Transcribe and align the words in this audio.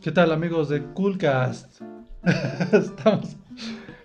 ¿Qué 0.00 0.12
tal 0.12 0.32
amigos 0.32 0.68
de 0.68 0.82
Coolcast? 0.94 1.80
Estamos 2.72 3.36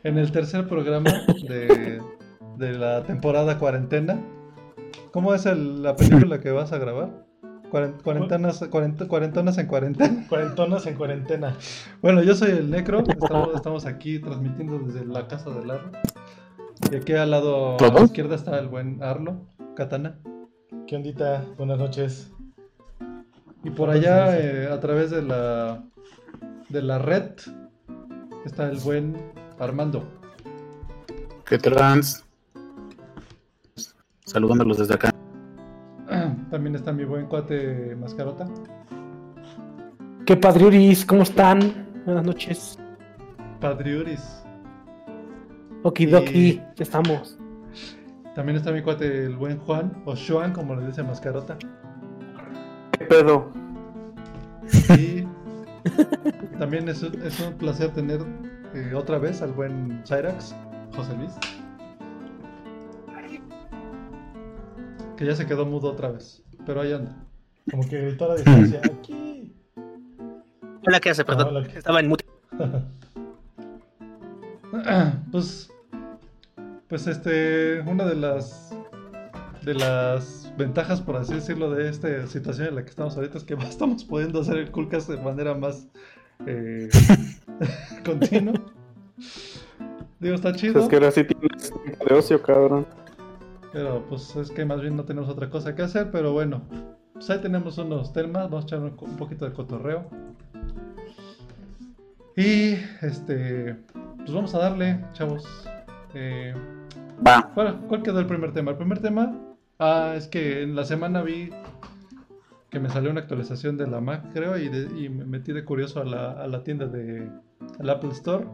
en 0.03 0.17
el 0.17 0.31
tercer 0.31 0.67
programa 0.67 1.09
de, 1.47 2.01
de 2.57 2.71
la 2.77 3.03
temporada 3.03 3.57
cuarentena. 3.57 4.21
¿Cómo 5.11 5.33
es 5.33 5.45
el- 5.45 5.81
la 5.83 5.95
película 5.95 6.39
que 6.39 6.51
vas 6.51 6.71
a 6.73 6.77
grabar? 6.77 7.25
Cuaren- 7.71 8.01
Cuarentonas, 8.03 8.59
cuarenta- 8.69 9.07
cuarentonas 9.07 9.57
en 9.57 9.67
cuarentena. 9.67 10.25
Cuarentonas 10.29 10.85
en 10.85 10.95
cuarentena. 10.95 11.55
Bueno, 12.01 12.21
yo 12.23 12.35
soy 12.35 12.51
el 12.51 12.69
Necro. 12.69 12.99
Estamos, 13.07 13.49
estamos 13.55 13.85
aquí 13.85 14.19
transmitiendo 14.19 14.79
desde 14.79 15.05
la 15.05 15.27
casa 15.27 15.49
del 15.49 15.71
Arlo. 15.71 15.91
Y 16.91 16.95
aquí 16.95 17.13
al 17.13 17.31
lado 17.31 17.77
a 17.79 17.87
la 17.93 18.01
izquierda 18.01 18.35
está 18.35 18.59
el 18.59 18.67
buen 18.67 19.01
Arlo, 19.01 19.47
Katana. 19.75 20.19
¿Qué 20.87 20.95
ondita? 20.95 21.43
Buenas 21.57 21.79
noches. 21.79 22.31
Y 23.65 23.71
por 23.71 23.89
allá, 23.89 24.37
eh, 24.37 24.71
a 24.71 24.79
través 24.79 25.09
de 25.09 25.23
la, 25.23 25.83
de 26.69 26.83
la 26.83 26.99
red, 26.99 27.31
está 28.45 28.69
el 28.69 28.77
buen 28.77 29.17
Armando. 29.57 30.03
¿Qué 31.45 31.57
trans? 31.57 32.23
Saludándolos 34.25 34.77
desde 34.77 34.93
acá. 34.93 35.11
También 36.51 36.75
está 36.75 36.93
mi 36.93 37.05
buen 37.05 37.25
cuate 37.25 37.95
Mascarota. 37.99 38.47
¿Qué 40.27 40.37
padriuris? 40.37 41.03
¿Cómo 41.03 41.23
están? 41.23 41.87
Buenas 42.05 42.23
noches. 42.23 42.77
Padriuris. 43.61 44.43
Okidoki, 45.81 46.61
ya 46.75 46.83
estamos. 46.83 47.39
También 48.35 48.57
está 48.57 48.71
mi 48.71 48.83
cuate 48.83 49.25
el 49.25 49.35
buen 49.35 49.57
Juan, 49.57 50.03
o 50.05 50.13
Juan, 50.15 50.53
como 50.53 50.75
le 50.75 50.85
dice 50.85 51.01
Mascarota. 51.01 51.57
¿Qué 52.97 53.05
pedo? 53.05 53.51
Y 54.97 55.25
también 56.59 56.87
es, 56.89 57.03
un- 57.03 57.21
es 57.21 57.39
un 57.39 57.53
placer 57.55 57.91
tener 57.91 58.21
eh, 58.73 58.93
otra 58.95 59.17
vez 59.17 59.41
al 59.41 59.51
buen 59.51 60.01
Cyrax, 60.05 60.55
José 60.95 61.15
Luis. 61.17 61.33
Que 65.17 65.25
ya 65.25 65.35
se 65.35 65.45
quedó 65.45 65.65
mudo 65.65 65.91
otra 65.91 66.09
vez, 66.11 66.43
pero 66.65 66.81
ahí 66.81 66.91
anda. 66.91 67.15
Como 67.71 67.87
que 67.87 68.01
gritó 68.01 68.25
a 68.25 68.27
la 68.29 68.35
distancia. 68.35 68.81
Aquí. 68.99 69.53
Hola, 70.85 70.99
¿qué 70.99 71.09
hace? 71.11 71.23
Perdón. 71.23 71.47
Hola, 71.49 71.67
¿qué- 71.67 71.77
Estaba 71.77 71.99
en 71.99 72.09
mute. 72.09 72.25
Pues, 75.31 75.71
pues 76.89 77.07
este, 77.07 77.79
una 77.81 78.03
de 78.05 78.15
las 78.15 78.75
de 79.63 79.73
las 79.73 80.44
ventajas, 80.57 81.01
por 81.01 81.15
así 81.17 81.33
decirlo, 81.33 81.71
de 81.71 81.89
esta 81.89 82.27
situación 82.27 82.69
en 82.69 82.75
la 82.75 82.83
que 82.83 82.89
estamos 82.89 83.15
ahorita 83.15 83.37
es 83.37 83.43
que 83.43 83.53
estamos 83.55 84.03
pudiendo 84.03 84.41
hacer 84.41 84.57
el 84.57 84.71
Coolcast 84.71 85.09
de 85.09 85.17
manera 85.17 85.53
más 85.55 85.87
eh, 86.45 86.89
continua. 88.05 88.53
Digo, 90.19 90.35
está 90.35 90.53
chido, 90.53 90.81
Es 90.81 90.87
que 90.87 90.95
ahora 90.95 91.11
sí 91.11 91.23
tienes 91.23 91.71
tiempo 91.83 92.05
de 92.05 92.15
ocio, 92.15 92.41
cabrón. 92.41 92.85
pero 93.73 94.05
pues 94.07 94.35
es 94.35 94.49
que 94.51 94.65
más 94.65 94.81
bien 94.81 94.95
no 94.95 95.03
tenemos 95.03 95.29
otra 95.29 95.49
cosa 95.49 95.75
que 95.75 95.81
hacer, 95.81 96.09
pero 96.11 96.33
bueno, 96.33 96.61
pues 97.13 97.29
ahí 97.29 97.39
tenemos 97.39 97.77
unos 97.77 98.13
temas, 98.13 98.49
vamos 98.49 98.63
a 98.63 98.67
echar 98.67 98.79
un, 98.79 98.95
un 98.99 99.17
poquito 99.17 99.45
de 99.45 99.53
cotorreo. 99.53 100.05
Y 102.37 102.73
este, 103.01 103.75
pues 104.17 104.33
vamos 104.33 104.53
a 104.55 104.59
darle, 104.59 104.99
chavos. 105.13 105.45
Eh, 106.13 106.53
Va. 107.25 107.49
¿Cuál, 107.53 107.79
cuál 107.87 108.03
quedó 108.03 108.19
el 108.19 108.25
primer 108.25 108.51
tema? 108.53 108.71
El 108.71 108.77
primer 108.77 108.99
tema, 108.99 109.33
ah, 109.79 110.13
es 110.17 110.27
que 110.27 110.61
en 110.63 110.75
la 110.75 110.85
semana 110.85 111.21
vi 111.21 111.49
que 112.69 112.79
me 112.79 112.89
salió 112.89 113.11
una 113.11 113.21
actualización 113.21 113.77
de 113.77 113.87
la 113.87 114.01
Mac, 114.01 114.31
creo, 114.33 114.57
y, 114.57 114.67
de- 114.69 114.99
y 114.99 115.09
me 115.09 115.25
metí 115.25 115.53
de 115.53 115.63
curioso 115.63 116.01
a 116.01 116.05
la, 116.05 116.31
a 116.31 116.47
la 116.47 116.63
tienda 116.63 116.87
de 116.87 117.29
al 117.79 117.89
Apple 117.89 118.11
Store. 118.11 118.45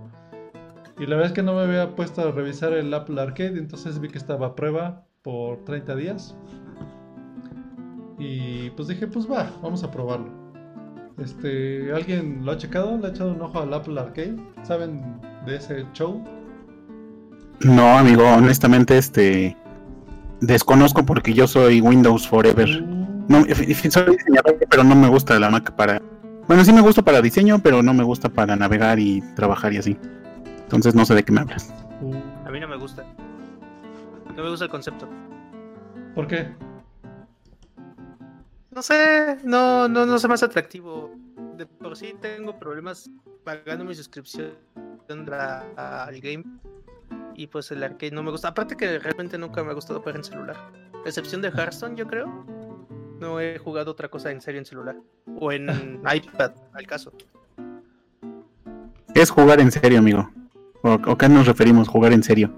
Y 1.00 1.04
la 1.08 1.16
verdad 1.16 1.28
es 1.28 1.34
que 1.34 1.44
no 1.44 1.56
me 1.56 1.62
había 1.62 1.96
puesto 1.96 2.22
a 2.22 2.32
revisar 2.32 2.74
el 2.74 2.94
Apple 2.94 3.20
Arcade, 3.20 3.58
entonces 3.58 4.00
vi 4.00 4.10
que 4.10 4.18
estaba 4.20 4.48
a 4.48 4.56
prueba 4.56 5.06
por 5.24 5.64
30 5.66 5.96
días. 5.96 6.36
Y 8.20 8.70
pues 8.72 8.88
dije, 8.88 9.08
pues 9.08 9.30
va, 9.30 9.52
vamos 9.64 9.84
a 9.84 9.90
probarlo. 9.92 10.30
Este, 11.18 11.92
¿alguien 11.94 12.46
lo 12.46 12.52
ha 12.52 12.58
checado? 12.58 12.98
¿Le 12.98 13.08
ha 13.08 13.10
echado 13.10 13.34
un 13.34 13.42
ojo 13.42 13.60
al 13.60 13.74
Apple 13.74 14.00
Arcade? 14.00 14.36
¿Saben 14.64 15.02
de 15.46 15.56
ese 15.56 15.86
show? 15.94 16.24
No, 17.62 17.98
amigo, 17.98 18.24
honestamente, 18.28 18.98
este. 18.98 19.56
Desconozco 20.42 21.06
porque 21.06 21.34
yo 21.34 21.48
soy 21.48 21.82
Windows 21.82 22.28
Forever. 22.28 22.84
No, 23.28 23.46
f- 23.46 23.74
soy 23.92 24.18
diseñador, 24.18 24.58
pero 24.70 24.84
no 24.84 24.96
me 24.96 25.08
gusta 25.08 25.40
la 25.40 25.50
Mac 25.50 25.72
para. 25.76 26.02
Bueno, 26.48 26.66
sí 26.66 26.74
me 26.74 26.82
gusta 26.82 27.02
para 27.02 27.22
diseño, 27.22 27.60
pero 27.60 27.82
no 27.84 27.94
me 27.94 28.04
gusta 28.04 28.28
para 28.28 28.56
navegar 28.56 29.00
y 29.00 29.22
trabajar 29.36 29.72
y 29.74 29.78
así. 29.78 29.98
Entonces 30.64 30.96
no 30.96 31.06
sé 31.06 31.16
de 31.16 31.24
qué 31.24 31.32
me 31.32 31.42
hablas. 31.42 31.72
Uh, 32.02 32.16
A 32.46 32.52
mí 32.52 32.60
no 32.60 32.68
me 32.68 32.76
gusta. 32.78 33.06
No 34.36 34.44
me 34.44 34.50
gusta 34.50 34.66
el 34.66 34.72
concepto. 34.72 35.08
¿Por 36.16 36.28
qué? 36.28 36.50
No 38.74 38.82
sé, 38.82 39.38
no, 39.44 39.88
no, 39.88 40.06
no 40.06 40.18
sé 40.18 40.28
más 40.28 40.42
atractivo. 40.44 41.12
De 41.58 41.66
por 41.68 41.96
sí 41.96 42.16
tengo 42.20 42.58
problemas 42.58 43.10
pagando 43.44 43.86
mi 43.86 43.94
suscripción 43.94 44.54
al 45.78 46.20
game. 46.22 46.44
Y 47.36 47.48
pues 47.48 47.72
el 47.72 47.84
arcade 47.84 48.12
no 48.12 48.24
me 48.24 48.32
gusta. 48.32 48.50
Aparte 48.50 48.76
que 48.76 49.00
realmente 49.00 49.38
nunca 49.38 49.64
me 49.64 49.72
ha 49.72 49.74
gustado 49.74 50.00
jugar 50.00 50.16
en 50.18 50.24
celular. 50.24 50.56
A 50.94 51.08
excepción 51.08 51.42
de 51.42 51.50
Hearthstone, 51.50 51.96
yo 51.96 52.06
creo. 52.08 52.28
No 53.20 53.40
he 53.40 53.58
jugado 53.58 53.92
otra 53.92 54.10
cosa 54.10 54.32
en 54.32 54.42
serio 54.42 54.60
en 54.60 54.66
celular. 54.66 54.96
O 55.40 55.52
en 55.52 55.68
iPad, 56.14 56.52
al 56.74 56.88
caso. 56.88 57.12
Es 59.14 59.30
jugar 59.30 59.60
en 59.60 59.72
serio, 59.72 60.00
amigo. 60.00 60.30
¿O, 60.84 60.94
o 60.94 61.18
qué 61.18 61.30
nos 61.30 61.46
referimos? 61.48 61.88
Jugar 61.88 62.14
en 62.14 62.24
serio. 62.24 62.52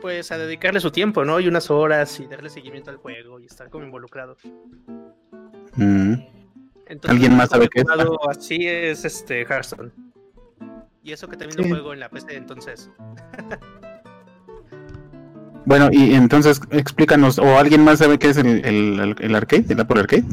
Pues 0.00 0.32
a 0.32 0.38
dedicarle 0.38 0.80
su 0.80 0.90
tiempo, 0.90 1.24
¿no? 1.24 1.40
Y 1.40 1.48
unas 1.48 1.70
horas 1.70 2.18
y 2.20 2.26
darle 2.26 2.48
seguimiento 2.48 2.90
al 2.90 2.96
juego 2.96 3.38
y 3.40 3.46
estar 3.46 3.68
como 3.70 3.84
involucrado. 3.84 4.36
Mm. 5.74 6.14
Entonces, 6.86 7.10
¿Alguien 7.10 7.36
más 7.36 7.50
sabe 7.50 7.68
qué 7.68 7.80
es? 7.82 7.86
así 8.28 8.66
es 8.66 9.04
este 9.04 9.42
Hearthstone. 9.44 9.92
Y 11.02 11.12
eso 11.12 11.28
que 11.28 11.36
también 11.36 11.62
Sí. 11.62 11.68
lo 11.68 11.74
juego 11.76 11.92
en 11.92 12.00
la 12.00 12.08
PC, 12.08 12.36
entonces. 12.36 12.90
Bueno, 15.70 15.88
y 15.92 16.14
entonces 16.14 16.60
explícanos, 16.72 17.38
o 17.38 17.56
alguien 17.56 17.84
más 17.84 18.00
sabe 18.00 18.18
qué 18.18 18.30
es 18.30 18.36
el, 18.36 18.64
el, 18.66 19.14
el 19.20 19.34
arcade, 19.36 19.66
el 19.68 19.78
Apple 19.78 20.00
Arcade. 20.00 20.24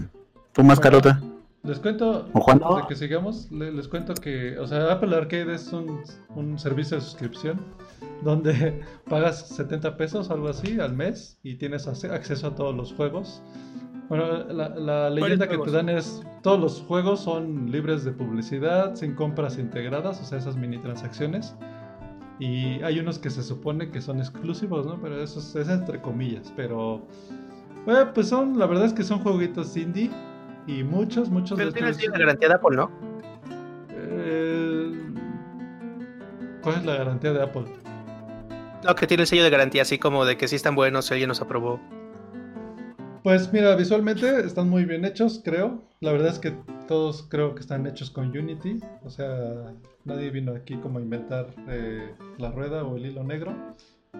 ¿Tú, 0.51 0.63
Mascarota? 0.63 1.21
Les 1.61 1.77
cuento, 1.77 2.27
¿O 2.33 2.41
Juan? 2.41 2.59
antes 2.63 2.77
de 2.83 2.87
que 2.87 2.95
sigamos, 2.95 3.51
le- 3.51 3.71
les 3.71 3.87
cuento 3.87 4.15
que, 4.15 4.57
o 4.57 4.65
sea, 4.65 4.91
Apple 4.91 5.15
Arcade 5.15 5.53
es 5.53 5.71
un, 5.73 6.01
un 6.35 6.57
servicio 6.57 6.97
de 6.97 7.03
suscripción 7.03 7.59
donde 8.23 8.81
pagas 9.09 9.47
70 9.49 9.95
pesos, 9.95 10.31
algo 10.31 10.47
así, 10.49 10.79
al 10.79 10.93
mes 10.93 11.37
y 11.43 11.53
tienes 11.59 11.87
acceso 11.87 12.47
a 12.47 12.55
todos 12.55 12.75
los 12.75 12.93
juegos. 12.93 13.43
Bueno, 14.09 14.43
la, 14.45 14.69
la 14.69 15.09
leyenda 15.11 15.47
que 15.47 15.59
te 15.59 15.69
dan 15.69 15.89
es, 15.89 16.23
todos 16.41 16.59
los 16.59 16.81
juegos 16.81 17.19
son 17.19 17.69
libres 17.71 18.03
de 18.05 18.11
publicidad, 18.11 18.95
sin 18.95 19.13
compras 19.13 19.59
integradas, 19.59 20.19
o 20.19 20.25
sea, 20.25 20.39
esas 20.39 20.55
mini 20.55 20.79
transacciones. 20.79 21.53
Y 22.39 22.81
hay 22.83 22.99
unos 22.99 23.17
que 23.19 23.29
se 23.29 23.41
supone 23.41 23.89
que 23.89 23.99
son 24.01 24.19
exclusivos, 24.19 24.85
¿no? 24.85 24.99
Pero 25.01 25.21
eso 25.21 25.39
es, 25.39 25.55
es 25.55 25.69
entre 25.69 26.01
comillas, 26.01 26.53
pero... 26.55 27.01
Bueno, 27.85 28.13
pues 28.13 28.27
son, 28.27 28.59
la 28.59 28.65
verdad 28.65 28.85
es 28.85 28.93
que 28.93 29.03
son 29.03 29.19
jueguitos 29.19 29.75
indie 29.77 30.11
y 30.67 30.83
muchos, 30.83 31.29
muchos 31.29 31.57
Pero 31.57 31.69
de 31.69 31.73
tiene 31.73 31.87
el 31.87 31.91
estos- 31.91 32.03
sello 32.05 32.13
de 32.13 32.19
garantía 32.19 32.49
de 32.49 32.53
Apple, 32.55 32.75
¿no? 32.75 32.91
eh, 33.91 34.91
¿Cuál 36.61 36.75
es 36.75 36.85
la 36.85 36.95
garantía 36.97 37.33
de 37.33 37.41
Apple? 37.43 37.63
No, 38.83 38.95
que 38.95 39.07
tiene 39.07 39.23
el 39.23 39.27
sello 39.27 39.43
de 39.43 39.49
garantía, 39.49 39.81
así 39.83 39.97
como 39.97 40.25
de 40.25 40.37
que 40.37 40.47
sí 40.47 40.55
están 40.55 40.75
buenos, 40.75 41.05
si 41.05 41.13
alguien 41.13 41.29
nos 41.29 41.41
aprobó. 41.41 41.79
Pues 43.23 43.51
mira, 43.51 43.75
visualmente 43.75 44.45
están 44.45 44.69
muy 44.69 44.85
bien 44.85 45.03
hechos, 45.05 45.41
creo. 45.43 45.81
La 45.99 46.11
verdad 46.11 46.29
es 46.29 46.39
que 46.39 46.55
todos 46.87 47.25
creo 47.29 47.55
que 47.55 47.61
están 47.61 47.85
hechos 47.87 48.09
con 48.11 48.27
Unity. 48.27 48.79
O 49.03 49.09
sea, 49.09 49.73
nadie 50.07 50.31
vino 50.31 50.53
aquí 50.53 50.77
como 50.77 50.99
a 50.99 51.01
inventar 51.01 51.53
eh, 51.67 52.15
la 52.37 52.51
rueda 52.51 52.83
o 52.83 52.97
el 52.97 53.05
hilo 53.05 53.23
negro. 53.23 53.55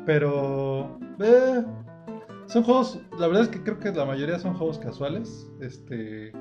Pero 0.06 1.00
eh, 1.20 1.64
son 2.46 2.64
juegos, 2.64 3.00
la 3.18 3.28
verdad 3.28 3.44
es 3.44 3.50
que 3.50 3.64
creo 3.64 3.80
que 3.80 3.92
la 3.92 4.06
mayoría 4.06 4.38
son 4.40 4.54
juegos 4.54 4.78
casuales. 4.78 5.50
Este, 5.60 6.32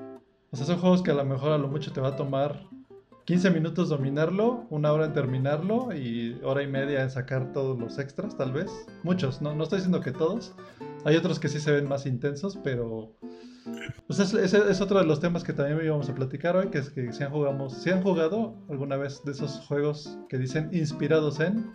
o 0.51 0.57
sea, 0.57 0.67
son 0.67 0.79
juegos 0.79 1.03
que 1.03 1.13
a 1.13 1.15
lo 1.15 1.25
mejor 1.25 1.53
a 1.53 1.59
lo 1.59 1.69
mucho 1.69 1.93
te 1.93 2.01
va 2.01 2.09
a 2.09 2.17
tomar 2.17 2.69
15 3.27 3.51
minutos 3.51 3.89
dominarlo, 3.89 4.67
una 4.71 4.93
hora 4.93 5.07
en 5.07 5.13
terminarlo 5.13 5.93
y 5.93 6.39
hora 6.45 6.63
y 6.63 6.69
media 6.69 7.03
en 7.03 7.11
sacar 7.11 7.53
todos 7.53 7.77
los 7.77 7.99
extras, 7.99 8.37
tal 8.37 8.53
vez. 8.53 8.71
Muchos, 9.03 9.43
no, 9.43 9.55
no 9.55 9.65
estoy 9.65 9.79
diciendo 9.79 10.01
que 10.01 10.13
todos. 10.13 10.55
Hay 11.05 11.17
otros 11.17 11.41
que 11.41 11.49
sí 11.49 11.59
se 11.59 11.73
ven 11.73 11.89
más 11.89 12.07
intensos, 12.07 12.57
pero 12.63 13.17
pues 14.07 14.19
es, 14.21 14.35
es- 14.35 14.55
es 14.55 14.81
otro 14.81 14.99
de 14.99 15.05
los 15.07 15.21
temas 15.21 15.43
que 15.45 15.53
también 15.53 15.79
íbamos 15.85 16.09
a 16.09 16.15
platicar 16.15 16.57
hoy, 16.57 16.69
que 16.69 16.79
es 16.79 16.91
que 16.91 17.13
si 17.13 17.25
han, 17.25 17.31
jugamos, 17.31 17.75
si 17.75 17.91
han 17.91 18.03
jugado 18.03 18.55
alguna 18.69 18.97
vez 18.97 19.23
de 19.25 19.33
esos 19.33 19.61
juegos 19.67 20.19
que 20.29 20.39
dicen 20.39 20.71
inspirados 20.73 21.41
en 21.41 21.73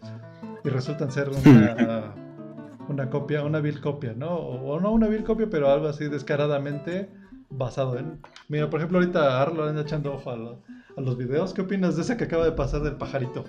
y 0.63 0.69
resultan 0.69 1.11
ser 1.11 1.29
una, 1.29 2.13
una 2.89 3.09
copia, 3.09 3.43
una 3.43 3.59
vil 3.59 3.81
copia, 3.81 4.13
¿no? 4.13 4.29
O, 4.35 4.73
o 4.75 4.79
no 4.79 4.91
una 4.91 5.07
vil 5.07 5.23
copia, 5.23 5.47
pero 5.49 5.69
algo 5.69 5.87
así 5.87 6.07
descaradamente 6.07 7.09
basado 7.49 7.97
en. 7.97 8.21
Mira, 8.47 8.69
por 8.69 8.79
ejemplo, 8.79 8.99
ahorita 8.99 9.41
Arlo 9.41 9.65
anda 9.65 9.81
echando 9.81 10.13
ojo 10.13 10.31
a, 10.31 10.37
lo- 10.37 10.61
a 10.95 11.01
los 11.01 11.17
videos. 11.17 11.53
¿Qué 11.53 11.61
opinas 11.61 11.95
de 11.95 12.03
ese 12.03 12.15
que 12.17 12.23
acaba 12.25 12.45
de 12.45 12.51
pasar 12.53 12.81
del 12.81 12.95
pajarito? 12.95 13.43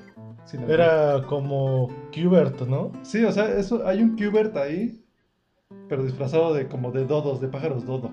Era 0.69 1.23
como 1.29 1.89
Qbert, 2.13 2.63
¿no? 2.63 2.91
Sí, 3.03 3.23
o 3.25 3.31
sea, 3.31 3.49
eso, 3.57 3.87
hay 3.87 4.03
un 4.03 4.17
Qbert 4.17 4.57
ahí, 4.57 5.05
pero 5.89 6.03
disfrazado 6.03 6.53
de 6.55 6.67
como 6.67 6.91
de 6.91 7.05
dodos, 7.07 7.41
de 7.41 7.47
pájaros 7.49 7.87
dodo. 7.87 8.11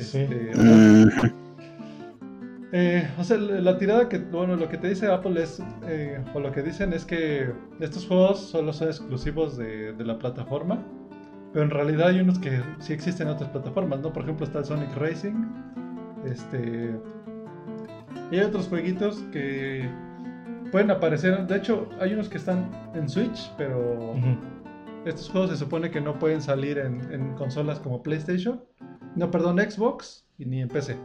Este, 0.00 0.52
Mm, 0.54 1.08
Eh, 2.72 3.08
o 3.18 3.24
sea, 3.24 3.36
la 3.36 3.78
tirada 3.78 4.08
que, 4.08 4.18
bueno, 4.18 4.54
lo 4.56 4.68
que 4.68 4.78
te 4.78 4.88
dice 4.88 5.08
Apple 5.08 5.42
es, 5.42 5.60
eh, 5.88 6.22
o 6.34 6.38
lo 6.40 6.52
que 6.52 6.62
dicen 6.62 6.92
es 6.92 7.04
que 7.04 7.52
estos 7.80 8.06
juegos 8.06 8.38
solo 8.50 8.72
son 8.72 8.88
exclusivos 8.88 9.56
de, 9.56 9.92
de 9.92 10.04
la 10.04 10.18
plataforma, 10.18 10.86
pero 11.52 11.64
en 11.64 11.70
realidad 11.70 12.08
hay 12.08 12.20
unos 12.20 12.38
que 12.38 12.62
sí 12.78 12.92
existen 12.92 13.28
en 13.28 13.34
otras 13.34 13.50
plataformas, 13.50 14.00
¿no? 14.00 14.12
Por 14.12 14.22
ejemplo 14.22 14.46
está 14.46 14.60
el 14.60 14.64
Sonic 14.66 14.94
Racing, 14.96 15.34
este, 16.24 17.00
y 18.30 18.36
hay 18.36 18.42
otros 18.44 18.68
jueguitos 18.68 19.18
que 19.32 19.88
pueden 20.70 20.90
aparecer, 20.90 21.46
de 21.46 21.56
hecho 21.56 21.88
hay 22.00 22.12
unos 22.14 22.28
que 22.28 22.38
están 22.38 22.70
en 22.94 23.08
Switch, 23.08 23.52
pero 23.56 24.24
estos 25.04 25.30
juegos 25.30 25.50
se 25.50 25.56
supone 25.56 25.90
que 25.90 26.00
no 26.00 26.18
pueden 26.18 26.42
salir 26.42 26.78
en, 26.78 27.12
en 27.12 27.34
consolas 27.34 27.80
como 27.80 28.02
PlayStation, 28.02 28.62
no, 29.16 29.30
perdón, 29.30 29.58
Xbox 29.58 30.24
y 30.38 30.44
ni 30.46 30.60
en 30.62 30.68
PC. 30.68 30.96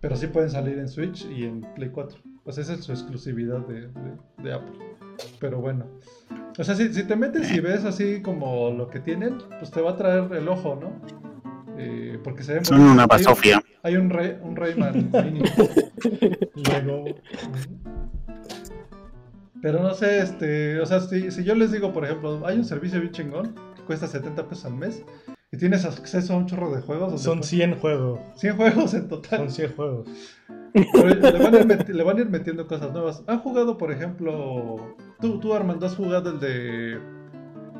Pero 0.00 0.16
sí 0.16 0.26
pueden 0.28 0.50
salir 0.50 0.78
en 0.78 0.88
Switch 0.88 1.24
y 1.30 1.44
en 1.44 1.60
Play 1.74 1.90
4. 1.90 2.18
Pues 2.44 2.58
esa 2.58 2.74
es 2.74 2.84
su 2.84 2.92
exclusividad 2.92 3.58
de, 3.66 3.88
de- 3.88 4.42
de 4.42 4.52
Apple. 4.52 4.78
Pero 5.40 5.60
bueno. 5.60 5.86
O 6.58 6.64
sea, 6.64 6.74
si, 6.74 6.92
si 6.94 7.02
te 7.04 7.16
metes 7.16 7.50
y 7.52 7.60
ves 7.60 7.84
así 7.84 8.22
como 8.22 8.70
lo 8.70 8.88
que 8.88 9.00
tienen, 9.00 9.38
pues 9.58 9.70
te 9.70 9.80
va 9.80 9.92
a 9.92 9.96
traer 9.96 10.32
el 10.32 10.48
ojo, 10.48 10.78
¿no? 10.80 10.92
Eh, 11.78 12.18
porque 12.24 12.42
se 12.42 12.54
ven 12.54 12.64
son 12.64 12.80
una 12.80 13.02
Hay 13.02 13.08
basofia. 13.08 13.62
Hay 13.82 13.96
un, 13.96 14.08
Rey- 14.10 14.38
un 14.42 14.56
Rayman 14.56 15.10
mini. 15.24 15.42
Luego, 16.54 17.04
Pero 19.60 19.82
no 19.82 19.94
sé, 19.94 20.20
este, 20.20 20.80
o 20.80 20.86
sea, 20.86 21.00
si, 21.00 21.30
si 21.30 21.42
yo 21.44 21.54
les 21.54 21.72
digo, 21.72 21.92
por 21.92 22.04
ejemplo, 22.04 22.46
hay 22.46 22.56
un 22.56 22.64
servicio 22.64 23.00
bien 23.00 23.12
chingón 23.12 23.54
cuesta 23.86 24.06
70 24.06 24.48
pesos 24.48 24.66
al 24.66 24.74
mes 24.74 25.02
y 25.52 25.56
tienes 25.58 25.84
acceso 25.84 26.34
a 26.34 26.36
un 26.36 26.46
chorro 26.46 26.74
de 26.74 26.82
juegos. 26.82 27.20
son 27.22 27.40
pu- 27.40 27.44
100 27.44 27.76
juegos. 27.78 28.20
100 28.36 28.56
juegos 28.56 28.94
en 28.94 29.08
total. 29.08 29.38
Son 29.38 29.50
100 29.50 29.72
juegos. 29.76 30.08
Pero 30.92 31.08
le, 31.08 31.38
van 31.38 31.54
a 31.54 31.58
ir 31.60 31.66
meti- 31.66 31.92
le 31.94 32.02
van 32.02 32.16
a 32.18 32.20
ir 32.20 32.28
metiendo 32.28 32.66
cosas 32.66 32.92
nuevas. 32.92 33.22
¿Han 33.26 33.38
jugado, 33.38 33.78
por 33.78 33.90
ejemplo, 33.92 34.76
tú, 35.20 35.40
tú 35.40 35.54
Armando, 35.54 35.86
has 35.86 35.96
jugado 35.96 36.30
el 36.30 36.40
de, 36.40 36.98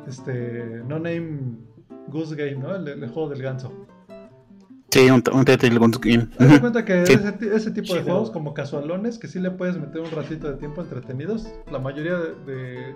este, 0.07 0.81
No 0.87 0.95
Name 0.97 1.57
Goose 2.07 2.35
Game, 2.35 2.55
¿no? 2.63 2.75
El, 2.75 2.87
el 2.87 3.09
juego 3.09 3.29
del 3.29 3.41
ganso. 3.43 3.71
Sí, 4.89 5.09
un, 5.11 5.21
un 5.33 5.45
Tetris 5.45 5.77
Guns 5.77 5.99
Game. 5.99 6.29
Ujú. 6.39 6.59
cuenta 6.61 6.85
que 6.85 7.05
Sí. 7.05 7.13
ese, 7.13 7.55
ese 7.55 7.71
tipo 7.71 7.93
de 7.93 7.99
Chido. 7.99 8.13
juegos 8.13 8.31
como 8.31 8.53
casualones 8.53 9.19
que 9.19 9.27
sí 9.27 9.39
le 9.39 9.51
puedes 9.51 9.77
meter 9.77 10.01
un 10.01 10.09
ratito 10.11 10.47
de 10.49 10.55
tiempo 10.57 10.81
entretenidos. 10.81 11.47
La 11.71 11.77
mayoría 11.79 12.15
de, 12.15 12.33
de- 12.45 12.95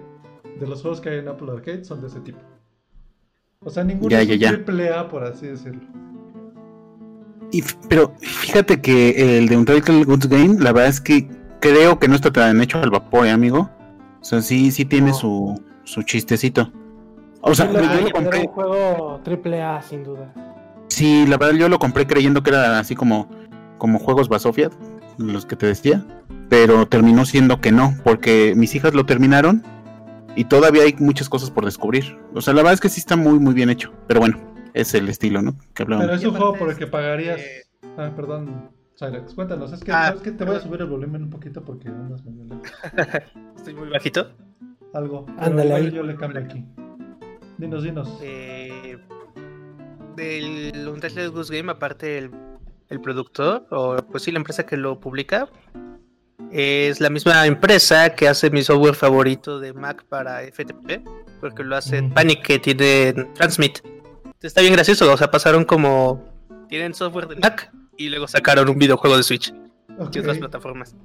de 0.59 0.67
los 0.67 0.81
juegos 0.81 1.01
que 1.01 1.09
hay 1.09 1.19
en 1.19 1.27
Apple 1.27 1.51
Arcade 1.51 1.83
son 1.83 2.01
de 2.01 2.07
ese 2.07 2.21
tipo. 2.21 2.39
O 3.63 3.69
sea, 3.69 3.83
ninguno 3.83 4.09
Ya, 4.09 4.21
es 4.21 4.27
ya, 4.27 4.33
un 4.33 4.39
ya. 4.39 4.49
triple 4.49 4.89
A, 4.93 5.07
por 5.07 5.23
así 5.23 5.45
decirlo. 5.47 5.81
Y 7.51 7.63
pero 7.89 8.13
fíjate 8.19 8.81
que 8.81 9.37
el 9.37 9.47
de 9.49 9.57
Untitled 9.57 10.05
Goods 10.05 10.27
Game, 10.27 10.55
la 10.59 10.71
verdad 10.71 10.89
es 10.89 10.99
que 11.01 11.29
creo 11.59 11.99
que 11.99 12.07
no 12.07 12.15
está 12.15 12.31
tan 12.31 12.59
hecho 12.61 12.79
al 12.79 12.89
vapor, 12.89 13.27
¿eh, 13.27 13.31
amigo. 13.31 13.69
O 14.19 14.23
sea, 14.23 14.41
sí, 14.41 14.71
sí 14.71 14.85
tiene 14.85 15.09
No. 15.09 15.13
su, 15.13 15.61
su 15.83 16.01
chistecito. 16.03 16.71
O 17.41 17.53
sea, 17.53 17.71
yo 17.71 17.79
lo- 18.07 18.11
compré. 18.11 18.39
un 18.41 18.47
juego 18.47 19.19
triple 19.23 19.61
A, 19.61 19.81
sin 19.81 20.03
duda. 20.03 20.33
Sí, 20.87 21.25
la 21.27 21.37
verdad 21.37 21.55
yo 21.55 21.69
lo 21.69 21.77
compré 21.79 22.07
creyendo 22.07 22.41
que 22.43 22.49
era 22.51 22.79
así 22.79 22.95
como, 22.95 23.29
como 23.77 23.99
juegos 23.99 24.27
Basofia, 24.29 24.69
los 25.17 25.45
que 25.45 25.55
te 25.55 25.65
decía, 25.67 26.03
pero 26.49 26.87
terminó 26.87 27.25
siendo 27.25 27.61
que 27.61 27.71
no, 27.71 27.95
porque 28.03 28.53
mis 28.55 28.73
hijas 28.75 28.93
lo 28.93 29.05
terminaron 29.05 29.63
y 30.35 30.45
todavía 30.45 30.83
hay 30.83 30.95
muchas 30.99 31.29
cosas 31.29 31.51
por 31.51 31.65
descubrir. 31.65 32.17
O 32.33 32.41
sea, 32.41 32.53
la 32.53 32.61
verdad 32.61 32.73
es 32.75 32.81
que 32.81 32.89
sí 32.89 32.99
está 32.99 33.15
muy 33.15 33.39
muy 33.39 33.53
bien 33.53 33.69
hecho, 33.69 33.91
pero 34.07 34.19
bueno, 34.19 34.39
es 34.73 34.93
el 34.93 35.09
estilo, 35.09 35.41
¿no? 35.41 35.53
Que 35.73 35.83
Pero 35.85 35.95
hablábamos. 35.95 36.21
es 36.21 36.25
un 36.27 36.35
juego 36.35 36.53
por 36.55 36.69
el 36.69 36.77
que 36.77 36.87
pagarías. 36.87 37.39
eh, 37.39 37.63
Ah, 37.97 38.11
perdón, 38.15 38.69
Cyrex, 38.97 39.33
cuéntanos. 39.33 39.73
Es 39.73 39.83
que, 39.83 39.91
Ah, 39.91 40.07
¿sabes 40.07 40.21
qué? 40.21 40.31
te 40.31 40.43
voy 40.45 40.55
a 40.55 40.59
perdón. 40.59 40.69
subir 40.69 40.81
el 40.81 40.87
volumen 40.87 41.23
un 41.23 41.29
poquito 41.29 41.63
porque 41.63 41.87
andas 41.89 42.23
medio 42.23 42.45
lejos. 42.45 42.71
Estoy 43.57 43.73
muy 43.73 43.89
bajito. 43.89 44.31
Algo. 44.93 45.25
pero 45.25 45.41
Ándale 45.41 45.73
ahí. 45.73 45.91
Yo 45.91 46.03
le 46.03 46.15
cambio 46.15 46.41
aquí. 46.41 46.63
Dinos, 47.57 47.83
dinos. 47.83 48.19
Eh, 48.21 48.97
del 50.15 50.87
Untitled 50.87 51.31
Goose 51.31 51.55
Game, 51.57 51.71
aparte 51.71 52.17
el, 52.17 52.31
el 52.89 53.01
productor, 53.01 53.65
o 53.71 53.97
pues 54.11 54.23
sí, 54.23 54.31
la 54.31 54.37
empresa 54.39 54.65
que 54.65 54.77
lo 54.77 54.99
publica, 54.99 55.47
es 56.51 56.99
la 56.99 57.09
misma 57.09 57.45
empresa 57.45 58.15
que 58.15 58.27
hace 58.27 58.49
mi 58.49 58.63
software 58.63 58.95
favorito 58.95 59.59
de 59.59 59.73
Mac 59.73 60.03
para 60.09 60.41
FTP, 60.41 61.01
porque 61.39 61.63
lo 61.63 61.75
hace 61.75 62.01
Mm. 62.01 62.13
Panic, 62.13 62.41
que 62.43 62.59
tiene 62.59 63.13
Transmit. 63.35 63.79
Está 64.41 64.61
bien 64.61 64.73
gracioso, 64.73 65.11
o 65.11 65.17
sea, 65.17 65.29
pasaron 65.29 65.65
como. 65.65 66.23
Tienen 66.67 66.93
software 66.93 67.27
de 67.27 67.35
Mac 67.35 67.71
y 67.97 68.09
luego 68.09 68.27
sacaron 68.27 68.67
un 68.69 68.77
videojuego 68.77 69.17
de 69.17 69.23
Switch 69.23 69.53
Y 70.13 70.19
otras 70.19 70.37
plataformas. 70.37 70.95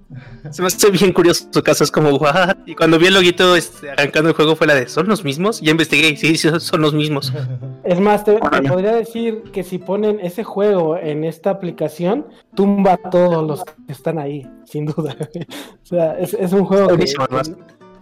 Se 0.51 0.63
me 0.63 0.69
hace 0.69 0.91
bien 0.91 1.13
curioso 1.13 1.49
su 1.51 1.63
caso, 1.63 1.85
es 1.85 1.91
como, 1.91 2.11
¿what? 2.11 2.57
Y 2.67 2.75
cuando 2.75 2.99
vi 2.99 3.07
el 3.07 3.15
loguito 3.15 3.57
este, 3.57 3.91
arrancando 3.91 4.31
el 4.31 4.37
juego 4.37 4.57
fue 4.57 4.67
la 4.67 4.75
de, 4.75 4.89
¿son 4.89 5.09
los 5.09 5.25
mismos? 5.25 5.61
Ya 5.61 5.71
investigué, 5.71 6.17
sí, 6.17 6.37
sí, 6.37 6.49
son 6.59 6.81
los 6.81 6.95
mismos. 6.95 7.33
Es 7.85 8.01
más, 8.01 8.25
te, 8.25 8.37
podría 8.39 8.97
decir 8.97 9.45
que 9.53 9.63
si 9.63 9.79
ponen 9.79 10.19
ese 10.19 10.43
juego 10.43 10.97
en 10.97 11.23
esta 11.23 11.51
aplicación, 11.51 12.27
tumba 12.55 12.95
a 12.95 13.11
todos 13.11 13.47
los 13.47 13.65
que 13.65 13.93
están 13.93 14.19
ahí, 14.19 14.45
sin 14.65 14.87
duda. 14.87 15.17
o 15.83 15.87
sea, 15.87 16.19
es, 16.19 16.35
es 16.35 16.53
un 16.53 16.65
juego 16.65 16.97
que, 16.97 17.07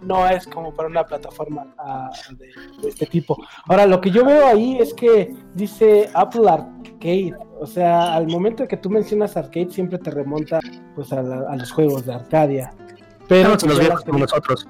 no 0.01 0.27
es 0.27 0.47
como 0.47 0.73
para 0.73 0.89
una 0.89 1.03
plataforma 1.03 1.67
ah, 1.77 2.09
de, 2.31 2.47
de 2.81 2.89
este 2.89 3.05
tipo. 3.05 3.37
Ahora, 3.67 3.85
lo 3.85 4.01
que 4.01 4.11
yo 4.11 4.25
veo 4.25 4.47
ahí 4.47 4.77
es 4.79 4.93
que 4.93 5.33
dice 5.53 6.09
Apple 6.13 6.49
Arcade. 6.49 7.33
O 7.59 7.65
sea, 7.65 8.13
al 8.15 8.27
momento 8.27 8.67
que 8.67 8.77
tú 8.77 8.89
mencionas 8.89 9.37
arcade, 9.37 9.69
siempre 9.71 9.97
te 9.97 10.11
remonta 10.11 10.59
pues, 10.95 11.11
a, 11.13 11.21
la- 11.21 11.45
a 11.49 11.55
los 11.55 11.71
juegos 11.71 12.05
de 12.05 12.13
Arcadia. 12.13 12.71
Pero 13.27 13.55
Pero 13.59 13.73
los 13.73 13.87
las 13.87 14.01
como 14.03 14.19
nosotros. 14.19 14.67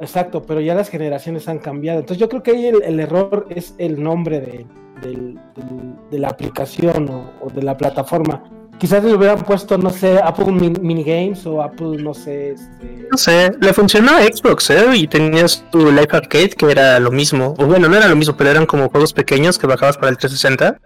Exacto, 0.00 0.42
pero 0.42 0.60
ya 0.60 0.74
las 0.74 0.88
generaciones 0.88 1.46
han 1.48 1.58
cambiado. 1.58 2.00
Entonces 2.00 2.18
yo 2.20 2.28
creo 2.28 2.42
que 2.42 2.52
ahí 2.52 2.66
el, 2.66 2.82
el 2.82 3.00
error 3.00 3.46
es 3.50 3.74
el 3.78 4.02
nombre 4.02 4.40
de, 4.40 4.66
del- 5.02 5.34
del- 5.54 5.94
de 6.10 6.18
la 6.18 6.28
aplicación 6.28 7.08
o, 7.10 7.30
o 7.42 7.50
de 7.50 7.62
la 7.62 7.76
plataforma. 7.76 8.42
Quizás 8.78 9.04
le 9.04 9.12
hubieran 9.14 9.40
puesto, 9.44 9.76
no 9.76 9.90
sé, 9.90 10.18
Apple 10.24 10.46
Min- 10.52 10.78
Minigames 10.80 11.44
o 11.46 11.60
Apple, 11.62 12.02
no 12.02 12.14
sé, 12.14 12.52
este... 12.52 13.06
No 13.10 13.18
sé, 13.18 13.50
le 13.60 13.74
funcionó 13.74 14.12
a 14.12 14.22
Xbox, 14.22 14.70
¿eh? 14.70 14.86
Y 14.96 15.06
tenías 15.06 15.62
tu 15.70 15.90
Live 15.90 16.08
Arcade 16.12 16.48
que 16.50 16.70
era 16.70 16.98
lo 16.98 17.10
mismo. 17.10 17.54
O 17.58 17.66
bueno, 17.66 17.88
no 17.90 17.96
era 17.96 18.08
lo 18.08 18.16
mismo, 18.16 18.34
pero 18.38 18.48
eran 18.50 18.64
como 18.64 18.88
juegos 18.88 19.12
pequeños 19.12 19.58
que 19.58 19.66
bajabas 19.66 19.98
para 19.98 20.08
el 20.08 20.16
360. 20.16 20.80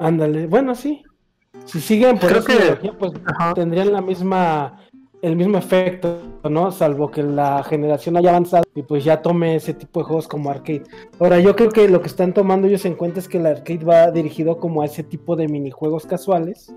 Ándale, 0.00 0.46
bueno, 0.46 0.74
sí. 0.74 1.02
Si 1.66 1.80
siguen 1.80 2.18
por 2.18 2.30
Creo 2.30 2.40
esa 2.40 2.78
que- 2.80 2.92
pues 2.92 3.12
Ajá. 3.26 3.54
tendrían 3.54 3.92
la 3.92 4.00
misma 4.00 4.80
el 5.22 5.36
mismo 5.36 5.58
efecto, 5.58 6.18
¿no? 6.48 6.72
Salvo 6.72 7.10
que 7.10 7.22
la 7.22 7.62
generación 7.62 8.16
haya 8.16 8.30
avanzado 8.30 8.64
y 8.74 8.82
pues 8.82 9.04
ya 9.04 9.20
tome 9.20 9.56
ese 9.56 9.74
tipo 9.74 10.00
de 10.00 10.04
juegos 10.06 10.26
como 10.26 10.50
arcade. 10.50 10.84
Ahora, 11.18 11.38
yo 11.40 11.54
creo 11.54 11.68
que 11.68 11.86
lo 11.90 12.00
que 12.00 12.06
están 12.06 12.32
tomando 12.32 12.66
ellos 12.66 12.86
en 12.86 12.94
cuenta 12.94 13.20
es 13.20 13.28
que 13.28 13.36
el 13.36 13.44
arcade 13.44 13.84
va 13.84 14.10
dirigido 14.10 14.56
como 14.56 14.80
a 14.80 14.86
ese 14.86 15.02
tipo 15.02 15.36
de 15.36 15.46
minijuegos 15.46 16.06
casuales. 16.06 16.74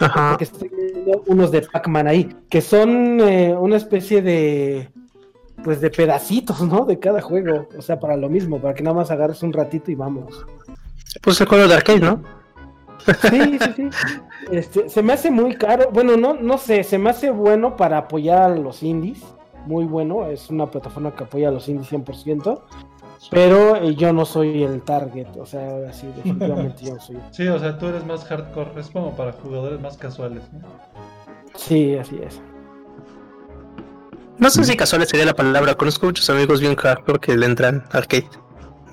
Ajá. 0.00 0.30
Porque 0.30 0.44
estoy 0.44 0.70
viendo 0.70 1.22
unos 1.26 1.50
de 1.50 1.60
Pac-Man 1.62 2.06
ahí, 2.06 2.34
que 2.48 2.62
son 2.62 3.20
eh, 3.20 3.54
una 3.54 3.76
especie 3.76 4.22
de 4.22 4.88
pues 5.62 5.82
de 5.82 5.90
pedacitos, 5.90 6.62
¿no? 6.62 6.86
De 6.86 6.98
cada 6.98 7.20
juego. 7.20 7.68
O 7.76 7.82
sea, 7.82 8.00
para 8.00 8.16
lo 8.16 8.30
mismo, 8.30 8.58
para 8.58 8.72
que 8.72 8.82
nada 8.82 8.96
más 8.96 9.10
agarres 9.10 9.42
un 9.42 9.52
ratito 9.52 9.90
y 9.90 9.94
vamos. 9.96 10.46
Pues 11.20 11.38
el 11.42 11.46
juego 11.46 11.68
de 11.68 11.74
arcade, 11.74 12.00
¿no? 12.00 12.22
Sí, 13.30 13.58
sí, 13.58 13.72
sí. 13.74 13.90
Este, 14.50 14.88
se 14.88 15.02
me 15.02 15.12
hace 15.12 15.30
muy 15.30 15.54
caro. 15.54 15.90
Bueno, 15.92 16.16
no, 16.16 16.34
no 16.34 16.58
sé, 16.58 16.84
se 16.84 16.98
me 16.98 17.10
hace 17.10 17.30
bueno 17.30 17.76
para 17.76 17.98
apoyar 17.98 18.42
a 18.42 18.56
los 18.56 18.82
indies. 18.82 19.22
Muy 19.66 19.84
bueno, 19.84 20.26
es 20.26 20.50
una 20.50 20.70
plataforma 20.70 21.14
que 21.14 21.24
apoya 21.24 21.48
a 21.48 21.52
los 21.52 21.68
indies 21.68 21.92
100%. 21.92 22.60
Pero 23.30 23.76
eh, 23.76 23.94
yo 23.94 24.12
no 24.12 24.24
soy 24.24 24.64
el 24.64 24.82
target, 24.82 25.28
o 25.38 25.46
sea, 25.46 25.88
así 25.88 26.08
definitivamente 26.08 26.84
yo 26.84 26.94
no 26.94 27.00
soy. 27.00 27.18
Sí, 27.30 27.46
o 27.46 27.58
sea, 27.58 27.78
tú 27.78 27.86
eres 27.86 28.04
más 28.04 28.24
hardcore, 28.24 28.80
es 28.80 28.90
como 28.90 29.14
para 29.16 29.32
jugadores 29.32 29.80
más 29.80 29.96
casuales, 29.96 30.42
¿no? 30.52 30.60
Sí, 31.54 31.94
así 31.96 32.18
es. 32.22 32.40
No 34.38 34.50
sé 34.50 34.64
si 34.64 34.76
casual 34.76 35.06
sería 35.06 35.26
la 35.26 35.34
palabra. 35.34 35.74
Conozco 35.76 36.06
muchos 36.06 36.28
amigos 36.30 36.60
bien 36.60 36.74
hardcore 36.74 37.20
que 37.20 37.36
le 37.36 37.46
entran 37.46 37.84
arcade. 37.92 38.28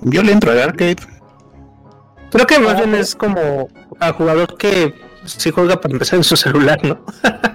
Yo 0.01 0.21
le 0.21 0.31
entro 0.31 0.51
al 0.51 0.59
arcade. 0.59 0.97
Creo 2.31 2.45
que 2.47 2.59
más 2.59 2.75
Ah, 2.75 2.83
bien 2.83 2.95
es 2.95 3.15
como 3.15 3.67
a 3.99 4.13
jugador 4.13 4.55
que 4.57 4.93
sí 5.25 5.51
juega 5.51 5.79
para 5.81 5.93
empezar 5.93 6.17
en 6.17 6.23
su 6.23 6.35
celular, 6.35 6.79
¿no? 6.83 6.99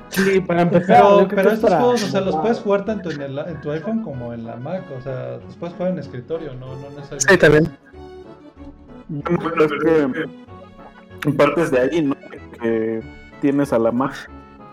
Sí, 0.09 0.41
para 0.41 0.63
empezar. 0.63 1.03
Pero, 1.03 1.29
pero 1.29 1.43
que 1.43 1.49
es 1.49 1.55
estos 1.55 1.71
para- 1.71 1.81
juegos, 1.83 2.03
o 2.05 2.09
sea, 2.09 2.21
los 2.21 2.37
puedes 2.37 2.59
jugar 2.61 2.85
tanto 2.85 3.11
en, 3.11 3.23
el, 3.23 3.39
en 3.39 3.61
tu 3.61 3.71
iPhone 3.71 4.03
como 4.03 4.33
en 4.33 4.45
la 4.45 4.57
Mac, 4.57 4.83
o 4.97 5.01
sea, 5.03 5.39
los 5.45 5.57
puedes 5.57 5.75
jugar 5.77 5.93
en 5.93 5.99
escritorio, 5.99 6.55
no, 6.55 6.67
no 6.77 6.91
necesariamente. 6.91 7.29
Sí, 7.33 7.39
también. 7.39 7.77
Pero 9.25 9.65
es 9.65 9.73
que 9.85 11.29
en 11.29 11.37
partes 11.37 11.71
de 11.71 11.81
ahí, 11.81 12.03
¿no? 12.03 12.15
porque 12.15 13.03
tienes 13.41 13.73
a 13.73 13.79
la 13.79 13.93
Mac. 13.93 14.31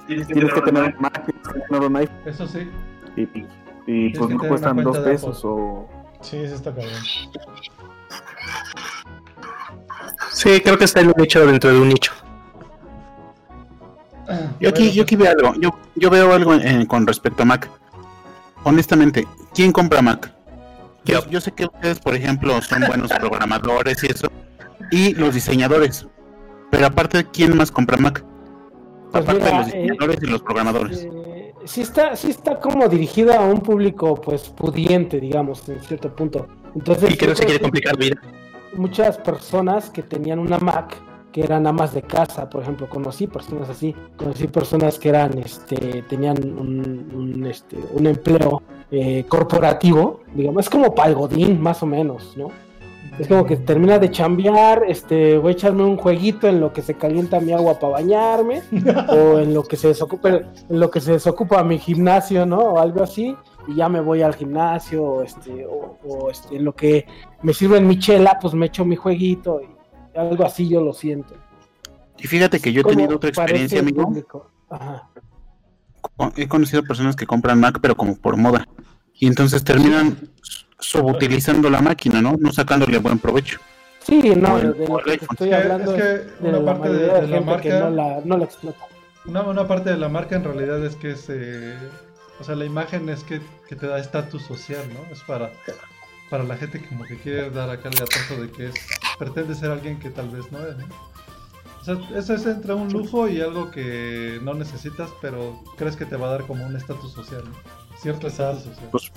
Tienes 0.08 0.27
que 0.27 0.62
tener 0.62 0.84
un 0.84 0.96
Mac, 1.00 1.25
tienes 1.25 1.48
que 1.48 1.60
tener 1.62 1.81
un 1.84 1.96
iPhone 1.96 2.15
Eso 2.25 2.48
sí. 2.48 2.70
y, 3.15 3.22
y 3.88 4.12
que 4.13 4.20
pues 4.20 4.29
no 4.31 4.38
cuestan 4.39 4.74
una 4.74 4.84
dos 4.84 5.00
pesos 5.00 5.41
o... 5.43 5.88
Sí, 6.22 6.38
eso 6.38 6.55
está 6.55 6.72
cabrón. 6.74 6.91
Sí, 10.41 10.60
creo 10.60 10.75
que 10.75 10.86
está 10.86 11.01
en 11.01 11.07
un 11.10 11.13
nicho 11.17 11.45
dentro 11.45 11.71
de 11.71 11.79
un 11.79 11.89
nicho. 11.89 12.12
Yo 14.60 14.69
aquí, 14.69 14.86
Bueno, 14.86 14.93
yo 14.93 15.03
aquí 15.03 15.15
veo 15.15 15.29
algo. 15.29 15.53
Yo, 15.62 15.69
yo 15.95 16.10
veo 16.10 16.33
algo 16.33 16.55
eh, 16.55 16.88
con 16.88 17.05
respecto 17.05 17.43
a 17.43 17.45
Mac. 17.45 17.69
Honestamente, 18.63 19.27
¿quién 19.53 19.71
compra 19.71 20.01
Mac? 20.01 20.33
Yo, 21.05 21.24
yo 21.29 21.39
sé 21.41 21.51
que 21.51 21.65
ustedes, 21.65 22.00
por 22.00 22.15
ejemplo, 22.15 22.60
son 22.63 22.86
buenos 22.88 23.12
programadores 23.12 24.03
y 24.03 24.07
eso, 24.07 24.29
y 24.89 25.13
los 25.13 25.36
diseñadores. 25.36 26.07
Pero 26.71 26.88
aparte, 26.88 27.24
¿quién 27.31 27.55
más 27.55 27.69
compra 27.69 27.98
Mac? 27.98 28.25
Pues 29.12 29.24
Aparte 29.24 29.43
de 29.43 29.51
los 29.51 29.67
eh, 29.67 29.77
diseñadores 29.77 30.17
y 30.24 30.25
los 30.25 30.41
programadores. 30.41 31.03
Eh, 31.03 31.53
sí 31.65 31.81
está, 31.81 32.15
sí 32.15 32.31
está 32.31 32.60
como 32.60 32.88
dirigido 32.88 33.33
a 33.33 33.41
un 33.41 33.60
público 33.62 34.15
pues 34.15 34.50
pudiente, 34.50 35.19
digamos, 35.19 35.69
en 35.69 35.79
cierto 35.81 36.15
punto. 36.15 36.48
Entonces, 36.74 37.12
Y 37.12 37.17
que 37.17 37.27
no 37.27 37.36
se 37.36 37.45
quiere 37.45 37.60
complicar 37.60 37.95
vida. 37.95 38.19
Muchas 38.74 39.18
personas 39.18 39.90
que 39.90 40.04
tenían 40.04 40.40
una 40.40 40.58
Mac, 40.58 40.98
que 41.32 41.42
eran 41.42 41.66
amas 41.66 41.94
de 41.94 42.01
casa, 42.01 42.50
por 42.50 42.62
ejemplo, 42.62 42.90
conocí 42.90 43.28
personas 43.28 43.70
así, 43.70 43.96
conocí 44.18 44.48
personas 44.48 45.00
que 45.00 45.10
eran, 45.10 45.38
este, 45.38 46.04
tenían 46.04 46.38
un, 46.58 47.10
un, 47.13 47.46
este, 47.46 47.78
un 47.94 48.06
empleo 48.08 48.62
eh, 48.92 49.25
corporativo, 49.28 50.22
digamos, 50.34 50.66
es 50.66 50.70
como 50.70 50.94
para 50.94 51.10
el 51.10 51.16
Godín, 51.16 51.62
más 51.62 51.82
o 51.84 51.86
menos, 51.86 52.36
¿no? 52.36 52.50
Es 53.20 53.28
como 53.28 53.46
que 53.46 53.58
termina 53.58 54.00
de 54.00 54.10
chambear, 54.10 54.84
este, 54.88 55.38
voy 55.38 55.50
a 55.50 55.51
echarme 55.54 55.84
un 55.84 55.98
jueguito 55.98 56.48
en 56.48 56.60
lo 56.60 56.72
que 56.74 56.82
se 56.82 56.96
calienta 56.96 57.40
mi 57.40 57.51
agua 57.51 57.78
para 57.78 57.94
bañarme, 57.94 58.62
o 59.10 59.40
en 59.40 59.54
lo 59.54 59.63
que 59.63 59.78
se 59.78 59.90
desocupa, 59.90 60.30
en 60.30 60.80
lo 60.80 60.90
que 60.90 61.01
se 61.01 61.13
desocupa 61.13 61.63
mi 61.63 61.78
gimnasio, 61.78 62.46
¿no? 62.46 62.60
O 62.60 62.80
algo 62.80 63.04
así, 63.04 63.36
y 63.68 63.75
ya 63.75 63.89
me 63.89 64.01
voy 64.01 64.22
al 64.22 64.36
gimnasio, 64.36 65.03
o 65.03 65.24
este, 65.24 65.65
o, 65.65 65.98
o, 66.03 66.30
este, 66.32 66.56
en 66.56 66.65
lo 66.65 66.74
que 66.75 67.06
me 67.44 67.53
sirven 67.53 67.88
mi 67.88 67.98
chela, 68.00 68.38
pues 68.41 68.53
me 68.53 68.65
echo 68.68 68.84
mi 68.86 68.96
jueguito, 68.96 69.62
y 69.62 70.18
algo 70.18 70.46
así 70.46 70.68
yo 70.68 70.82
lo 70.82 70.94
siento. 70.94 71.36
Y 72.18 72.27
fíjate 72.27 72.60
que 72.60 72.72
yo 72.74 72.82
he 72.82 72.84
tenido 72.84 73.15
otra 73.15 73.30
experiencia, 73.30 73.80
amigo. 73.80 74.12
Ajá. 74.70 75.10
He 76.36 76.48
conocido 76.48 76.84
personas 76.84 77.15
que 77.15 77.25
compran 77.25 77.60
Mac, 77.60 77.80
pero 77.82 77.96
como 77.96 78.15
por 78.15 78.38
moda. 78.38 78.68
Y 79.13 79.27
entonces 79.27 79.63
terminan 79.63 80.18
subutilizando 80.80 81.70
la 81.70 81.82
máquina, 81.82 82.22
¿no? 82.22 82.36
No 82.39 82.51
sacándole 82.51 82.98
buen 83.00 83.20
provecho. 83.20 83.60
Sí, 84.00 84.20
no, 84.36 84.58
el- 84.58 84.74
de 84.74 84.88
lo 84.88 84.98
que 84.98 85.13
estoy 85.13 85.50
Es 85.50 85.56
que- 85.56 85.56
hablando 85.56 85.96
es 85.96 86.01
que 86.01 86.13
es 86.15 86.41
de 86.41 86.50
una 86.50 86.60
la 86.60 86.65
parte 86.74 86.89
de- 86.89 86.98
de, 87.08 87.22
de 87.22 87.27
la 87.27 87.41
marca- 87.41 87.80
no 87.80 87.89
la, 87.91 88.22
no 88.25 88.38
la 88.38 88.46
explota. 88.46 88.80
Una, 89.25 89.41
una 89.44 89.68
parte 89.68 89.91
de 89.91 89.98
la 89.98 90.10
marca 90.10 90.36
en 90.36 90.44
realidad 90.44 90.84
es 90.84 90.96
que 90.96 91.12
es, 91.12 91.27
eh, 91.30 91.77
o 92.41 92.43
sea, 92.43 92.55
la 92.55 92.65
imagen 92.65 93.07
es 93.07 93.24
que, 93.24 93.39
que 93.67 93.75
te 93.75 93.86
da 93.86 94.00
estatus 94.00 94.41
social, 94.41 94.83
¿no? 94.93 95.13
Es 95.13 95.21
para, 95.21 95.51
para 96.29 96.43
la 96.43 96.57
gente 96.57 96.81
que 96.81 96.88
como 96.88 97.03
que 97.03 97.17
quiere 97.17 97.51
dar 97.51 97.69
acá 97.69 97.89
el 97.89 97.95
gatazo 97.95 98.41
de 98.41 98.50
que 98.50 98.67
es, 98.69 98.75
pretende 99.19 99.53
ser 99.53 99.69
alguien 99.69 100.00
que 100.00 100.10
tal 100.10 100.29
vez 100.29 100.51
no 100.51 100.60
es, 100.65 100.75
¿no? 100.77 100.86
O 101.81 101.83
sea, 101.83 102.17
eso 102.17 102.33
es 102.33 102.45
entre 102.48 102.74
un 102.74 102.91
lujo 102.91 103.27
y 103.27 103.41
algo 103.41 103.69
que 103.69 104.39
no 104.41 104.55
necesitas, 104.55 105.10
pero 105.21 105.63
crees 105.77 105.95
que 105.95 106.05
te 106.05 106.15
va 106.15 106.27
a 106.27 106.31
dar 106.31 106.48
como 106.48 106.65
un 106.65 106.75
estatus 106.75 107.12
social, 107.12 107.43
¿no? 107.45 107.98
Cierto 108.00 108.27
estatus 108.27 108.63
social. 108.63 108.89
Pues 108.91 109.12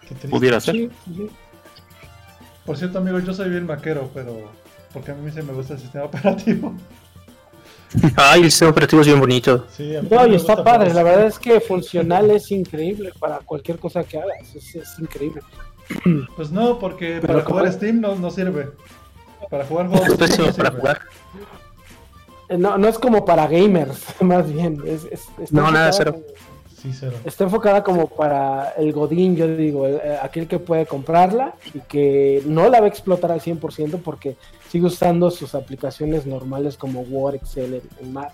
Qué 0.00 0.08
triste. 0.08 0.28
pudiera 0.28 0.60
ser. 0.60 0.74
Sí, 0.74 0.90
sí. 1.06 1.30
Por 2.64 2.76
cierto, 2.76 2.98
amigo, 2.98 3.20
yo 3.20 3.32
soy 3.32 3.48
bien 3.48 3.66
maquero, 3.66 4.10
pero 4.12 4.50
porque 4.92 5.12
a 5.12 5.14
mí 5.14 5.30
sí 5.30 5.40
me 5.42 5.52
gusta 5.52 5.74
el 5.74 5.80
sistema 5.80 6.04
operativo. 6.06 6.74
Ay, 8.16 8.42
el 8.42 8.50
sistema 8.50 8.70
operativo 8.70 9.00
es 9.02 9.06
bien 9.08 9.20
bonito. 9.20 9.66
Sí, 9.74 9.94
No, 10.10 10.26
y 10.26 10.34
está 10.34 10.62
padre, 10.62 10.92
la 10.92 11.02
verdad 11.02 11.26
es 11.26 11.38
que 11.38 11.60
funcional 11.60 12.30
es 12.30 12.50
increíble 12.50 13.12
para 13.18 13.38
cualquier 13.38 13.78
cosa 13.78 14.04
que 14.04 14.18
hagas, 14.18 14.54
es, 14.54 14.74
es 14.74 14.98
increíble. 14.98 15.42
Pues 16.36 16.50
no, 16.50 16.78
porque 16.78 17.18
Pero 17.20 17.34
para 17.34 17.44
jugar 17.44 17.72
Steam 17.72 18.00
no, 18.00 18.16
no 18.16 18.30
sirve. 18.30 18.70
Para 19.48 19.64
jugar 19.64 19.88
juegos 19.88 20.08
Es 20.08 20.14
Steam 20.14 20.28
pésimo 20.28 20.46
no 20.48 20.52
para 20.54 20.70
jugar. 20.72 21.00
Eh, 22.48 22.58
No, 22.58 22.76
no 22.78 22.88
es 22.88 22.98
como 22.98 23.24
para 23.24 23.46
gamers, 23.46 24.04
más 24.20 24.52
bien. 24.52 24.82
Es, 24.84 25.06
No, 25.50 25.70
nada, 25.70 25.92
cero. 25.92 26.16
Como- 26.86 26.92
Sí, 26.92 26.98
cero. 27.00 27.16
Está 27.24 27.44
enfocada 27.44 27.82
como 27.84 28.06
para 28.08 28.70
el 28.78 28.92
Godín, 28.92 29.36
yo 29.36 29.46
digo, 29.48 29.86
el- 29.86 29.96
eh, 29.96 30.18
aquel 30.22 30.46
que 30.46 30.58
puede 30.58 30.86
comprarla 30.86 31.54
y 31.74 31.80
que 31.80 32.42
no 32.46 32.68
la 32.68 32.80
va 32.80 32.86
a 32.86 32.88
explotar 32.88 33.32
al 33.32 33.40
100% 33.40 33.98
porque 33.98 34.36
sigue 34.70 34.86
usando 34.86 35.30
sus 35.30 35.54
aplicaciones 35.54 36.26
normales 36.26 36.76
como 36.76 37.00
Word, 37.02 37.36
Excel 37.36 37.82
en 38.00 38.12
Mac. 38.12 38.32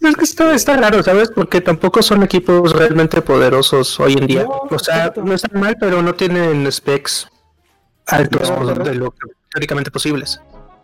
Es 0.00 0.16
que 0.16 0.24
está, 0.24 0.54
está 0.54 0.76
raro, 0.78 1.02
¿sabes? 1.02 1.30
Porque 1.30 1.60
tampoco 1.60 2.00
son 2.02 2.22
equipos 2.22 2.72
realmente 2.72 3.20
poderosos 3.20 4.00
hoy 4.00 4.14
en 4.14 4.26
día. 4.26 4.44
No, 4.44 4.62
o 4.70 4.78
sea, 4.78 4.96
exacto. 4.96 5.22
no 5.24 5.34
están 5.34 5.60
mal, 5.60 5.76
pero 5.78 6.00
no 6.02 6.14
tienen 6.14 6.70
specs 6.72 7.28
altos 8.06 8.50
Pero- 8.50 8.82
de 8.84 8.94
lo 8.94 9.10
que 9.10 9.18
teóricamente 9.52 9.90
posibles. 9.90 10.40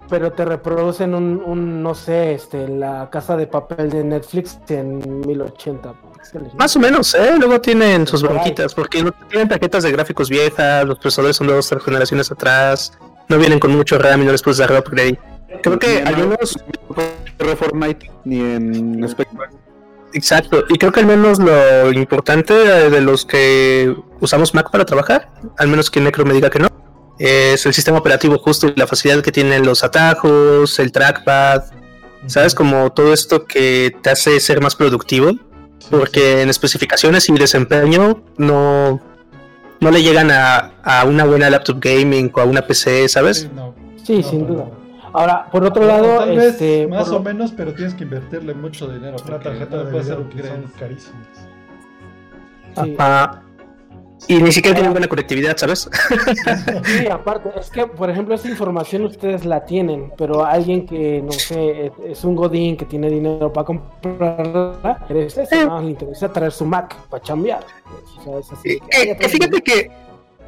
Pero 0.09 0.33
te 0.33 0.45
reproducen 0.45 1.15
un, 1.15 1.43
un, 1.45 1.83
no 1.83 1.95
sé, 1.95 2.35
este, 2.35 2.69
la 2.69 3.09
casa 3.11 3.37
de 3.37 3.47
papel 3.49 3.91
de 3.91 4.05
Netflix 4.05 4.59
en 4.69 5.21
1080 5.27 5.95
píxeles. 6.17 6.49
¿no? 6.53 6.59
Más 6.59 6.77
o 6.77 6.79
menos, 6.81 7.15
¿eh? 7.15 7.35
Luego 7.39 7.61
tienen 7.61 8.07
sus 8.07 8.23
bronquitas, 8.23 8.75
porque 8.75 9.03
no- 9.03 9.13
tienen 9.29 9.49
tarjetas 9.49 9.83
de 9.83 9.93
gráficos 9.93 10.29
viejas, 10.29 10.85
los 10.85 10.99
procesadores 10.99 11.37
son 11.37 11.47
de 11.49 11.55
dos 11.55 11.69
tres 11.69 11.83
generaciones 11.83 12.31
atrás, 12.31 12.93
no 13.29 13.39
vienen 13.39 13.59
con 13.59 13.71
mucho 13.77 13.99
RAM 13.99 14.23
y 14.23 14.25
no 14.27 14.33
les 14.33 14.43
puedes 14.43 14.59
dar 14.59 14.73
upgrade. 14.73 15.19
Creo 15.63 15.79
que 15.79 16.03
al 16.03 16.17
menos 16.17 16.57
Reformite 17.39 18.11
ni 18.25 18.41
en. 18.41 19.07
Exacto, 20.13 20.65
y 20.69 20.79
creo 20.79 20.93
que 20.93 21.01
al 21.01 21.07
menos 21.07 21.39
lo 21.39 21.93
importante 21.93 22.55
eh, 22.55 22.91
de 22.91 23.01
los 23.03 23.27
que 23.27 23.95
usamos 24.21 24.55
Mac 24.55 24.71
para 24.71 24.87
trabajar, 24.87 25.31
al 25.59 25.69
menos 25.69 25.91
que 25.91 26.01
Necro 26.01 26.25
me 26.25 26.33
diga 26.33 26.49
que 26.49 26.59
no, 26.59 26.69
es 27.19 27.67
el 27.67 27.75
sistema 27.75 27.99
operativo 27.99 28.39
justo 28.39 28.69
y 28.69 28.75
la 28.77 28.87
facilidad 28.87 29.23
que 29.23 29.33
tienen 29.33 29.67
los 29.67 29.85
atajos, 29.85 30.79
el 30.79 30.91
trackpad, 30.93 31.65
¿sabes? 32.27 32.55
Como 32.55 32.93
todo 32.93 33.13
esto 33.13 33.45
que 33.45 33.95
te 34.01 34.11
hace 34.11 34.41
ser 34.41 34.63
más 34.63 34.75
productivo, 34.75 35.33
porque 35.91 36.43
en 36.43 36.49
especificaciones 36.51 37.29
y 37.29 37.33
desempeño 37.35 38.23
no, 38.39 39.01
no 39.81 39.91
le 39.91 40.03
llegan 40.03 40.31
a, 40.31 40.73
a 40.83 41.05
una 41.05 41.25
buena 41.25 41.49
laptop 41.51 41.79
gaming 41.81 42.31
o 42.35 42.41
a 42.41 42.45
una 42.45 42.63
PC, 42.63 43.09
¿sabes? 43.09 43.41
Sí, 43.43 43.51
no. 43.55 43.75
Sí, 44.03 44.17
No, 44.19 44.23
sin 44.29 44.41
no, 44.43 44.47
duda. 44.47 44.65
no. 44.65 44.87
Ahora, 45.13 45.47
por 45.51 45.65
otro 45.65 45.87
lado, 45.87 46.19
tal 46.19 46.37
vez 46.37 46.53
este, 46.55 46.87
más 46.89 47.09
lo- 47.09 47.17
o 47.17 47.23
menos, 47.23 47.51
pero 47.57 47.73
tienes 47.73 47.95
que 47.95 48.05
invertirle 48.05 48.53
mucho 48.55 48.87
dinero. 48.89 49.17
Una 49.27 49.39
tarjeta 49.41 49.89
puede 49.91 50.05
ser 50.05 50.19
carísimas. 50.79 51.27
sí. 52.83 52.95
Ah, 52.99 53.41
y 54.29 54.37
ni 54.43 54.51
siquiera 54.51 54.75
tienen 54.75 54.93
buena 54.93 55.09
conectividad, 55.09 55.57
¿sabes? 55.57 55.89
Sí, 56.85 57.07
aparte, 57.09 57.51
es 57.59 57.71
que, 57.71 57.87
por 57.87 58.11
ejemplo, 58.11 58.35
esa 58.35 58.49
información 58.49 59.05
ustedes 59.05 59.45
la 59.45 59.65
tienen, 59.65 60.13
pero 60.17 60.45
alguien 60.45 60.87
que, 60.87 61.23
no 61.23 61.33
sé, 61.33 61.93
es, 62.07 62.25
un 62.25 62.35
godín 62.35 62.77
que 62.77 62.85
tiene 62.85 63.09
dinero 63.11 63.53
para 63.53 63.67
comprarla, 63.67 65.07
Eh. 65.09 65.29
le 65.83 65.91
interesa 65.91 66.33
traer 66.33 66.53
su 66.53 66.65
Mac 66.65 66.97
para 67.09 67.23
chambear. 67.23 67.65
O 68.19 68.23
sea, 68.25 68.39
es 68.39 68.53
así 68.53 68.69
Eh, 68.71 68.81
"Ay, 69.01 69.09
eh, 69.11 69.29
fíjate 69.29 69.63
que, 69.63 69.91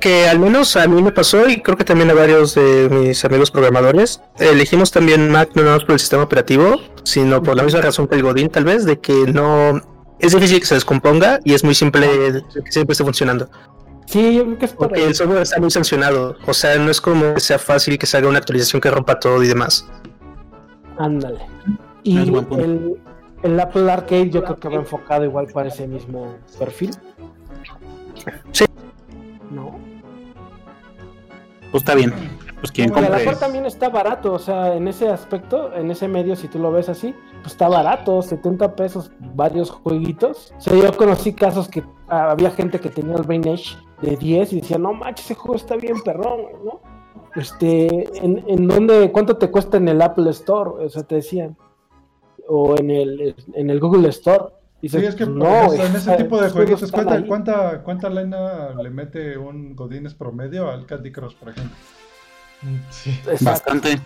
que 0.01 0.29
al 0.29 0.39
menos 0.39 0.77
a 0.77 0.87
mí 0.87 1.03
me 1.03 1.13
pasó 1.13 1.49
y 1.49 1.61
creo 1.61 1.77
que 1.77 1.85
también 1.85 2.11
a 2.11 2.15
varios 2.15 2.55
de 2.55 2.89
mis 2.91 3.25
amigos 3.25 3.51
programadores, 3.51 4.21
elegimos 4.39 4.91
también 4.91 5.31
Mac 5.31 5.51
no 5.55 5.63
nada 5.63 5.77
más 5.77 5.85
por 5.85 5.93
el 5.95 5.99
sistema 6.01 6.23
operativo, 6.23 6.77
sino 7.05 7.43
por 7.43 7.57
la 7.57 7.63
misma 7.65 7.81
razón 7.81 8.07
que 8.09 8.15
el 8.17 8.23
Godín 8.23 8.49
tal 8.49 8.65
vez, 8.65 8.85
de 8.85 8.99
que 9.01 9.13
no 9.33 9.81
es 10.19 10.33
difícil 10.33 10.61
que 10.61 10.67
se 10.67 10.75
descomponga 10.75 11.41
y 11.45 11.55
es 11.55 11.65
muy 11.65 11.75
simple 11.75 12.43
que 12.65 12.73
siempre 12.73 12.93
esté 12.93 13.05
funcionando. 13.05 13.49
Sí, 14.07 14.37
yo 14.37 14.45
creo 14.45 14.59
que 14.59 14.65
es 14.65 14.73
por 14.73 14.89
Porque 14.89 15.01
ahí. 15.03 15.09
el 15.09 15.15
software 15.15 15.43
está 15.43 15.61
muy 15.61 15.71
sancionado, 15.71 16.37
o 16.47 16.55
sea, 16.55 16.77
no 16.79 16.91
es 16.91 17.01
como 17.01 17.35
que 17.35 17.41
sea 17.41 17.59
fácil 17.59 17.99
que 17.99 18.07
se 18.07 18.17
haga 18.17 18.29
una 18.29 18.39
actualización 18.39 18.81
que 18.81 18.91
rompa 18.91 19.21
todo 19.21 19.43
y 19.43 19.49
demás. 19.49 19.87
Ándale. 20.99 21.41
Y 22.05 22.17
el, 22.17 22.97
el 23.43 23.61
Apple 23.61 23.91
Arcade 23.91 24.31
yo 24.31 24.43
creo 24.43 24.57
que 24.57 24.69
va 24.69 24.77
enfocado 24.77 25.25
igual 25.25 25.49
para 25.49 25.69
ese 25.69 25.87
mismo 25.87 26.37
perfil. 26.59 26.91
Sí. 28.53 28.65
¿No? 29.51 29.79
Pues 31.71 31.83
está 31.83 31.95
bien. 31.95 32.13
Pues 32.61 32.73
quien 32.73 32.91
compre. 32.91 33.25
par 33.25 33.39
también 33.39 33.67
está 33.67 33.89
barato, 33.89 34.33
o 34.33 34.39
sea, 34.39 34.75
en 34.75 34.89
ese 34.89 35.09
aspecto, 35.09 35.75
en 35.75 35.91
ese 35.91 36.09
medio, 36.09 36.35
si 36.35 36.49
tú 36.49 36.59
lo 36.59 36.73
ves 36.73 36.89
así, 36.89 37.15
pues 37.43 37.53
está 37.53 37.69
barato, 37.69 38.23
70 38.23 38.75
pesos, 38.77 39.11
varios 39.35 39.71
jueguitos. 39.71 40.53
O 40.59 40.61
sea, 40.61 40.75
yo 40.77 40.97
conocí 40.97 41.33
casos 41.33 41.69
que 41.69 41.83
ah, 42.09 42.31
había 42.33 42.51
gente 42.51 42.79
que 42.81 42.89
tenía 42.91 43.17
el 43.17 43.23
Brain 43.23 43.47
Edge 43.47 43.77
de 44.03 44.17
10 44.17 44.53
y 44.53 44.61
decía, 44.61 44.79
no 44.79 44.93
manches, 44.93 45.27
ese 45.27 45.35
juego 45.35 45.57
está 45.57 45.77
bien 45.77 46.01
perrón, 46.05 46.43
¿no? 46.65 46.81
Este, 47.35 48.09
¿en, 48.25 48.43
en 48.49 48.67
dónde, 48.67 49.11
cuánto 49.13 49.37
te 49.37 49.51
cuesta 49.51 49.77
en 49.77 49.89
el 49.89 50.01
Apple 50.03 50.31
Store? 50.31 50.85
O 50.85 50.89
sea, 50.89 51.03
te 51.03 51.17
decían. 51.17 51.57
O 52.49 52.77
en 52.79 52.91
el, 52.91 53.35
en 53.55 53.71
el 53.71 53.79
Google 53.79 54.09
Store. 54.09 54.47
Dices, 54.81 55.01
Sí, 55.01 55.07
es 55.09 55.15
que 55.17 55.25
ejemplo, 55.25 55.47
en 55.75 55.81
esa- 55.97 56.15
ese 56.15 56.23
tipo 56.23 56.41
de 56.41 56.51
juegos 56.51 56.91
¿cuánta, 56.91 57.27
cuánta, 57.27 57.83
cuánta 57.83 58.09
lana 58.11 58.75
le 58.81 58.91
mete 58.91 59.37
un 59.37 59.75
Godines 59.75 60.15
promedio 60.15 60.71
al 60.71 60.87
Candy 60.87 61.11
Crush, 61.13 61.35
por 61.35 61.51
ejemplo? 61.51 61.77
Sí. 62.91 63.21
Bastante. 63.41 64.01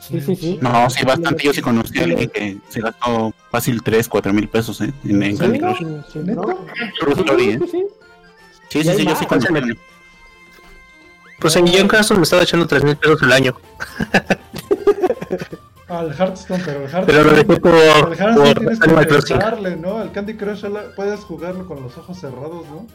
Sí, 0.00 0.20
sí, 0.20 0.34
sí. 0.34 0.58
No, 0.62 0.88
sí, 0.88 1.04
bastante. 1.04 1.44
Yo 1.44 1.52
sí 1.52 1.60
conocí 1.60 1.98
a 1.98 2.04
alguien 2.04 2.30
que 2.30 2.58
se 2.68 2.80
gastó 2.80 3.34
fácil 3.50 3.82
3, 3.82 4.08
4 4.08 4.32
mil 4.32 4.48
pesos, 4.48 4.80
¿eh? 4.80 4.92
En, 5.04 5.22
en 5.22 5.36
Candy 5.36 5.58
Crush. 5.58 5.78
sí, 5.78 5.84
sí, 6.12 6.18
¿eh? 6.20 7.58
Sí, 7.60 7.60
sí, 7.60 7.66
sí. 7.70 7.86
Sí, 8.70 8.78
Y 8.78 8.82
sí, 8.82 8.88
hay 8.88 8.96
sí, 8.98 9.04
yo 9.06 9.16
sí 9.16 9.26
conocí 9.26 9.46
a 9.52 9.56
alguien. 9.58 9.78
Pues 11.40 11.56
en 11.56 11.66
yo 11.66 11.78
en 11.78 11.88
caso 11.88 12.14
me 12.16 12.22
estaba 12.22 12.42
echando 12.42 12.66
3 12.66 12.84
mil 12.84 12.96
pesos 12.96 13.22
al 13.22 13.32
año. 13.32 13.54
Al 15.88 16.12
Hearthstone, 16.14 16.62
pero 16.64 16.84
el 16.84 16.90
Hearthstone. 16.90 17.06
Pero 17.06 17.24
lo 17.24 17.30
dejé 17.30 17.44
por, 17.44 17.74
el 17.74 18.18
Hearthstone 18.18 18.34
por 18.34 18.58
tienes 18.58 18.78
que 18.78 18.84
Animal 18.84 19.06
Crossing. 19.08 19.38
pensarle, 19.38 19.76
¿no? 19.76 20.02
El 20.02 20.12
Candy 20.12 20.36
Crush 20.36 20.64
puedes 20.96 21.20
jugarlo 21.20 21.66
con 21.66 21.82
los 21.82 21.96
ojos 21.98 22.18
cerrados, 22.18 22.64
¿no? 22.68 22.86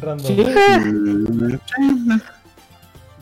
Random. 0.00 0.26
Sí, 0.26 0.34
Mm, 0.36 1.50
sí, 1.50 2.22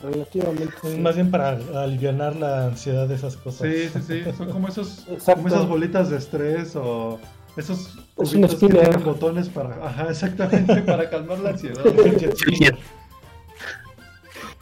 relativamente. 0.02 0.98
Más 0.98 1.14
bien 1.14 1.30
para 1.30 1.58
aliviar 1.82 2.36
la 2.36 2.66
ansiedad 2.66 3.08
de 3.08 3.14
esas 3.14 3.36
cosas. 3.36 3.68
Sí, 3.68 3.88
sí, 3.92 4.00
sí. 4.06 4.22
Son 4.36 4.50
como 4.50 4.68
esos, 4.68 5.06
como 5.24 5.48
esas 5.48 5.66
bolitas 5.66 6.10
de 6.10 6.18
estrés 6.18 6.76
o 6.76 7.18
esos 7.56 7.98
Es 8.18 8.30
que 8.30 8.68
tienen 8.68 9.04
botones 9.04 9.48
para, 9.48 9.86
ajá, 9.86 10.08
exactamente, 10.08 10.82
para 10.86 11.08
calmar 11.10 11.38
la 11.38 11.50
ansiedad. 11.50 11.82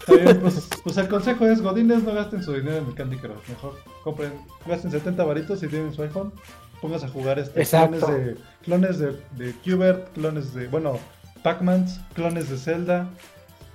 Bien, 0.08 0.40
pues, 0.40 0.68
pues 0.82 0.96
el 0.96 1.08
consejo 1.08 1.46
es, 1.46 1.60
godines, 1.62 2.02
no 2.02 2.12
gasten 2.12 2.42
su 2.42 2.52
dinero 2.54 2.78
en 2.78 2.86
el 2.86 2.94
Candy 2.94 3.16
Crush. 3.16 3.48
Mejor 3.48 3.78
compren, 4.02 4.32
gasten 4.66 4.90
70 4.90 5.22
varitos 5.22 5.60
si 5.60 5.68
tienen 5.68 5.94
su 5.94 6.02
iPhone. 6.02 6.32
Pónganse 6.80 7.06
a 7.06 7.08
jugar 7.10 7.38
este 7.38 7.60
Exacto. 7.60 7.98
clones 7.98 8.24
de 8.24 8.36
clones 8.64 8.98
de, 8.98 9.12
de 9.36 9.54
Qbert, 9.62 10.12
clones 10.14 10.54
de, 10.54 10.66
bueno, 10.66 10.98
Pac-Mans, 11.44 12.00
clones 12.14 12.48
de 12.50 12.56
Zelda. 12.56 13.08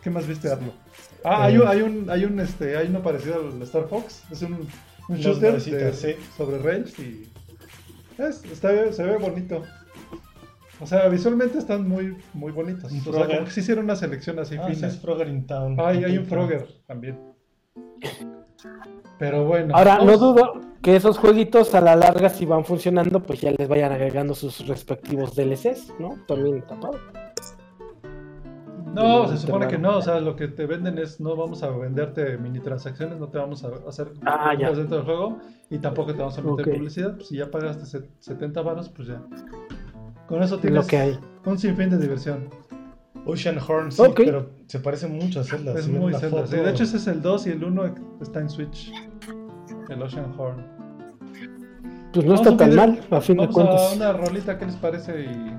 ¿Qué 0.04 0.10
más 0.10 0.28
viste, 0.28 0.52
Arlo? 0.52 0.74
Ah, 1.26 1.46
hay, 1.46 1.58
un, 1.58 1.68
hay 1.68 1.82
un, 1.82 2.10
hay 2.10 2.26
un, 2.26 2.40
este, 2.40 2.78
hay 2.78 2.88
uno 2.88 3.02
parecido 3.02 3.50
al 3.54 3.62
Star 3.64 3.88
Fox. 3.88 4.24
Es 4.32 4.42
un, 4.44 4.68
un 5.10 5.18
shooter 5.18 5.62
de- 5.62 5.94
sí. 5.94 6.16
sobre 6.38 6.60
rails 6.60 6.98
y 7.00 7.28
es, 8.18 8.44
está, 8.46 8.92
se 8.94 9.04
ve 9.04 9.18
bonito. 9.18 9.64
O 10.82 10.86
sea, 10.86 11.08
visualmente 11.08 11.58
están 11.58 11.88
muy, 11.88 12.18
muy 12.34 12.52
bonitos. 12.52 12.92
O 13.08 13.14
sea, 13.14 13.26
como 13.28 13.46
que 13.46 13.52
se 13.52 13.62
hicieron 13.62 13.86
una 13.86 13.96
selección 13.96 14.38
así 14.40 14.56
Ah, 14.60 14.66
sí, 14.68 14.76
fina. 14.76 14.88
es 14.88 15.00
Frogger 15.00 15.28
in 15.30 15.46
Town. 15.48 15.78
Ay, 15.80 16.04
hay 16.04 16.18
un 16.18 16.26
Frogger 16.26 16.68
también. 16.86 17.18
Pero 19.18 19.46
bueno. 19.46 19.76
Ahora, 19.76 20.00
no 20.04 20.18
dudo 20.18 20.60
que 20.82 20.96
esos 20.98 21.18
jueguitos 21.18 21.74
a 21.74 21.82
la 21.82 21.96
larga, 21.96 22.30
si 22.30 22.46
van 22.46 22.66
funcionando, 22.66 23.22
pues 23.24 23.42
ya 23.42 23.52
les 23.52 23.68
vayan 23.68 23.92
agregando 23.92 24.36
sus 24.36 24.68
respectivos 24.68 25.36
DLCs, 25.36 25.94
¿no? 26.00 26.18
También 26.28 26.62
tapado. 26.68 27.00
No, 28.96 29.28
se 29.28 29.38
supone 29.38 29.68
que 29.68 29.78
no. 29.78 29.98
O 29.98 30.02
sea, 30.02 30.20
lo 30.20 30.36
que 30.36 30.48
te 30.48 30.66
venden 30.66 30.98
es 30.98 31.20
no 31.20 31.36
vamos 31.36 31.62
a 31.64 31.70
venderte 31.70 32.38
mini 32.38 32.60
transacciones, 32.60 33.20
no 33.20 33.28
te 33.28 33.38
vamos 33.38 33.64
a 33.64 33.70
hacer 33.88 34.12
Ah, 34.26 34.54
cosas 34.58 34.78
dentro 34.78 34.98
del 34.98 35.06
juego 35.06 35.38
y 35.70 35.78
tampoco 35.80 36.14
te 36.14 36.20
vamos 36.20 36.38
a 36.38 36.42
meter 36.42 36.74
publicidad. 36.76 37.16
Pues 37.16 37.28
si 37.28 37.38
ya 37.38 37.52
pagaste 37.52 37.86
set- 37.86 38.10
70 38.20 38.62
varos, 38.62 38.90
pues 38.90 39.08
ya. 39.10 39.22
Con 40.28 40.42
eso 40.42 40.58
tienes 40.60 40.84
Lo 40.84 40.88
que 40.88 40.98
hay. 40.98 41.20
un 41.46 41.58
sinfín 41.60 41.90
de 41.90 41.98
diversión. 42.00 42.50
Ocean 43.28 43.58
Horn, 43.58 43.92
sí, 43.92 44.04
pero 44.16 44.50
se 44.68 44.80
parece 44.80 45.08
mucho 45.08 45.40
a 45.40 45.44
Zelda. 45.44 45.74
es 45.74 45.86
si 45.86 45.92
muy 45.92 46.14
Zelda. 46.14 46.30
foto- 46.30 46.48
sí. 46.48 46.58
de 46.58 46.70
hecho, 46.70 46.84
ese 46.84 46.98
es 46.98 47.08
el 47.08 47.22
2 47.24 47.48
y 47.48 47.52
el 47.52 47.64
1 47.64 47.96
está 48.22 48.40
en 48.40 48.50
Switch. 48.50 48.92
El 49.90 50.02
Ocean 50.02 50.32
Horn. 50.38 50.64
Pues 52.14 52.24
no 52.26 52.34
Vamos 52.34 52.48
está 52.48 52.56
tan 52.58 52.70
video- 52.70 52.88
mal, 52.88 53.00
a 53.10 53.22
fin 53.22 53.38
de 53.38 53.48
Vamos 53.48 53.58
a 53.60 53.66
cuentas. 53.66 53.96
una 53.96 54.14
rolita, 54.14 54.58
¿qué 54.60 54.66
les 54.68 54.76
parece? 54.76 55.22
Y, 55.26 55.58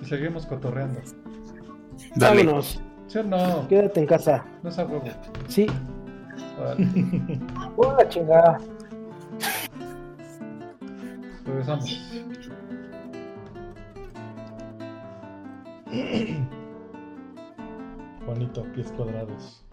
y 0.00 0.04
seguimos 0.04 0.46
cotorreando. 0.46 1.00
Dale. 2.16 2.44
Vámonos, 2.44 2.82
¿Sí 3.06 3.18
o 3.18 3.22
no? 3.24 3.66
quédate 3.68 4.00
en 4.00 4.06
casa. 4.06 4.44
No 4.62 4.70
a 4.70 4.84
huevo. 4.84 5.04
Sí, 5.48 5.66
Vale, 6.58 6.86
hola 7.76 8.08
chingada. 8.08 8.58
regresamos. 11.44 12.00
Juanito, 18.24 18.64
pies 18.74 18.92
cuadrados. 18.92 19.64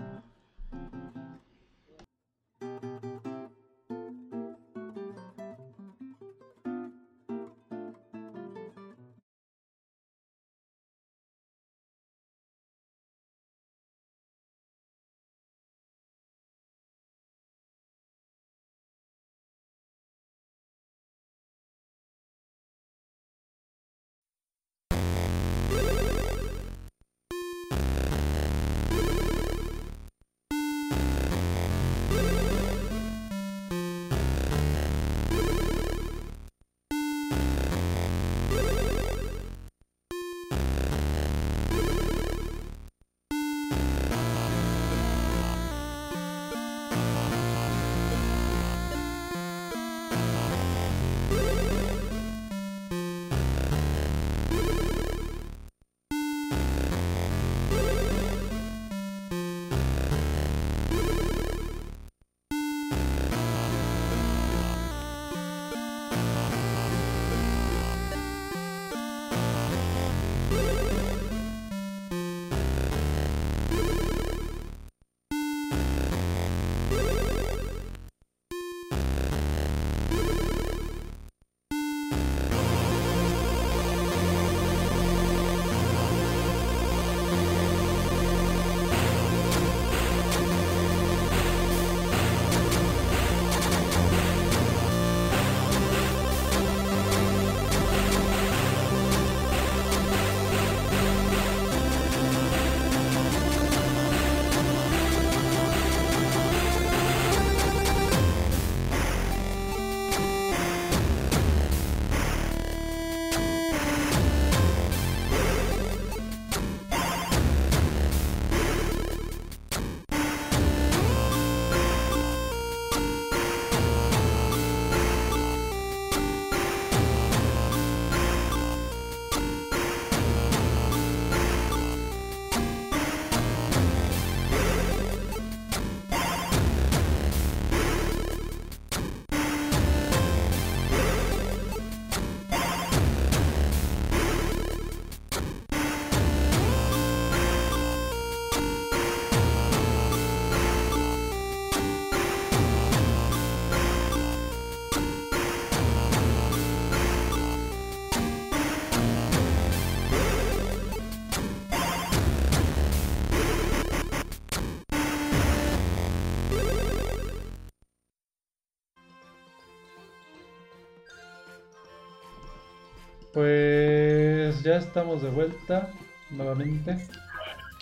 Ya 174.67 174.77
estamos 174.77 175.21
de 175.21 175.29
vuelta 175.29 175.89
nuevamente. 176.29 177.07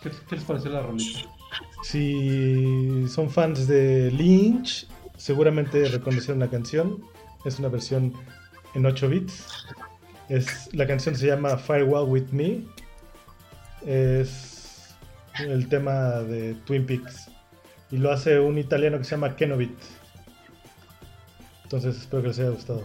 ¿Qué, 0.01 0.11
qué 0.29 0.35
les 0.35 0.45
pareció 0.45 0.69
la 0.69 0.81
rolita? 0.81 1.27
Si 1.83 3.07
son 3.09 3.29
fans 3.29 3.67
de 3.67 4.11
Lynch, 4.11 4.87
seguramente 5.17 5.85
reconocieron 5.85 6.39
la 6.39 6.47
canción. 6.47 7.03
Es 7.43 7.57
una 7.57 7.69
versión 7.69 8.13
en 8.75 8.85
8 8.85 9.09
bits. 9.09 9.65
Es, 10.29 10.71
la 10.73 10.85
canción 10.85 11.15
se 11.15 11.25
llama 11.27 11.57
Firewall 11.57 12.07
With 12.07 12.29
Me. 12.31 12.61
Es 13.85 14.95
el 15.39 15.67
tema 15.67 16.21
de 16.21 16.53
Twin 16.65 16.85
Peaks. 16.85 17.31
Y 17.89 17.97
lo 17.97 18.11
hace 18.11 18.39
un 18.39 18.59
italiano 18.59 18.99
que 18.99 19.05
se 19.05 19.11
llama 19.11 19.35
Kenobit. 19.35 19.77
Entonces 21.63 21.97
espero 21.97 22.21
que 22.21 22.27
les 22.27 22.39
haya 22.39 22.49
gustado. 22.49 22.83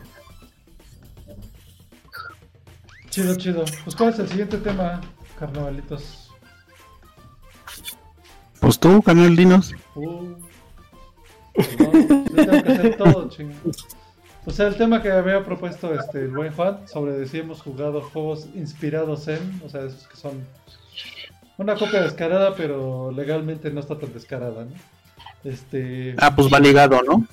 Chido, 3.10 3.34
chido. 3.36 3.64
Pues 3.84 3.96
¿cuál 3.96 4.10
es 4.10 4.18
el 4.20 4.28
siguiente 4.28 4.58
tema, 4.58 5.00
carnavalitos? 5.38 6.30
Pues 8.60 8.78
tú, 8.78 9.02
Canal 9.02 9.34
Dinos. 9.36 9.74
Uh, 9.94 10.34
perdón, 11.54 12.06
yo 12.08 12.46
tengo 12.46 12.62
que 12.62 12.72
hacer 12.72 12.96
todo, 12.96 13.28
ching. 13.28 13.52
O 14.46 14.50
sea, 14.50 14.68
el 14.68 14.76
tema 14.76 15.02
que 15.02 15.10
había 15.10 15.44
propuesto 15.44 15.92
este, 15.94 16.20
el 16.20 16.30
buen 16.30 16.52
Juan 16.52 16.86
sobre 16.88 17.26
si 17.26 17.38
hemos 17.38 17.60
jugado 17.60 18.00
juegos 18.02 18.46
inspirados 18.54 19.28
en, 19.28 19.60
o 19.64 19.68
sea, 19.68 19.82
esos 19.82 20.06
que 20.06 20.16
son 20.16 20.44
una 21.58 21.74
copia 21.74 22.02
descarada, 22.02 22.54
pero 22.54 23.12
legalmente 23.12 23.70
no 23.70 23.80
está 23.80 23.98
tan 23.98 24.12
descarada, 24.12 24.64
¿no? 24.64 24.72
Este, 25.44 26.14
Ah, 26.18 26.34
pues 26.34 26.52
va 26.52 26.58
ligado, 26.60 27.02
¿no? 27.02 27.26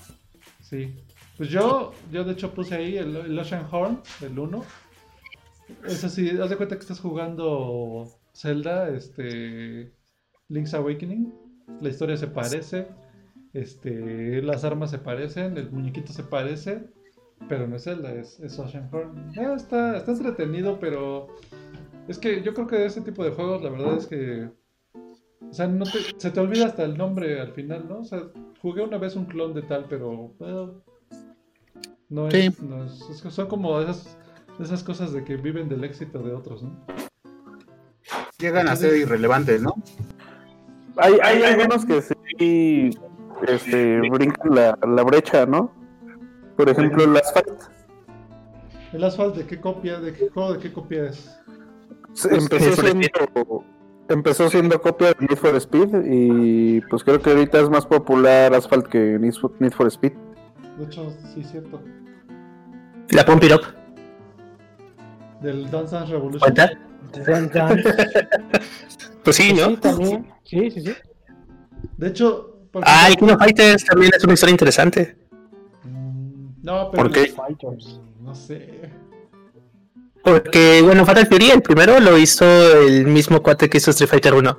sí. 0.61 0.93
Pues 1.37 1.49
yo, 1.49 1.93
yo 2.11 2.23
de 2.23 2.33
hecho 2.33 2.51
puse 2.51 2.73
ahí 2.75 2.97
el, 2.97 3.15
el 3.15 3.37
Ocean 3.37 3.67
Horn, 3.69 4.01
el 4.21 4.39
1. 4.39 4.65
Es 5.85 6.03
así, 6.03 6.29
haz 6.29 6.49
de 6.49 6.57
cuenta 6.57 6.75
que 6.75 6.81
estás 6.81 6.99
jugando 6.99 8.07
Zelda, 8.33 8.89
este, 8.89 9.91
Link's 10.49 10.73
Awakening. 10.73 11.33
La 11.81 11.89
historia 11.89 12.15
se 12.17 12.27
parece, 12.27 12.87
este, 13.53 14.41
las 14.41 14.63
armas 14.63 14.91
se 14.91 14.99
parecen, 14.99 15.57
el 15.57 15.69
muñequito 15.71 16.13
se 16.13 16.23
parece, 16.23 16.85
pero 17.49 17.67
no 17.67 17.75
es 17.75 17.83
Zelda, 17.83 18.13
es, 18.13 18.39
es 18.39 18.57
Ocean 18.57 18.89
Horn. 18.91 19.31
Eh, 19.37 19.53
está, 19.55 19.97
está 19.97 20.11
entretenido, 20.13 20.79
pero 20.79 21.27
es 22.07 22.17
que 22.17 22.41
yo 22.41 22.53
creo 22.53 22.67
que 22.67 22.77
de 22.77 22.85
ese 22.85 23.01
tipo 23.01 23.23
de 23.25 23.31
juegos 23.31 23.61
la 23.63 23.69
verdad 23.69 23.97
es 23.97 24.07
que... 24.07 24.49
O 25.49 25.53
sea, 25.53 25.67
no 25.67 25.83
te- 25.85 26.17
se 26.19 26.31
te 26.31 26.39
olvida 26.39 26.65
hasta 26.65 26.83
el 26.83 26.97
nombre 26.97 27.39
al 27.39 27.51
final, 27.53 27.85
¿no? 27.87 27.99
O 27.99 28.03
sea, 28.03 28.23
jugué 28.61 28.81
una 28.81 28.97
vez 28.97 29.15
un 29.15 29.25
clon 29.25 29.53
de 29.53 29.61
tal, 29.63 29.85
pero... 29.89 30.33
no 32.09 32.27
es, 32.29 32.33
Sí. 32.55 32.63
no 32.65 32.85
es- 32.85 33.01
es 33.09 33.33
son 33.33 33.47
como 33.47 33.79
esas, 33.81 34.17
esas 34.59 34.83
cosas 34.83 35.13
de 35.13 35.23
que 35.23 35.37
viven 35.37 35.69
del 35.69 35.83
éxito 35.83 36.19
de 36.19 36.33
otros, 36.33 36.63
¿no? 36.63 36.85
Llegan 38.39 38.67
a 38.67 38.75
ser 38.75 38.95
irrelevantes, 38.95 39.61
¿no? 39.61 39.73
Hay, 40.97 41.17
hay 41.21 41.43
algunos 41.43 41.85
que 41.85 42.01
sí 42.01 42.97
este, 43.47 43.99
brincan 44.09 44.55
la, 44.55 44.77
la 44.87 45.03
brecha, 45.03 45.45
¿no? 45.45 45.71
Por 46.55 46.69
ejemplo, 46.69 47.03
el 47.03 47.15
Asphalt. 47.17 47.61
¿El 48.93 49.03
Asphalt 49.03 49.35
de 49.35 49.45
qué 49.45 49.59
copia? 49.59 49.99
¿De 49.99 50.13
qué 50.13 50.29
juego 50.29 50.53
de 50.53 50.59
qué 50.59 50.73
copia 50.73 51.05
es? 51.05 51.37
Empezó 52.31 52.81
siendo, 52.81 53.63
empezó 54.09 54.49
siendo 54.49 54.81
copia 54.81 55.09
de 55.09 55.27
Need 55.27 55.37
for 55.37 55.55
Speed 55.55 56.03
y 56.05 56.81
pues 56.81 57.03
creo 57.03 57.21
que 57.21 57.29
ahorita 57.29 57.59
es 57.59 57.69
más 57.69 57.85
popular 57.85 58.53
Asphalt 58.55 58.87
que 58.87 59.19
Need 59.19 59.33
for, 59.33 59.51
Need 59.59 59.73
for 59.73 59.87
Speed. 59.87 60.13
De 60.77 60.85
hecho, 60.85 61.13
sí, 61.33 61.43
cierto. 61.43 61.79
La 63.09 63.23
Pump 63.23 63.43
It 63.43 63.51
Up. 63.53 63.86
Del 65.41 65.69
Dance 65.69 65.95
Dance 65.95 66.11
Revolution. 66.11 66.39
¿Cuenta? 66.39 66.71
Dun, 67.13 67.49
dun. 67.49 67.83
Pues 69.23 69.35
sí, 69.35 69.51
¿no? 69.53 69.67
Sí, 69.71 69.77
también. 69.77 70.27
Sí, 70.45 70.71
sí, 70.71 70.81
sí. 70.81 70.93
De 71.97 72.07
hecho, 72.07 72.53
Ah, 72.83 73.07
el 73.09 73.15
King 73.17 73.27
of 73.27 73.39
Fighters 73.39 73.83
también 73.85 74.11
es 74.15 74.23
una 74.23 74.33
historia 74.33 74.51
interesante. 74.51 75.17
Mm, 75.83 76.49
No, 76.63 76.91
pero 76.91 77.03
¿Por 77.03 77.11
qué? 77.11 77.27
Fighters. 77.27 77.99
No 78.21 78.33
sé. 78.35 78.89
Porque, 80.23 80.81
bueno, 80.83 81.05
Fatal 81.05 81.25
Fury, 81.27 81.51
el 81.51 81.61
primero 81.61 81.99
lo 81.99 82.17
hizo 82.17 82.45
el 82.81 83.07
mismo 83.07 83.41
cuate 83.41 83.69
que 83.69 83.77
hizo 83.77 83.91
Street 83.91 84.09
Fighter 84.09 84.33
1. 84.33 84.57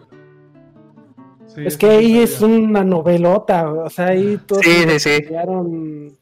Sí, 1.54 1.62
Es 1.66 1.76
que 1.76 1.86
ahí 1.90 2.18
es 2.18 2.40
una 2.40 2.84
novelota, 2.84 3.70
o 3.70 3.90
sea, 3.90 4.08
ahí 4.08 4.38
todos 4.46 4.62
Sí, 4.62 4.70
se, 4.70 4.98
sí, 4.98 5.10
intercambiaron, 5.10 6.18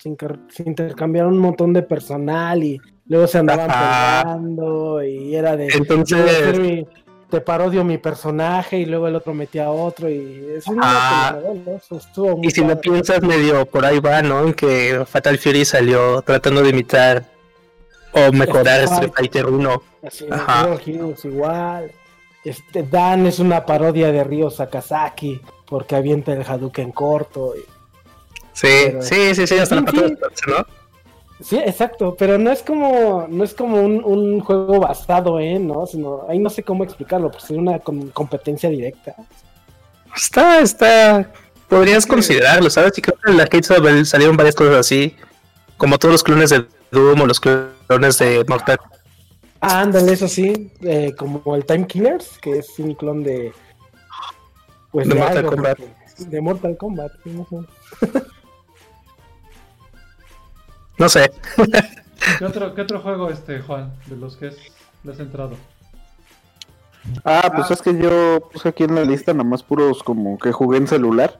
se 0.49 0.63
intercambiaron 0.65 1.33
un 1.35 1.39
montón 1.41 1.73
de 1.73 1.83
personal 1.83 2.63
y 2.65 2.81
luego 3.09 3.27
se 3.27 3.39
andaban 3.39 3.69
peleando 3.69 5.03
y 5.03 5.35
era 5.35 5.57
de 5.57 5.69
Entonces- 5.69 6.59
mi- 6.59 6.87
te 7.29 7.41
parodio 7.41 7.83
mi 7.83 7.99
personaje 7.99 8.79
y 8.79 8.87
luego 8.87 9.09
el 9.09 9.17
otro 9.17 9.35
metía 9.35 9.67
a 9.67 9.71
otro 9.71 10.09
y 10.09 10.47
es 10.57 10.67
una 10.69 11.37
eso 11.77 11.97
estuvo 11.97 12.37
muy 12.37 12.47
Y 12.47 12.51
si 12.53 12.61
lo 12.61 12.69
padre. 12.69 12.81
piensas 12.83 13.21
medio 13.23 13.67
por 13.67 13.85
ahí 13.85 13.99
va, 13.99 14.23
¿no? 14.23 14.45
En 14.45 14.55
que 14.55 15.03
Fatal 15.07 15.37
Fury 15.37 15.65
salió 15.65 16.23
tratando 16.23 16.63
de 16.63 16.69
imitar 16.69 17.25
o 18.13 18.31
mejorar 18.33 18.81
Street 18.83 18.93
Street 18.93 19.13
Fighter 19.17 19.47
1. 19.47 19.83
Así, 20.07 20.25
Ajá. 20.31 20.69
Heroes 20.87 21.25
igual. 21.25 21.91
Este 22.45 22.85
Dan 22.85 23.27
es 23.27 23.41
una 23.41 23.67
parodia 23.67 24.13
de 24.13 24.23
Ryo 24.23 24.49
Sakazaki 24.49 25.41
porque 25.69 25.97
avienta 25.97 26.33
el 26.33 26.43
Hadouken 26.47 26.93
corto. 26.93 27.55
y- 27.57 27.65
Sí, 28.53 28.69
Pero- 28.87 29.03
sí, 29.03 29.35
sí, 29.35 29.47
sí, 29.49 29.59
hasta 29.59 29.75
la 29.75 29.83
patada 29.83 30.09
¿no? 30.47 30.67
Sí, 31.43 31.57
exacto, 31.59 32.17
pero 32.19 32.39
no 32.39 32.51
es 32.51 32.63
como 32.63 33.27
no 33.29 33.45
es 33.45 33.53
como 33.53 33.81
un, 33.81 34.03
un 34.03 34.41
juego 34.41 34.81
basado 34.81 35.39
en, 35.39 35.67
¿no? 35.69 35.87
Sino 35.87 36.25
ahí 36.29 36.39
no 36.39 36.49
sé 36.49 36.63
cómo 36.63 36.83
explicarlo, 36.83 37.31
pues 37.31 37.45
es 37.45 37.51
una 37.51 37.79
com- 37.79 38.09
competencia 38.11 38.71
directa. 38.71 39.15
Está, 40.17 40.61
está. 40.61 41.31
Podrías 41.69 42.05
Sí. 42.05 42.09
considerarlo, 42.11 42.71
¿sabes? 42.71 42.97
Y 42.97 43.03
creo 43.03 43.19
que 43.23 43.31
en 43.31 43.37
la 43.37 43.43
Arcade 43.43 43.63
sal- 43.65 44.07
salieron 44.07 44.37
varias 44.37 44.55
cosas 44.55 44.77
así. 44.77 45.15
Como 45.77 45.99
todos 45.99 46.13
los 46.13 46.23
clones 46.23 46.49
de 46.51 46.65
Doom 46.91 47.21
o 47.21 47.27
los 47.27 47.39
clones 47.39 48.19
de 48.19 48.45
Mortal. 48.49 48.79
Ah, 49.61 49.81
ándale, 49.81 50.13
eso 50.13 50.29
sí, 50.29 50.73
eh, 50.83 51.13
como 51.19 51.55
el 51.55 51.67
Time 51.67 51.87
Killers, 51.87 52.39
que 52.39 52.59
es 52.61 52.79
un 52.79 52.95
clon 52.95 53.23
de 53.23 53.53
pues 54.93 55.07
De 55.09 55.15
Mortal 55.15 55.37
algo, 55.39 55.51
Kombat. 55.51 55.79
de 56.19 56.41
Mortal 56.41 56.77
Kombat, 56.79 57.13
sí, 57.25 57.31
no 57.31 57.47
sé. 57.51 57.57
No 60.99 61.09
sé. 61.09 61.31
¿Qué 62.39 62.45
otro, 62.45 62.75
¿Qué 62.75 62.81
otro 62.81 63.01
juego, 63.01 63.31
este, 63.31 63.61
Juan, 63.61 63.93
de 64.07 64.17
los 64.17 64.37
que 64.37 64.49
es, 64.49 64.57
le 65.05 65.13
has 65.13 65.21
entrado? 65.21 65.57
Ah, 67.25 67.53
pues 67.55 67.71
es 67.71 67.83
que 67.83 67.97
yo 67.97 68.49
puse 68.53 68.69
aquí 68.71 68.85
en 68.85 68.95
la 68.95 69.05
lista 69.05 69.33
nada 69.33 69.45
más 69.49 69.63
puros 69.63 70.03
como 70.03 70.39
que 70.39 70.53
jugué 70.53 70.79
en 70.79 70.89
celular. 70.89 71.39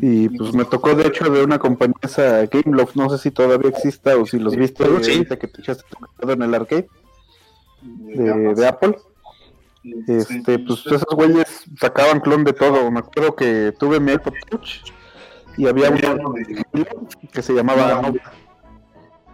Y 0.00 0.28
pues 0.30 0.52
me 0.52 0.64
tocó 0.64 0.94
de 0.94 1.06
hecho 1.06 1.30
de 1.30 1.44
una 1.44 1.58
compañía 1.60 1.94
esa 2.02 2.44
Gameloft, 2.46 2.96
no 2.96 3.08
sé 3.10 3.18
si 3.18 3.30
todavía 3.30 3.70
exista 3.70 4.16
o 4.16 4.26
si 4.26 4.38
los 4.38 4.56
viste 4.56 4.84
Sí. 4.84 4.90
ahorita 5.12 5.38
que 5.38 5.46
te 5.46 5.60
echaste 5.60 5.84
tu 6.18 6.30
en 6.30 6.42
el 6.42 6.54
arcade 6.54 6.88
de, 7.82 8.54
de 8.54 8.66
Apple. 8.66 8.96
Este, 10.08 10.58
pues 10.58 10.84
esos 10.86 11.04
güeyes 11.14 11.46
sacaban 11.78 12.18
clon 12.20 12.42
de 12.42 12.52
todo. 12.52 12.90
Me 12.90 12.98
acuerdo 12.98 13.36
que 13.36 13.72
tuve 13.78 14.00
mi 14.00 14.12
iPod 14.12 14.32
Touch 14.50 14.80
y 15.56 15.68
había 15.68 15.90
uno 15.90 16.34
que 17.32 17.42
se 17.42 17.52
llamaba 17.52 18.02
Nova. 18.02 18.18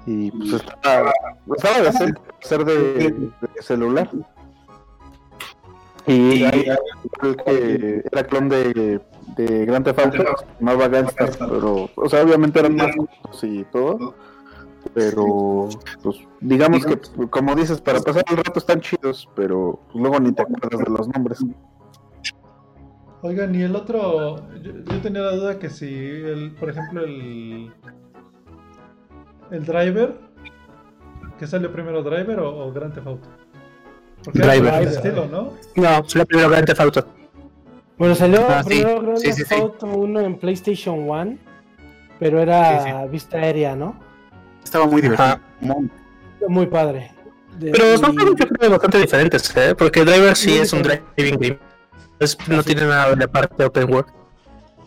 Y 0.06 0.30
pues 0.32 0.54
estaba, 0.54 1.12
estaba 1.56 1.80
de 1.80 1.88
hacer, 1.88 2.14
ser 2.40 2.64
de, 2.64 3.10
de 3.12 3.62
celular. 3.62 4.10
Y 6.06 6.42
ahí, 6.42 6.64
que 7.44 8.02
era 8.10 8.24
clon 8.24 8.48
de, 8.48 9.00
de 9.36 9.66
Grand 9.66 9.84
Theft 9.84 9.98
Auto, 10.00 10.16
se 10.16 10.46
llamaba 10.58 10.88
Gangstar, 10.88 11.30
pero, 11.38 11.88
o 11.94 12.08
sea, 12.08 12.22
obviamente 12.22 12.58
eran 12.58 12.74
más 12.74 12.90
y 13.42 13.62
todo, 13.64 14.14
pero, 14.94 15.68
pues, 16.02 16.16
digamos 16.40 16.84
que, 16.84 16.98
como 17.30 17.54
dices, 17.54 17.80
para 17.80 18.00
pasar 18.00 18.24
el 18.30 18.36
rato 18.38 18.58
están 18.58 18.80
chidos, 18.80 19.28
pero 19.36 19.78
pues, 19.92 20.02
luego 20.02 20.18
ni 20.18 20.32
te 20.32 20.42
acuerdas 20.42 20.80
de 20.80 20.90
los 20.90 21.08
nombres. 21.08 21.38
Oigan, 23.22 23.54
y 23.54 23.62
el 23.62 23.76
otro, 23.76 24.38
yo, 24.60 24.72
yo 24.72 25.00
tenía 25.00 25.22
la 25.22 25.36
duda 25.36 25.58
que 25.60 25.70
si, 25.70 25.86
el, 25.86 26.56
por 26.58 26.70
ejemplo, 26.70 27.04
el, 27.04 27.72
el 29.52 29.64
driver, 29.64 30.14
que 31.38 31.46
salió 31.46 31.72
primero 31.72 32.02
driver 32.02 32.40
o, 32.40 32.66
o 32.66 32.72
Grand 32.72 32.94
Theft 32.94 33.06
Auto. 33.06 33.28
Porque 34.24 34.38
Driver. 34.38 34.82
estilo, 34.84 35.26
¿no? 35.26 35.52
No, 35.76 36.04
fue 36.04 36.20
la 36.20 36.24
primera 36.24 36.48
Grand 36.48 36.66
Theft 36.66 36.80
Auto. 36.80 37.06
Bueno, 37.98 38.14
salió 38.14 38.46
Ah, 38.48 38.62
sí. 38.62 38.68
primero 38.68 39.00
Grand 39.02 39.18
Sí, 39.18 39.24
Theft 39.26 39.36
sí, 39.38 39.44
sí. 39.48 39.54
Auto 39.54 39.86
1 39.86 40.20
en 40.20 40.38
PlayStation 40.38 41.08
1, 41.08 41.38
pero 42.18 42.40
era 42.40 42.82
Sí, 43.04 43.08
vista 43.10 43.38
aérea, 43.38 43.74
¿no? 43.76 43.96
Estaba 44.64 44.86
muy 44.86 45.02
divertido. 45.02 45.26
Ajá. 45.28 45.40
Muy- 45.60 45.90
Muy 46.48 46.66
padre. 46.66 47.12
De- 47.58 47.70
Pero 47.70 47.96
son 47.98 48.14
juegos 48.16 48.34
yo 48.36 48.46
creo 48.48 48.70
bastante 48.70 48.98
diferentes, 48.98 49.56
¿eh? 49.56 49.74
Porque 49.76 50.04
Driver 50.04 50.34
sí 50.36 50.56
es 50.58 50.72
un 50.72 50.82
driving 50.82 51.38
game. 51.38 51.58
Es- 52.18 52.36
no 52.48 52.62
tiene 52.62 52.82
nada 52.86 53.14
de 53.14 53.28
parte 53.28 53.64
open 53.64 53.92
world. 53.92 54.08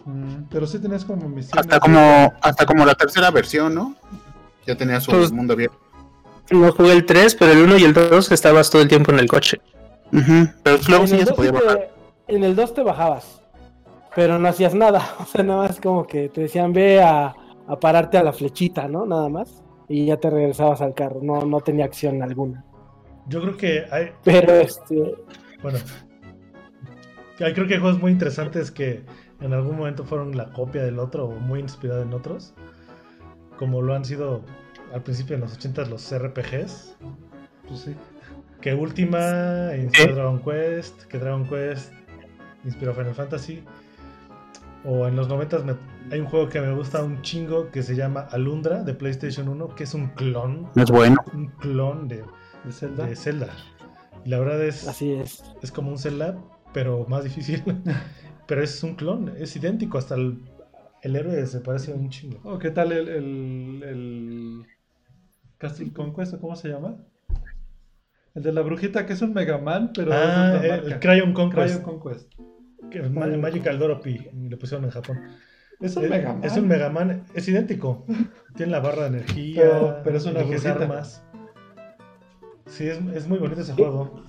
Mm, 0.06 0.44
pero 0.50 0.66
sí 0.68 0.80
tenías 0.80 1.04
como 1.06 1.28
misiones. 1.30 1.54
Hasta 1.66 1.80
como, 1.80 2.34
hasta 2.42 2.66
como 2.66 2.86
la 2.86 2.96
tercera 2.96 3.32
versión, 3.32 3.74
¿no? 3.76 3.96
Ya 4.68 4.76
tenía 4.76 5.00
su 5.02 5.12
Pues- 5.12 5.32
mundo 5.32 5.54
abierto. 5.54 5.78
No 6.52 6.72
jugué 6.72 6.92
el 6.94 7.06
3, 7.06 7.36
pero 7.36 7.52
el 7.54 7.64
1 7.64 7.78
y 7.78 7.84
el 7.84 7.94
2 7.94 8.32
estabas 8.32 8.70
todo 8.70 8.82
el 8.82 8.88
tiempo 8.88 9.12
en 9.12 9.20
el 9.20 9.28
coche. 9.28 9.60
Pero 10.12 10.78
luego 10.88 11.04
en, 11.04 11.08
sí 11.10 11.18
ya 11.18 11.24
se 11.26 11.32
2 11.32 11.34
podía 11.36 11.52
bajar. 11.52 11.92
en 12.28 12.44
el 12.44 12.56
2 12.56 12.74
te 12.74 12.84
bajabas, 12.84 13.42
pero 14.16 14.38
no 14.38 14.48
hacías 14.48 14.76
nada. 14.76 15.02
O 15.20 15.26
sea, 15.26 15.44
nada 15.44 15.64
más 15.68 15.80
como 15.82 16.06
que 16.06 16.30
te 16.30 16.42
decían 16.42 16.72
ve 16.74 17.02
a, 17.02 17.34
a 17.68 17.80
pararte 17.80 18.18
a 18.18 18.24
la 18.24 18.32
flechita, 18.34 18.88
¿no? 18.88 19.06
Nada 19.06 19.28
más. 19.30 19.64
Y 19.88 20.06
ya 20.06 20.18
te 20.18 20.30
regresabas 20.30 20.82
al 20.82 20.94
carro. 20.94 21.20
No, 21.24 21.46
no 21.46 21.60
tenía 21.62 21.86
acción 21.86 22.22
alguna. 22.24 22.64
Yo 23.28 23.42
creo 23.42 23.58
que 23.58 23.86
hay, 23.92 24.12
Pero 24.24 24.54
este. 24.54 25.16
bueno, 25.64 25.80
hay- 27.40 27.54
creo 27.54 27.68
que 27.68 27.74
hay 27.76 27.80
juegos 27.80 28.00
muy 28.00 28.12
interesantes 28.12 28.70
que 28.72 29.04
en 29.42 29.54
algún 29.54 29.78
momento 29.78 30.06
fueron 30.06 30.38
la 30.38 30.52
copia 30.54 30.84
del 30.84 31.00
otro 31.00 31.26
o 31.26 31.32
muy 31.32 31.60
inspirado 31.60 32.02
en 32.04 32.14
otros, 32.14 32.54
como 33.58 33.82
lo 33.82 33.94
han 33.96 34.06
sido 34.06 34.42
al 34.94 35.02
principio 35.04 35.36
en 35.36 35.42
los 35.42 35.54
80 35.54 35.86
los 35.86 36.12
RPGs, 36.18 36.96
Pues 37.68 37.80
sí. 37.82 37.96
que 38.62 38.74
Ultima 38.74 39.72
inspiró 39.78 40.12
¿Eh? 40.12 40.14
Dragon 40.16 40.40
Quest, 40.42 41.04
que 41.04 41.18
Dragon 41.20 41.48
Quest 41.48 41.92
inspiró 42.64 42.94
Final 42.94 43.16
Fantasy. 43.16 43.64
O 44.88 45.08
en 45.08 45.16
los 45.16 45.28
90 45.28 45.60
me- 45.60 45.76
hay 46.12 46.20
un 46.20 46.28
juego 46.28 46.48
que 46.48 46.62
me 46.62 46.72
gusta 46.74 47.04
un 47.04 47.22
chingo 47.24 47.72
que 47.72 47.82
se 47.82 47.96
llama 47.96 48.22
Alundra 48.32 48.84
de 48.84 48.94
PlayStation 48.94 49.48
1, 49.50 49.74
que 49.76 49.84
es 49.86 49.94
un 49.96 50.10
clon, 50.10 50.70
No 50.76 50.84
es 50.84 50.92
bueno. 50.92 51.16
un 51.34 51.48
clon 51.48 52.08
de, 52.08 52.24
¿De 52.64 52.72
Zelda? 52.72 53.08
de 53.08 53.16
Zelda. 53.16 53.48
Y 54.24 54.30
la 54.30 54.38
verdad 54.40 54.64
es, 54.64 54.88
Así 54.88 55.12
es. 55.12 55.44
es 55.64 55.72
como 55.72 55.90
un 55.90 55.98
Zelda, 55.98 56.38
pero 56.72 57.06
más 57.08 57.24
difícil. 57.24 57.64
pero 58.48 58.62
es 58.64 58.84
un 58.84 58.94
clon, 58.96 59.34
es 59.40 59.56
idéntico, 59.56 59.98
hasta 59.98 60.14
el, 60.16 60.40
el 61.06 61.16
héroe 61.16 61.46
se 61.46 61.60
parece 61.60 61.94
un 61.94 62.10
chingo. 62.10 62.40
Oh, 62.44 62.58
¿Qué 62.58 62.72
tal 62.72 62.92
el, 62.92 63.08
el, 63.08 63.84
el 63.84 64.66
Castle 65.58 65.94
Conquest 65.94 66.34
o 66.34 66.40
cómo 66.40 66.56
se 66.56 66.70
llama? 66.70 66.98
El 68.34 68.44
de 68.44 68.52
la 68.52 68.62
brujita 68.62 69.06
que 69.06 69.14
es 69.14 69.22
un 69.22 69.34
Mega 69.34 69.58
Man, 69.60 69.92
pero 69.96 70.12
es 70.12 70.18
ah, 70.20 70.54
otra 70.58 70.66
el, 70.76 70.82
marca. 70.82 71.00
Crayon 71.00 71.34
Conquest, 71.34 71.76
Cryon 71.84 72.00
Conquest. 72.00 72.34
que 72.92 73.00
es 73.00 73.12
Ma- 73.12 73.28
Magical 73.28 73.80
Doropi, 73.80 74.28
le 74.50 74.58
pusieron 74.58 74.84
en 74.86 74.92
Japón. 74.92 75.20
Es 75.80 75.96
un 75.96 76.06
Es, 76.06 76.10
Mega 76.10 76.34
Man. 76.34 76.44
es 76.44 76.58
un 76.58 76.68
Mega 76.68 76.90
Man, 76.90 77.24
es 77.34 77.48
idéntico. 77.48 78.06
Tiene 78.56 78.72
la 78.72 78.80
barra 78.80 79.04
de 79.04 79.18
energía, 79.20 79.62
Pero- 79.62 80.02
pero 80.04 80.18
es 80.18 80.26
una 80.26 80.42
brujita. 80.44 80.72
armas. 80.74 81.24
Sí, 82.66 82.88
es, 82.88 83.00
es 83.14 83.28
muy 83.28 83.38
bonito 83.38 83.62
ese 83.62 83.74
juego. 83.74 84.24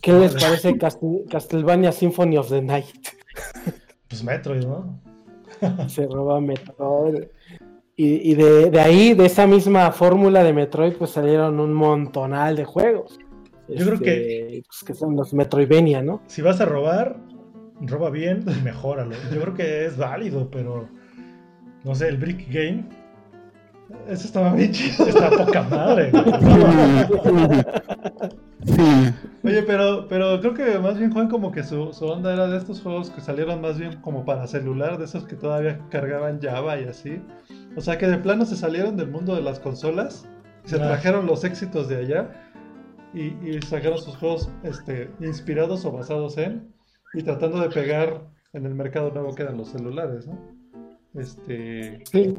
¿Qué 0.00 0.12
les 0.12 0.34
parece 0.34 0.76
Castlevania 0.78 1.92
Symphony 1.92 2.38
of 2.38 2.48
the 2.48 2.62
Night? 2.62 2.86
Pues 4.08 4.24
Metroid, 4.24 4.64
¿no? 4.64 5.00
Se 5.88 6.06
roba 6.06 6.40
Metroid. 6.40 7.24
Y, 7.96 8.32
y 8.32 8.34
de, 8.34 8.70
de 8.70 8.80
ahí, 8.80 9.14
de 9.14 9.26
esa 9.26 9.46
misma 9.46 9.90
fórmula 9.90 10.44
de 10.44 10.52
Metroid, 10.52 10.94
pues 10.94 11.10
salieron 11.12 11.58
un 11.60 11.72
montonal 11.72 12.56
de 12.56 12.64
juegos. 12.64 13.18
Yo 13.68 13.84
creo 13.84 13.94
Este, 13.94 14.62
pues, 14.66 14.84
que 14.84 14.94
son 14.94 15.16
los 15.16 15.32
Metroidvania, 15.34 16.02
¿no? 16.02 16.22
Si 16.26 16.42
vas 16.42 16.60
a 16.60 16.66
robar, 16.66 17.16
roba 17.80 18.10
bien 18.10 18.44
y 18.46 18.62
mejóralo. 18.62 19.16
Yo 19.32 19.40
creo 19.40 19.54
que 19.54 19.86
es 19.86 19.96
válido, 19.96 20.48
pero 20.50 20.88
no 21.84 21.94
sé, 21.94 22.08
el 22.08 22.16
Brick 22.18 22.46
Game 22.52 22.84
Ese 24.08 24.26
estaba 24.26 24.52
bien 24.54 24.72
chido. 24.72 25.06
está 25.06 25.30
poca 25.30 25.62
madre. 25.62 26.12
Sí. 28.66 29.14
Oye, 29.44 29.62
pero, 29.62 30.06
pero 30.08 30.40
creo 30.40 30.54
que 30.54 30.78
más 30.80 30.98
bien 30.98 31.12
Juan 31.12 31.28
como 31.28 31.52
que 31.52 31.62
su, 31.62 31.92
su 31.92 32.04
onda 32.06 32.32
era 32.32 32.48
de 32.48 32.58
estos 32.58 32.80
juegos 32.82 33.10
que 33.10 33.20
salieron 33.20 33.60
más 33.60 33.78
bien 33.78 34.00
como 34.00 34.24
para 34.24 34.46
celular, 34.48 34.98
de 34.98 35.04
esos 35.04 35.24
que 35.24 35.36
todavía 35.36 35.78
cargaban 35.88 36.40
Java 36.42 36.78
y 36.80 36.84
así. 36.84 37.22
O 37.76 37.80
sea 37.80 37.96
que 37.96 38.08
de 38.08 38.18
plano 38.18 38.44
se 38.44 38.56
salieron 38.56 38.96
del 38.96 39.08
mundo 39.08 39.34
de 39.36 39.42
las 39.42 39.60
consolas, 39.60 40.28
y 40.64 40.68
se 40.70 40.76
Ah. 40.76 40.88
trajeron 40.88 41.26
los 41.26 41.44
éxitos 41.44 41.88
de 41.88 41.96
allá 41.96 42.30
y, 43.14 43.26
y 43.48 43.60
sacaron 43.62 43.98
sus 43.98 44.16
juegos 44.16 44.50
este, 44.64 45.10
inspirados 45.20 45.84
o 45.84 45.92
basados 45.92 46.36
en 46.38 46.74
y 47.14 47.22
tratando 47.22 47.60
de 47.60 47.68
pegar 47.70 48.22
en 48.52 48.66
el 48.66 48.74
mercado 48.74 49.12
nuevo 49.12 49.32
que 49.34 49.42
eran 49.44 49.56
los 49.58 49.68
celulares, 49.68 50.26
¿no? 50.26 50.38
Este, 51.14 52.02
Sí. 52.10 52.34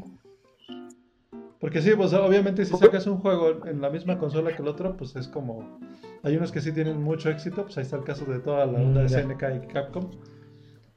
Porque 1.60 1.82
sí, 1.82 1.90
pues 1.96 2.12
obviamente 2.12 2.64
si 2.64 2.76
sacas 2.76 3.06
un 3.06 3.18
juego 3.18 3.66
en 3.66 3.80
la 3.80 3.90
misma 3.90 4.18
consola 4.18 4.54
que 4.54 4.62
el 4.62 4.68
otro, 4.68 4.96
pues 4.96 5.16
es 5.16 5.26
como... 5.26 5.78
Hay 6.22 6.36
unos 6.36 6.52
que 6.52 6.60
sí 6.60 6.72
tienen 6.72 7.02
mucho 7.02 7.30
éxito, 7.30 7.64
pues 7.64 7.76
ahí 7.78 7.82
está 7.82 7.96
el 7.96 8.04
caso 8.04 8.24
de 8.26 8.38
toda 8.38 8.66
la 8.66 8.78
onda 8.78 9.00
Mm, 9.02 9.06
de 9.06 9.08
ya. 9.08 9.20
SNK 9.22 9.42
y 9.64 9.66
Capcom. 9.66 10.10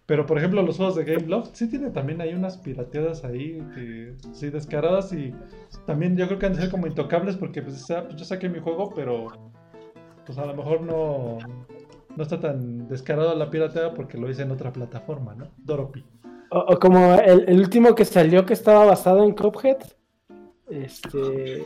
Pero 0.05 0.25
por 0.25 0.37
ejemplo 0.37 0.61
los 0.61 0.77
juegos 0.77 0.95
de 0.95 1.05
Game 1.05 1.27
Loft 1.27 1.51
sí 1.53 1.69
tiene 1.69 1.89
también 1.89 2.21
hay 2.21 2.33
unas 2.33 2.57
pirateadas 2.57 3.23
ahí, 3.23 3.59
que, 3.73 4.13
sí 4.33 4.49
descaradas 4.49 5.13
y 5.13 5.33
también 5.85 6.17
yo 6.17 6.27
creo 6.27 6.37
que 6.37 6.47
han 6.47 6.53
de 6.53 6.61
ser 6.61 6.69
como 6.69 6.85
intocables 6.85 7.37
porque 7.37 7.61
pues, 7.61 7.85
pues, 7.87 8.15
yo 8.15 8.25
saqué 8.25 8.49
mi 8.49 8.59
juego, 8.59 8.91
pero 8.93 9.27
pues 10.25 10.37
a 10.37 10.45
lo 10.45 10.53
mejor 10.53 10.81
no, 10.81 11.37
no 12.15 12.23
está 12.23 12.39
tan 12.39 12.87
descarado 12.87 13.33
la 13.35 13.49
pirateada 13.49 13.93
porque 13.93 14.17
lo 14.17 14.29
hice 14.29 14.41
en 14.41 14.51
otra 14.51 14.73
plataforma, 14.73 15.33
¿no? 15.33 15.47
Doropi. 15.57 16.03
O, 16.49 16.59
o 16.59 16.79
como 16.79 17.15
el, 17.15 17.47
el 17.47 17.59
último 17.59 17.95
que 17.95 18.03
salió 18.05 18.45
que 18.45 18.53
estaba 18.53 18.85
basado 18.85 19.23
en 19.23 19.33
Cuphead. 19.33 19.77
Este. 20.71 21.65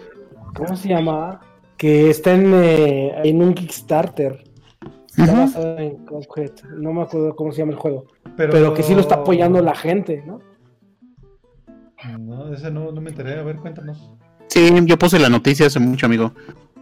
¿Cómo 0.56 0.76
se 0.76 0.90
llama? 0.90 1.40
Que 1.78 2.10
está 2.10 2.34
en, 2.34 2.52
eh, 2.54 3.14
en 3.24 3.42
un 3.42 3.54
Kickstarter. 3.54 4.44
Está 5.18 5.34
basado 5.34 5.78
en 5.78 6.06
Cuphead. 6.06 6.52
No 6.78 6.92
me 6.94 7.04
acuerdo 7.04 7.36
cómo 7.36 7.52
se 7.52 7.60
llama 7.60 7.72
el 7.74 7.78
juego. 7.80 8.06
Pero, 8.36 8.74
que 8.74 8.84
sí 8.84 8.94
lo 8.94 9.02
está 9.02 9.16
apoyando 9.16 9.62
la 9.62 9.76
gente, 9.76 10.24
¿no? 10.26 10.40
No, 12.20 12.54
ese 12.54 12.70
no, 12.72 12.92
no 12.92 13.02
me 13.02 13.10
enteré. 13.12 13.40
A 13.40 13.44
ver, 13.44 13.56
cuéntanos. 13.58 14.12
Sí, 14.48 14.70
yo 14.86 14.98
puse 14.98 15.18
la 15.20 15.30
noticia 15.30 15.68
hace 15.68 15.80
mucho, 15.80 16.06
amigo. 16.06 16.34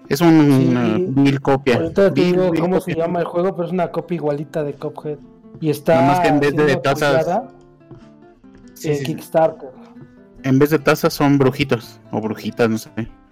Es 0.09 0.19
un- 0.21 0.51
Sí. 0.51 0.67
una 0.69 0.97
vil 1.23 1.41
copia. 1.41 1.75
Ahorita 1.77 2.13
te 2.13 2.21
digo 2.21 2.49
cómo 2.59 2.79
se 2.81 2.91
copia. 2.91 3.05
llama 3.05 3.19
el 3.19 3.25
juego, 3.25 3.55
pero 3.55 3.67
es 3.67 3.71
una 3.73 3.89
copia 3.91 4.15
igualita 4.15 4.63
de 4.63 4.73
Cuphead. 4.73 5.17
Y 5.62 5.69
está 5.69 5.95
Nada 5.95 6.07
más 6.07 6.19
que 6.21 6.27
en 6.27 6.39
vez 6.39 6.55
de 6.55 6.75
tazas- 6.77 7.27
en 7.27 8.75
sí, 8.75 8.95
sí. 8.95 9.03
Kickstarter. 9.05 9.69
En 10.43 10.60
vez 10.60 10.69
de 10.69 10.79
tazas 10.79 11.13
son 11.13 11.38
brujitos 11.38 11.99
o 12.12 12.21
brujitas, 12.21 12.69
no 12.69 12.77
sé. 12.77 12.89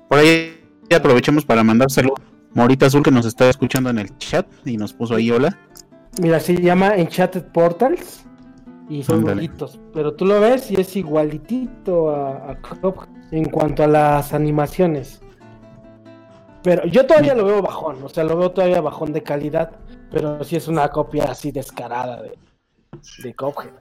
Por 0.10 0.20
ahí 0.20 0.58
aprovechemos 0.94 1.46
para 1.46 1.64
mandárselo. 1.64 2.14
Morita 2.54 2.86
Azul 2.86 3.04
que 3.04 3.12
nos 3.12 3.26
está 3.26 3.50
escuchando 3.50 3.90
en 3.90 4.00
el 4.00 4.18
chat 4.18 4.46
y 4.66 4.78
nos 4.78 4.94
puso 4.94 5.16
ahí 5.16 5.32
hola. 5.32 5.58
Mira, 6.22 6.40
se 6.40 6.56
llama 6.62 6.96
Enchanted 6.96 7.46
Portals 7.54 8.26
y 8.90 9.04
son 9.04 9.20
Ándale. 9.20 9.48
brujitos. 9.48 9.80
Pero 9.94 10.14
tú 10.14 10.26
lo 10.26 10.42
ves 10.42 10.70
y 10.72 10.76
es 10.80 10.96
igualitito 10.96 12.10
a, 12.10 12.52
a 12.52 12.58
en 13.32 13.46
cuanto 13.46 13.84
a 13.84 13.88
las 13.88 14.34
animaciones. 14.34 15.22
Pero 16.64 16.86
yo 16.86 17.06
todavía 17.06 17.34
lo 17.34 17.46
veo 17.46 17.62
bajón, 17.62 18.04
o 18.04 18.10
sea, 18.10 18.24
lo 18.24 18.38
veo 18.38 18.52
todavía 18.52 18.82
bajón 18.82 19.14
de 19.14 19.24
calidad, 19.24 19.72
pero 20.12 20.44
sí 20.44 20.58
es 20.58 20.68
una 20.68 20.90
copia 20.90 21.24
así 21.32 21.52
descarada 21.52 22.22
de, 22.22 22.38
de 23.24 23.34
Cuphead. 23.34 23.72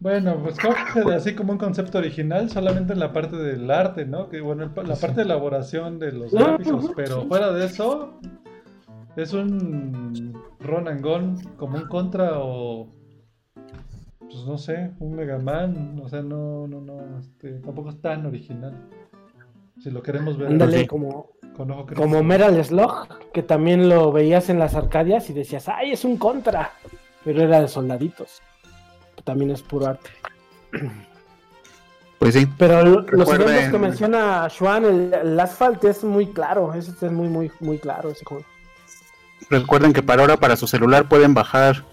Bueno, 0.00 0.40
pues 0.42 0.56
Cuphead 0.58 1.10
así 1.12 1.34
como 1.34 1.52
un 1.52 1.58
concepto 1.58 1.98
original 1.98 2.48
solamente 2.50 2.92
en 2.92 3.00
la 3.00 3.12
parte 3.12 3.36
del 3.36 3.68
arte, 3.70 4.04
¿no? 4.06 4.28
Que 4.28 4.40
bueno, 4.40 4.62
el 4.62 4.88
la 4.88 4.94
parte 4.94 5.16
de 5.16 5.22
elaboración 5.22 5.98
de 5.98 6.12
los 6.12 6.34
Ah, 6.34 6.56
gráficos, 6.56 6.84
ujú, 6.84 6.92
pero 6.94 7.22
fuera 7.26 7.52
de 7.52 7.66
eso 7.66 8.20
es 9.16 9.32
un 9.32 10.40
run 10.60 10.86
and 10.86 11.02
gun 11.04 11.36
como 11.56 11.78
un 11.78 11.88
contra 11.88 12.38
o 12.38 12.88
pues 14.20 14.44
no 14.46 14.56
sé, 14.58 14.92
un 15.00 15.16
Mega 15.16 15.38
Man, 15.38 16.00
o 16.04 16.08
sea, 16.08 16.22
no 16.22 16.68
no 16.68 16.80
no 16.80 17.18
este, 17.18 17.54
tampoco 17.60 17.88
es 17.88 18.00
tan 18.00 18.24
original. 18.26 18.74
Si 19.80 19.90
lo 19.90 20.02
queremos 20.02 20.36
ver 20.36 20.48
Ándale, 20.48 20.86
como, 20.86 21.30
con 21.56 21.70
ojo 21.70 21.86
como 21.96 22.22
Metal 22.22 22.64
Slug, 22.64 23.08
que 23.32 23.42
también 23.42 23.88
lo 23.88 24.12
veías 24.12 24.48
en 24.50 24.58
las 24.58 24.74
arcadias 24.74 25.30
y 25.30 25.32
decías, 25.32 25.68
¡ay, 25.68 25.92
es 25.92 26.04
un 26.04 26.16
contra! 26.18 26.72
Pero 27.24 27.42
era 27.42 27.60
de 27.60 27.68
soldaditos. 27.68 28.42
También 29.24 29.50
es 29.50 29.62
puro 29.62 29.86
arte. 29.88 30.10
Pues 32.18 32.34
sí. 32.34 32.46
Pero 32.58 32.82
lo- 32.84 33.02
los 33.02 33.28
ejemplos 33.28 33.68
que 33.70 33.78
menciona 33.78 34.48
Juan, 34.58 34.84
el, 34.84 35.14
el 35.14 35.40
Asphalt 35.40 35.82
es 35.84 36.02
muy 36.04 36.26
claro, 36.26 36.72
ese 36.74 36.90
es 36.90 37.12
muy, 37.12 37.28
muy, 37.28 37.50
muy 37.60 37.78
claro 37.78 38.10
ese 38.10 38.24
juego. 38.24 38.44
Recuerden 39.50 39.92
que 39.92 40.02
para 40.02 40.22
ahora, 40.22 40.36
para 40.36 40.56
su 40.56 40.66
celular, 40.66 41.08
pueden 41.08 41.32
bajar 41.34 41.84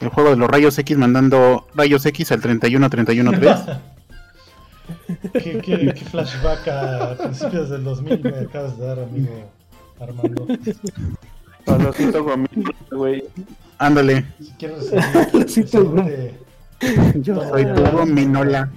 el 0.00 0.08
juego 0.10 0.30
de 0.30 0.36
los 0.36 0.48
rayos 0.50 0.78
X 0.78 0.96
mandando 0.98 1.66
rayos 1.74 2.04
X 2.06 2.30
al 2.32 2.40
31313. 2.40 3.72
¿Qué, 5.32 5.58
qué, 5.64 5.92
qué 5.94 6.04
flashback 6.04 6.68
a 6.68 7.16
principios 7.16 7.70
del 7.70 7.84
2000 7.84 8.20
me 8.22 8.38
acabas 8.40 8.78
de 8.78 8.86
dar, 8.86 8.98
amigo 9.00 9.50
Armando? 9.98 10.46
Palocito 11.64 12.22
gomito, 12.22 12.70
güey. 12.92 13.24
Ándale, 13.78 14.26
Si 14.38 14.50
quieres 14.58 14.90
tú, 15.70 15.84
¿no? 15.94 16.02
recibirte- 16.02 16.34
Yo, 17.16 17.48
soy 17.48 17.66
tu 17.66 18.06
Minola. 18.06 18.70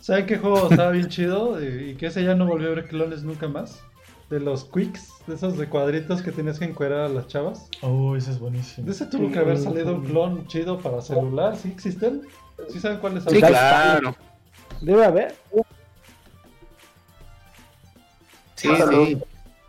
¿Saben 0.00 0.26
qué 0.26 0.38
juego 0.38 0.70
estaba 0.70 0.90
bien 0.90 1.08
chido? 1.08 1.62
Y 1.62 1.90
y 1.90 1.94
que 1.94 2.06
ese 2.06 2.24
ya 2.24 2.34
no 2.34 2.46
volvió 2.46 2.68
a 2.68 2.74
ver 2.74 2.88
clones 2.88 3.22
nunca 3.22 3.48
más. 3.48 3.82
De 4.28 4.38
los 4.38 4.64
quicks, 4.64 5.08
de 5.26 5.34
esos 5.34 5.58
de 5.58 5.68
cuadritos 5.68 6.22
que 6.22 6.30
tienes 6.30 6.58
que 6.58 6.64
encuerar 6.64 7.00
a 7.00 7.08
las 7.08 7.26
chavas. 7.26 7.68
Oh, 7.82 8.14
ese 8.14 8.30
es 8.30 8.38
buenísimo. 8.38 8.86
De 8.86 8.92
ese 8.92 9.06
tuvo 9.06 9.30
que 9.32 9.40
haber 9.40 9.58
salido 9.58 9.96
un 9.96 10.04
clon 10.04 10.46
chido 10.46 10.78
para 10.78 11.00
celular, 11.00 11.56
¿sí 11.56 11.68
existen? 11.68 12.22
¿Sí 12.68 12.78
saben 12.78 12.98
cuáles 12.98 13.24
son? 13.24 13.32
Sí, 13.32 13.40
claro. 13.40 14.14
Debe 14.80 15.04
haber. 15.04 15.34
Sí, 18.54 18.68
sí. 18.90 19.18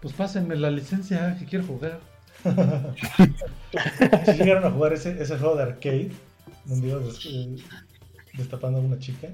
Pues 0.01 0.13
pásenme 0.13 0.55
la 0.55 0.69
licencia 0.69 1.35
que 1.39 1.45
quiero 1.45 1.65
jugar. 1.65 1.99
Si 4.25 4.31
llegaron 4.33 4.65
a 4.65 4.71
jugar 4.71 4.93
ese, 4.93 5.21
ese 5.21 5.37
juego 5.37 5.55
de 5.55 5.63
arcade, 5.63 6.11
donde 6.65 6.87
ibas 6.89 7.05
des- 7.05 7.25
eh, 7.25 7.55
destapando 8.33 8.79
a 8.79 8.81
una 8.81 8.99
chica. 8.99 9.27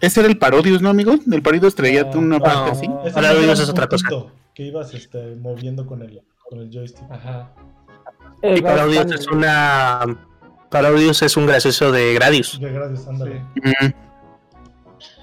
Ese 0.00 0.20
era 0.20 0.28
el 0.28 0.38
Parodius, 0.38 0.80
¿no, 0.82 0.88
amigos? 0.90 1.20
El 1.30 1.42
Parodius 1.42 1.74
traía 1.74 2.04
No, 2.04 2.18
una 2.18 2.38
no. 2.38 2.44
parte 2.44 2.70
así. 2.72 2.86
Dices 3.04 3.64
un 3.64 3.70
otra 3.70 3.86
cosa. 3.88 4.08
Que 4.54 4.64
ibas 4.64 4.94
este, 4.94 5.36
moviendo 5.36 5.86
con 5.86 6.02
el, 6.02 6.20
con 6.48 6.60
el 6.60 6.70
joystick. 6.72 7.04
Ajá. 7.10 7.52
El 8.42 8.58
Y 8.58 8.62
Parodius 8.62 9.12
es 9.12 9.26
una. 9.28 10.00
Parodius 10.70 11.22
es 11.22 11.36
un 11.36 11.46
gracioso 11.46 11.90
de 11.92 12.14
Gradius. 12.14 12.58
Ya 12.60 12.68
gracias, 12.68 13.08
ándale. 13.08 13.42
Sí. 13.54 13.60
Mm. 13.86 13.92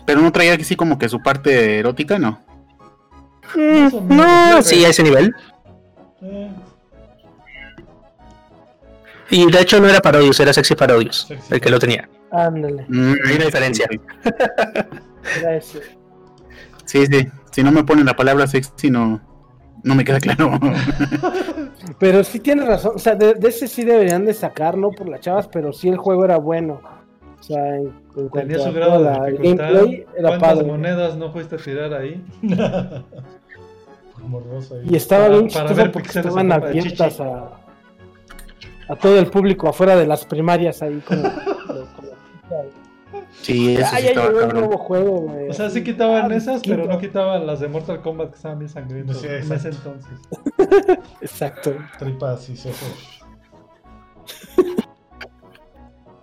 Pero 0.06 0.22
no 0.22 0.32
traía 0.32 0.54
así 0.56 0.76
como 0.76 0.98
que 0.98 1.08
su 1.10 1.22
parte 1.22 1.80
erótica, 1.80 2.20
¿no. 2.20 2.40
Más 3.56 3.94
o 3.94 4.02
menos. 4.02 4.26
No, 4.56 4.62
sí, 4.62 4.84
a 4.86 4.90
ese 4.90 5.04
nivel. 5.04 5.34
Eh, 6.22 6.52
Y 9.32 9.52
de 9.52 9.62
hecho 9.62 9.80
no 9.80 9.88
era 9.90 10.00
Parodius, 10.02 10.40
era 10.40 10.54
Sexy 10.54 10.76
Parodius, 10.76 11.22
Sexy 11.28 11.54
el 11.56 11.62
que 11.62 11.70
lo 11.70 11.80
tenía. 11.80 12.08
Ándale, 12.32 12.86
Mm, 12.88 13.14
Hay 13.28 13.36
una 13.36 13.46
diferencia. 13.46 13.88
era 15.40 15.56
ese. 15.56 15.82
Sí, 16.86 17.06
sí. 17.08 17.28
Si 17.52 17.64
no 17.64 17.72
me 17.72 17.84
ponen 17.84 18.06
la 18.06 18.16
palabra 18.16 18.46
sexy, 18.48 18.90
no, 18.92 19.20
no 19.84 19.96
me 19.96 20.04
queda 20.04 20.20
claro. 20.20 20.60
Pero 22.00 22.24
sí 22.24 22.40
tienes 22.40 22.68
razón, 22.68 22.94
o 22.96 23.00
sea, 23.00 23.16
de, 23.16 23.34
de 23.36 23.48
ese 23.50 23.68
sí 23.68 23.84
deberían 23.86 24.26
de 24.26 24.34
sacarlo 24.34 24.92
por 24.92 25.08
las 25.08 25.22
chavas, 25.22 25.48
pero 25.48 25.72
sí 25.72 25.88
el 25.88 25.98
juego 25.98 26.26
era 26.26 26.38
bueno. 26.38 26.82
O 27.40 27.44
sea, 27.44 27.78
en, 27.78 27.94
en 28.18 28.30
Tenía 28.32 28.60
su 28.60 28.74
grado 28.74 29.00
de 29.00 29.06
la- 29.12 29.28
el 29.28 29.38
dificultad. 29.38 29.74
gameplay, 29.74 30.06
era 30.18 30.28
¿Cuántas 30.30 30.54
padre. 30.54 30.68
monedas 30.68 31.16
no 31.18 31.32
fuiste 31.32 31.56
a 31.56 31.60
tirar 31.60 31.94
ahí? 31.94 32.24
Y 34.86 34.96
estaba 34.96 35.30
bien 35.30 35.48
ver 35.76 35.92
porque 35.92 36.08
estaban 36.10 36.52
abiertas 36.52 37.20
a, 37.20 37.52
a 38.90 38.96
todo 38.96 39.18
el 39.20 39.28
público 39.28 39.68
afuera 39.70 39.96
de 39.96 40.06
las 40.08 40.26
primarias 40.26 40.82
ahí 40.82 41.00
como... 41.08 41.24
como- 41.24 41.36
Sí, 43.42 43.76
eso 43.76 43.86
Ah, 43.94 43.98
sí 43.98 44.04
ya 44.04 44.10
estaba 44.10 44.28
llegó 44.28 44.42
el 44.42 44.54
nuevo 44.54 44.78
juego, 44.78 45.12
güey. 45.22 45.50
O 45.50 45.54
sea, 45.54 45.70
sí 45.70 45.84
quitaban 45.84 46.32
Ah, 46.32 46.36
esas, 46.36 46.62
pero 46.66 46.86
no 46.86 46.98
quitaban 46.98 47.46
las 47.46 47.60
de 47.60 47.68
Mortal 47.68 48.02
Kombat 48.02 48.30
que 48.32 48.36
estaban 48.36 48.60
bien 48.60 48.70
sangrientas 48.70 49.18
Sí, 49.18 49.28
en 49.28 49.52
ese 49.52 49.70
entonces. 49.70 50.12
Exacto. 51.22 51.74
Tripas 52.00 52.50
y 52.50 52.58
sesos. 52.58 53.22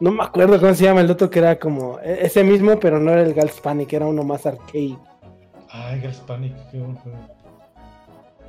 No 0.01 0.11
me 0.11 0.25
acuerdo 0.25 0.59
cómo 0.61 0.75
se 0.75 0.85
llama 0.85 1.01
el 1.01 1.11
otro 1.11 1.31
que 1.31 1.39
era 1.39 1.59
como 1.59 1.99
e- 2.01 2.27
ese 2.27 2.43
mismo, 2.43 2.79
pero 2.81 2.99
no 2.99 3.13
era 3.13 3.23
el 3.23 3.35
Gals 3.35 3.61
Panic, 3.61 3.93
era 3.93 4.07
uno 4.07 4.25
más 4.25 4.45
arcade. 4.47 4.99
Ay, 5.71 6.01
Girls 6.01 6.19
Panic, 6.19 6.55
qué 6.71 6.79
buen 6.79 6.97
juego. 6.97 7.19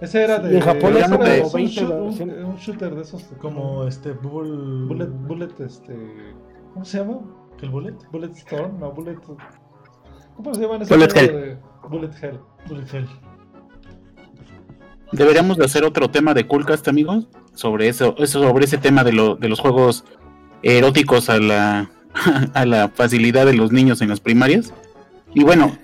Ese 0.03 0.23
era 0.23 0.39
de. 0.39 0.55
en 0.57 0.61
Japón 0.61 0.91
ese 0.91 0.99
era 0.99 1.07
como 1.09 1.19
un, 1.19 1.53
20 1.53 1.61
shoot- 1.81 1.91
un- 1.99 2.05
versiones. 2.09 2.35
un 2.45 2.55
shooter 2.57 2.95
de 2.95 3.01
esos. 3.01 3.23
Como 3.39 3.87
este 3.87 4.11
Bull... 4.11 4.85
Bullet, 4.87 5.07
Bullet, 5.07 5.49
este. 5.59 5.95
¿Cómo 6.73 6.85
se 6.85 6.97
llama? 6.99 7.19
¿El 7.61 7.69
Bullet? 7.69 7.93
Bullet 8.11 8.31
Storm, 8.35 8.79
no, 8.79 8.91
Bullet. 8.91 9.15
¿Cómo 10.35 10.53
se 10.53 10.61
llaman 10.61 10.81
esos 10.81 10.95
Bullet 10.97 11.15
Hell. 11.15 11.27
de- 11.27 11.57
Bullet 11.89 12.11
Hell. 12.21 12.39
Bullet 12.67 12.85
Hell. 12.93 13.07
Deberíamos 15.11 15.57
de 15.57 15.65
hacer 15.65 15.83
otro 15.83 16.09
tema 16.09 16.33
de 16.33 16.47
Coolcast, 16.47 16.87
amigos, 16.87 17.27
sobre 17.53 17.87
eso, 17.87 18.15
eso 18.17 18.41
sobre 18.41 18.65
ese 18.65 18.77
tema 18.79 19.03
de, 19.03 19.13
lo, 19.13 19.35
de 19.35 19.47
los 19.47 19.59
juegos 19.59 20.05
eróticos 20.63 21.29
a 21.29 21.37
la, 21.39 21.91
a 22.53 22.65
la 22.65 22.89
facilidad 22.89 23.45
de 23.45 23.53
los 23.53 23.71
niños 23.71 24.01
en 24.01 24.09
las 24.09 24.19
primarias. 24.19 24.73
Y 25.35 25.43
bueno, 25.43 25.77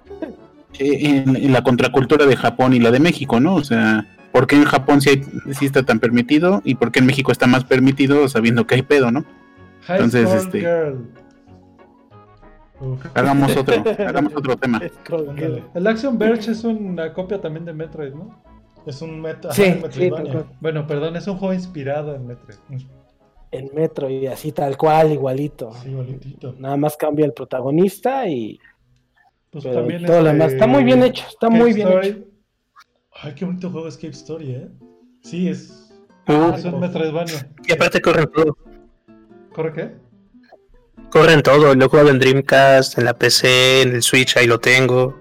en, 0.78 1.36
en 1.36 1.52
la 1.54 1.64
contracultura 1.64 2.26
de 2.26 2.36
Japón 2.36 2.74
y 2.74 2.80
la 2.80 2.92
de 2.92 3.00
México, 3.00 3.40
¿no? 3.40 3.56
O 3.56 3.64
sea, 3.64 4.06
¿por 4.32 4.48
qué 4.48 4.56
en 4.56 4.66
Japón 4.66 5.02
sí, 5.02 5.10
hay- 5.10 5.54
sí 5.54 5.66
está 5.66 5.84
tan 5.84 6.00
permitido 6.00 6.62
y 6.64 6.76
por 6.76 6.92
qué 6.92 7.00
en 7.00 7.06
México 7.08 7.32
está 7.32 7.48
más 7.48 7.64
permitido 7.66 8.28
sabiendo 8.30 8.68
que 8.68 8.76
hay 8.76 8.82
pedo, 8.84 9.12
¿no? 9.12 9.26
Entonces, 9.88 10.32
este- 10.34 10.60
Girl. 10.60 11.08
Uf, 12.82 13.06
Hagamos 13.16 13.56
otro, 13.58 13.84
hagamos 14.08 14.36
otro 14.36 14.56
tema. 14.58 14.82
El 15.74 15.88
Action 15.88 16.18
Verge 16.18 16.52
es 16.52 16.64
una 16.64 17.14
copia 17.14 17.42
también 17.42 17.66
de 17.66 17.74
Metroid, 17.74 18.14
¿no? 18.14 18.42
Es 18.86 19.02
un 19.02 19.20
meta. 19.22 19.52
Sí, 19.52 19.64
ajá, 19.66 19.92
sí. 19.92 20.10
Bueno, 20.62 20.88
perdón, 20.88 21.16
es 21.18 21.28
un 21.28 21.38
juego 21.38 21.54
inspirado 21.54 22.16
en 22.16 22.26
Metroid. 22.28 22.58
En 23.52 23.70
Metro 23.76 24.10
y 24.10 24.28
así 24.28 24.52
tal 24.52 24.78
cual, 24.78 25.12
igualito. 25.12 25.72
Sí, 25.84 25.90
igualitito. 25.90 26.56
Nada 26.58 26.78
más 26.78 26.96
cambia 26.96 27.26
el 27.26 27.34
protagonista 27.34 28.28
y 28.28 28.58
Pues 29.52 29.64
pero 29.64 29.76
también 29.80 30.06
todo 30.06 30.22
lo 30.22 30.28
este, 30.28 30.32
demás. 30.38 30.54
Está 30.54 30.68
muy 30.68 30.84
bien 30.84 31.04
hecho, 31.04 31.26
está 31.28 31.50
muy 31.50 31.60
Cave 31.60 31.74
bien 31.74 31.88
Story, 31.88 32.08
hecho. 32.08 32.24
Ay, 33.22 33.34
qué 33.36 33.46
bonito 33.46 33.70
juego 33.72 33.88
Escape 33.88 34.14
Story, 34.14 34.52
¿eh? 34.52 34.70
Sí, 35.24 35.50
es. 35.50 35.92
Es 36.28 36.66
un 36.66 36.80
Metroidvania. 36.80 37.50
y 37.68 37.74
aparte 37.74 38.00
corren 38.02 38.30
todo. 38.32 38.56
¿Corre 39.52 39.74
qué? 39.74 39.92
Corren 41.10 41.42
todo. 41.42 41.74
Lo 41.74 41.86
he 41.86 41.88
jugado 41.90 42.10
en 42.10 42.20
Dreamcast, 42.20 42.98
en 43.00 43.06
la 43.06 43.14
PC, 43.16 43.82
en 43.82 43.96
el 43.96 44.04
Switch, 44.04 44.38
ahí 44.38 44.46
lo 44.46 44.60
tengo. 44.60 45.18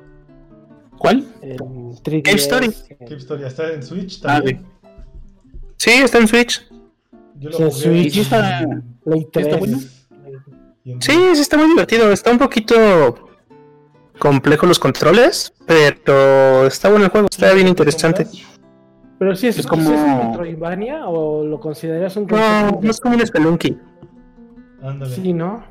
¿Cuál? 0.98 1.26
En 1.40 1.56
3DS, 1.56 2.22
Cave 2.22 2.36
Story. 2.36 2.66
Escape 2.66 3.16
Story. 3.16 3.44
Está 3.44 3.72
en 3.72 3.82
Switch 3.82 4.20
Ah, 4.24 4.34
también. 4.36 4.66
Sí, 5.78 5.90
está 5.92 6.18
en 6.18 6.28
Switch. 6.28 6.68
Yo 7.38 7.50
lo 7.50 7.58
en 7.60 7.70
jugué. 7.70 7.82
Switch. 7.82 8.06
¿Y 8.06 8.10
sí 8.10 8.20
está- 8.20 8.60
está 8.60 9.30
3. 9.32 9.58
bueno? 9.58 9.78
Sí, 11.00 11.12
sí 11.34 11.40
está 11.40 11.56
muy 11.56 11.68
divertido. 11.68 12.12
Está 12.12 12.30
un 12.32 12.38
poquito 12.38 13.27
complejo 14.18 14.66
los 14.66 14.78
controles, 14.78 15.52
pero 15.66 16.66
está 16.66 16.88
bueno 16.90 17.06
el 17.06 17.10
juego. 17.10 17.28
Está 17.30 17.52
bien 17.54 17.68
interesante. 17.68 18.26
Pero 19.18 19.34
sí, 19.34 19.48
es, 19.48 19.56
Es 19.58 19.62
¿sí 19.64 19.68
como- 19.68 19.90
es 19.92 19.98
un 20.00 20.28
Metroidvania 20.30 21.06
o 21.08 21.44
lo 21.44 21.58
consideras 21.60 22.16
un 22.16 22.26
No, 22.26 22.80
no 22.80 22.90
es 22.90 23.00
como 23.00 23.14
un 23.16 23.26
Spelunky. 23.26 23.76
Ándale. 24.82 25.14
Sí, 25.14 25.32
¿no? 25.32 25.64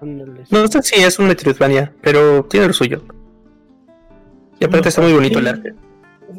Ándale. 0.00 0.44
No 0.50 0.66
sé 0.68 0.82
si 0.82 1.02
es 1.02 1.18
un 1.18 1.28
Metroidvania, 1.28 1.92
pero 2.00 2.44
tiene 2.44 2.66
lo 2.68 2.72
suyo. 2.72 3.02
Y 4.58 4.64
aparte 4.64 4.88
está 4.88 5.02
muy 5.02 5.12
bonito 5.12 5.38
el 5.38 5.48
arte. 5.48 5.74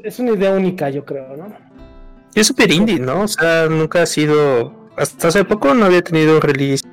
Es 0.04 0.20
una 0.20 0.32
idea 0.32 0.52
única, 0.52 0.90
yo 0.90 1.06
creo, 1.06 1.36
¿no? 1.38 1.48
Y 2.34 2.40
es 2.40 2.48
super 2.48 2.72
indie, 2.72 3.00
¿no? 3.00 3.22
O 3.22 3.28
sea, 3.28 3.68
nunca 3.68 4.02
ha 4.02 4.06
sido. 4.06 4.74
Hasta 4.98 5.28
hace 5.28 5.44
poco 5.46 5.74
no 5.76 5.86
había 5.86 6.02
tenido 6.04 6.40
release 6.40 6.84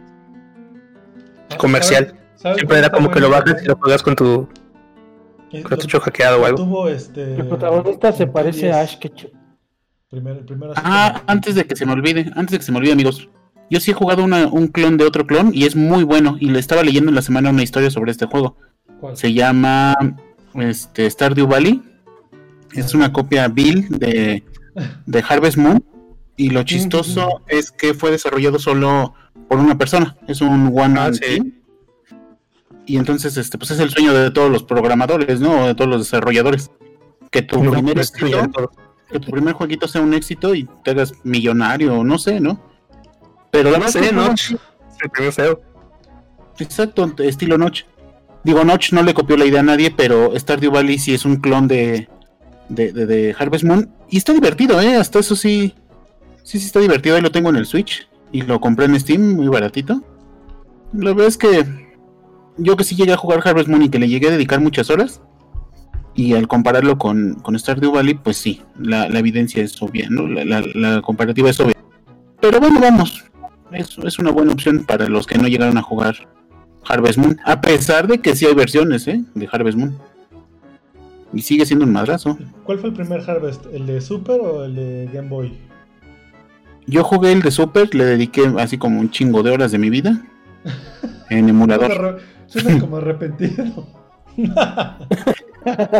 comercial. 1.58 2.14
¿Saben- 2.44 2.56
saben 2.56 2.56
Siempre 2.58 2.78
era 2.78 2.90
como 2.90 3.10
que 3.10 3.20
lo 3.20 3.30
bajas 3.30 3.62
y 3.62 3.66
lo 3.66 3.76
juegas 3.76 4.02
con 4.02 4.14
tu 4.14 4.48
cartucho 5.66 6.00
hackeado 6.00 6.42
o 6.42 6.44
algo. 6.46 6.58
Tuvo 6.58 6.88
este. 6.88 7.34
El 7.36 7.46
protagonista 7.48 8.12
se 8.12 8.26
parece 8.26 8.70
a 8.72 8.80
10. 8.80 8.90
Ash 8.92 8.98
Ketchum. 8.98 9.30
Primer, 10.10 10.36
el 10.38 10.44
primero 10.44 10.72
así 10.72 10.80
Ah, 10.84 11.22
antes 11.26 11.54
de 11.54 11.64
que 11.64 11.74
se 11.76 11.86
me 11.86 11.92
olvide, 11.92 12.30
antes 12.36 12.50
de 12.52 12.58
que 12.58 12.64
se 12.64 12.72
me 12.72 12.78
olvide, 12.78 12.92
amigos. 12.92 13.28
Yo 13.70 13.80
sí 13.80 13.90
he 13.92 13.94
jugado 13.94 14.22
una- 14.22 14.46
un 14.48 14.68
clon 14.68 14.96
de 14.98 15.04
otro 15.06 15.26
clon 15.26 15.50
y 15.54 15.64
es 15.64 15.74
muy 15.74 16.04
bueno. 16.04 16.36
Y 16.38 16.50
le 16.50 16.58
estaba 16.58 16.82
leyendo 16.82 17.08
en 17.08 17.14
la 17.14 17.22
semana 17.22 17.50
una 17.50 17.62
historia 17.62 17.90
sobre 17.90 18.10
este 18.12 18.26
juego. 18.26 18.56
¿Cuál? 19.00 19.16
Se 19.16 19.32
llama 19.32 19.94
este, 20.54 21.08
Stardew 21.10 21.46
Valley. 21.46 21.82
Es 22.74 22.94
una 22.94 23.12
copia 23.12 23.48
Bill 23.48 23.88
de, 23.88 24.44
de 25.06 25.24
Harvest 25.28 25.56
Moon. 25.56 25.82
Y 26.36 26.50
lo 26.50 26.62
chistoso 26.64 27.42
es 27.48 27.70
que 27.70 27.94
fue 27.94 28.10
desarrollado 28.10 28.58
solo 28.58 29.14
por 29.48 29.58
una 29.58 29.78
persona. 29.78 30.16
Es 30.28 30.40
un 30.42 30.72
one 30.78 30.98
Ah, 31.00 31.10
sí. 31.12 31.54
Y 32.86 32.96
entonces, 32.98 33.36
este, 33.36 33.56
pues 33.58 33.70
es 33.70 33.80
el 33.80 33.90
sueño 33.90 34.12
de 34.12 34.30
todos 34.30 34.50
los 34.50 34.62
programadores, 34.62 35.40
¿no? 35.40 35.66
De 35.66 35.74
todos 35.74 35.90
los 35.90 36.00
desarrolladores. 36.00 36.70
Que 37.30 37.42
tu 37.42 37.62
No, 37.62 37.70
primer 37.72 37.98
éxito, 37.98 38.70
que 39.10 39.20
tu 39.20 39.30
primer 39.30 39.54
jueguito 39.54 39.88
sea 39.88 40.02
un 40.02 40.14
éxito 40.14 40.54
y 40.54 40.68
te 40.84 40.90
hagas 40.92 41.14
millonario, 41.24 42.04
no 42.04 42.18
sé, 42.18 42.40
¿no? 42.40 42.60
Pero 43.50 43.70
la 43.70 43.78
No 43.78 43.84
verdad 43.84 44.00
sé, 44.00 44.12
¿no? 44.12 44.34
primer 45.12 45.32
feo. 45.32 45.60
Exacto, 46.58 47.12
estilo 47.18 47.58
Notch. 47.58 47.82
Digo, 48.44 48.62
Notch 48.64 48.92
no 48.92 49.02
le 49.02 49.14
copió 49.14 49.36
la 49.36 49.46
idea 49.46 49.60
a 49.60 49.64
nadie, 49.64 49.90
pero 49.90 50.38
Stardew 50.38 50.70
Valley 50.70 50.98
sí 50.98 51.14
es 51.14 51.24
un 51.24 51.36
clon 51.36 51.66
de, 51.66 52.08
de, 52.68 52.92
de- 52.92 53.06
de 53.06 53.36
Harvest 53.38 53.64
Moon. 53.64 53.90
Y 54.10 54.18
está 54.18 54.32
divertido, 54.32 54.80
¿eh? 54.80 54.96
Hasta 54.96 55.18
eso 55.18 55.34
sí. 55.34 55.74
Sí, 56.42 56.60
sí 56.60 56.66
está 56.66 56.78
divertido. 56.80 57.16
Ahí 57.16 57.22
lo 57.22 57.32
tengo 57.32 57.48
en 57.48 57.56
el 57.56 57.66
Switch. 57.66 58.06
Y 58.32 58.42
lo 58.42 58.60
compré 58.60 58.84
en 58.84 59.00
Steam, 59.00 59.34
muy 59.36 59.48
baratito. 59.48 60.02
La 60.92 61.10
verdad 61.12 61.26
es 61.28 61.38
que 61.38 61.83
yo 62.56 62.76
que 62.76 62.84
sí 62.84 62.94
llegué 62.96 63.12
a 63.12 63.16
jugar 63.16 63.40
Harvest 63.44 63.68
Moon 63.68 63.82
y 63.82 63.88
que 63.88 63.98
le 63.98 64.08
llegué 64.08 64.28
a 64.28 64.32
dedicar 64.32 64.60
muchas 64.60 64.90
horas. 64.90 65.20
Y 66.16 66.34
al 66.34 66.46
compararlo 66.46 66.96
con, 66.96 67.34
con 67.42 67.58
Stardew 67.58 67.90
Valley, 67.92 68.14
pues 68.14 68.36
sí, 68.36 68.62
la, 68.78 69.08
la 69.08 69.18
evidencia 69.18 69.62
es 69.64 69.80
obvia, 69.82 70.06
¿no? 70.08 70.28
La, 70.28 70.44
la- 70.44 70.62
la 70.74 71.02
comparativa 71.02 71.50
es 71.50 71.58
obvia. 71.58 71.74
Pero 72.40 72.60
bueno, 72.60 72.80
vamos. 72.80 73.24
Es, 73.72 73.98
es 73.98 74.18
una 74.20 74.30
buena 74.30 74.52
opción 74.52 74.84
para 74.84 75.08
los 75.08 75.26
que 75.26 75.38
no 75.38 75.48
llegaron 75.48 75.76
a 75.76 75.82
jugar 75.82 76.14
Harvest 76.86 77.18
Moon. 77.18 77.40
A 77.44 77.60
pesar 77.60 78.06
de 78.06 78.18
que 78.18 78.36
sí 78.36 78.46
hay 78.46 78.54
versiones, 78.54 79.08
¿eh? 79.08 79.24
De 79.34 79.48
Harvest 79.50 79.76
Moon. 79.76 79.98
Y 81.32 81.42
sigue 81.42 81.66
siendo 81.66 81.84
un 81.84 81.92
madrazo. 81.92 82.38
¿Cuál 82.62 82.78
fue 82.78 82.90
el 82.90 82.94
primer 82.94 83.28
Harvest? 83.28 83.66
¿El 83.72 83.86
de 83.86 84.00
Super 84.00 84.40
o 84.40 84.64
el 84.66 84.76
de 84.76 85.10
Game 85.12 85.28
Boy? 85.28 85.52
Yo 86.86 87.02
jugué 87.02 87.32
el 87.32 87.42
de 87.42 87.50
Super, 87.50 87.92
le 87.92 88.04
dediqué 88.04 88.52
así 88.58 88.78
como 88.78 89.00
un 89.00 89.10
chingo 89.10 89.42
de 89.42 89.50
horas 89.50 89.72
de 89.72 89.78
mi 89.78 89.90
vida. 89.90 90.22
En 91.30 91.48
emulador. 91.48 92.20
Suena 92.60 92.80
como 92.80 92.96
arrepentido. 92.98 93.86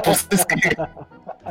Pues 0.04 0.26
es 0.30 0.44
que, 0.44 0.56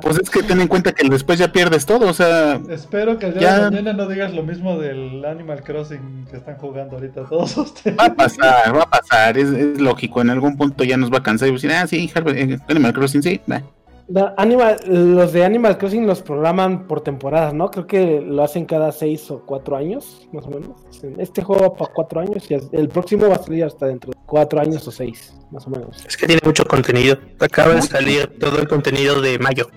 pues 0.01 0.19
es 0.19 0.29
que 0.29 0.43
ten 0.43 0.61
en 0.61 0.67
cuenta 0.67 0.91
que 0.91 1.07
después 1.09 1.39
ya 1.39 1.51
pierdes 1.51 1.85
todo, 1.85 2.07
o 2.09 2.13
sea, 2.13 2.59
Espero 2.69 3.17
que 3.17 3.27
el 3.27 3.33
día 3.33 3.41
Ya. 3.41 3.55
de 3.59 3.71
mañana 3.71 3.93
no 3.93 4.07
digas 4.07 4.33
lo 4.33 4.43
mismo 4.43 4.77
del 4.77 5.23
Animal 5.25 5.63
Crossing 5.63 6.25
que 6.29 6.37
están 6.37 6.57
jugando 6.57 6.95
ahorita 6.97 7.23
todos 7.25 7.57
ustedes. 7.57 7.97
va 7.97 8.05
a 8.05 8.13
pasar, 8.13 8.75
va 8.75 8.83
a 8.83 8.89
pasar, 8.89 9.37
es, 9.37 9.49
es 9.49 9.79
lógico, 9.81 10.21
en 10.21 10.29
algún 10.29 10.57
punto 10.57 10.83
ya 10.83 10.97
nos 10.97 11.11
va 11.11 11.19
a 11.19 11.23
cansar 11.23 11.47
y 11.47 11.53
decir, 11.53 11.71
ah, 11.71 11.87
sí, 11.87 12.09
Harvard- 12.13 12.35
eh, 12.37 12.59
Animal 12.69 12.93
Crossing, 12.93 13.23
sí, 13.23 13.41
va. 13.51 13.61
Da- 14.07 14.33
Animal, 14.37 14.77
los 14.87 15.31
de 15.31 15.45
Animal 15.45 15.77
Crossing 15.77 16.05
los 16.05 16.21
programan 16.21 16.87
por 16.87 17.01
temporadas, 17.01 17.53
¿no? 17.53 17.71
Creo 17.71 17.87
que 17.87 18.19
lo 18.21 18.43
hacen 18.43 18.65
cada 18.65 18.91
seis 18.91 19.31
o 19.31 19.45
cuatro 19.45 19.77
años, 19.77 20.27
más 20.33 20.45
o 20.45 20.49
menos. 20.49 20.71
Este 21.17 21.41
juego 21.41 21.63
va 21.63 21.73
para 21.73 21.93
cuatro 21.93 22.19
años 22.19 22.49
y 22.51 22.55
el 22.73 22.89
próximo 22.89 23.27
va 23.29 23.35
a 23.35 23.43
salir 23.43 23.63
hasta 23.63 23.85
dentro 23.87 24.11
de 24.11 24.17
cuatro 24.25 24.59
años 24.59 24.85
o 24.87 24.91
seis, 24.91 25.33
más 25.51 25.65
o 25.67 25.69
menos. 25.69 26.03
Es 26.05 26.17
que 26.17 26.27
tiene 26.27 26.41
mucho 26.43 26.65
contenido. 26.65 27.17
Acaba 27.39 27.75
de 27.75 27.81
salir 27.81 28.37
todo 28.39 28.59
el 28.59 28.67
contenido 28.67 29.21
de 29.21 29.39
mayo. 29.39 29.67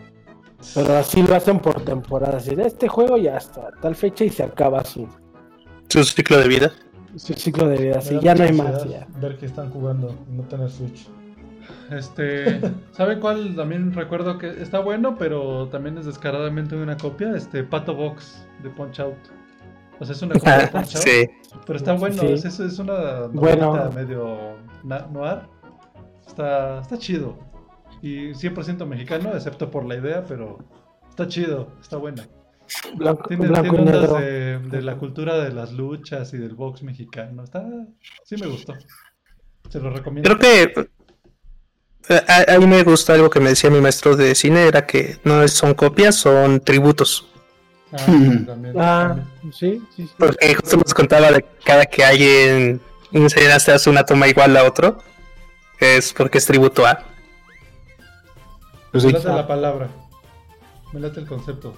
Pero 0.74 0.96
así 0.96 1.22
lo 1.22 1.34
hacen 1.36 1.60
por 1.60 1.80
temporadas. 1.82 2.48
Y 2.48 2.56
de 2.56 2.64
este 2.66 2.88
juego 2.88 3.16
ya 3.18 3.36
hasta 3.36 3.70
tal 3.80 3.94
fecha 3.94 4.24
y 4.24 4.30
se 4.30 4.42
acaba 4.42 4.84
su, 4.84 5.06
Su 5.88 6.02
ciclo 6.02 6.38
de 6.38 6.48
vida. 6.48 6.72
su 7.14 7.32
ciclo 7.34 7.68
de 7.68 7.76
vida. 7.76 8.00
Da 8.00 8.20
ya 8.20 8.34
no 8.34 8.42
hay 8.44 8.52
más. 8.52 8.84
Ya. 8.88 9.06
Ver 9.20 9.36
que 9.38 9.46
están 9.46 9.70
jugando 9.70 10.12
y 10.28 10.32
no 10.34 10.42
tener 10.44 10.68
Switch. 10.70 11.08
Este, 11.90 12.60
¿saben 12.92 13.20
cuál 13.20 13.54
también 13.54 13.92
recuerdo 13.92 14.38
que 14.38 14.48
está 14.60 14.80
bueno, 14.80 15.16
pero 15.18 15.68
también 15.68 15.98
es 15.98 16.06
descaradamente 16.06 16.74
una 16.76 16.96
copia? 16.96 17.36
Este, 17.36 17.62
Pato 17.62 17.94
Box 17.94 18.46
de 18.62 18.70
Punch 18.70 19.00
Out. 19.00 19.14
O 19.98 20.04
sea, 20.04 20.14
es 20.14 20.22
una 20.22 20.34
copia 20.34 20.58
de 20.58 20.68
Punch 20.68 20.94
Out, 20.96 21.04
Sí. 21.04 21.26
pero 21.66 21.76
está 21.78 21.92
bueno, 21.94 22.22
Sí. 22.36 22.48
es, 22.48 22.78
una 22.78 23.28
Bueno. 23.32 23.66
novelita 23.76 23.90
medio 23.94 24.56
noir. 24.84 25.40
Está, 26.26 26.80
está 26.80 26.98
chido. 26.98 27.38
Y 28.02 28.34
100% 28.34 28.84
mexicano, 28.86 29.32
excepto 29.34 29.70
por 29.70 29.84
la 29.84 29.96
idea, 29.96 30.24
pero 30.24 30.58
está 31.08 31.26
chido, 31.28 31.68
está 31.80 31.96
buena. 31.96 32.26
Blanco, 32.96 33.28
Tiene, 33.28 33.46
blanco 33.46 33.76
tiene 33.76 33.92
ondas 33.96 34.70
de 34.72 34.82
la 34.82 34.96
cultura 34.96 35.38
de 35.38 35.52
las 35.52 35.72
luchas 35.72 36.34
y 36.34 36.38
del 36.38 36.56
box 36.56 36.82
mexicano. 36.82 37.44
Está, 37.44 37.64
sí 38.24 38.34
me 38.40 38.48
gustó. 38.48 38.74
Se 39.68 39.80
lo 39.80 39.90
recomiendo. 39.90 40.28
Creo 40.36 40.38
que 40.38 40.90
eh, 42.08 42.22
a, 42.28 42.54
a 42.54 42.58
mí 42.58 42.66
me 42.66 42.82
gusta 42.82 43.14
algo 43.14 43.30
que 43.30 43.40
me 43.40 43.50
decía 43.50 43.70
mi 43.70 43.80
maestro 43.80 44.16
de 44.16 44.34
cine, 44.34 44.66
era 44.66 44.86
que 44.86 45.18
no 45.24 45.46
son 45.48 45.74
copias, 45.74 46.16
son 46.16 46.60
tributos. 46.60 47.28
Ah, 47.92 47.96
también, 48.06 48.74
Ah, 48.78 49.06
también. 49.16 49.52
sí, 49.52 49.82
sí, 49.94 50.06
sí. 50.06 50.10
Porque 50.18 50.54
justo 50.54 50.76
nos 50.76 50.94
contaba 50.94 51.30
de 51.30 51.44
cada 51.64 51.86
que 51.86 52.04
alguien, 52.04 52.80
un 53.12 53.30
cineasta 53.30 53.74
hace 53.74 53.90
una 53.90 54.04
toma 54.04 54.28
igual 54.28 54.56
a 54.56 54.64
otro, 54.64 54.98
es 55.80 56.12
porque 56.12 56.38
es 56.38 56.46
tributo 56.46 56.86
a. 56.86 57.04
Pues 58.92 59.04
Me 59.04 59.12
late 59.12 59.28
la 59.28 59.46
palabra. 59.46 59.88
Me 60.92 61.00
late 61.00 61.20
el 61.20 61.26
concepto. 61.26 61.74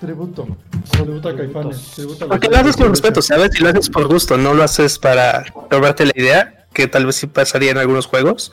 Tributo. 0.00 0.46
Tributo 0.90 1.28
a 1.30 1.36
Caifanes. 1.36 1.92
Tributo 1.94 2.24
a 2.24 2.28
los 2.28 2.36
Porque 2.36 2.48
lo 2.48 2.56
haces 2.58 2.76
con 2.76 2.90
respeto, 2.90 3.22
¿sabes? 3.22 3.58
Y 3.58 3.62
lo 3.62 3.70
haces 3.70 3.88
por 3.88 4.06
gusto, 4.06 4.36
no 4.36 4.52
lo 4.54 4.62
haces 4.62 4.98
para 4.98 5.44
robarte 5.70 6.04
la 6.04 6.12
idea, 6.14 6.66
que 6.72 6.86
tal 6.86 7.06
vez 7.06 7.16
sí 7.16 7.26
pasaría 7.26 7.70
en 7.70 7.78
algunos 7.78 8.06
juegos. 8.06 8.52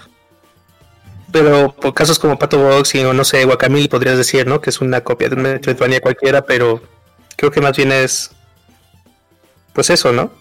Pero 1.33 1.73
por 1.73 1.95
casos 1.95 2.19
como 2.19 2.37
Pato 2.37 2.59
Boxing 2.59 3.07
o 3.07 3.13
no 3.13 3.23
sé, 3.25 3.43
Guacamole 3.43 3.89
podrías 3.89 4.17
decir, 4.17 4.45
¿no? 4.45 4.61
Que 4.61 4.69
es 4.69 4.79
una 4.81 5.01
copia 5.01 5.29
de 5.29 5.35
un 5.35 5.41
Metroidvania 5.41 5.99
cualquiera, 5.99 6.45
pero 6.45 6.79
creo 7.35 7.49
que 7.51 7.59
más 7.59 7.75
bien 7.75 7.91
es. 7.91 8.29
Pues 9.73 9.89
eso, 9.89 10.13
¿no? 10.13 10.31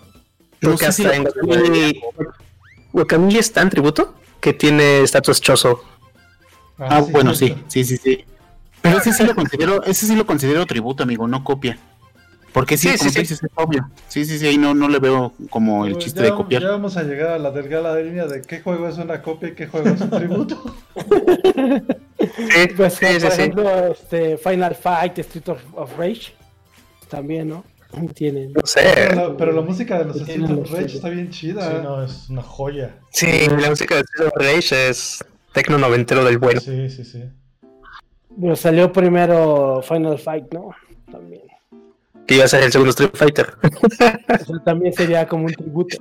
No 0.61 0.71
Porque 0.71 0.85
sé 0.85 0.93
si 0.93 1.05
hasta 1.07 1.17
en 1.17 1.23
Guacamole. 1.23 2.01
Guacamole 2.93 3.39
es 3.39 3.51
tan 3.53 3.71
tributo 3.71 4.15
que 4.39 4.53
tiene 4.53 5.01
estatus 5.01 5.41
choso. 5.41 5.83
Ah, 6.79 7.01
bueno, 7.01 7.35
sí, 7.35 7.57
sí, 7.69 7.85
sí, 7.85 7.97
sí. 7.97 8.27
Pero 8.83 8.99
ese 8.99 9.15
sí 9.15 9.25
lo 9.25 9.35
considero, 9.35 9.83
ese 9.85 10.07
sí 10.07 10.15
lo 10.15 10.27
considero 10.27 10.67
tributo, 10.67 11.05
amigo, 11.05 11.27
no 11.27 11.43
copia. 11.43 11.79
Porque 12.53 12.77
sí, 12.77 12.89
Sí, 12.91 12.99
como 12.99 13.11
sí, 13.11 13.21
tú 13.21 13.27
sí. 13.27 13.35
es 13.35 13.41
obvio. 13.55 13.89
Sí, 14.09 14.25
sí, 14.25 14.39
sí, 14.39 14.47
ahí 14.47 14.59
no, 14.59 14.75
no 14.75 14.89
le 14.89 14.99
veo 14.99 15.33
como 15.51 15.87
el 15.87 15.93
Pues 15.93 16.05
chiste 16.05 16.21
ya, 16.21 16.27
de 16.27 16.35
copiar. 16.35 16.63
Ya 16.63 16.71
vamos 16.71 16.97
a 16.97 17.03
llegar 17.03 17.31
a 17.31 17.39
la 17.39 17.51
delgada 17.51 17.99
línea 17.99 18.27
de 18.27 18.43
qué 18.43 18.61
juego 18.61 18.89
es 18.89 18.99
una 18.99 19.23
copia 19.23 19.49
y 19.51 19.55
qué 19.55 19.67
juego 19.67 19.89
es 19.89 20.01
un 20.01 20.11
tributo. 20.11 20.63
Sí, 20.95 22.69
Pues, 22.77 22.95
sí, 22.95 23.07
por 23.07 23.21
sí. 23.21 23.27
ejemplo, 23.27 23.87
este, 23.93 24.37
Final 24.39 24.75
Fight, 24.75 25.19
Street 25.19 25.49
of, 25.49 25.61
of 25.75 25.99
Rage. 25.99 26.35
También, 27.09 27.49
¿no? 27.49 27.65
Tienen. 28.15 28.53
No 28.53 28.55
Pero 28.55 28.67
sé. 28.67 29.15
la, 29.17 29.37
pero 29.37 29.53
la 29.53 29.63
música 29.63 29.99
de 29.99 30.05
los 30.07 30.17
Street 30.21 30.51
of 30.51 30.71
Rage 30.71 30.97
está 30.97 31.09
bien 31.09 31.31
chida. 31.31 31.69
Sí, 31.71 31.77
no, 31.83 32.05
es 32.05 32.29
una 32.31 32.43
joya. 32.43 32.95
Sí, 33.11 33.27
la 33.49 33.71
música 33.71 33.97
de 33.97 34.03
Street 34.03 34.29
of 34.29 34.35
Rage 34.37 34.89
es 34.91 35.25
tecno 35.53 35.79
noventero 35.79 36.25
del 36.25 36.39
bueno. 36.39 36.61
Sí, 36.61 36.89
sí, 36.91 37.05
sí. 37.05 37.25
Pero 38.41 38.57
salió 38.57 38.93
primero 38.93 39.83
Final 39.83 40.19
Fight, 40.19 40.53
¿no? 40.55 40.71
También. 41.11 41.43
Que 42.27 42.37
iba 42.37 42.45
a 42.45 42.49
ser 42.49 42.63
el 42.63 42.73
segundo 42.73 42.91
Street 42.91 43.11
Fighter. 43.15 43.47
O 43.83 43.89
sea, 43.91 44.19
también 44.65 44.93
sería 44.93 45.27
como 45.27 45.47
un 45.47 45.53
tributo. 45.53 45.97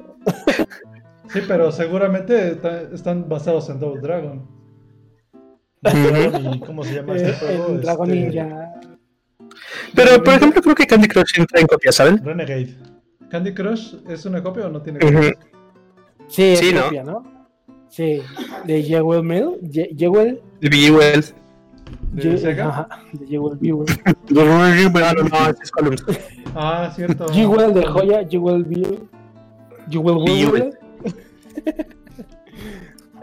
Sí, 1.29 1.39
pero 1.47 1.71
seguramente 1.71 2.57
están 2.93 3.27
basados 3.29 3.69
en 3.69 3.79
Double 3.79 4.01
Dragon. 4.01 4.47
¿Y 6.53 6.59
cómo 6.59 6.83
se 6.83 6.93
llama 6.95 7.15
este 7.15 7.29
Eh, 7.29 7.33
juego? 7.33 7.67
en 7.69 7.81
Dragon 7.81 8.09
Este, 8.11 8.21
Ninja. 8.21 8.73
Pero, 9.95 10.23
por 10.23 10.33
ejemplo, 10.35 10.61
creo 10.61 10.75
que 10.75 10.85
Candy 10.85 11.07
Crush 11.07 11.39
entra 11.39 11.59
en 11.59 11.67
copia, 11.67 11.91
¿saben? 11.91 12.23
Renegade. 12.23 12.75
¿Candy 13.29 13.53
Crush 13.53 13.95
es 14.07 14.25
una 14.25 14.43
copia 14.43 14.67
o 14.67 14.69
no 14.69 14.81
tiene 14.81 14.99
copia? 14.99 15.33
Sí, 16.27 16.43
es 16.43 16.59
Sí, 16.59 16.73
¿no? 16.73 16.83
copia, 16.83 17.03
¿no? 17.03 17.23
Sí, 17.89 18.21
de 18.65 18.83
Jewel 18.83 19.23
Mill. 19.23 19.57
Ye- 19.61 19.89
Jewel. 19.97 20.41
De 21.91 21.97
Buell. 21.99 22.23
¿De 22.23 22.29
Ye- 22.31 22.37
Sega? 22.37 22.67
Ajá, 22.69 22.87
de 23.13 23.27
Jewel 23.27 23.57
Buell. 23.57 23.85
No, 24.29 24.45
no, 24.45 25.49
es 25.63 25.71
Columns. 25.71 26.03
Ah, 26.55 26.91
cierto. 26.95 27.27
Jewel 27.29 27.73
de 27.73 27.85
joya, 27.85 28.25
Jewel 28.29 28.63
Buell. 28.63 28.99
Jewel. 29.89 30.15
Buell. 30.49 30.77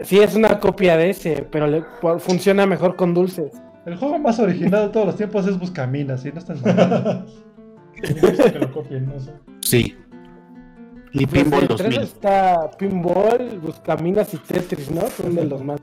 Sí, 0.01 0.19
es 0.19 0.35
una 0.35 0.59
copia 0.59 0.95
de 0.97 1.09
ese, 1.09 1.45
pero 1.51 1.67
le- 1.67 1.83
por- 2.01 2.19
funciona 2.19 2.65
mejor 2.65 2.95
con 2.95 3.13
dulces. 3.13 3.51
El 3.85 3.97
juego 3.97 4.17
más 4.19 4.39
original 4.39 4.87
de 4.87 4.89
todos 4.93 5.05
los 5.07 5.15
tiempos 5.17 5.45
es 5.47 5.57
Buscaminas, 5.59 6.21
¿sí? 6.21 6.31
No 6.31 6.39
están 6.39 6.61
mamando. 6.61 7.25
Me 8.01 8.21
gusta 8.29 8.51
que 8.53 8.59
lo 8.59 8.71
copien, 8.71 9.07
no 9.07 9.19
sé. 9.19 9.31
Sí. 9.61 9.95
Y 11.11 11.25
Pues 11.25 11.43
Pinball 11.43 11.61
de 11.67 11.67
tres 11.75 11.79
2000. 11.95 12.01
está 12.01 12.71
Pinball, 12.77 13.59
Buscaminas 13.61 14.33
y 14.33 14.37
Tetris, 14.37 14.89
¿no? 14.91 15.01
Son 15.07 15.35
de 15.35 15.43
los 15.45 15.63
más. 15.63 15.81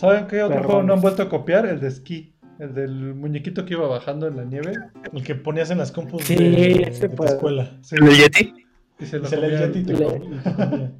¿Saben 0.00 0.26
qué 0.26 0.42
otro 0.42 0.48
Perrones. 0.56 0.66
juego 0.66 0.82
no 0.82 0.94
han 0.94 1.00
vuelto 1.00 1.22
a 1.22 1.28
copiar? 1.28 1.66
El 1.66 1.80
de 1.80 1.88
esquí. 1.88 2.34
El 2.58 2.74
del 2.74 3.14
muñequito 3.14 3.64
que 3.64 3.74
iba 3.74 3.86
bajando 3.86 4.26
en 4.28 4.36
la 4.36 4.44
nieve. 4.44 4.72
El 5.12 5.22
que 5.24 5.34
ponías 5.34 5.70
en 5.70 5.78
las 5.78 5.92
compus 5.92 6.24
Sí, 6.24 6.34
de, 6.36 6.82
ese 6.88 7.08
de 7.08 7.16
tu 7.16 7.24
escuela. 7.24 7.70
Sí, 7.82 7.96
¿El 7.96 8.08
Yeti? 8.10 8.54
y 8.98 9.04
se 9.06 9.18
lo 9.18 9.26
Se 9.28 9.36
comía 9.36 9.66
Yeti 9.66 9.82
te 9.84 9.92
Le- 9.94 10.04
com- 10.04 10.22
y 10.22 10.36
te 10.36 10.52
comía. 10.54 10.92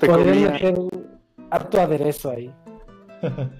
Te 0.00 0.06
comía. 0.06 0.50
meter 0.52 0.74
harto 1.50 1.80
aderezo 1.80 2.30
ahí. 2.30 2.52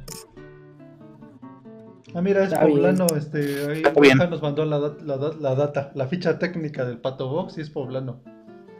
Ah, 2.15 2.21
mira, 2.21 2.45
es 2.45 2.53
poblano. 2.53 3.07
Este, 3.17 3.39
ahí 3.73 3.83
nos 4.29 4.43
mandó 4.43 4.67
la, 4.67 4.79
la, 4.79 5.17
dat- 5.17 5.39
la 5.41 5.55
data, 5.55 5.93
la 5.95 6.07
ficha 6.09 6.39
técnica 6.39 6.85
del 6.85 6.99
Pato 6.99 7.31
Box 7.31 7.57
y 7.57 7.63
es 7.63 7.71
poblano. 7.71 8.21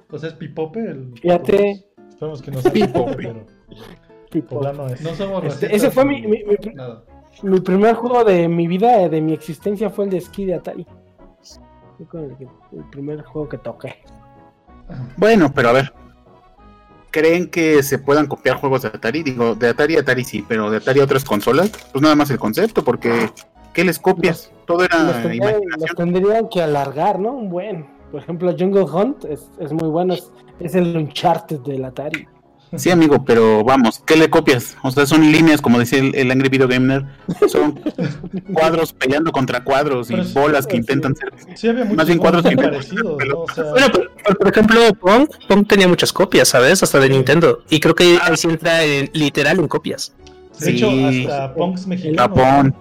Entonces 0.03 0.33
es 0.33 0.39
Pipope 0.39 0.81
el. 0.81 1.15
Fíjate. 1.19 1.87
Esperemos 2.11 2.43
que 2.43 2.51
no 2.51 2.61
sea 2.61 2.71
Pipo, 2.73 3.07
pero 3.17 3.47
Tipo, 4.33 4.57
poblano 4.57 4.87
es. 4.89 5.01
No 5.03 5.15
somos 5.15 5.45
Este, 5.45 5.67
racistas 5.67 5.73
ese 5.73 5.91
fue 5.91 6.05
mi, 6.07 6.23
mi, 6.23 6.43
mi- 6.45 6.57
mi 7.43 7.61
primer 7.61 7.95
juego 7.95 8.25
de 8.25 8.49
mi 8.49 8.67
vida, 8.67 9.03
eh, 9.03 9.09
de 9.09 9.21
mi 9.21 9.33
existencia, 9.35 9.91
fue 9.91 10.07
el 10.07 10.11
de 10.11 10.19
esquí 10.19 10.47
de 10.47 10.55
Atari. 10.55 10.87
Fue 11.99 12.07
con 12.07 12.25
el, 12.25 12.49
primer 12.91 13.23
juego 13.23 13.49
que 13.49 13.59
toqué. 13.59 13.97
Bueno, 15.17 15.53
pero 15.55 15.69
a 15.69 15.73
ver. 15.73 15.93
¿Creen 17.11 17.51
que 17.51 17.83
se 17.83 17.99
puedan 17.99 18.27
copiar 18.27 18.57
juegos 18.57 18.83
de 18.83 18.89
Atari? 18.89 19.23
Digo, 19.23 19.55
de 19.55 19.69
Atari 19.69 19.97
a 19.97 20.01
Atari 20.01 20.25
sí, 20.25 20.43
pero 20.49 20.71
de 20.71 20.79
Atari 20.79 21.01
a 21.01 21.05
otras 21.05 21.25
consolas, 21.27 21.71
pues 21.93 22.01
nada 22.01 22.15
más 22.15 22.31
el 22.31 22.39
concepto, 22.39 22.83
porque 22.83 23.29
¿qué 23.75 23.85
les 23.85 23.99
copias? 23.99 24.51
Todo 24.67 24.85
era 24.85 25.03
los 25.03 25.35
imaginación. 25.35 25.95
tendrían 25.95 26.49
que 26.49 26.63
alargar, 26.63 27.19
¿no? 27.19 27.33
Un 27.33 27.51
buen. 27.51 27.87
Por 28.11 28.23
ejemplo, 28.23 28.55
Jungle 28.59 28.85
Hunt 28.85 29.27
es, 29.27 29.51
es 29.59 29.73
muy 29.75 29.89
bueno. 29.91 30.15
Es, 30.15 30.31
es 30.61 30.75
el 30.75 30.97
Uncharted 30.97 31.61
del 31.61 31.85
Atari. 31.85 32.27
Sí, 32.77 32.91
amigo, 32.91 33.25
pero 33.25 33.63
vamos, 33.65 34.03
¿qué 34.07 34.17
le 34.17 34.31
copias? 34.31 34.77
O 34.83 34.91
sea, 34.91 35.05
son 35.07 35.31
líneas, 35.31 35.61
como 35.61 35.79
decía 35.79 35.99
el, 35.99 36.15
el 36.15 36.31
Angry 36.31 36.49
Video 36.49 36.67
Gamer, 36.69 37.05
son 37.49 37.79
cuadros 38.55 38.93
peleando 38.93 39.31
contra 39.31 39.63
cuadros 39.63 40.11
y 40.11 40.15
Pero 40.15 40.25
sí, 40.25 40.33
bolas 40.35 40.67
que 40.67 40.73
sí. 40.73 40.79
intentan 40.79 41.15
ser. 41.15 41.33
Sí, 41.55 41.69
había 41.69 41.85
muchos 41.85 41.97
Más 41.99 42.07
bien 42.07 42.19
cuadros 42.19 42.43
que- 42.45 42.57
parecidos, 42.57 43.19
¿no? 43.29 43.41
O 43.41 43.49
sea, 43.53 43.65
Bueno, 43.65 43.89
por, 43.91 44.11
por- 44.25 44.39
por 44.39 44.49
ejemplo, 44.49 44.81
Pong, 45.01 45.29
Pong 45.49 45.67
tenía 45.67 45.87
muchas 45.87 46.13
copias, 46.13 46.49
¿sabes? 46.49 46.83
Hasta 46.83 46.99
de 46.99 47.11
Nintendo. 47.11 47.63
Y 47.69 47.79
creo 47.81 47.95
que 47.95 48.19
ahí 48.23 48.37
sí 48.37 48.49
entra 48.49 48.83
en- 48.85 49.11
literal 49.13 49.59
en 49.59 49.69
copias. 49.69 50.15
de 50.59 50.71
hecho, 50.71 50.89
Sí. 50.91 51.27
hasta 51.27 51.55
punks 51.55 51.87
mexicanos. 51.87 52.19
Japón. 52.39 52.75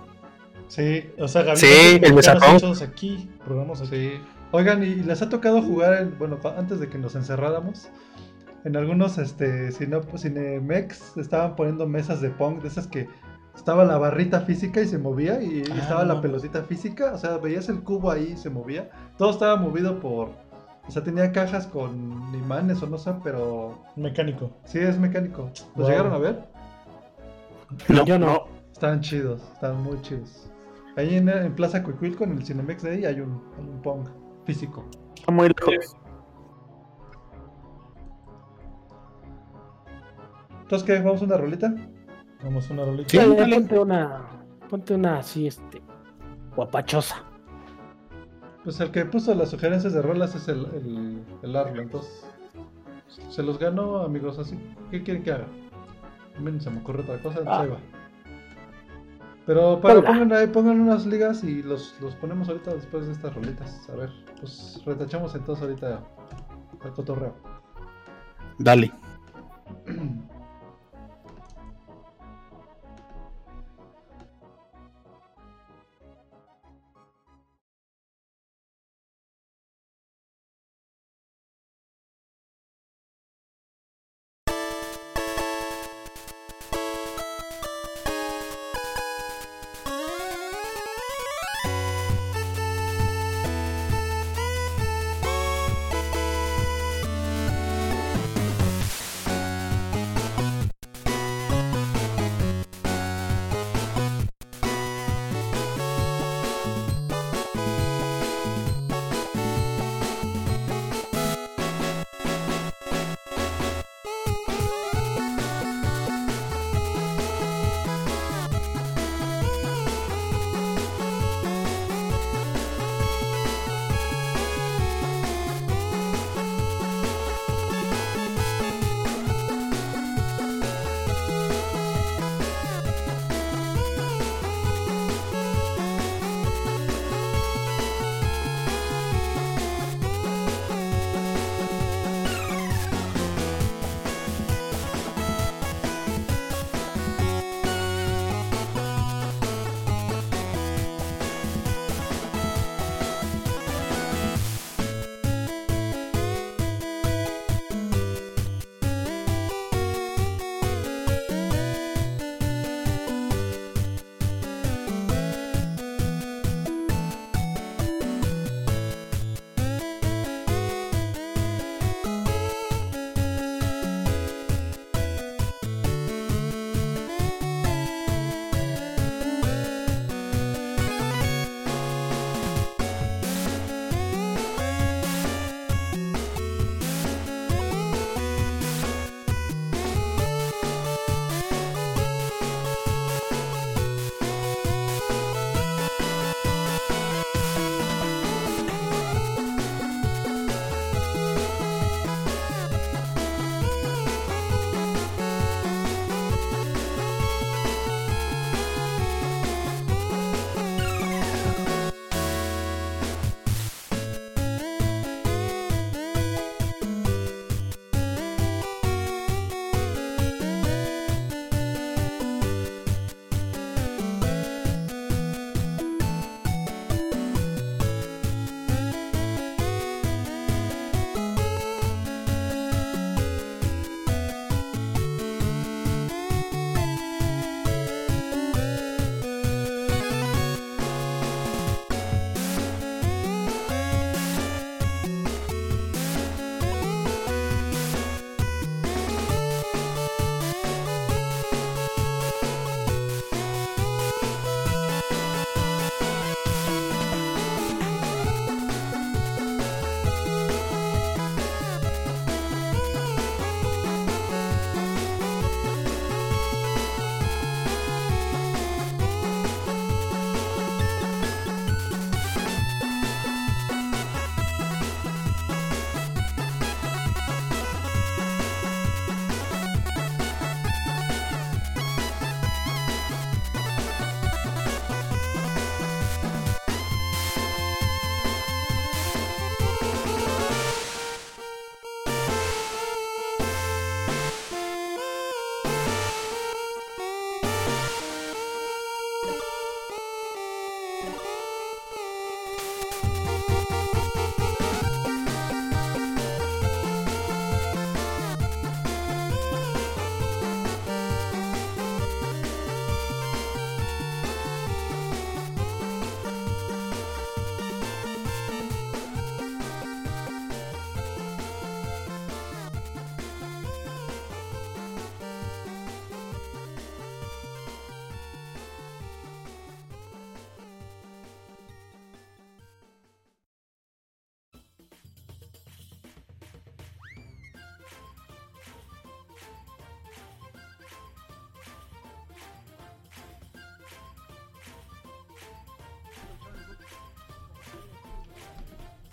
Sí, 0.67 1.03
O 1.19 1.27
sea, 1.27 1.53
Sí, 1.57 1.65
gabinetes 1.65 2.27
el 2.27 2.55
hechos 2.57 2.81
aquí, 2.81 3.29
programas 3.43 3.81
aquí. 3.81 3.89
sí. 3.89 4.11
Oigan, 4.53 4.83
¿y 4.83 4.95
les 4.95 5.21
ha 5.21 5.29
tocado 5.29 5.61
jugar, 5.61 6.01
en- 6.01 6.17
bueno, 6.17 6.37
antes 6.57 6.79
de 6.79 6.87
que 6.89 6.97
nos 6.97 7.15
encerráramos? 7.15 7.87
En 8.63 8.75
algunos, 8.77 9.17
este, 9.17 9.71
Cine- 9.71 10.01
Cinemex 10.17 11.17
estaban 11.17 11.55
poniendo 11.55 11.87
mesas 11.87 12.21
de 12.21 12.29
Pong, 12.29 12.61
de 12.61 12.67
esas 12.67 12.87
que 12.87 13.07
estaba 13.55 13.83
la 13.85 13.97
barrita 13.97 14.41
física 14.41 14.81
y 14.81 14.87
se 14.87 14.97
movía 14.97 15.41
y 15.41 15.63
Ah, 15.71 15.77
estaba 15.79 16.05
la 16.05 16.21
pelotita 16.21 16.63
física, 16.63 17.11
o 17.13 17.17
sea, 17.17 17.37
veías 17.37 17.69
el 17.69 17.81
cubo 17.83 18.11
ahí 18.11 18.31
y 18.33 18.37
se 18.37 18.49
movía. 18.49 18.89
Todo 19.17 19.31
estaba 19.31 19.55
movido 19.57 19.99
por, 19.99 20.29
o 20.87 20.91
sea, 20.91 21.03
tenía 21.03 21.31
cajas 21.31 21.67
con 21.67 21.91
imanes 22.35 22.81
o 22.83 22.87
no 22.87 22.97
sé, 22.97 23.13
pero 23.23 23.79
Mecánico. 23.95 24.51
sí 24.65 24.79
es 24.79 24.97
mecánico. 24.99 25.49
¿Los 25.75 25.87
Wow. 25.87 25.87
llegaron 25.89 26.13
a 26.13 26.17
ver? 26.19 26.39
No, 27.89 28.05
Yo 28.05 28.19
no. 28.19 28.43
Estaban 28.71 29.01
chidos, 29.01 29.41
estaban 29.53 29.81
muy 29.83 29.99
chidos. 30.01 30.49
Ahí 30.97 31.15
en, 31.15 31.29
en 31.29 31.53
Plaza 31.55 31.83
Cuicuilco, 31.83 32.23
en 32.25 32.31
el 32.33 32.45
Cinemex 32.45 32.83
de 32.83 32.91
ahí, 32.91 33.05
hay 33.05 33.19
un, 33.21 33.41
hay 33.57 33.65
un 33.69 33.81
Pong 33.81 34.07
físico. 34.45 34.85
Está 35.15 35.31
muy 35.31 35.47
lejos. 35.49 35.95
Entonces, 40.71 40.87
¿qué? 40.87 41.03
¿Vamos 41.03 41.21
a 41.21 41.25
una 41.25 41.35
rolita? 41.35 41.75
Vamos 42.45 42.69
a 42.69 42.73
una 42.73 42.85
rolita. 42.85 43.09
Sí. 43.09 43.17
Dale, 43.17 43.55
ponte 43.57 43.77
una. 43.79 44.21
Ponte 44.69 44.93
una 44.95 45.17
así, 45.17 45.47
este. 45.47 45.81
Guapachosa. 46.55 47.17
Pues 48.63 48.79
el 48.79 48.89
que 48.91 49.03
puso 49.03 49.35
las 49.35 49.49
sugerencias 49.49 49.91
de 49.91 50.01
rolas 50.01 50.33
es 50.33 50.47
el, 50.47 50.59
el, 50.73 51.23
el 51.41 51.55
Arlo, 51.57 51.81
entonces. 51.81 52.25
Se 53.31 53.43
los 53.43 53.59
ganó, 53.59 53.97
amigos, 53.97 54.39
así. 54.39 54.57
¿Qué 54.91 55.03
quieren 55.03 55.23
que 55.23 55.33
haga? 55.33 55.47
A 56.37 56.39
mí 56.39 56.49
no 56.53 56.61
se 56.61 56.69
me 56.69 56.79
ocurre 56.79 57.01
otra 57.01 57.17
cosa, 57.21 57.39
entonces 57.39 57.47
Ah. 57.53 57.61
ahí 57.63 57.69
va. 57.69 57.77
Pero 59.45 59.81
para 59.81 59.99
Hola. 59.99 60.07
pongan 60.07 60.31
ahí, 60.31 60.47
pongan 60.47 60.79
unas 60.79 61.05
ligas 61.05 61.43
y 61.43 61.63
los, 61.63 61.99
los 61.99 62.15
ponemos 62.15 62.47
ahorita 62.47 62.73
después 62.75 63.07
de 63.07 63.11
estas 63.11 63.35
rolitas. 63.35 63.89
A 63.89 63.95
ver, 63.97 64.09
pues 64.39 64.81
retachamos 64.85 65.35
entonces 65.35 65.65
ahorita 65.65 66.01
el 66.85 66.91
cotorreo. 66.93 67.33
Dale. 68.57 68.89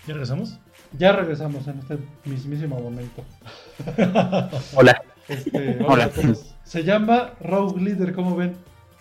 ¿Ya 0.09 0.15
regresamos? 0.15 0.59
Ya 0.99 1.13
regresamos 1.13 1.69
en 1.69 1.79
este 1.81 1.99
mismísimo 2.25 2.81
momento. 2.81 3.23
Hola. 4.75 5.03
Este, 5.29 5.79
Hola. 5.87 6.09
todos. 6.09 6.55
Se 6.65 6.83
llama 6.83 7.33
Rogue 7.41 7.79
Leader, 7.83 8.15
¿cómo 8.15 8.35
ven? 8.35 8.55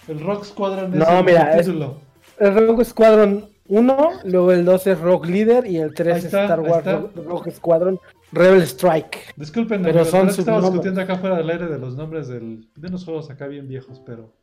El 0.10 0.20
Rock 0.20 0.44
Squadron 0.44 0.94
es 0.94 1.00
No, 1.00 1.20
el 1.20 1.26
mira, 1.26 1.56
es- 1.56 1.66
título. 1.66 2.02
El 2.40 2.68
Rogue 2.68 2.84
Squadron 2.84 3.46
1, 3.70 4.10
luego 4.26 4.52
el 4.52 4.66
2 4.66 4.88
es 4.88 5.00
Rogue 5.00 5.30
Leader 5.32 5.66
y 5.66 5.78
el 5.78 5.94
3 5.94 6.14
Ahí 6.14 6.20
es 6.20 6.26
Star 6.26 6.60
ahí 6.60 6.66
Wars 6.66 6.78
está. 6.80 6.92
Rogue, 6.98 7.24
Rogue 7.24 7.52
Squadron 7.52 8.00
Rebel 8.34 8.64
Strike. 8.64 9.34
Disculpen, 9.38 9.82
Pero 9.84 10.02
amigos, 10.02 10.10
son 10.10 10.28
estamos 10.28 10.64
discutiendo 10.66 11.00
acá 11.00 11.16
fuera 11.18 11.38
del 11.38 11.50
aire 11.50 11.68
de 11.68 11.80
los 11.80 11.96
nombres 11.96 12.28
del- 12.28 12.68
de 12.76 12.88
unos 12.90 13.06
juegos 13.06 13.30
acá 13.30 13.48
bien 13.48 13.70
viejos, 13.70 14.02
pero 14.06 14.34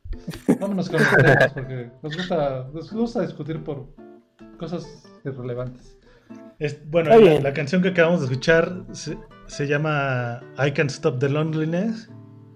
vámonos 0.59 0.89
con 0.89 0.99
los 0.99 1.09
temas 1.15 1.53
porque 1.53 1.89
nos 2.01 2.17
gusta, 2.17 2.67
nos 2.73 2.91
gusta 2.91 3.21
discutir 3.21 3.63
por 3.63 3.85
cosas 4.57 5.03
irrelevantes. 5.23 5.94
Es- 6.59 6.89
bueno, 6.89 7.09
la, 7.17 7.53
canción 7.53 7.81
que 7.81 7.89
acabamos 7.89 8.21
de 8.21 8.27
escuchar 8.27 8.85
se, 8.93 9.17
se 9.47 9.67
llama 9.67 10.41
I 10.57 10.71
Can't 10.71 10.91
Stop 10.91 11.19
the 11.19 11.29
Loneliness. 11.29 12.09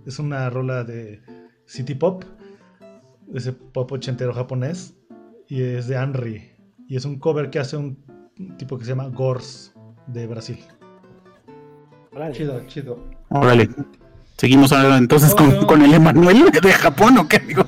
Es 0.05 0.19
una 0.19 0.49
rola 0.49 0.83
de 0.83 1.21
City 1.65 1.93
Pop, 1.95 2.23
ese 3.33 3.53
pop 3.53 3.91
ochentero 3.91 4.33
japonés, 4.33 4.95
y 5.47 5.61
es 5.61 5.87
de 5.87 5.95
Henry. 5.95 6.51
Y 6.87 6.95
es 6.95 7.05
un 7.05 7.19
cover 7.19 7.49
que 7.49 7.59
hace 7.59 7.77
un 7.77 8.03
tipo 8.57 8.77
que 8.77 8.85
se 8.85 8.91
llama 8.91 9.09
Gors 9.09 9.73
de 10.07 10.25
Brasil. 10.25 10.59
Chido, 12.31 12.61
chido. 12.67 13.03
Órale. 13.29 13.69
Seguimos 14.37 14.71
ahora 14.71 14.97
entonces 14.97 15.29
No, 15.31 15.35
con, 15.35 15.53
no. 15.53 15.67
con 15.67 15.81
el 15.81 15.93
Emanuel 15.93 16.45
de 16.51 16.71
Japón, 16.71 17.17
¿o 17.17 17.27
qué, 17.27 17.37
amigo? 17.37 17.63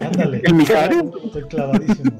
Ándale. 0.00 0.42
El 0.44 0.54
Mijares. 0.54 1.04
Estoy 1.24 1.42
clavadísimo. 1.44 2.10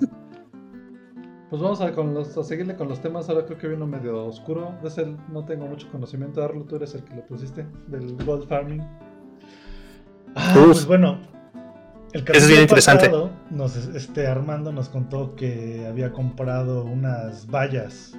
Pues 1.50 1.60
vamos 1.60 1.80
a, 1.80 1.92
con 1.92 2.14
los, 2.14 2.36
a 2.38 2.44
seguirle 2.44 2.76
con 2.76 2.88
los 2.88 3.00
temas. 3.00 3.28
Ahora 3.28 3.44
creo 3.44 3.58
que 3.58 3.66
vino 3.66 3.84
medio 3.84 4.24
oscuro. 4.24 4.72
De 4.82 4.88
ese 4.88 5.16
no 5.32 5.44
tengo 5.44 5.66
mucho 5.66 5.90
conocimiento. 5.90 6.42
Arlo, 6.44 6.64
tú 6.64 6.76
eres 6.76 6.94
el 6.94 7.02
que 7.02 7.16
lo 7.16 7.26
pusiste, 7.26 7.66
del 7.88 8.16
Gold 8.24 8.46
Farming. 8.46 8.80
Ah, 10.36 10.54
Uf. 10.58 10.66
pues 10.66 10.86
bueno. 10.86 11.18
El 12.12 12.22
Eso 12.22 12.32
es 12.32 12.48
bien 12.48 12.62
interesante. 12.62 13.06
pasado, 13.06 13.30
Nos, 13.50 13.76
este, 13.76 14.26
Armando 14.26 14.72
nos 14.72 14.88
contó 14.88 15.34
que 15.36 15.86
había 15.88 16.12
comprado 16.12 16.84
unas 16.84 17.48
vallas, 17.48 18.16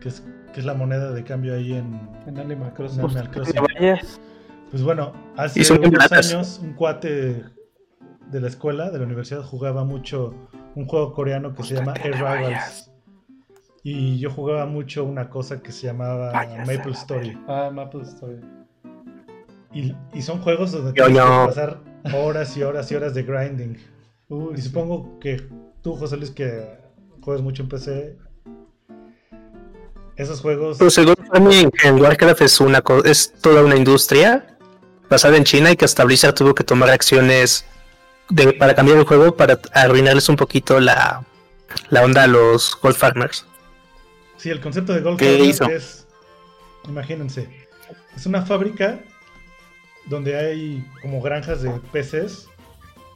que 0.00 0.08
es, 0.08 0.24
que 0.52 0.60
es 0.60 0.66
la 0.66 0.74
moneda 0.74 1.12
de 1.12 1.22
cambio 1.22 1.54
ahí 1.54 1.74
en, 1.74 2.08
En 2.26 2.38
Animal 2.38 2.72
Crossing. 2.74 3.00
Animal 3.00 3.30
Crossing. 3.30 3.54
Vayas. 3.74 4.20
Pues 4.70 4.82
bueno, 4.82 5.12
hace 5.36 5.72
unos 5.72 6.12
años 6.12 6.60
un 6.62 6.72
cuate 6.74 7.44
de 8.30 8.40
la 8.40 8.48
escuela, 8.48 8.90
de 8.90 8.98
la 8.98 9.04
universidad, 9.04 9.42
jugaba 9.42 9.84
mucho 9.84 10.34
un 10.74 10.86
juego 10.86 11.12
coreano 11.12 11.54
que 11.54 11.62
se 11.62 11.74
llama 11.74 11.94
Air 12.02 12.14
Rivals. 12.14 12.90
Y 13.82 14.18
yo 14.18 14.30
jugaba 14.30 14.66
mucho 14.66 15.04
una 15.04 15.30
cosa 15.30 15.62
que 15.62 15.72
se 15.72 15.86
llamaba 15.86 16.32
Vayas 16.32 16.66
Maple 16.66 16.92
Story. 16.92 17.38
Ah, 17.46 17.70
Maple 17.72 18.02
Story. 18.02 18.40
Y, 19.72 19.94
y 20.12 20.22
son 20.22 20.40
juegos 20.40 20.72
donde 20.72 20.92
Yo 20.94 21.06
tienes 21.06 21.22
que 21.22 21.46
pasar 21.46 21.80
horas 22.14 22.56
y 22.56 22.62
horas 22.62 22.90
y 22.90 22.94
horas 22.94 23.14
de 23.14 23.22
grinding. 23.22 23.78
Uy, 24.28 24.54
Y 24.56 24.62
supongo 24.62 25.18
que 25.20 25.42
tú, 25.82 25.96
José 25.96 26.16
Luis, 26.16 26.30
que 26.30 26.78
juegas 27.22 27.42
mucho 27.42 27.62
en 27.62 27.68
PC, 27.68 28.16
esos 30.16 30.40
juegos... 30.40 30.78
Pues 30.78 30.98
el 30.98 31.06
Gold 31.06 31.26
Farming 31.28 31.70
en 31.84 32.00
Warcraft 32.00 32.42
es 32.42 32.60
una 32.60 32.82
es 33.04 33.32
toda 33.40 33.64
una 33.64 33.76
industria 33.76 34.58
basada 35.08 35.36
en 35.36 35.44
China 35.44 35.70
y 35.70 35.76
que 35.76 35.84
hasta 35.84 36.04
Blizzard 36.04 36.34
tuvo 36.34 36.54
que 36.54 36.64
tomar 36.64 36.90
acciones 36.90 37.64
de, 38.30 38.52
para 38.52 38.74
cambiar 38.74 38.98
el 38.98 39.04
juego 39.04 39.36
para 39.36 39.58
arruinarles 39.72 40.28
un 40.28 40.36
poquito 40.36 40.80
la, 40.80 41.24
la 41.90 42.02
onda 42.02 42.24
a 42.24 42.26
los 42.26 42.76
Gold 42.80 42.96
Farmers. 42.96 43.46
Sí, 44.36 44.50
el 44.50 44.60
concepto 44.60 44.92
de 44.92 45.00
Gold 45.00 45.18
¿Qué 45.18 45.26
Farmer 45.30 45.48
hizo? 45.48 45.64
es, 45.66 46.06
imagínense, 46.88 47.48
es 48.16 48.26
una 48.26 48.42
fábrica 48.42 49.00
donde 50.06 50.36
hay 50.36 50.86
como 51.02 51.20
granjas 51.20 51.62
de 51.62 51.70
peces, 51.92 52.46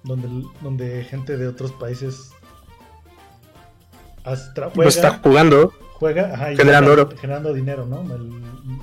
donde, 0.02 0.28
donde 0.60 1.04
gente 1.04 1.36
de 1.36 1.46
otros 1.48 1.72
países 1.72 2.30
hasta 4.24 4.62
juega, 4.62 4.74
Pues 4.74 4.96
está 4.96 5.20
jugando. 5.22 5.72
juega 5.94 6.32
ajá, 6.34 6.52
y 6.52 6.56
generando 6.56 6.90
gana- 6.90 7.02
oro. 7.02 7.16
generando 7.16 7.52
dinero, 7.54 7.86
¿no? 7.86 8.02
El 8.14 8.30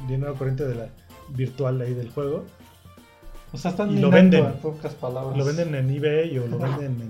dinero 0.07 0.35
corriente 0.35 0.65
de 0.65 0.75
la 0.75 0.89
virtual 1.29 1.79
ahí 1.81 1.93
del 1.93 2.09
juego. 2.11 2.45
O 3.51 3.57
sea, 3.57 3.71
están 3.71 3.91
Y 3.91 3.99
lo 3.99 4.09
minando, 4.09 4.37
venden. 4.37 4.45
en 4.45 4.61
pocas 4.61 4.93
palabras. 4.93 5.37
Lo 5.37 5.45
venden 5.45 5.75
en 5.75 5.89
eBay 5.89 6.37
o 6.37 6.47
lo 6.47 6.59
venden 6.59 7.01
en... 7.01 7.09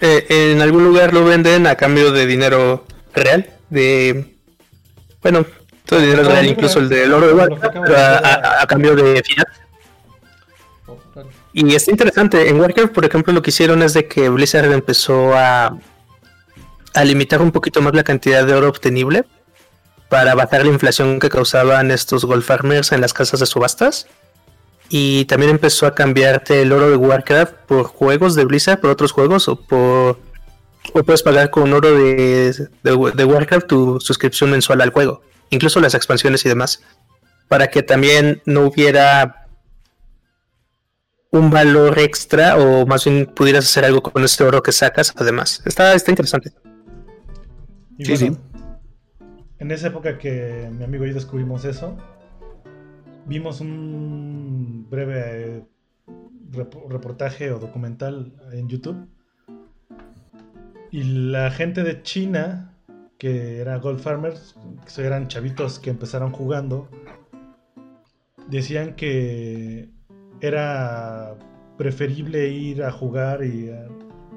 Eh, 0.00 0.52
en 0.52 0.60
algún 0.60 0.84
lugar 0.84 1.14
lo 1.14 1.24
venden 1.24 1.66
a 1.66 1.76
cambio 1.76 2.10
de 2.12 2.26
dinero 2.26 2.84
real. 3.14 3.48
De. 3.70 4.36
Bueno, 5.22 5.46
todo 5.86 6.00
el 6.00 6.06
dinero 6.06 6.22
Ah, 6.26 6.32
real, 6.32 6.46
incluso 6.46 6.78
el 6.80 6.88
del 6.88 7.12
oro 7.12 7.28
de 7.28 7.32
Warcraft, 7.34 7.76
pero 7.84 7.96
a, 7.96 8.66
cambio 8.66 8.94
de 8.96 9.22
fiat. 9.22 9.46
Oh. 10.86 10.98
Y 11.52 11.74
está 11.74 11.90
interesante. 11.90 12.48
En 12.48 12.60
Warcraft, 12.60 12.92
por 12.92 13.04
ejemplo, 13.04 13.32
lo 13.32 13.40
que 13.40 13.50
hicieron 13.50 13.82
es 13.82 13.94
de 13.94 14.06
que 14.06 14.28
Blizzard 14.28 14.70
empezó 14.72 15.34
a, 15.34 15.78
a 16.94 17.04
limitar 17.04 17.40
un 17.40 17.52
poquito 17.52 17.80
más 17.80 17.94
la 17.94 18.02
cantidad 18.04 18.44
de 18.44 18.54
oro 18.54 18.68
obtenible 18.68 19.24
para 20.14 20.36
bajar 20.36 20.64
la 20.64 20.70
inflación 20.70 21.18
que 21.18 21.28
causaban 21.28 21.90
estos 21.90 22.24
gold 22.24 22.44
farmers 22.44 22.92
en 22.92 23.00
las 23.00 23.12
casas 23.12 23.40
de 23.40 23.46
subastas. 23.46 24.06
Y 24.88 25.24
también 25.24 25.50
empezó 25.50 25.88
a 25.88 25.94
cambiarte 25.96 26.62
el 26.62 26.70
oro 26.70 26.88
de 26.88 26.94
Warcraft 26.94 27.54
por 27.66 27.86
juegos 27.86 28.36
de 28.36 28.44
Blizzard, 28.44 28.78
por 28.78 28.90
otros 28.90 29.10
juegos, 29.10 29.48
o 29.48 29.56
por. 29.56 30.20
O 30.92 31.02
puedes 31.02 31.24
pagar 31.24 31.50
con 31.50 31.72
oro 31.72 31.90
de, 31.98 32.52
de, 32.84 33.12
de 33.12 33.24
Warcraft 33.24 33.66
tu 33.66 33.98
suscripción 33.98 34.52
mensual 34.52 34.82
al 34.82 34.90
juego, 34.90 35.22
incluso 35.50 35.80
las 35.80 35.96
expansiones 35.96 36.46
y 36.46 36.48
demás, 36.48 36.80
para 37.48 37.66
que 37.66 37.82
también 37.82 38.40
no 38.44 38.66
hubiera 38.66 39.48
un 41.32 41.50
valor 41.50 41.98
extra 41.98 42.56
o 42.56 42.86
más 42.86 43.04
bien 43.04 43.26
pudieras 43.26 43.64
hacer 43.64 43.84
algo 43.84 44.00
con 44.00 44.22
este 44.22 44.44
oro 44.44 44.62
que 44.62 44.70
sacas 44.70 45.12
además. 45.16 45.60
Está, 45.64 45.92
está 45.92 46.12
interesante. 46.12 46.52
Sí, 47.98 48.14
bueno, 48.16 48.53
En 49.64 49.70
esa 49.70 49.86
época 49.86 50.18
que 50.18 50.68
mi 50.76 50.84
amigo 50.84 51.06
y 51.06 51.08
yo 51.08 51.14
descubrimos 51.14 51.64
eso, 51.64 51.96
vimos 53.24 53.62
un 53.62 54.86
breve 54.90 55.64
rep- 56.52 56.86
reportaje 56.90 57.50
o 57.50 57.58
documental 57.58 58.34
en 58.52 58.68
YouTube. 58.68 59.08
Y 60.90 61.04
la 61.04 61.50
gente 61.50 61.82
de 61.82 62.02
China, 62.02 62.74
que 63.16 63.58
era 63.58 63.78
Gold 63.78 64.00
Farmers, 64.00 64.54
que 64.94 65.02
eran 65.02 65.28
chavitos 65.28 65.78
que 65.78 65.88
empezaron 65.88 66.30
jugando, 66.30 66.90
decían 68.50 68.96
que 68.96 69.88
era 70.42 71.36
preferible 71.78 72.48
ir 72.48 72.82
a 72.82 72.92
jugar 72.92 73.42
y 73.42 73.70
a 73.70 73.86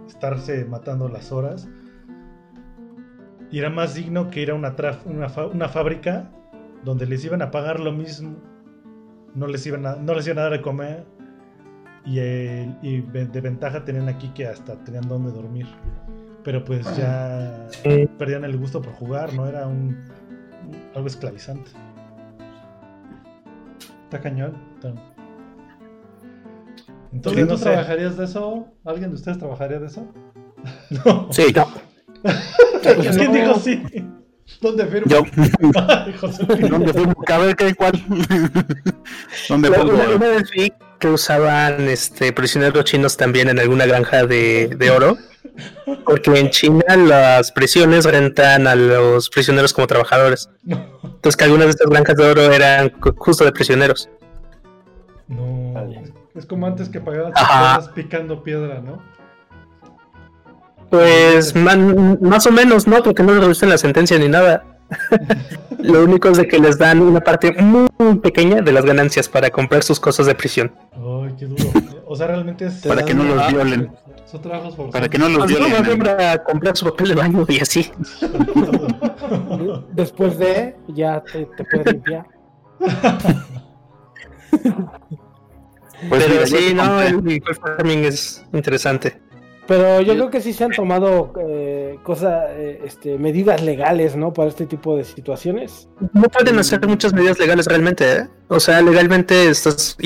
estarse 0.08 0.64
matando 0.64 1.10
las 1.10 1.34
horas 1.34 1.68
y 3.52 3.60
era 3.60 3.70
más 3.70 3.94
digno 3.96 4.30
que 4.30 4.42
ir 4.42 4.52
a 4.52 4.56
una, 4.56 4.76
traf- 4.76 5.06
una, 5.06 5.30
fa- 5.30 5.48
una 5.48 5.70
fábrica 5.70 6.30
donde 6.84 7.06
les 7.06 7.24
iban 7.26 7.42
a 7.42 7.52
pagar 7.52 7.80
lo 7.80 7.92
mismo, 7.92 8.36
no 9.36 9.48
les 9.48 9.66
iban 9.68 9.86
a, 9.86 9.96
no 9.96 10.14
les 10.14 10.26
iban 10.28 10.40
a 10.40 10.44
dar 10.44 10.52
de 10.54 10.62
comer 10.62 11.06
y, 12.06 12.20
eh, 12.20 12.74
y 12.82 13.02
de 13.02 13.42
ventaja 13.42 13.84
tenían 13.86 14.10
aquí 14.10 14.30
que 14.30 14.48
hasta 14.48 14.76
tenían 14.84 15.08
donde 15.08 15.32
dormir. 15.32 15.68
Pero 16.44 16.64
pues 16.64 16.96
ya 16.96 17.68
Sí. 17.70 18.08
perdían 18.18 18.46
el 18.46 18.58
gusto 18.58 18.82
por 18.82 18.94
jugar, 18.94 19.34
no 19.34 19.48
era 19.48 19.68
un, 19.68 19.98
algo 20.96 21.08
esclavizante. 21.08 21.72
Está 24.06 24.22
cañón. 24.22 24.54
Tan- 24.82 24.96
¿Tú, 24.96 25.02
Entonces 27.32 27.48
no 27.48 27.58
sé. 27.58 27.64
trabajarías 27.66 28.18
de 28.18 28.26
eso? 28.26 28.68
¿Alguien 28.86 29.10
de 29.10 29.16
ustedes 29.16 29.38
trabajaría 29.38 29.80
de 29.80 29.88
eso? 29.88 30.06
No. 31.06 31.28
Sí, 31.32 31.54
¿Quién 33.16 33.34
dijo 33.34 33.60
sí? 33.60 33.84
¿Dónde 34.62 34.86
firmo? 34.88 35.08
yo. 35.08 35.22
¿Dónde 36.70 36.94
firmo? 36.94 37.14
A 37.28 37.38
ver, 37.38 37.56
¿qué, 37.56 37.76
¿cuál? 37.76 37.92
¿Dónde 39.50 39.70
Una, 39.70 39.78
pongo? 39.78 39.94
una- 39.94 40.18
vez 40.18 40.50
vi 40.52 40.72
que 41.00 41.08
usaban 41.10 41.82
este, 41.90 42.34
prisioneros 42.34 42.84
chinos 42.86 43.18
también 43.18 43.50
en 43.50 43.60
alguna 43.60 43.86
granja 43.86 44.26
de, 44.26 44.68
de 44.78 44.90
oro. 44.92 45.18
Porque 46.06 46.40
en 46.40 46.50
China 46.50 46.84
las 46.96 47.52
prisiones 47.52 48.06
rentan 48.06 48.68
a 48.68 48.76
los 48.76 49.30
prisioneros 49.30 49.74
como 49.74 49.88
trabajadores. 49.88 50.50
Entonces 50.68 51.36
que 51.36 51.44
algunas 51.46 51.66
de 51.68 51.72
estas 51.72 51.90
granjas 51.90 52.16
de 52.16 52.26
oro 52.30 52.42
eran 52.52 52.92
justo 53.18 53.44
de 53.44 53.52
prisioneros. 53.52 54.10
No. 55.28 55.74
Es 56.36 56.46
como 56.46 56.68
antes 56.68 56.90
que 56.90 57.00
tus 57.80 57.88
picando 57.90 58.44
piedra, 58.44 58.80
¿no? 58.82 59.02
Pues 60.90 61.56
man- 61.56 62.18
más 62.22 62.46
o 62.48 62.52
menos, 62.52 62.88
¿no? 62.88 63.04
Porque 63.04 63.24
no 63.24 63.34
le 63.34 63.40
reducen 63.42 63.70
la 63.70 63.78
sentencia 63.78 64.18
ni 64.18 64.28
nada. 64.30 64.64
Lo 65.80 66.04
único 66.04 66.30
es 66.30 66.38
de 66.38 66.48
que 66.48 66.60
les 66.60 66.78
dan 66.78 67.02
una 67.02 67.20
parte 67.20 67.52
muy 67.62 67.88
pequeña 68.24 68.62
de 68.62 68.72
las 68.72 68.86
ganancias 68.86 69.28
para 69.28 69.50
comprar 69.50 69.84
sus 69.84 70.00
cosas 70.00 70.26
de 70.26 70.36
prisión. 70.36 70.72
Ay, 70.94 71.36
qué 71.38 71.46
duro. 71.46 71.64
O 72.06 72.16
sea, 72.16 72.28
realmente 72.28 72.68
es. 72.68 72.76
Para 72.88 73.04
que 73.04 73.14
no 73.14 73.24
los 73.24 73.48
violen. 73.52 73.92
Son 74.26 74.42
trabajos 74.42 74.76
forzosos. 74.76 74.94
Para 74.94 75.10
que 75.10 75.18
no 75.18 75.28
los 75.30 75.40
no, 75.40 75.46
violen. 75.46 76.00
para 76.00 76.44
comprar 76.44 76.78
su 76.78 76.86
papel 76.86 77.10
de 77.10 77.16
baño 77.16 77.46
y 77.50 77.60
así. 77.60 77.92
Después 79.94 80.38
de, 80.38 80.76
ya 80.88 81.22
te, 81.22 81.46
te 81.58 81.64
puedes 81.66 81.94
limpiar. 81.94 82.26
Pues 86.10 86.24
Pero 86.24 86.30
mira, 86.30 86.46
sí, 86.48 86.74
no, 86.76 87.02
el 87.02 87.28
el 87.28 87.56
farming 87.56 88.04
es 88.06 88.46
interesante. 88.54 89.20
Pero 89.68 90.02
yo 90.02 90.14
creo 90.14 90.30
que 90.30 90.42
sí 90.42 90.54
se 90.54 90.64
han 90.64 90.72
tomado 90.72 91.34
eh, 91.48 92.00
cosas, 92.04 92.46
eh, 92.52 92.82
este, 92.86 93.18
medidas 93.18 93.62
legales, 93.62 94.16
¿no? 94.16 94.34
Para 94.34 94.48
este 94.50 94.66
tipo 94.66 94.96
de 94.96 95.04
situaciones. 95.04 95.90
No 96.14 96.24
pueden 96.24 96.58
hacer 96.58 96.86
muchas 96.88 97.14
medidas 97.14 97.38
legales 97.38 97.66
realmente, 97.66 98.14
¿eh? 98.14 98.28
O 98.48 98.60
sea, 98.60 98.82
legalmente 98.82 99.50
estás 99.50 99.98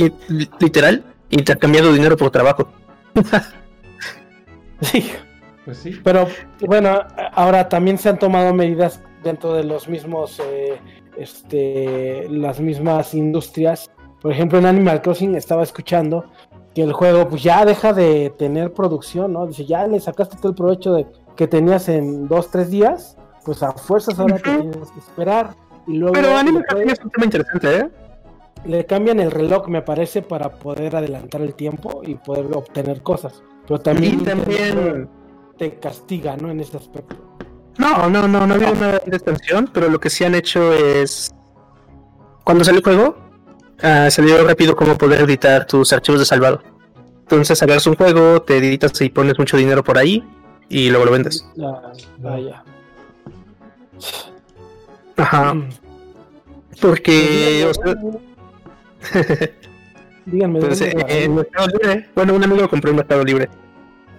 literal 0.59 1.03
intercambiando 1.30 1.93
dinero 1.93 2.18
por 2.18 2.32
trabajo. 2.32 2.68
Sí. 4.82 5.12
Pues 5.64 5.78
sí. 5.78 5.99
Pero 6.03 6.28
bueno, 6.62 7.01
ahora 7.34 7.70
también 7.70 7.99
se 7.99 8.09
han 8.09 8.18
tomado 8.18 8.51
medidas 8.51 8.99
dentro 9.24 9.53
de 9.53 9.64
los 9.64 9.88
mismos, 9.88 10.39
eh, 10.39 10.80
este, 11.18 12.28
las 12.30 12.59
mismas 12.59 13.14
industrias. 13.14 13.91
Por 14.22 14.32
ejemplo, 14.32 14.59
en 14.59 14.66
Animal 14.66 15.01
Crossing 15.01 15.36
estaba 15.36 15.64
escuchando 15.64 16.26
que 16.74 16.84
el 16.84 16.94
juego 16.94 17.28
pues 17.28 17.44
ya 17.44 17.66
deja 17.66 17.94
de 17.94 18.34
tener 18.38 18.74
producción, 18.74 19.34
¿no? 19.34 19.48
Dice, 19.48 19.66
ya 19.66 19.86
le 19.88 20.00
sacaste 20.00 20.38
todo 20.38 20.50
el 20.50 20.56
provecho 20.56 20.94
de, 20.94 21.06
que 21.36 21.48
tenías 21.48 21.90
en 21.90 22.28
dos, 22.28 22.50
tres 22.50 22.70
días, 22.70 23.18
pues 23.44 23.62
a 23.64 23.72
fuerzas 23.74 24.20
ahora 24.20 24.38
te 24.38 24.50
Ujú. 24.50 24.70
tienes 24.72 24.92
que 24.92 25.00
esperar. 25.00 25.56
Y 25.88 25.98
luego 25.98 26.14
Pero 26.14 26.28
le, 26.30 26.64
Crossing 26.64 26.90
es 26.90 27.00
un 27.04 27.10
tema 27.10 27.26
interesante, 27.26 27.78
¿eh? 27.78 27.90
le 28.66 28.86
cambian 28.86 29.20
el 29.20 29.32
reloj, 29.32 29.68
me 29.68 29.82
parece, 29.82 30.22
para 30.22 30.52
poder 30.52 30.96
adelantar 30.96 31.42
el 31.42 31.56
tiempo 31.56 32.02
y 32.06 32.16
poder 32.16 32.46
obtener 32.56 33.02
cosas. 33.02 33.42
Pero 33.68 33.80
también, 33.80 34.22
Y 34.22 34.24
también... 34.24 35.10
te 35.58 35.80
castiga, 35.80 36.38
¿no? 36.38 36.52
En 36.52 36.60
ese 36.60 36.78
aspecto. 36.78 37.16
No, 37.78 38.10
no, 38.10 38.28
no, 38.28 38.46
no 38.46 38.54
ha 38.54 38.58
habido 38.58 38.74
una 38.74 38.98
extensión, 38.98 39.70
pero 39.74 39.90
lo 39.90 40.00
que 40.00 40.10
sí 40.10 40.24
han 40.24 40.36
hecho 40.36 40.74
es... 40.74 41.34
Cuando 42.44 42.64
salió 42.64 42.80
el 42.80 42.84
juego, 42.84 43.16
ah, 43.84 44.10
salió 44.10 44.46
rápido 44.46 44.76
cómo 44.76 44.98
poder 44.98 45.22
editar 45.22 45.66
tus 45.66 45.94
archivos 45.94 46.20
de 46.20 46.26
salvado. 46.26 46.62
Entonces 47.22 47.62
agarras 47.64 47.88
un 47.88 47.96
juego, 47.96 48.42
te 48.42 48.58
editas 48.58 49.00
y 49.02 49.10
pones 49.10 49.40
mucho 49.40 49.58
dinero 49.58 49.84
por 49.84 49.98
ahí 49.98 50.24
y 50.70 50.90
luego 50.90 51.06
lo 51.06 51.12
vendes. 51.12 51.46
Ah, 51.62 51.92
vaya. 52.18 52.64
Ajá. 55.18 55.54
Mm. 55.54 55.70
Porque... 56.82 57.72
Díganme, 60.26 60.60
pues, 60.62 60.80
¿dónde 60.80 61.06
eh? 61.08 61.30
Mercado 61.30 61.68
Libre. 61.68 62.10
Bueno, 62.16 62.34
un 62.34 62.44
amigo 62.44 62.70
compró 62.70 62.90
en 62.90 62.98
Mercado 62.98 63.24
Libre. 63.24 63.50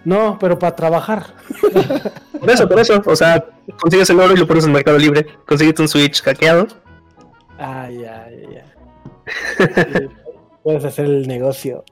No, 0.05 0.39
pero 0.39 0.59
para 0.59 0.75
trabajar. 0.75 1.35
Por 2.41 2.51
eso, 2.51 2.69
por 2.69 2.81
eso. 2.81 3.01
O 3.07 3.15
sea, 3.15 3.45
consigues 3.81 4.11
el 4.11 4.19
oro 4.19 4.35
y 4.35 4.37
lo 4.37 4.49
pones 4.49 4.65
en 4.65 4.73
Mercado 4.73 4.99
Libre. 4.99 5.25
Consigues 5.47 5.79
un 5.79 5.87
Switch 5.87 6.21
hackeado. 6.23 6.67
Ay, 7.57 8.05
ay, 8.05 8.41
Puedes 10.62 10.85
hacer 10.85 11.07
el 11.07 11.27
negocio. 11.27 11.85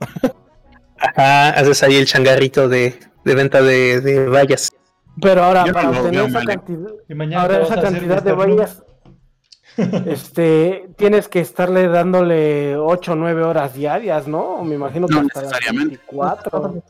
Ajá, 0.98 1.50
haces 1.50 1.82
ahí 1.82 1.96
el 1.96 2.06
changarrito 2.06 2.68
de, 2.68 2.98
de 3.24 3.34
venta 3.34 3.62
de, 3.62 4.00
de 4.00 4.26
vallas. 4.26 4.70
Pero 5.20 5.42
ahora, 5.42 5.66
Yo 5.66 5.72
para 5.72 5.90
obtener 5.90 6.28
esa 6.28 6.44
cantidad, 6.44 6.90
ahora 7.36 7.60
esa 7.62 7.74
hacer 7.74 7.84
cantidad 7.84 8.22
de 8.22 8.32
vallas, 8.32 8.82
este, 10.06 10.88
tienes 10.96 11.28
que 11.28 11.40
estarle 11.40 11.88
dándole 11.88 12.76
8 12.76 13.12
o 13.12 13.16
9 13.16 13.42
horas 13.42 13.74
diarias, 13.74 14.28
¿no? 14.28 14.62
Me 14.62 14.76
imagino 14.76 15.06
que 15.08 15.14
No 15.14 15.20
hasta 15.20 15.42
las 15.42 15.50
necesariamente. 15.50 15.96
24. 16.10 16.82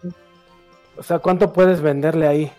O 0.97 1.03
sea, 1.03 1.19
¿cuánto 1.19 1.53
puedes 1.53 1.81
venderle 1.81 2.27
ahí? 2.29 2.53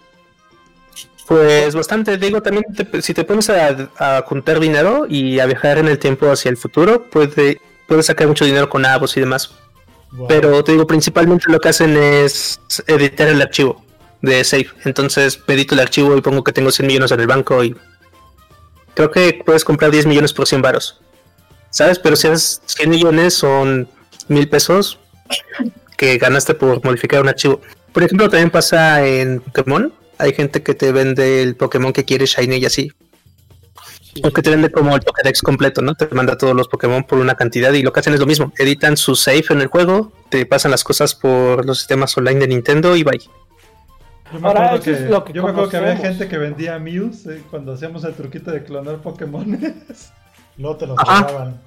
Pues 1.27 1.75
bastante, 1.75 2.17
digo, 2.17 2.41
también 2.41 2.65
te- 2.75 3.01
si 3.01 3.13
te 3.13 3.23
pones 3.23 3.49
a, 3.49 3.89
a 3.99 4.21
juntar 4.23 4.59
dinero 4.59 5.05
y 5.07 5.39
a 5.39 5.45
viajar 5.45 5.77
en 5.77 5.88
el 5.88 5.99
tiempo 5.99 6.25
hacia 6.29 6.49
el 6.49 6.57
futuro, 6.57 7.03
puede, 7.09 7.61
puedes 7.91 8.05
sacar 8.05 8.25
mucho 8.25 8.45
dinero 8.45 8.69
con 8.69 8.85
avos 8.85 9.17
y 9.17 9.19
demás. 9.19 9.51
Wow. 10.13 10.29
Pero 10.29 10.63
te 10.63 10.71
digo, 10.71 10.87
principalmente 10.87 11.51
lo 11.51 11.59
que 11.59 11.67
hacen 11.67 11.97
es 11.97 12.61
editar 12.87 13.27
el 13.27 13.41
archivo 13.41 13.83
de 14.21 14.41
Safe. 14.45 14.69
Entonces 14.85 15.37
edito 15.45 15.73
el 15.73 15.81
archivo 15.81 16.15
y 16.15 16.21
pongo 16.21 16.41
que 16.41 16.53
tengo 16.53 16.71
100 16.71 16.87
millones 16.87 17.11
en 17.11 17.19
el 17.19 17.27
banco 17.27 17.61
y 17.65 17.75
creo 18.93 19.11
que 19.11 19.41
puedes 19.45 19.65
comprar 19.65 19.91
10 19.91 20.05
millones 20.05 20.31
por 20.31 20.47
100 20.47 20.61
varos. 20.61 21.01
¿Sabes? 21.69 21.99
Pero 21.99 22.15
si 22.15 22.29
haces 22.29 22.61
100 22.65 22.89
millones 22.89 23.33
son 23.33 23.89
mil 24.29 24.47
pesos 24.47 24.97
que 25.97 26.17
ganaste 26.17 26.53
por 26.53 26.81
modificar 26.85 27.19
un 27.19 27.27
archivo. 27.27 27.59
Por 27.91 28.03
ejemplo, 28.03 28.29
también 28.29 28.51
pasa 28.51 29.05
en 29.05 29.41
Pokémon. 29.41 29.93
Hay 30.17 30.33
gente 30.33 30.63
que 30.63 30.75
te 30.75 30.93
vende 30.93 31.41
el 31.41 31.57
Pokémon 31.57 31.91
que 31.91 32.05
quiere 32.05 32.25
Shiny 32.25 32.55
y 32.55 32.65
así. 32.65 32.93
O 34.24 34.32
que 34.32 34.41
te 34.41 34.49
vende 34.49 34.72
como 34.72 34.93
el 34.95 35.01
Pokédex 35.01 35.41
completo, 35.41 35.82
¿no? 35.82 35.95
Te 35.95 36.07
manda 36.14 36.38
todos 36.38 36.53
los 36.55 36.68
Pokémon 36.68 37.03
por 37.05 37.20
una 37.20 37.36
cantidad 37.36 37.72
y 37.74 37.82
lo 37.82 37.93
que 37.93 38.01
hacen 38.01 38.14
es 38.14 38.20
lo 38.20 38.26
mismo. 38.26 38.51
Editan 38.57 38.97
su 38.97 39.16
save 39.16 39.43
en 39.51 39.62
el 39.62 39.68
juego, 39.68 40.12
te 40.30 40.45
pasan 40.45 40.72
las 40.72 40.84
cosas 40.84 41.16
por 41.16 41.66
los 41.66 41.78
sistemas 41.80 42.18
online 42.18 42.39
de 42.41 42.47
Nintendo 42.47 42.95
y 42.95 43.03
bye. 43.03 43.20
Yo 43.20 44.39
me 44.39 44.47
Ahora, 44.47 44.66
acuerdo, 44.68 44.84
que, 44.84 44.91
es 44.91 45.01
lo 45.09 45.24
que 45.24 45.34
yo 45.34 45.43
me 45.43 45.49
acuerdo 45.49 45.70
que 45.70 45.78
había 45.78 45.97
gente 45.97 46.28
que 46.28 46.38
vendía 46.38 46.78
Mews 46.80 47.26
eh, 47.28 47.41
cuando 47.49 47.74
hacíamos 47.74 48.03
el 48.03 48.14
truquito 48.14 48.51
de 48.51 48.64
clonar 48.64 48.97
Pokémon. 49.01 49.59
No 50.57 50.76
te 50.76 50.86
los 50.86 50.97
Ajá. 50.99 51.22
borraban. 51.24 51.62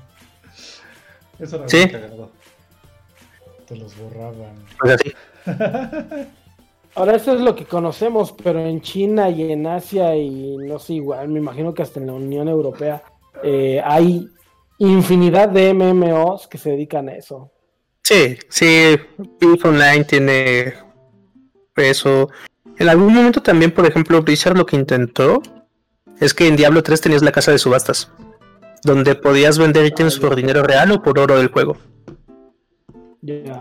Eso 1.38 1.56
era 1.56 1.68
Sí. 1.68 1.78
muy 1.78 1.90
cagado. 1.90 2.30
Te 3.66 3.76
los 3.76 3.96
borraban. 3.96 4.54
Pues 4.78 4.92
así. 4.92 5.14
Ahora 6.96 7.16
eso 7.16 7.34
es 7.34 7.40
lo 7.40 7.56
que 7.56 7.64
conocemos, 7.64 8.32
pero 8.32 8.60
en 8.60 8.80
China 8.80 9.28
y 9.28 9.50
en 9.50 9.66
Asia 9.66 10.16
y 10.16 10.56
no 10.58 10.78
sé, 10.78 10.94
igual, 10.94 11.28
me 11.28 11.40
imagino 11.40 11.74
que 11.74 11.82
hasta 11.82 11.98
en 11.98 12.06
la 12.06 12.12
Unión 12.12 12.48
Europea 12.48 13.02
eh, 13.42 13.80
hay 13.84 14.28
infinidad 14.78 15.48
de 15.48 15.74
MMOs 15.74 16.46
que 16.46 16.58
se 16.58 16.70
dedican 16.70 17.08
a 17.08 17.16
eso. 17.16 17.50
Sí, 18.02 18.36
sí, 18.48 18.96
Beef 19.40 19.64
Online 19.64 20.04
tiene 20.04 20.74
eso. 21.76 22.28
En 22.78 22.88
algún 22.88 23.14
momento 23.14 23.42
también, 23.42 23.72
por 23.72 23.86
ejemplo, 23.86 24.22
Blizzard 24.22 24.56
lo 24.56 24.66
que 24.66 24.76
intentó 24.76 25.42
es 26.20 26.32
que 26.32 26.46
en 26.46 26.56
Diablo 26.56 26.82
3 26.82 27.00
tenías 27.00 27.22
la 27.22 27.32
casa 27.32 27.50
de 27.50 27.58
subastas, 27.58 28.10
donde 28.84 29.14
podías 29.14 29.58
vender 29.58 29.86
ítems 29.86 30.18
por 30.18 30.36
dinero 30.36 30.62
real 30.62 30.92
o 30.92 31.02
por 31.02 31.18
oro 31.18 31.38
del 31.38 31.48
juego. 31.48 31.76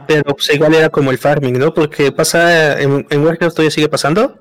Pero 0.08 0.24
pues 0.36 0.54
igual 0.54 0.74
era 0.74 0.90
como 0.90 1.12
el 1.12 1.18
farming, 1.18 1.54
¿no? 1.58 1.74
Porque 1.74 2.12
pasa, 2.12 2.80
en, 2.82 3.06
en 3.10 3.24
Warcraft 3.26 3.56
todavía 3.56 3.72
sigue 3.72 3.90
pasando, 3.90 4.40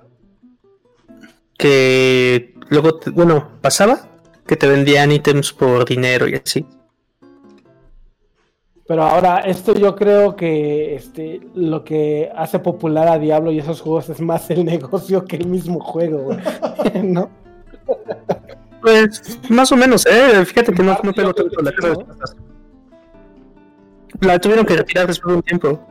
que 1.59 2.55
luego, 2.71 2.99
te- 2.99 3.11
bueno, 3.11 3.53
pasaba 3.61 4.09
que 4.47 4.57
te 4.57 4.67
vendían 4.67 5.13
ítems 5.13 5.53
por 5.53 5.85
dinero 5.85 6.27
y 6.29 6.35
así. 6.35 6.67
Pero 8.87 9.05
ahora, 9.05 9.39
esto 9.39 9.75
yo 9.75 9.95
creo 9.95 10.35
que 10.35 10.97
este, 10.97 11.41
lo 11.55 11.85
que 11.85 12.31
hace 12.35 12.59
popular 12.59 13.07
a 13.09 13.19
Diablo 13.19 13.53
y 13.53 13.61
esos 13.61 13.81
juegos 13.81 14.09
es 14.09 14.21
más 14.21 14.51
el 14.51 14.65
negocio 14.67 15.25
que 15.25 15.37
el 15.37 15.47
mismo 15.47 15.81
juego. 15.81 16.37
¿no? 17.03 17.31
Pues 18.81 19.39
más 19.49 19.71
o 19.71 19.77
menos, 19.77 20.05
¿eh? 20.07 20.45
Fíjate 20.45 20.73
que 20.73 20.83
no, 20.83 20.99
no 21.03 21.13
creo 21.13 21.33
tanto 21.33 21.63
la 21.63 21.73
casa 21.73 21.89
de. 21.91 22.05
La 24.23 24.39
tuvieron 24.39 24.65
que 24.65 24.77
retirar 24.77 25.07
después 25.07 25.31
de 25.33 25.37
un 25.37 25.43
tiempo. 25.43 25.87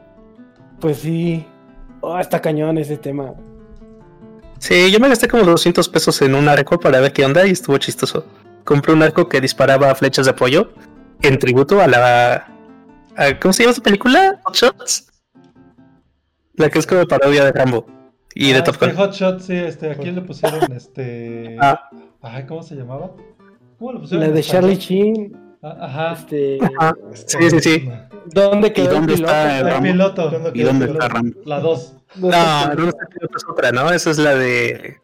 Pues 0.79 0.97
sí. 0.99 1.45
Oh, 2.01 2.17
está 2.17 2.41
cañón 2.41 2.77
ese 2.77 2.97
tema. 2.97 3.34
Sí, 4.57 4.91
yo 4.91 4.99
me 4.99 5.09
gasté 5.09 5.27
como 5.27 5.43
200 5.43 5.88
pesos 5.89 6.21
en 6.21 6.36
un 6.36 6.47
arco 6.47 6.79
para 6.79 6.99
ver 6.99 7.13
qué 7.13 7.25
onda 7.25 7.45
y 7.45 7.51
estuvo 7.51 7.77
chistoso. 7.77 8.25
Compré 8.63 8.93
un 8.93 9.03
arco 9.03 9.27
que 9.27 9.41
disparaba 9.41 9.93
flechas 9.95 10.25
de 10.25 10.32
apoyo 10.32 10.71
en 11.21 11.38
tributo 11.39 11.82
a 11.82 11.88
la... 11.88 12.47
a- 13.15 13.39
¿Cómo 13.39 13.53
se 13.53 13.63
llama 13.63 13.73
esa 13.73 13.82
película? 13.84 14.39
Hot 14.45 14.55
Shots. 14.55 15.07
La 16.55 16.69
que 16.69 16.79
es 16.79 16.88
como 16.88 17.05
parodia 17.07 17.43
de 17.45 17.51
Rambo 17.51 17.86
y 18.34 18.51
de 18.51 18.59
Ah, 18.59 18.63
Top 18.63 18.75
este 18.75 18.88
Gun. 18.88 18.95
Hot 18.95 19.13
Shot, 19.13 19.39
sí, 19.41 19.53
este, 19.55 19.91
aquí 19.91 20.11
le 20.11 20.21
pusieron 20.21 20.71
este. 20.73 21.57
Ah. 21.59 21.89
Ay, 22.21 22.45
¿cómo 22.45 22.61
se 22.63 22.75
llamaba? 22.75 23.11
¿Cómo 23.79 23.93
le 23.93 23.99
pusieron? 23.99 24.27
La 24.27 24.34
de? 24.34 24.43
Charlie 24.43 24.75
Sheen, 24.75 25.51
Ajá. 25.64 26.14
este, 26.14 26.57
Ajá. 26.78 26.95
Sí, 27.14 27.49
sí, 27.49 27.59
sí. 27.59 27.89
¿dónde 28.34 28.68
¿Y 28.70 28.72
quedó 28.72 28.93
dónde 28.95 29.14
el 29.14 29.20
piloto? 29.20 29.34
está 29.34 29.59
el 29.59 29.66
El 29.68 29.72
Rambo? 29.74 29.88
piloto. 29.91 30.30
¿Dónde 30.30 30.51
¿Y 30.55 30.64
dónde 30.64 30.86
el 30.86 30.91
está 30.91 31.07
piloto? 31.07 31.14
Ram? 31.16 31.34
La 31.45 31.59
2. 31.59 31.93
No, 32.16 32.30
no 32.76 32.88
es 32.89 32.95
es 33.36 33.45
otra, 33.49 33.72
¿no? 33.72 33.91
Esa 33.91 34.09
es 34.12 34.18
la 34.18 34.36
de 34.36 34.99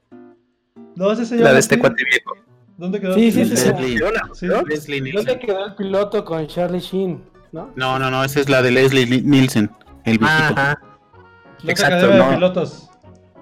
No, 0.95 1.11
ese 1.11 1.25
se 1.25 1.35
la 1.37 1.53
de 1.53 1.59
este 1.59 1.79
cuate 1.79 2.03
viejo. 2.03 2.35
¿Dónde 2.77 2.99
quedó? 2.99 3.13
Sí, 3.13 3.31
sí, 3.31 3.41
el 3.41 3.57
sí, 3.57 3.71
piloto? 3.73 4.11
Leslie. 4.11 4.33
Sí. 4.33 4.47
Leslie 4.67 4.97
¿Dónde 4.97 5.11
Nielsen. 5.11 5.39
quedó 5.39 5.65
el 5.65 5.75
piloto 5.75 6.25
con 6.25 6.47
Charlie 6.47 6.79
Sheen? 6.79 7.23
¿No? 7.51 7.71
No, 7.75 7.97
no, 7.97 8.11
no, 8.11 8.23
esa 8.23 8.39
es 8.39 8.49
la 8.49 8.61
de 8.61 8.71
Leslie 8.71 9.05
Li- 9.05 9.21
Nielsen, 9.21 9.71
el 10.03 10.17
viejito. 10.19 10.53
Ajá. 10.59 10.79
Loca 11.61 11.71
Exacto, 11.71 11.95
Academia 11.95 12.17
no. 12.25 12.29
de 12.29 12.35
Pilotos. 12.35 12.89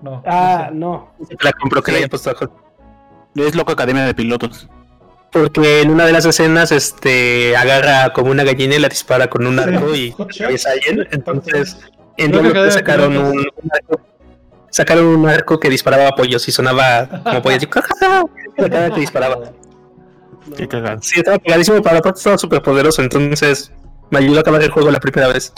No. 0.01 0.23
Ah, 0.25 0.69
no 0.71 1.13
no. 1.19 1.27
La 1.41 1.51
compró 1.53 1.81
que 1.81 1.87
Sí. 1.87 1.91
le 1.93 1.97
hayan 1.99 2.09
puesto 2.09 2.29
a. 2.29 2.35
Es 3.41 3.55
Loca 3.55 3.73
Academia 3.73 4.05
de 4.05 4.13
Pilotos. 4.13 4.69
Porque 5.35 5.81
en 5.81 5.89
una 5.89 6.05
de 6.05 6.13
las 6.13 6.23
escenas, 6.25 6.71
este, 6.71 7.57
agarra 7.57 8.13
como 8.13 8.31
una 8.31 8.45
gallina 8.45 8.75
y 8.75 8.79
la 8.79 8.87
dispara 8.87 9.27
con 9.27 9.45
un 9.45 9.57
Sí. 9.57 9.63
arco 9.63 9.93
y 9.93 10.11
Hot 10.11 10.31
Shot. 10.31 10.49
es 10.51 10.65
alguien. 10.65 11.05
Entonces, 11.11 11.77
en 12.15 12.31
que 12.31 12.71
sacaron 12.71 13.17
un, 13.17 13.37
un 13.39 13.69
arco. 13.73 13.99
sacaron 14.69 15.05
un 15.05 15.27
arco 15.27 15.59
que 15.59 15.69
disparaba 15.69 16.11
pollos 16.15 16.47
y 16.47 16.53
sonaba 16.53 17.07
como 17.23 17.41
pollo 17.41 17.57
así, 17.57 17.67
cada 17.67 18.89
que 18.93 18.99
disparaba. 19.01 19.51
Qué 20.55 20.67
cagado. 20.69 20.99
Sí, 21.01 21.19
estaba 21.19 21.37
pegadísimo, 21.37 21.81
pero 21.81 21.97
aparte 21.97 22.19
estaba 22.19 22.37
súper 22.37 22.61
poderoso, 22.61 23.01
entonces 23.01 23.73
me 24.11 24.19
ayudó 24.19 24.37
a 24.37 24.41
acabar 24.41 24.63
el 24.63 24.69
juego 24.71 24.89
la 24.89 24.99
primera 25.01 25.27
vez. 25.27 25.51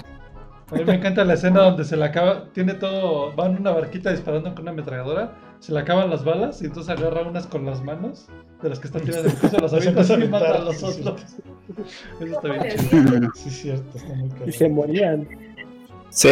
A 0.71 0.75
mí 0.75 0.83
me 0.85 0.95
encanta 0.95 1.23
la 1.23 1.35
escena 1.35 1.61
donde 1.61 1.85
se 1.85 1.95
le 1.97 2.03
acaba, 2.05 2.45
tiene 2.53 2.73
todo, 2.73 3.35
va 3.35 3.45
en 3.45 3.57
una 3.57 3.71
barquita 3.71 4.11
disparando 4.11 4.53
con 4.55 4.63
una 4.63 4.71
ametralladora, 4.71 5.33
se 5.59 5.71
le 5.73 5.79
acaban 5.79 6.09
las 6.09 6.23
balas 6.23 6.61
y 6.61 6.65
entonces 6.65 6.89
agarra 6.97 7.21
unas 7.27 7.47
con 7.47 7.65
las 7.65 7.83
manos 7.83 8.27
de 8.61 8.69
las 8.69 8.79
que 8.79 8.87
están 8.87 9.01
tiradas 9.03 9.25
en 9.25 9.31
el 9.31 9.37
piso, 9.37 9.57
las 9.59 9.71
Las 9.71 9.73
avienta 9.73 10.01
empieza 10.01 10.13
a 10.13 10.17
así 10.17 10.25
y 10.25 10.29
mata 10.29 10.55
a 10.55 10.59
los 10.59 10.83
otros. 10.83 11.21
Eso 12.19 12.25
está 12.25 12.47
bien 12.47 12.77
chido. 12.89 13.31
Sí, 13.35 13.49
cierto, 13.49 13.97
está 13.97 14.13
muy 14.13 14.27
Y 14.27 14.31
caro. 14.31 14.51
se 14.51 14.69
morían. 14.69 15.27
Sí, 16.09 16.29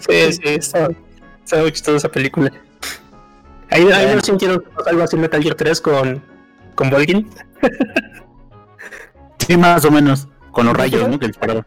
sí, 0.00 0.32
sí, 0.32 0.40
estaba, 0.44 0.88
estaba 1.44 1.62
muy 1.62 1.72
chistosa 1.72 1.96
esa 1.96 2.08
película. 2.08 2.50
Ahí, 3.70 3.82
ahí 3.92 4.14
no 4.14 4.20
sintieron 4.22 4.64
algo 4.86 5.02
así 5.02 5.16
en 5.16 5.22
Metal 5.22 5.42
Gear 5.42 5.54
3 5.54 5.80
con, 5.80 6.22
con 6.74 6.88
Volgin. 6.90 7.28
Sí, 9.46 9.56
más 9.56 9.84
o 9.84 9.90
menos. 9.90 10.28
Con 10.52 10.66
los 10.66 10.76
rayos, 10.76 11.06
¿no? 11.08 11.18
Que 11.18 11.26
disparaba. 11.28 11.64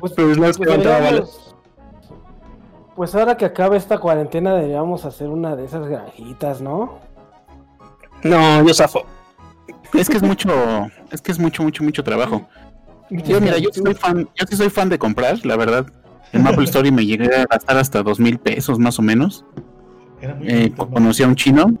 Pues, 0.00 0.12
Pues 0.12 0.36
no 0.38 0.46
es 0.46 0.56
que 0.58 0.64
pues 0.64 0.70
levantaba 0.78 0.96
deberíamos- 1.00 1.53
pues 2.96 3.14
ahora 3.14 3.36
que 3.36 3.44
acabe 3.44 3.76
esta 3.76 3.98
cuarentena 3.98 4.54
deberíamos 4.54 5.04
hacer 5.04 5.28
una 5.28 5.56
de 5.56 5.64
esas 5.64 5.86
granjitas, 5.86 6.60
¿no? 6.60 6.98
No, 8.22 8.66
yo 8.66 8.72
zafo. 8.72 9.04
Es 9.92 10.08
que 10.08 10.16
es 10.16 10.22
mucho, 10.22 10.50
es 11.10 11.20
que 11.20 11.32
es 11.32 11.38
mucho, 11.38 11.62
mucho, 11.62 11.84
mucho 11.84 12.02
trabajo. 12.02 12.46
Yo, 13.10 13.40
mira, 13.40 13.58
yo 13.58 13.70
sí 13.72 13.80
soy 13.80 13.94
fan, 13.94 14.28
yo 14.34 14.46
sí 14.48 14.56
soy 14.56 14.70
fan 14.70 14.88
de 14.88 14.98
comprar, 14.98 15.44
la 15.44 15.56
verdad. 15.56 15.86
En 16.32 16.42
Maple 16.42 16.64
Story 16.70 16.90
me 16.90 17.06
llegué 17.06 17.34
a 17.34 17.46
gastar 17.46 17.76
hasta 17.76 18.02
dos 18.02 18.18
mil 18.18 18.38
pesos 18.38 18.78
más 18.78 18.98
o 18.98 19.02
menos. 19.02 19.44
Eh, 20.42 20.72
conocí 20.76 21.22
a 21.22 21.28
un 21.28 21.36
chino. 21.36 21.74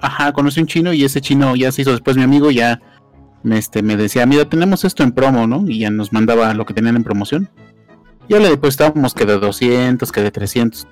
Ajá, 0.00 0.32
conocí 0.32 0.60
a 0.60 0.62
un 0.62 0.66
chino 0.66 0.92
y 0.92 1.04
ese 1.04 1.20
chino 1.20 1.56
ya 1.56 1.72
se 1.72 1.82
hizo 1.82 1.90
después 1.90 2.16
mi 2.16 2.22
amigo, 2.22 2.50
ya 2.50 2.80
me, 3.42 3.58
este, 3.58 3.82
me 3.82 3.96
decía, 3.96 4.24
mira, 4.24 4.48
tenemos 4.48 4.84
esto 4.84 5.02
en 5.02 5.12
promo, 5.12 5.46
¿no? 5.46 5.68
Y 5.68 5.80
ya 5.80 5.90
nos 5.90 6.12
mandaba 6.12 6.54
lo 6.54 6.64
que 6.64 6.74
tenían 6.74 6.96
en 6.96 7.04
promoción. 7.04 7.50
Ya 8.30 8.38
le 8.38 8.48
depositábamos 8.48 9.12
que 9.12 9.26
de 9.26 9.38
200, 9.38 10.10
que 10.12 10.22
de 10.22 10.30
300. 10.30 10.86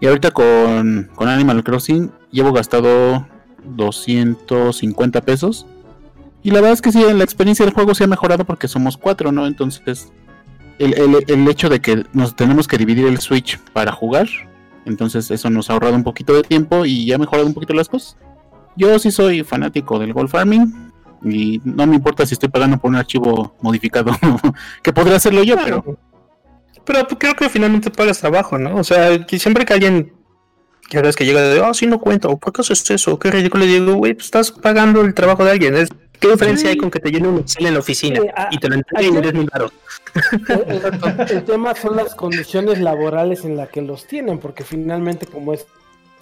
Y 0.00 0.06
ahorita 0.06 0.32
con, 0.32 1.08
con 1.14 1.28
Animal 1.28 1.62
Crossing 1.64 2.10
llevo 2.30 2.52
gastado 2.52 3.26
250 3.64 5.20
pesos. 5.22 5.66
Y 6.42 6.50
la 6.50 6.56
verdad 6.56 6.72
es 6.72 6.82
que 6.82 6.92
sí, 6.92 7.00
la 7.14 7.24
experiencia 7.24 7.64
del 7.64 7.74
juego 7.74 7.94
se 7.94 8.04
ha 8.04 8.06
mejorado 8.06 8.44
porque 8.44 8.68
somos 8.68 8.96
cuatro, 8.96 9.32
¿no? 9.32 9.46
Entonces, 9.46 10.12
el, 10.78 10.94
el- 10.98 11.24
el 11.26 11.48
hecho 11.48 11.68
de 11.68 11.80
que 11.80 12.04
nos 12.12 12.36
tenemos 12.36 12.68
que 12.68 12.76
dividir 12.76 13.06
el 13.06 13.18
Switch 13.18 13.58
para 13.72 13.92
jugar, 13.92 14.26
entonces 14.84 15.30
eso 15.30 15.48
nos 15.48 15.70
ha 15.70 15.74
ahorrado 15.74 15.94
un 15.94 16.04
poquito 16.04 16.34
de 16.34 16.42
tiempo 16.42 16.84
y 16.84 17.06
ya 17.06 17.14
ha 17.14 17.18
mejorado 17.18 17.46
un 17.46 17.54
poquito 17.54 17.72
las 17.72 17.88
cosas. 17.88 18.16
Yo 18.76 18.98
sí 18.98 19.10
soy 19.10 19.44
fanático 19.44 19.98
del 19.98 20.12
Gold 20.12 20.28
Farming 20.28 20.90
y 21.24 21.60
no 21.64 21.86
me 21.86 21.94
importa 21.94 22.26
si 22.26 22.34
estoy 22.34 22.48
pagando 22.50 22.76
por 22.78 22.90
un 22.90 22.96
archivo 22.96 23.54
modificado, 23.62 24.10
que 24.82 24.92
podría 24.92 25.16
hacerlo 25.16 25.44
yo, 25.44 25.56
pero 25.64 25.96
Pero 26.84 27.06
creo 27.08 27.34
que 27.34 27.48
finalmente 27.48 27.90
pagas 27.90 28.20
trabajo, 28.20 28.58
¿no? 28.58 28.76
O 28.76 28.84
sea, 28.84 29.24
que 29.26 29.38
siempre 29.38 29.64
que 29.64 29.72
alguien 29.74 30.12
que 30.90 31.00
ves 31.00 31.16
que 31.16 31.24
llega 31.24 31.40
de, 31.40 31.60
oh, 31.60 31.72
sí, 31.72 31.86
no 31.86 31.98
cuento, 31.98 32.36
¿por 32.36 32.52
qué 32.52 32.60
haces 32.60 32.90
eso? 32.90 33.18
Qué 33.18 33.30
ridículo. 33.30 33.64
Le 33.64 33.80
digo, 33.80 33.94
güey, 33.94 34.12
pues 34.14 34.26
estás 34.26 34.50
pagando 34.52 35.00
el 35.00 35.14
trabajo 35.14 35.44
de 35.44 35.50
alguien. 35.52 35.74
Es- 35.76 35.88
¿Qué 36.20 36.28
diferencia 36.30 36.70
hay 36.70 36.76
con 36.76 36.90
que 36.90 37.00
te 37.00 37.10
llene 37.10 37.28
un 37.28 37.38
Excel 37.40 37.66
en 37.66 37.74
la 37.74 37.80
oficina 37.80 38.20
Sí, 38.20 38.28
a- 38.36 38.48
y 38.50 38.58
te 38.58 38.68
lo 38.68 38.74
entreguen 38.76 39.14
y 39.14 39.16
ayer- 39.18 39.22
des 39.24 39.34
mil 39.34 39.50
baros? 39.52 39.72
El, 41.30 41.44
tema 41.44 41.74
son 41.74 41.96
las 41.96 42.14
condiciones 42.14 42.78
laborales 42.78 43.44
en 43.44 43.56
las 43.56 43.68
que 43.70 43.82
los 43.82 44.06
tienen, 44.06 44.38
porque 44.38 44.64
finalmente 44.64 45.26
como 45.26 45.52
es, 45.52 45.66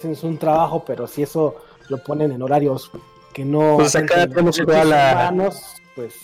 es 0.03 0.23
un 0.23 0.37
trabajo, 0.37 0.83
pero 0.85 1.07
si 1.07 1.23
eso 1.23 1.55
lo 1.89 1.97
ponen 2.03 2.31
en 2.31 2.41
horarios 2.41 2.91
que 3.33 3.45
no... 3.45 3.75
Pues 3.77 3.95
acá 3.95 4.27
tenemos 4.27 4.57
igual 4.59 4.91
a- 4.93 5.11
humanos, 5.29 5.61
pues 5.95 6.15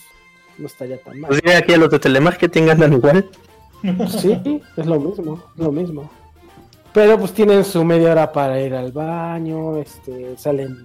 no 0.58 0.66
estaría 0.66 0.98
tan 1.00 1.20
mal. 1.20 1.28
Pues 1.28 1.40
mira, 1.44 1.58
aquí 1.58 1.72
a 1.72 1.76
los 1.78 1.90
de 1.90 1.98
telemarketing 1.98 2.70
andan 2.70 2.92
igual. 2.94 3.28
Sí, 4.08 4.60
es 4.76 4.86
lo 4.86 5.00
mismo, 5.00 5.42
es 5.56 5.64
lo 5.64 5.72
mismo. 5.72 6.10
Pero 6.92 7.18
pues 7.18 7.32
tienen 7.32 7.64
su 7.64 7.84
media 7.84 8.12
hora 8.12 8.32
para 8.32 8.60
ir 8.60 8.74
al 8.74 8.90
baño, 8.92 9.76
este, 9.76 10.36
salen, 10.36 10.76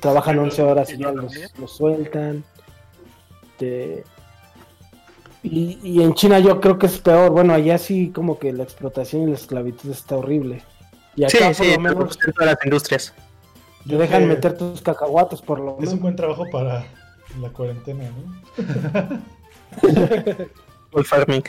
trabajan 0.00 0.38
11 0.38 0.62
horas 0.62 0.92
y 0.92 0.98
ya 0.98 1.12
los, 1.12 1.32
los 1.58 1.70
sueltan. 1.76 2.44
Este, 3.52 4.04
y, 5.44 5.78
y 5.82 6.02
en 6.02 6.14
China 6.14 6.38
yo 6.40 6.60
creo 6.60 6.78
que 6.78 6.86
es 6.86 6.98
peor, 6.98 7.30
bueno, 7.30 7.54
allá 7.54 7.78
sí 7.78 8.10
como 8.14 8.38
que 8.38 8.52
la 8.52 8.64
explotación 8.64 9.22
y 9.22 9.26
la 9.28 9.34
esclavitud 9.36 9.90
está 9.90 10.16
horrible. 10.16 10.62
Y 11.16 11.24
Sí, 11.28 11.38
acá 11.38 11.46
por 11.46 11.66
sí, 11.66 11.72
lo 11.74 11.80
menos 11.80 12.18
en 12.26 12.32
todas 12.32 12.54
las 12.54 12.64
industrias. 12.64 13.14
te 13.88 13.96
dejan 13.96 14.26
meter 14.28 14.56
tus 14.56 14.82
cacahuates 14.82 15.40
por 15.42 15.60
lo 15.60 15.72
Es 15.72 15.78
un 15.78 15.84
menos. 15.84 16.00
buen 16.00 16.16
trabajo 16.16 16.44
para 16.50 16.84
la 17.40 17.48
cuarentena, 17.50 18.04
¿no? 18.10 19.22
Gold 20.92 21.06
farming. 21.06 21.42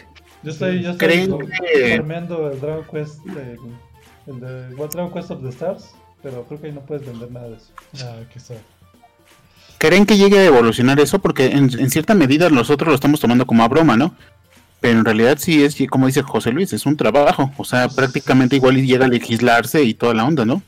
Yo 0.43 0.51
estoy, 0.51 0.81
yo 0.81 0.91
estoy 0.91 1.07
¿Creen 1.07 1.29
con- 1.31 1.47
que- 1.47 1.95
farmeando 1.97 2.51
el 2.51 2.59
Dragon 2.59 2.85
Quest, 2.91 3.19
el, 3.27 3.59
el 4.27 4.39
de 4.39 4.75
What 4.75 4.89
Dragon 4.91 5.11
Quest 5.13 5.31
of 5.31 5.41
the 5.41 5.49
Stars, 5.49 5.91
pero 6.21 6.43
creo 6.45 6.59
que 6.61 6.67
ahí 6.67 6.73
no 6.73 6.81
puedes 6.81 7.05
vender 7.05 7.31
nada 7.31 7.49
de 7.49 7.55
eso. 7.57 7.71
Ah, 8.03 8.19
que 8.31 8.39
está. 8.39 8.55
¿creen 9.77 10.05
que 10.05 10.17
llegue 10.17 10.39
a 10.39 10.45
evolucionar 10.45 10.97
eso? 11.01 11.19
Porque 11.19 11.47
en, 11.47 11.69
en 11.77 11.89
cierta 11.89 12.13
medida 12.13 12.49
nosotros 12.49 12.87
lo 12.87 12.95
estamos 12.95 13.19
tomando 13.19 13.45
como 13.45 13.63
a 13.63 13.67
broma, 13.67 13.97
¿no? 13.97 14.15
Pero 14.79 14.99
en 14.99 15.05
realidad 15.05 15.37
sí 15.39 15.63
es, 15.63 15.75
como 15.89 16.07
dice 16.07 16.21
José 16.21 16.51
Luis, 16.51 16.71
es 16.73 16.85
un 16.85 16.95
trabajo. 16.97 17.51
O 17.57 17.65
sea, 17.65 17.89
prácticamente 17.89 18.55
igual 18.55 18.77
y 18.77 18.85
llega 18.87 19.05
a 19.05 19.09
legislarse 19.09 19.83
y 19.83 19.93
toda 19.93 20.13
la 20.13 20.25
onda, 20.25 20.45
¿no? 20.45 20.61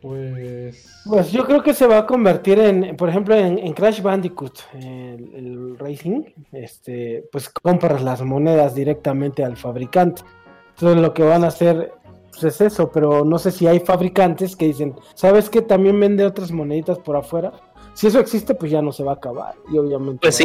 Pues. 0.00 0.90
Pues 1.06 1.30
yo 1.32 1.44
creo 1.44 1.62
que 1.62 1.74
se 1.74 1.86
va 1.86 1.98
a 1.98 2.06
convertir 2.06 2.58
en, 2.58 2.96
por 2.96 3.10
ejemplo, 3.10 3.34
en, 3.34 3.58
en 3.58 3.72
Crash 3.74 4.00
Bandicoot, 4.00 4.58
el, 4.72 5.34
el 5.34 5.78
Racing, 5.78 6.22
este, 6.52 7.28
pues 7.30 7.50
compras 7.50 8.02
las 8.02 8.22
monedas 8.22 8.74
directamente 8.74 9.44
al 9.44 9.56
fabricante. 9.56 10.22
Entonces 10.70 11.00
lo 11.00 11.12
que 11.12 11.22
van 11.22 11.44
a 11.44 11.48
hacer 11.48 11.92
pues, 12.30 12.44
es 12.44 12.60
eso, 12.60 12.90
pero 12.90 13.24
no 13.24 13.38
sé 13.38 13.50
si 13.50 13.66
hay 13.66 13.80
fabricantes 13.80 14.56
que 14.56 14.66
dicen, 14.66 14.94
¿sabes 15.14 15.50
qué? 15.50 15.60
También 15.60 16.00
vende 16.00 16.24
otras 16.24 16.50
moneditas 16.50 16.98
por 16.98 17.16
afuera. 17.16 17.52
Si 17.92 18.06
eso 18.06 18.18
existe, 18.18 18.54
pues 18.54 18.72
ya 18.72 18.82
no 18.82 18.90
se 18.90 19.04
va 19.04 19.12
a 19.12 19.16
acabar. 19.16 19.54
Y 19.70 19.78
obviamente... 19.78 20.18
Pues 20.22 20.36
sí. 20.36 20.44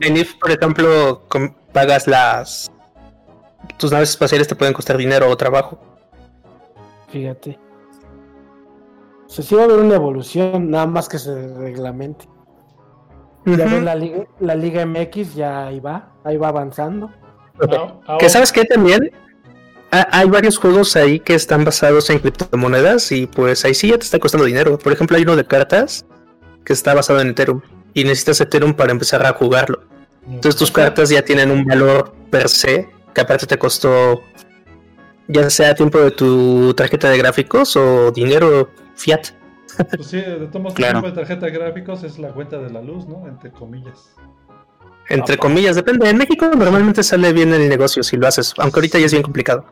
En 0.00 0.16
IF, 0.16 0.36
por 0.36 0.50
ejemplo, 0.50 1.22
pagas 1.72 2.06
las. 2.06 2.70
Tus 3.76 3.92
naves 3.92 4.10
espaciales 4.10 4.48
te 4.48 4.54
pueden 4.54 4.72
costar 4.72 4.96
dinero 4.96 5.28
o 5.28 5.36
trabajo. 5.36 5.78
Fíjate. 7.08 7.58
O 9.30 9.32
sea, 9.32 9.44
sí 9.44 9.54
va 9.54 9.60
a 9.62 9.64
haber 9.66 9.78
una 9.78 9.94
evolución, 9.94 10.70
nada 10.70 10.86
más 10.86 11.08
que 11.08 11.16
se 11.16 11.32
reglamente. 11.56 12.28
Ya 13.46 13.64
ves, 13.64 13.82
la 13.84 13.94
Liga, 13.94 14.24
la 14.40 14.54
Liga 14.56 14.84
MX 14.84 15.34
ya 15.36 15.68
ahí 15.68 15.78
va, 15.78 16.12
ahí 16.24 16.36
va 16.36 16.48
avanzando. 16.48 17.10
Ah, 18.06 18.16
Que 18.18 18.28
sabes 18.28 18.50
que 18.52 18.64
también 18.64 19.12
Ha- 19.92 20.08
hay 20.20 20.28
varios 20.28 20.56
juegos 20.58 20.94
ahí 20.96 21.18
que 21.18 21.34
están 21.34 21.64
basados 21.64 22.10
en 22.10 22.20
criptomonedas 22.20 23.10
y 23.10 23.26
pues 23.26 23.64
ahí 23.64 23.74
sí 23.74 23.88
ya 23.88 23.98
te 23.98 24.04
está 24.04 24.18
costando 24.20 24.44
dinero. 24.46 24.78
Por 24.78 24.92
ejemplo, 24.92 25.16
hay 25.16 25.24
uno 25.24 25.34
de 25.34 25.44
cartas 25.44 26.04
que 26.64 26.72
está 26.72 26.94
basado 26.94 27.20
en 27.20 27.28
Ethereum 27.30 27.60
y 27.92 28.04
necesitas 28.04 28.40
Ethereum 28.40 28.74
para 28.74 28.92
empezar 28.92 29.24
a 29.26 29.32
jugarlo. 29.32 29.80
Entonces 30.28 30.56
tus 30.56 30.70
cartas 30.70 31.08
ya 31.10 31.22
tienen 31.24 31.50
un 31.50 31.64
valor 31.64 32.12
per 32.30 32.48
se 32.48 32.88
que 33.14 33.20
aparte 33.20 33.46
te 33.46 33.58
costó 33.58 34.20
ya 35.26 35.50
sea 35.50 35.74
tiempo 35.74 35.98
de 35.98 36.12
tu 36.12 36.72
tarjeta 36.74 37.10
de 37.10 37.18
gráficos 37.18 37.74
o 37.76 38.12
dinero 38.12 38.70
fiat. 38.94 39.28
Pues 39.96 40.08
sí, 40.08 40.16
de 40.16 40.46
todos 40.48 40.60
modos, 40.62 40.74
Claro. 40.74 40.98
el 40.98 41.04
tipo 41.04 41.14
de 41.14 41.20
tarjeta 41.22 41.46
de 41.46 41.52
gráficos 41.52 42.02
es 42.02 42.18
la 42.18 42.28
cuenta 42.32 42.58
de 42.58 42.70
la 42.70 42.82
luz, 42.82 43.06
¿no? 43.06 43.26
Entre 43.28 43.50
comillas. 43.52 44.14
Entre 45.08 45.36
comillas, 45.38 45.76
depende. 45.76 46.08
En 46.08 46.18
México 46.18 46.46
normalmente 46.54 47.02
sale 47.02 47.32
bien 47.32 47.52
el 47.54 47.68
negocio 47.68 48.02
si 48.02 48.16
lo 48.16 48.26
haces, 48.28 48.54
aunque 48.58 48.78
ahorita 48.80 48.98
ya 48.98 49.06
es 49.06 49.12
bien 49.12 49.22
complicado. 49.22 49.64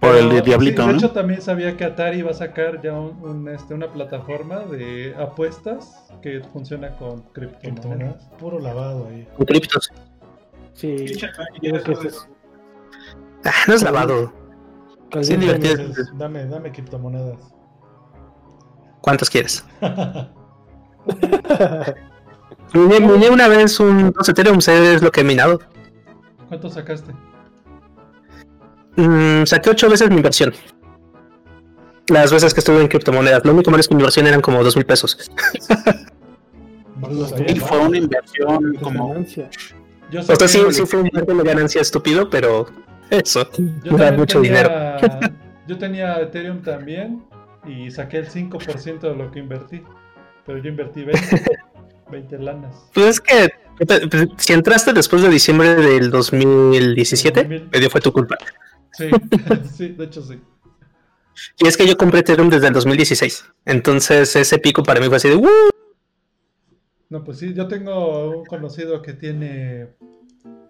Por 0.00 0.16
el 0.16 0.28
Pero, 0.28 0.42
Diablito, 0.42 0.82
sí, 0.82 0.86
de 0.88 0.92
¿no? 0.92 0.98
hecho, 0.98 1.10
también 1.12 1.40
sabía 1.40 1.76
que 1.76 1.84
Atari 1.84 2.22
va 2.22 2.32
a 2.32 2.34
sacar 2.34 2.82
ya 2.82 2.92
un, 2.92 3.16
un, 3.22 3.48
este, 3.48 3.72
una 3.74 3.90
plataforma 3.92 4.60
de 4.60 5.14
apuestas 5.18 6.08
que 6.20 6.42
funciona 6.52 6.90
con 6.96 7.22
criptomonedas. 7.32 7.60
Criptomonedas, 7.62 8.30
Puro 8.38 8.58
lavado 8.58 9.06
ahí. 9.08 9.26
Con 9.36 9.46
criptos. 9.46 9.90
Sí, 10.74 10.96
creo 11.60 11.82
que 11.82 11.92
eso 11.92 12.02
es- 12.08 12.28
Ah, 13.44 13.52
no 13.68 13.74
es 13.74 13.82
lavado. 13.82 14.32
Divertido. 15.12 15.84
Dame, 16.14 16.44
dame 16.46 16.72
criptomonedas. 16.72 17.53
¿Cuántas 19.04 19.28
quieres? 19.28 19.62
Miné, 22.72 23.00
miné 23.00 23.28
una 23.28 23.48
vez 23.48 23.78
un 23.78 24.10
2 24.10 24.28
Ethereum, 24.30 24.62
sé 24.62 24.94
es 24.94 25.02
lo 25.02 25.12
que 25.12 25.20
he 25.20 25.24
minado. 25.24 25.60
¿Cuánto 26.48 26.70
sacaste? 26.70 27.12
Mm, 28.96 29.44
saqué 29.44 29.68
8 29.68 29.90
veces 29.90 30.08
mi 30.08 30.16
inversión. 30.16 30.54
Las 32.08 32.32
veces 32.32 32.54
que 32.54 32.60
estuve 32.60 32.80
en 32.80 32.88
criptomonedas. 32.88 33.44
Lo 33.44 33.52
único 33.52 33.70
malo 33.70 33.82
es 33.82 33.88
que 33.88 33.94
mi 33.94 34.00
inversión 34.00 34.26
eran 34.26 34.40
como 34.40 34.64
2 34.64 34.74
mil 34.74 34.86
pesos. 34.86 35.30
Y 37.46 37.60
fue 37.60 37.78
una 37.80 37.98
inversión 37.98 38.74
como 38.80 39.08
ganancia. 39.08 39.50
Yo 40.10 40.20
O 40.20 40.34
sea, 40.34 40.48
sí, 40.48 40.62
sí 40.70 40.86
fue 40.86 41.02
un 41.02 41.10
margen 41.12 41.36
de 41.36 41.44
ganancia 41.44 41.82
estúpido, 41.82 42.30
pero 42.30 42.68
eso. 43.10 43.46
Yo 43.84 43.98
era 43.98 44.12
mucho 44.12 44.40
tenía 44.40 44.62
dinero. 44.62 44.70
Yo 45.68 45.76
tenía 45.76 46.20
Ethereum 46.22 46.62
también 46.62 47.22
y 47.66 47.90
saqué 47.90 48.18
el 48.18 48.28
5% 48.28 49.00
de 49.00 49.16
lo 49.16 49.30
que 49.30 49.40
invertí. 49.40 49.82
Pero 50.46 50.58
yo 50.58 50.70
invertí 50.70 51.04
20, 51.04 51.42
20 52.10 52.38
lanas. 52.40 52.90
Pues 52.92 53.06
es 53.06 53.20
que 53.20 53.48
pues, 53.78 54.02
si 54.36 54.52
entraste 54.52 54.92
después 54.92 55.22
de 55.22 55.28
diciembre 55.28 55.74
del 55.74 56.10
2017, 56.10 57.68
medio 57.72 57.90
fue 57.90 58.00
tu 58.00 58.12
culpa. 58.12 58.36
Sí, 58.92 59.08
sí, 59.76 59.88
de 59.88 60.04
hecho 60.04 60.22
sí. 60.22 60.40
Y 61.58 61.66
es 61.66 61.76
que 61.76 61.86
yo 61.86 61.96
compré 61.96 62.20
Ethereum 62.20 62.48
desde 62.48 62.68
el 62.68 62.74
2016. 62.74 63.44
Entonces 63.64 64.36
ese 64.36 64.58
pico 64.58 64.82
para 64.82 65.00
mí 65.00 65.06
fue 65.06 65.16
así 65.16 65.28
de 65.28 65.36
¡Woo! 65.36 65.70
No, 67.08 67.24
pues 67.24 67.38
sí, 67.38 67.54
yo 67.54 67.68
tengo 67.68 68.38
un 68.38 68.44
conocido 68.44 69.02
que 69.02 69.12
tiene, 69.12 69.88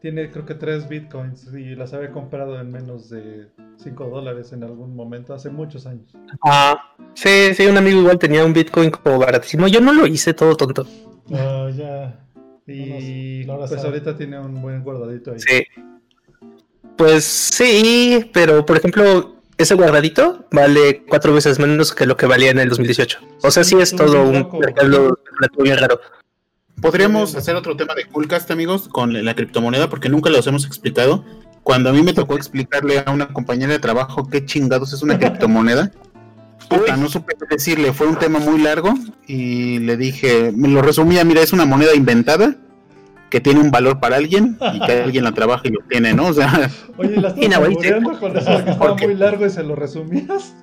tiene 0.04 0.30
creo 0.30 0.44
que 0.44 0.54
tres 0.54 0.86
bitcoins 0.86 1.48
y 1.54 1.74
las 1.74 1.94
había 1.94 2.12
comprado 2.12 2.60
en 2.60 2.70
menos 2.70 3.08
de 3.08 3.48
5 3.78 4.04
dólares 4.10 4.52
en 4.52 4.62
algún 4.62 4.94
momento, 4.94 5.32
hace 5.32 5.48
muchos 5.48 5.86
años. 5.86 6.12
Ah, 6.44 6.94
sí, 7.14 7.54
sí, 7.54 7.64
un 7.64 7.78
amigo 7.78 8.00
igual 8.02 8.18
tenía 8.18 8.44
un 8.44 8.52
bitcoin 8.52 8.90
como 8.90 9.18
baratísimo. 9.18 9.66
Yo 9.66 9.80
no 9.80 9.94
lo 9.94 10.06
hice 10.06 10.34
todo 10.34 10.56
tonto. 10.56 10.86
Ah, 11.32 11.70
ya. 11.74 12.20
Y 12.66 13.44
No, 13.46 13.54
no 13.54 13.60
pues 13.60 13.70
sabe. 13.70 13.84
ahorita 13.94 14.14
tiene 14.14 14.38
un 14.38 14.60
buen 14.60 14.82
guardadito 14.82 15.32
ahí. 15.32 15.38
Sí. 15.40 15.64
Pues 16.98 17.24
sí, 17.24 18.30
pero 18.34 18.66
por 18.66 18.76
ejemplo, 18.76 19.36
ese 19.56 19.74
guardadito 19.74 20.44
vale 20.52 21.02
cuatro 21.08 21.32
veces 21.32 21.58
menos 21.58 21.94
que 21.94 22.04
lo 22.04 22.18
que 22.18 22.26
valía 22.26 22.50
en 22.50 22.58
el 22.58 22.68
2018. 22.68 23.20
O 23.42 23.50
sea, 23.50 23.64
sí 23.64 23.76
es 23.80 23.96
todo 23.96 24.22
un 24.22 24.50
mercado 24.60 25.18
bien 25.62 25.78
raro. 25.78 25.98
Podríamos 26.80 27.34
hacer 27.34 27.56
otro 27.56 27.76
tema 27.76 27.94
de 27.94 28.04
Coolcast, 28.06 28.50
amigos, 28.50 28.88
con 28.88 29.24
la 29.24 29.34
criptomoneda, 29.34 29.88
porque 29.88 30.08
nunca 30.08 30.30
los 30.30 30.46
hemos 30.46 30.66
explicado. 30.66 31.24
Cuando 31.62 31.90
a 31.90 31.92
mí 31.92 32.02
me 32.02 32.12
tocó 32.12 32.36
explicarle 32.36 33.02
a 33.04 33.10
una 33.10 33.28
compañera 33.28 33.72
de 33.72 33.78
trabajo 33.78 34.28
qué 34.28 34.44
chingados 34.44 34.92
es 34.92 35.02
una 35.02 35.18
criptomoneda, 35.18 35.90
puta, 36.68 36.96
no 36.96 37.08
supe 37.08 37.34
qué 37.38 37.46
decirle. 37.54 37.92
Fue 37.92 38.06
un 38.06 38.16
tema 38.16 38.38
muy 38.38 38.60
largo 38.60 38.94
y 39.26 39.78
le 39.78 39.96
dije, 39.96 40.52
me 40.54 40.68
lo 40.68 40.82
resumía, 40.82 41.24
mira, 41.24 41.40
es 41.40 41.52
una 41.52 41.64
moneda 41.64 41.94
inventada 41.94 42.56
que 43.30 43.40
tiene 43.40 43.60
un 43.60 43.70
valor 43.70 43.98
para 43.98 44.16
alguien 44.16 44.58
y 44.74 44.80
que 44.80 44.92
alguien 45.04 45.24
la 45.24 45.32
trabaja 45.32 45.62
y 45.64 45.70
lo 45.70 45.80
tiene, 45.88 46.12
¿no? 46.12 46.26
O 46.26 46.32
sea, 46.32 46.70
Oye, 46.98 47.16
¿la 47.16 47.28
estás 47.28 48.02
no, 48.02 48.20
con 48.20 48.36
eso 48.36 48.58
de 48.58 48.64
que 48.64 48.70
estaba 48.70 48.94
muy 48.94 49.14
largo 49.14 49.46
y 49.46 49.50
se 49.50 49.62
lo 49.62 49.74
resumías? 49.74 50.54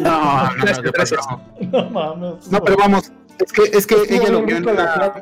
no, 0.00 0.54
no, 0.54 0.92
gracias. 0.92 1.20
No 1.70 1.90
mames. 1.90 2.50
No, 2.50 2.60
pero 2.62 2.76
vamos, 2.76 3.12
es 3.38 3.52
que, 3.52 3.62
es 3.76 3.86
que 3.86 3.96
ella 4.14 4.30
lo 4.30 4.42
vio 4.44 4.56
en 4.56 4.68
una, 4.68 5.12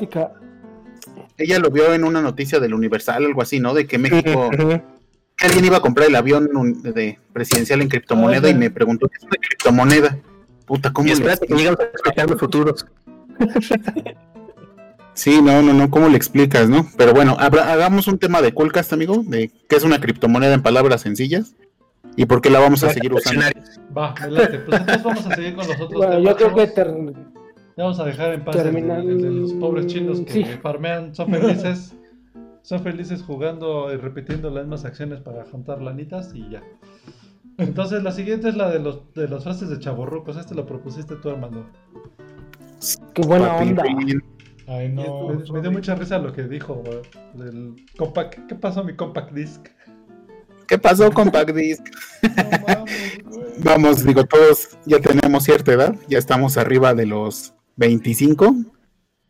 ella 1.38 1.58
lo 1.58 1.70
vio 1.70 1.92
en 1.94 2.04
una 2.04 2.20
noticia 2.22 2.60
del 2.60 2.74
Universal, 2.74 3.24
algo 3.24 3.42
así, 3.42 3.58
¿no? 3.60 3.74
De 3.74 3.86
que 3.86 3.98
México 3.98 4.50
que 4.50 5.46
alguien 5.46 5.64
iba 5.64 5.78
a 5.78 5.80
comprar 5.80 6.08
el 6.08 6.14
avión 6.16 6.48
de 6.82 7.18
presidencial 7.32 7.80
en 7.82 7.88
criptomoneda 7.88 8.48
y 8.50 8.54
me 8.54 8.70
preguntó 8.70 9.08
qué 9.08 9.16
es 9.18 9.24
una 9.24 9.36
criptomoneda. 9.40 10.18
Puta, 10.66 10.92
¿cómo 10.92 11.06
Y 11.06 11.10
le 11.10 11.14
espérate 11.14 11.46
que 11.46 11.54
explicas? 11.54 11.58
llegamos 11.58 11.80
a 11.80 11.84
explicar 11.84 12.30
los 12.30 12.38
futuros. 12.40 12.86
Sí, 15.14 15.42
no, 15.42 15.60
no, 15.60 15.74
no, 15.74 15.90
¿cómo 15.90 16.08
le 16.08 16.16
explicas, 16.16 16.70
no? 16.70 16.86
Pero 16.96 17.12
bueno, 17.12 17.36
habrá- 17.38 17.70
hagamos 17.70 18.06
un 18.08 18.18
tema 18.18 18.40
de 18.40 18.54
Coolcast, 18.54 18.94
amigo, 18.94 19.22
de 19.26 19.50
qué 19.68 19.76
es 19.76 19.84
una 19.84 20.00
criptomoneda 20.00 20.54
en 20.54 20.62
palabras 20.62 21.02
sencillas 21.02 21.54
y 22.16 22.24
por 22.24 22.40
qué 22.40 22.48
la 22.48 22.60
vamos 22.60 22.82
a 22.82 22.90
seguir 22.94 23.12
usando. 23.12 23.44
Va, 23.96 24.12
adelante. 24.18 24.60
Pues 24.60 24.80
entonces 24.80 25.02
vamos 25.04 25.26
a 25.26 25.34
seguir 25.34 25.54
con 25.54 25.66
los 25.66 25.76
otros 25.76 25.90
Bueno, 25.92 26.12
temas. 26.16 26.24
yo 26.30 26.36
creo 26.36 26.54
que 26.54 26.66
ter- 26.68 26.94
Ya 27.76 27.84
vamos 27.84 27.98
a 28.00 28.04
dejar 28.04 28.32
en 28.34 28.44
paz 28.44 28.56
el, 28.56 28.62
terminan- 28.64 29.08
el 29.08 29.20
de 29.22 29.30
los 29.30 29.52
pobres 29.54 29.86
chinos 29.86 30.20
que 30.20 30.32
Sí. 30.32 30.44
farmean, 30.62 31.14
son 31.14 31.30
felices. 31.30 31.94
Son 32.64 32.80
felices 32.80 33.24
jugando 33.24 33.92
y 33.92 33.96
repitiendo 33.96 34.48
las 34.48 34.62
mismas 34.62 34.84
acciones 34.84 35.20
para 35.20 35.44
juntar 35.44 35.82
lanitas 35.82 36.30
y 36.32 36.48
ya. 36.48 36.62
Entonces 37.58 38.04
la 38.04 38.12
siguiente 38.12 38.48
es 38.50 38.54
la 38.56 38.70
de 38.70 38.78
los 38.78 39.12
de 39.14 39.26
las 39.26 39.42
frases 39.42 39.68
de 39.68 39.80
chaborrucos. 39.80 40.36
Este 40.36 40.54
lo 40.54 40.64
propusiste 40.64 41.16
tú, 41.16 41.30
Armando. 41.30 41.66
Qué 43.14 43.22
buena 43.22 43.48
Papi, 43.56 43.68
onda. 43.70 43.82
Ay, 44.68 44.88
no. 44.90 45.28
Me, 45.30 45.52
me 45.52 45.60
dio 45.60 45.72
mucha 45.72 45.96
risa 45.96 46.18
lo 46.20 46.32
que 46.32 46.44
dijo 46.44 46.74
güey, 46.74 47.00
del 47.34 47.74
compact. 47.98 48.46
¿Qué 48.46 48.54
pasó 48.54 48.84
mi 48.84 48.94
compact 48.94 49.32
disc? 49.32 49.66
¿Qué 50.68 50.78
pasó 50.78 51.10
con 51.10 51.30
Disc? 51.54 51.84
No 52.22 52.30
mames, 52.66 53.24
güey. 53.24 53.44
Vamos, 53.58 54.06
digo, 54.06 54.24
todos 54.24 54.78
ya 54.86 55.00
tenemos 55.00 55.42
cierta 55.44 55.72
edad, 55.72 55.96
ya 56.08 56.18
estamos 56.18 56.56
arriba 56.56 56.94
de 56.94 57.06
los 57.06 57.54
25. 57.76 58.54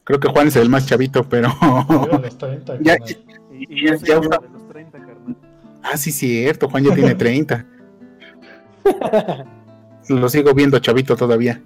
Creo 0.05 0.19
que 0.21 0.29
Juan 0.29 0.49
es 0.49 0.57
el 0.57 0.69
más 0.69 0.87
chavito, 0.87 1.23
pero... 1.29 1.49
Arriba 1.61 2.19
de 2.19 2.23
los 2.23 2.39
30, 2.39 2.79
Ya- 2.83 2.97
carnal. 2.99 3.17
Y, 3.53 3.85
Ya 3.87 4.19
uno 4.19 4.25
está. 4.31 4.39
de 4.39 4.49
los 4.49 4.69
30, 4.69 4.99
carnal. 4.99 5.37
Ah, 5.83 5.97
sí, 5.97 6.11
cierto, 6.13 6.69
Juan 6.69 6.85
ya 6.85 6.95
tiene 6.95 7.15
30. 7.15 7.67
Lo 10.09 10.29
sigo 10.29 10.55
viendo 10.55 10.79
chavito 10.79 11.17
todavía. 11.17 11.63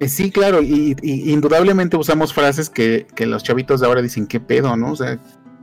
Eh, 0.00 0.08
Sí, 0.08 0.30
claro, 0.30 0.60
y, 0.60 0.94
y 1.02 1.32
indudablemente 1.32 1.96
usamos 1.96 2.34
frases 2.34 2.68
que, 2.68 3.06
que 3.14 3.24
los 3.24 3.42
chavitos 3.42 3.80
de 3.80 3.86
ahora 3.86 4.02
dicen, 4.02 4.26
¿qué 4.26 4.38
pedo, 4.38 4.76
no? 4.76 4.92
O 4.92 4.96
sea, 4.96 5.18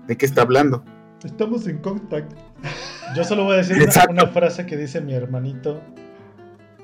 ¿de 0.07 0.17
qué 0.17 0.25
está 0.25 0.41
hablando? 0.41 0.83
Estamos 1.23 1.67
en 1.67 1.77
contact. 1.77 2.31
Yo 3.15 3.23
solo 3.23 3.43
voy 3.43 3.53
a 3.53 3.57
decir 3.57 3.77
una, 4.09 4.25
frase 4.27 4.65
que 4.65 4.77
dice 4.77 4.99
mi 4.99 5.13
hermanito 5.13 5.79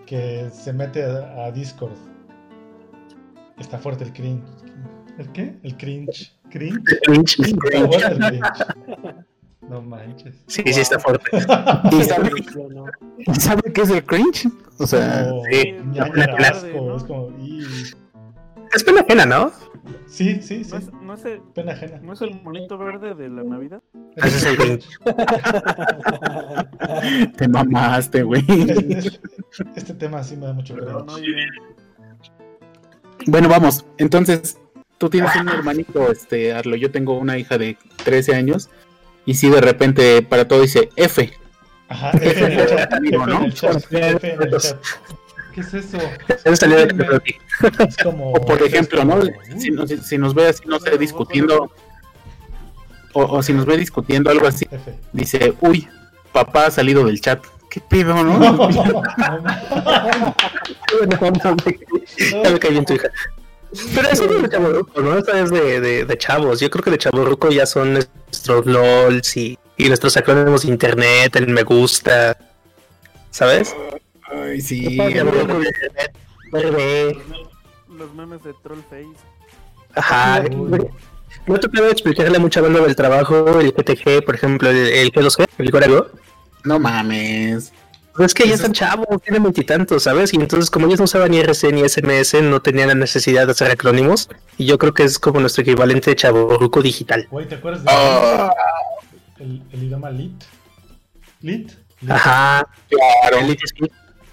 que 0.06 0.50
se 0.54 0.72
mete 0.72 1.04
a, 1.04 1.46
a 1.46 1.52
Discord. 1.52 1.94
Está 3.62 3.78
fuerte 3.78 4.04
el 4.04 4.12
cringe. 4.12 4.44
¿El 5.20 5.32
qué? 5.32 5.56
El 5.62 5.78
cringe. 5.78 6.36
¿Cringe? 6.50 6.84
Cringe. 7.04 7.40
Está 7.40 7.88
fuerte 7.88 8.08
el 8.08 8.18
cringe. 8.20 9.16
No 9.70 9.82
manches. 9.84 10.36
Sí, 10.48 10.64
sí, 10.66 10.82
está 10.82 10.98
fuerte. 11.00 11.30
¿Y 11.92 12.04
sabe, 13.40 13.72
qué 13.72 13.82
es 13.84 13.90
el 13.92 14.04
cringe? 14.04 14.48
O 14.80 14.88
sea, 14.88 15.30
sí, 15.50 15.76
asco, 16.40 16.96
es 16.98 17.04
como. 17.04 17.30
y- 17.40 17.64
Es 18.74 18.84
pena 18.84 19.02
ajena, 19.02 19.26
¿no? 19.28 19.52
Sí, 20.08 20.42
sí, 20.42 20.64
sí. 20.64 20.72
¿No 20.72 20.78
es, 20.78 20.92
no, 20.94 21.14
es 21.14 21.26
el, 21.26 21.42
Pena 21.54 21.72
ajena. 21.74 22.00
¿No 22.02 22.14
es 22.14 22.22
el 22.22 22.42
monito 22.42 22.78
verde 22.78 23.14
de 23.16 23.30
la 23.30 23.44
Navidad? 23.44 23.82
Ese 24.16 24.38
es 24.38 24.46
el 24.46 24.58
cringe. 24.58 24.88
te 27.38 27.48
mamaste, 27.48 28.24
güey. 28.24 28.44
Este 29.76 29.94
tema 29.94 30.24
sí 30.24 30.36
me 30.36 30.48
da 30.48 30.54
mucho 30.54 30.76
cringe. 30.76 31.22
Bueno, 33.28 33.50
vamos, 33.50 33.86
entonces, 33.98 34.58
tú 34.98 35.10
tienes 35.10 35.36
un 35.36 35.50
hermanito, 35.50 36.12
este, 36.12 36.54
Arlo, 36.54 36.76
yo 36.76 36.92
tengo 36.92 37.18
una 37.18 37.38
hija 37.38 37.58
de 37.58 37.78
13 38.04 38.36
años, 38.36 38.70
y 39.26 39.36
si 39.36 39.50
de 39.50 39.62
repente 39.62 40.22
para 40.24 40.48
todo 40.48 40.62
dice 40.62 40.90
F, 40.96 41.32
Ajá, 41.90 42.12
F 42.22 42.46
en 42.46 42.52
el 42.60 43.54
chat. 43.54 43.84
¿Qué 45.54 45.60
es 45.62 45.74
eso? 45.74 45.98
Eso 46.46 46.56
salió 46.56 46.78
de 46.78 46.88
Pepperoni. 46.88 47.36
Es 47.88 47.98
como. 48.04 48.32
o 48.32 48.46
por 48.46 48.62
ejemplo, 48.64 49.04
¿no? 49.04 49.16
Uy, 49.18 49.34
Si, 49.60 49.70
nos- 49.70 49.90
si 49.90 50.18
nos 50.18 50.34
ve 50.34 50.48
así, 50.48 50.64
no 50.66 50.80
sé, 50.80 50.98
discutiendo, 50.98 51.70
o, 53.14 53.24
o 53.26 53.44
si 53.44 53.52
nos 53.54 53.66
ve 53.66 53.76
discutiendo 53.78 54.30
algo 54.32 54.48
así, 54.48 54.66
dice, 55.12 55.54
uy, 55.60 55.88
papá 56.32 56.68
ha 56.68 56.72
salido 56.72 57.04
del 57.06 57.20
chat. 57.20 57.44
¿Qué 57.70 57.82
pedo, 57.82 58.14
no? 58.24 58.38
No, 58.40 58.68
No, 61.08 61.32
mames. 61.44 61.80
Ya 62.44 62.50
me 62.52 62.60
caí 62.60 62.72
bien 62.72 62.86
tu 62.86 62.94
hija. 62.94 63.10
Pero 63.96 64.10
eso 64.10 64.28
no 64.28 64.36
es 64.36 64.42
de 64.44 64.50
chaborruco, 64.50 65.02
¿no? 65.02 65.18
Eso 65.18 65.32
es 65.32 65.50
de, 65.50 65.80
de, 65.80 66.06
de 66.06 66.18
chavos. 66.18 66.60
Yo 66.60 66.70
creo 66.70 66.84
que 66.84 66.92
de 66.92 66.98
chaborruco 66.98 67.50
ya 67.50 67.66
son 67.66 67.94
nuestros 67.94 68.66
LOLs 68.66 69.38
y, 69.38 69.58
y 69.78 69.88
nuestros 69.88 70.18
acrónimos 70.18 70.64
de 70.64 70.70
internet, 70.70 71.36
el 71.38 71.48
me 71.48 71.64
gusta. 71.64 72.38
¿Sabes? 73.30 73.74
Ay, 74.24 74.60
sí. 74.62 74.98
Los 78.02 78.14
memes 78.14 78.44
de 78.44 78.54
Trollface. 78.62 79.08
Ajá. 79.96 80.44
No 81.48 81.60
te 81.60 81.70
puedo 81.70 81.90
explicarle 81.90 82.38
a 82.38 82.40
mucha 82.40 82.62
banda 82.62 82.82
del 82.82 82.96
trabajo, 82.96 83.60
el 83.60 83.72
GTG, 83.72 84.24
por 84.26 84.36
ejemplo, 84.36 84.70
el, 84.70 84.78
el 84.78 85.12
G2G, 85.12 85.48
el 85.58 85.72
Gorago. 85.72 86.08
No 86.64 86.78
mames. 86.78 87.72
Pero 88.14 88.26
es 88.26 88.34
que 88.34 88.48
ya 88.48 88.56
están 88.56 88.74
chavos, 88.74 89.08
tienen 89.24 89.42
veintitantos, 89.44 90.04
¿sabes? 90.04 90.34
Y 90.34 90.38
entonces, 90.38 90.70
como 90.70 90.88
ellos 90.88 91.00
no 91.00 91.06
usaban 91.06 91.32
ni 91.32 91.40
RC 91.40 91.72
ni 91.72 91.88
SMS, 91.88 92.42
no 92.42 92.62
tenían 92.62 92.90
la 92.90 92.96
necesidad 92.96 93.46
de 93.46 93.52
hacer 93.54 93.72
acrónimos. 93.72 94.30
Y 94.58 94.66
yo 94.66 94.78
creo 94.78 94.94
que 94.94 95.04
es 95.04 95.18
como 95.18 95.40
nuestro 95.40 95.62
equivalente 95.64 96.10
de 96.10 96.16
chaborruco 96.18 96.82
digital. 96.82 97.28
Güey, 97.32 97.48
¿te 97.48 97.56
acuerdas 97.56 97.84
de 97.86 97.90
Ah, 97.92 98.52
el, 99.40 99.64
el 99.72 99.84
idioma 99.84 100.10
Lit? 100.12 100.34
¿Lit? 101.42 101.72
Lit. 102.02 102.12
Ajá. 102.12 102.68
claro. 102.90 103.38
El 103.46 103.50
ITSP. 103.52 103.92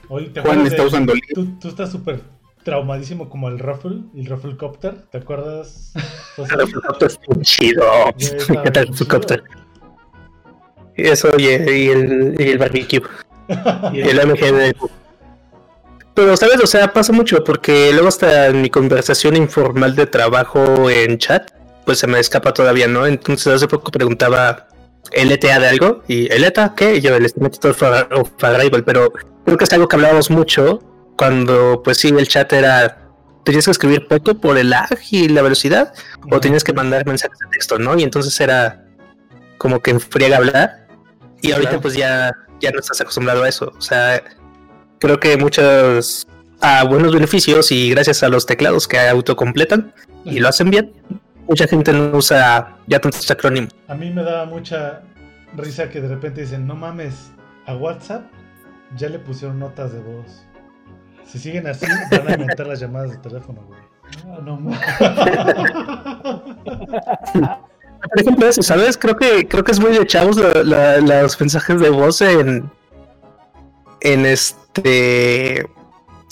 Oye, 0.08 0.26
¿te 0.30 0.40
Juan 0.40 0.66
está 0.66 0.82
de- 0.82 0.88
usando 0.88 1.14
Lit. 1.14 1.24
Tú, 1.34 1.58
tú 1.60 1.68
estás 1.68 1.92
súper 1.92 2.20
traumadísimo 2.64 3.30
como 3.30 3.48
el 3.48 3.58
Ruffle, 3.60 4.00
el 4.16 4.26
Rufflecopter, 4.26 5.02
¿te 5.10 5.18
acuerdas? 5.18 5.92
El 6.36 6.48
Rufflecopter 6.50 7.08
es 7.08 7.18
muy 7.28 7.42
chido. 7.44 7.82
El 8.18 8.62
bien 8.72 8.86
Rufflecopter. 8.88 9.42
Y 10.96 11.02
eso, 11.06 11.28
y 11.38 11.46
el, 11.46 12.36
y 12.38 12.42
el 12.50 12.58
barbecue. 12.58 13.00
El 13.94 14.26
MG 14.28 14.40
de... 14.52 14.76
Pero, 16.14 16.36
¿sabes? 16.36 16.60
O 16.62 16.66
sea, 16.66 16.92
pasa 16.92 17.12
mucho 17.12 17.44
porque 17.44 17.90
luego 17.92 18.08
hasta 18.08 18.48
en 18.48 18.60
mi 18.60 18.70
conversación 18.70 19.36
informal 19.36 19.94
de 19.94 20.06
trabajo 20.06 20.90
en 20.90 21.16
chat, 21.18 21.50
pues 21.84 22.00
se 22.00 22.06
me 22.06 22.18
escapa 22.18 22.52
todavía, 22.52 22.88
¿no? 22.88 23.06
Entonces 23.06 23.46
hace 23.46 23.68
poco 23.68 23.92
preguntaba 23.92 24.68
LTA 25.12 25.60
de 25.60 25.68
algo 25.68 26.02
y 26.08 26.30
el 26.32 26.44
ETA, 26.44 26.74
¿qué? 26.76 26.96
Y 26.96 27.00
yo 27.00 27.14
el 27.14 27.24
Estimate 27.24 27.68
of 27.68 28.44
Arrival, 28.44 28.84
pero 28.84 29.12
creo 29.44 29.56
que 29.56 29.64
es 29.64 29.72
algo 29.72 29.88
que 29.88 29.96
hablábamos 29.96 30.30
mucho 30.30 30.80
cuando, 31.16 31.82
pues 31.82 31.98
sí, 31.98 32.08
el 32.08 32.28
chat 32.28 32.52
era. 32.52 33.04
Tenías 33.44 33.64
que 33.64 33.70
escribir 33.70 34.06
poco 34.06 34.34
por 34.34 34.58
el 34.58 34.70
lag 34.70 34.98
y 35.10 35.28
la 35.28 35.40
velocidad, 35.40 35.94
o 36.30 36.38
tenías 36.38 36.64
que 36.64 36.74
mandar 36.74 37.06
mensajes 37.06 37.38
de 37.38 37.46
texto, 37.46 37.78
¿no? 37.78 37.98
Y 37.98 38.02
entonces 38.02 38.38
era 38.40 38.84
como 39.56 39.80
que 39.80 39.90
enfriega 39.90 40.36
hablar, 40.36 40.86
y 41.40 41.52
ahorita 41.52 41.70
Claro. 41.70 41.82
pues 41.82 41.94
ya, 41.94 42.32
ya 42.60 42.70
no 42.70 42.80
estás 42.80 43.00
acostumbrado 43.00 43.42
a 43.44 43.48
eso. 43.48 43.72
O 43.76 43.80
sea, 43.80 44.22
creo 44.98 45.18
que 45.20 45.36
muchos 45.36 46.26
a 46.60 46.84
buenos 46.84 47.14
beneficios 47.14 47.70
y 47.70 47.90
gracias 47.90 48.22
a 48.22 48.28
los 48.28 48.46
teclados 48.46 48.88
que 48.88 48.98
autocompletan 48.98 49.92
y 50.24 50.40
lo 50.40 50.48
hacen 50.48 50.70
bien, 50.70 50.92
mucha 51.46 51.66
gente 51.66 51.92
no 51.92 52.16
usa 52.16 52.76
ya 52.86 52.98
tantos 52.98 53.30
acrónimos. 53.30 53.74
A 53.86 53.94
mí 53.94 54.10
me 54.10 54.22
daba 54.22 54.44
mucha 54.44 55.02
risa 55.56 55.88
que 55.88 56.00
de 56.00 56.08
repente 56.08 56.40
dicen, 56.42 56.66
no 56.66 56.74
mames, 56.74 57.30
a 57.66 57.74
WhatsApp 57.76 58.24
ya 58.96 59.08
le 59.08 59.18
pusieron 59.18 59.58
notas 59.58 59.92
de 59.92 60.00
voz. 60.00 60.44
Si 61.26 61.38
siguen 61.38 61.66
así, 61.66 61.86
van 62.10 62.28
a 62.28 62.32
inventar 62.32 62.66
las 62.66 62.80
llamadas 62.80 63.10
de 63.12 63.18
teléfono, 63.18 63.62
güey. 63.66 63.80
Ah, 64.26 64.38
no 64.42 64.56
mames. 64.56 64.80
Por 68.00 68.20
ejemplo, 68.20 68.46
eso, 68.48 68.62
¿sabes? 68.62 68.96
Creo 68.96 69.16
que 69.16 69.46
creo 69.48 69.64
que 69.64 69.72
es 69.72 69.80
muy 69.80 69.90
de 69.90 70.06
chavos 70.06 70.36
la- 70.36 70.62
la- 71.00 71.22
los 71.22 71.40
mensajes 71.40 71.80
de 71.80 71.90
voz 71.90 72.20
en 72.20 72.70
en 74.00 74.26
este 74.26 75.66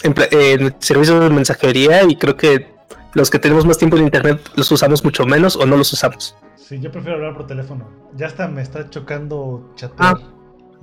en, 0.03 0.75
servicios 0.79 1.21
de 1.21 1.31
mensajería 1.31 2.05
y 2.05 2.17
creo 2.17 2.37
que 2.37 2.69
los 3.15 3.31
que 3.31 3.39
tenemos 3.39 3.65
más 3.67 3.79
tiempo 3.79 3.97
en 3.97 4.05
internet 4.05 4.41
los 4.55 4.71
usamos 4.71 5.03
mucho 5.03 5.25
menos 5.27 5.57
o 5.57 5.67
no 5.67 5.77
los 5.77 5.93
usamos. 5.93 6.37
Sí, 6.57 6.79
yo 6.81 6.91
prefiero 6.93 7.17
hablar 7.17 7.35
por 7.37 7.47
teléfono. 7.47 7.89
Ya 8.15 8.27
hasta 8.27 8.47
me 8.47 8.61
está 8.63 8.89
chocando 8.91 9.73
chatear, 9.75 10.17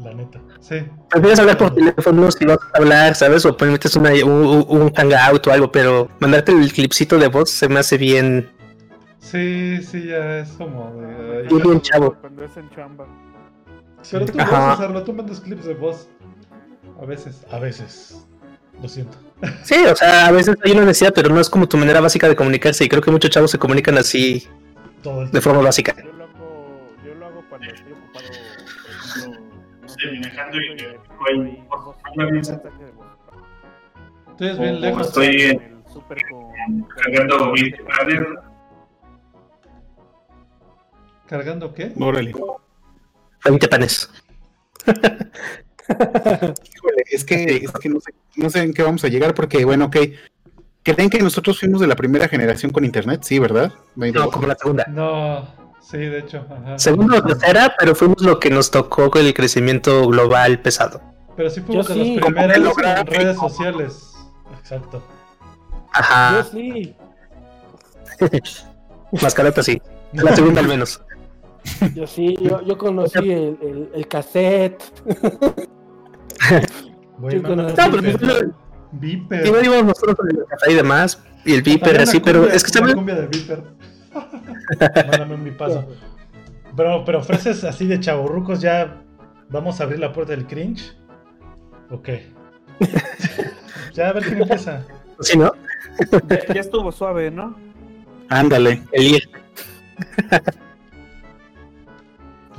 la 0.04 0.14
neta. 0.14 0.42
Sí. 0.60 0.76
Prefieres 1.10 1.40
hablar 1.40 1.58
por 1.58 1.74
teléfono 1.76 2.32
si 2.32 2.46
vas 2.46 2.58
a 2.74 2.78
hablar, 2.78 3.16
¿sabes? 3.16 3.46
O 3.46 3.56
metes 3.60 3.96
una, 3.96 4.12
un, 4.26 4.66
un 4.68 4.94
hangout 4.94 5.46
o 5.48 5.52
algo, 5.52 5.72
pero 5.72 6.10
mandarte 6.20 6.52
el 6.52 6.72
clipcito 6.74 7.18
de 7.20 7.28
voz 7.28 7.50
se 7.50 7.68
me 7.70 7.80
hace 7.80 7.98
bien. 7.98 8.50
Sí, 9.34 9.82
sí, 9.82 10.06
ya 10.10 10.40
es 10.42 10.50
como 10.52 10.94
de. 11.02 11.48
Bien, 11.50 11.82
chavo. 11.82 12.14
Cuando 12.22 12.44
es 12.46 12.56
en 12.56 12.70
chamba. 12.70 13.08
Pero 14.12 14.26
tú 14.28 14.40
Ajá. 14.40 14.50
puedes 14.50 14.68
hacerlo, 14.80 15.04
tú 15.04 15.12
mandas 15.14 15.40
clips 15.40 15.66
de 15.66 15.74
voz. 15.74 16.08
A 17.02 17.06
veces. 17.06 17.44
A 17.52 17.58
veces. 17.58 18.28
Lo 18.80 18.88
siento. 18.88 19.18
Sí, 19.64 19.74
o 19.92 19.96
sea, 19.96 20.28
a 20.28 20.32
veces 20.32 20.56
hay 20.64 20.74
una 20.74 20.82
necesidad, 20.82 21.14
pero 21.16 21.30
no 21.30 21.40
es 21.40 21.50
como 21.50 21.68
tu 21.68 21.78
manera 21.78 22.00
básica 22.00 22.30
de 22.30 22.36
comunicarse. 22.36 22.84
Y 22.86 22.90
creo 22.90 23.02
que 23.02 23.10
muchos 23.10 23.32
chavos 23.32 23.50
se 23.50 23.58
comunican 23.58 23.98
así 23.98 24.48
Todo 25.02 25.24
el 25.24 25.32
de 25.32 25.42
forma 25.42 25.62
básica. 25.64 25.96
Yo 25.98 26.12
lo 26.14 26.26
hago, 26.26 26.88
yo 27.04 27.16
lo 27.16 27.26
hago 27.26 27.44
cuando 27.50 27.68
estoy 27.68 27.92
ocupado. 27.94 28.26
por 28.28 28.36
ejemplo, 28.36 29.88
Estoy 29.88 30.20
manejando 30.20 30.58
y 30.58 30.60
estoy- 34.38 34.60
bien 34.60 34.82
lejos. 34.82 35.08
estoy 35.08 35.60
cargando 37.04 37.52
mi 37.54 37.72
radio. 37.72 38.53
¿Cargando 41.28 41.74
qué? 41.74 41.94
Órale. 42.00 42.34
20 43.46 43.68
panes. 43.68 44.10
Híjole, 45.88 47.04
es 47.12 47.26
que, 47.26 47.44
es 47.56 47.72
que 47.72 47.90
no, 47.90 48.00
sé, 48.00 48.14
no 48.36 48.50
sé 48.50 48.62
en 48.62 48.74
qué 48.74 48.84
vamos 48.84 49.04
a 49.04 49.08
llegar 49.08 49.34
porque, 49.34 49.66
bueno, 49.66 49.86
ok. 49.86 49.98
¿Creen 50.84 51.10
que 51.10 51.20
nosotros 51.20 51.60
fuimos 51.60 51.80
de 51.80 51.88
la 51.88 51.96
primera 51.96 52.28
generación 52.28 52.72
con 52.72 52.84
internet? 52.84 53.22
Sí, 53.24 53.40
¿verdad? 53.40 53.72
No, 53.96 54.30
como 54.30 54.48
la 54.48 54.56
segunda. 54.56 54.86
No, 54.90 55.48
sí, 55.82 55.98
de 55.98 56.20
hecho. 56.20 56.46
Ajá. 56.50 56.78
Segunda 56.78 57.20
o 57.20 57.24
tercera, 57.24 57.74
pero 57.80 57.96
fuimos 57.96 58.22
lo 58.22 58.38
que 58.38 58.50
nos 58.50 58.70
tocó 58.70 59.10
con 59.10 59.26
el 59.26 59.34
crecimiento 59.34 60.06
global 60.08 60.60
pesado. 60.60 61.02
Pero 61.38 61.50
sí 61.50 61.62
fuimos 61.62 61.88
Yo 61.88 61.96
de 61.96 62.04
sí. 62.04 62.16
las 62.16 62.26
primeras 62.26 62.58
en 62.58 63.08
redes 63.08 63.38
sociales. 63.38 64.14
Exacto. 64.60 65.02
Yo 65.70 65.84
Ajá. 65.94 66.44
sí, 66.52 66.96
Mascarota 69.22 69.64
sí. 69.64 69.82
La 70.12 70.36
segunda 70.36 70.60
al 70.60 70.68
menos. 70.68 71.02
Yo 71.96 72.08
sí, 72.08 72.36
yo, 72.42 72.62
yo 72.62 72.78
conocí 72.78 73.20
el, 73.32 73.58
el, 73.62 73.90
el 73.94 74.08
cassette. 74.08 74.84
Voy 77.18 77.34
Yo 77.36 77.44
conozco- 77.44 77.82
No, 77.82 77.92
pero 78.02 78.18
pues, 78.20 78.46
Viper. 78.94 79.46
igual 79.46 79.66
íbamos 79.66 79.86
nosotros 79.86 80.16
con 80.16 80.30
el 80.30 80.46
café 80.46 80.72
y 80.72 80.76
demás. 80.76 81.24
Y 81.46 81.54
el 81.54 81.62
viper 81.62 82.00
así, 82.02 82.20
pero 82.20 82.48
es 82.48 82.64
que 82.64 82.70
¿sabes? 82.72 82.94
cumbia 82.96 83.16
de 83.16 83.28
Viper. 83.28 83.64
Mándame 85.08 85.36
un 85.36 85.44
bipaso. 85.44 85.86
Bro, 86.74 87.04
pero 87.06 87.20
ofreces 87.20 87.64
así 87.64 87.86
de 87.88 88.00
chavorrucos 88.00 88.62
ya. 88.62 89.02
¿Vamos 89.50 89.80
a 89.80 89.84
abrir 89.84 90.00
la 90.00 90.12
puerta 90.14 90.32
del 90.34 90.48
cringe? 90.48 90.96
Ok. 91.92 92.10
ya 93.94 94.10
a 94.10 94.14
ver 94.14 94.24
quién 94.24 94.42
empieza. 94.42 94.84
Sí, 95.20 95.38
¿no? 95.38 95.52
Ya, 96.30 96.54
ya 96.54 96.62
estuvo 96.62 96.92
suave, 96.92 97.30
¿no? 97.30 97.56
Ándale. 98.30 98.82
El 98.92 99.04
ir. 99.16 99.30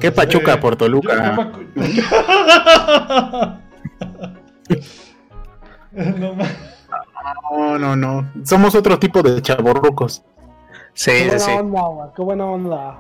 ¿Qué 0.00 0.10
Pues, 0.12 0.26
Pachuca 0.26 0.54
eh, 0.54 0.58
por 0.58 0.72
Yo- 0.76 0.86
yo 0.86 1.00
Toluca? 1.00 1.50
no 5.92 6.34
No, 7.52 7.78
no, 7.78 7.96
no. 7.96 8.30
Somos 8.44 8.74
otro 8.74 8.98
tipo 8.98 9.22
de 9.22 9.40
chavorrucos. 9.40 10.22
Sí, 10.94 11.10
Qué 11.10 11.18
sí, 11.18 11.24
buena 11.26 11.38
sí. 11.40 11.50
onda, 11.52 11.82
güey, 11.82 12.08
qué 12.16 12.22
buena 12.22 12.44
onda. 12.46 12.98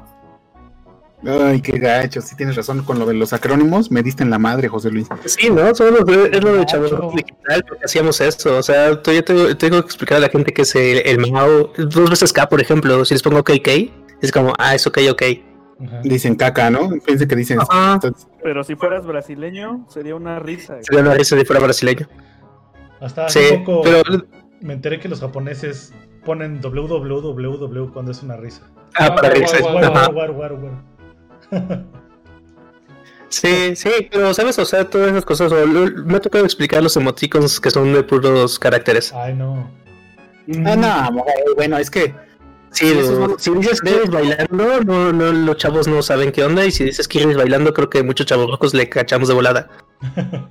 Ay, 1.26 1.60
qué 1.62 1.78
gacho. 1.78 2.20
Sí 2.20 2.36
tienes 2.36 2.54
razón 2.56 2.82
con 2.84 2.98
lo 2.98 3.06
de 3.06 3.14
los 3.14 3.32
acrónimos. 3.32 3.90
Me 3.90 4.02
diste 4.02 4.22
en 4.22 4.30
la 4.30 4.38
madre, 4.38 4.68
José 4.68 4.90
Luis. 4.90 5.08
Sí, 5.24 5.48
¿no? 5.48 5.68
Es 5.68 5.80
lo 5.80 6.04
de 6.04 6.66
chavos 6.66 6.90
digital, 7.14 7.64
porque 7.66 7.84
hacíamos 7.84 8.20
eso. 8.20 8.58
O 8.58 8.62
sea, 8.62 9.00
todavía 9.00 9.24
tengo, 9.24 9.56
tengo 9.56 9.80
que 9.80 9.86
explicar 9.86 10.18
a 10.18 10.20
la 10.20 10.28
gente 10.28 10.52
que 10.52 10.62
es 10.62 10.74
el, 10.74 10.98
el 11.06 11.30
Mao. 11.32 11.72
Dos 11.78 12.10
veces 12.10 12.32
K, 12.32 12.46
por 12.48 12.60
ejemplo. 12.60 13.04
Si 13.06 13.14
les 13.14 13.22
pongo 13.22 13.42
KK, 13.42 13.68
es 14.20 14.32
como, 14.32 14.52
ah, 14.58 14.74
es 14.74 14.86
ok, 14.86 14.98
ok. 15.12 15.22
Ajá. 15.84 16.00
Dicen 16.02 16.36
caca, 16.36 16.70
¿no? 16.70 16.90
Que 17.04 17.16
dicen. 17.36 17.58
Entonces, 17.60 18.28
Pero 18.42 18.62
si 18.64 18.76
fueras 18.76 19.06
brasileño, 19.06 19.86
sería 19.88 20.14
una 20.14 20.38
risa. 20.38 20.76
Sería 20.82 21.00
una 21.02 21.14
risa 21.14 21.36
si 21.38 21.44
fuera 21.44 21.60
brasileño. 21.62 22.08
Hasta 23.00 23.26
hace 23.26 23.48
Sí, 23.48 23.56
poco 23.58 23.82
pero. 23.82 24.02
me 24.60 24.74
enteré 24.74 25.00
que 25.00 25.08
los 25.08 25.20
japoneses 25.20 25.92
ponen 26.24 26.60
www 26.60 27.92
cuando 27.92 28.12
es 28.12 28.22
una 28.22 28.36
risa. 28.36 28.62
Ah, 28.94 29.14
para 29.14 29.34
Guau, 29.34 30.70
risa. 31.50 31.84
Sí, 33.28 33.74
sí, 33.74 33.90
pero 34.12 34.32
sabes, 34.32 34.58
o 34.60 34.64
sea, 34.64 34.88
todas 34.88 35.10
esas 35.10 35.24
cosas. 35.24 35.50
o 35.50 35.66
me 35.66 36.16
ha 36.16 36.20
tocado 36.20 36.44
explicar 36.44 36.82
los 36.82 36.96
emoticons 36.96 37.58
que 37.58 37.70
son 37.70 37.92
de 37.92 38.02
puros 38.04 38.58
caracteres. 38.60 39.12
Ay, 39.12 39.34
no. 39.34 39.68
Ah, 40.64 41.10
no, 41.10 41.24
bueno, 41.56 41.76
es 41.78 41.90
que. 41.90 42.14
Sí, 42.74 42.86
de- 42.92 43.34
si 43.38 43.50
dices 43.52 43.80
que 43.80 43.90
eres 43.90 44.10
bailando, 44.10 44.80
no, 44.84 45.12
no, 45.12 45.32
los 45.32 45.56
chavos 45.56 45.86
no 45.88 46.02
saben 46.02 46.32
qué 46.32 46.44
onda. 46.44 46.64
Y 46.66 46.70
si 46.72 46.84
dices 46.84 47.06
que 47.08 47.22
eres 47.22 47.36
bailando, 47.36 47.72
creo 47.72 47.88
que 47.88 48.02
muchos 48.02 48.26
chavos 48.26 48.50
locos 48.50 48.74
le 48.74 48.88
cachamos 48.88 49.28
de 49.28 49.34
volada. 49.34 49.68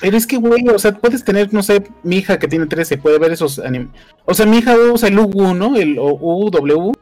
Pero 0.00 0.16
es 0.16 0.26
que, 0.28 0.36
güey, 0.36 0.66
o 0.68 0.78
sea, 0.78 0.92
puedes 0.92 1.24
tener, 1.24 1.52
no 1.52 1.62
sé, 1.62 1.82
mi 2.04 2.16
hija 2.18 2.38
que 2.38 2.46
tiene 2.46 2.66
13, 2.66 2.98
puede 2.98 3.18
ver 3.18 3.32
esos 3.32 3.58
animes. 3.58 3.88
O 4.24 4.32
sea, 4.32 4.46
mi 4.46 4.58
hija 4.58 4.76
usa 4.92 5.08
el 5.08 5.18
UW, 5.18 5.54
¿no? 5.54 5.76
El 5.76 5.98
o- 5.98 6.14
UW 6.14 6.92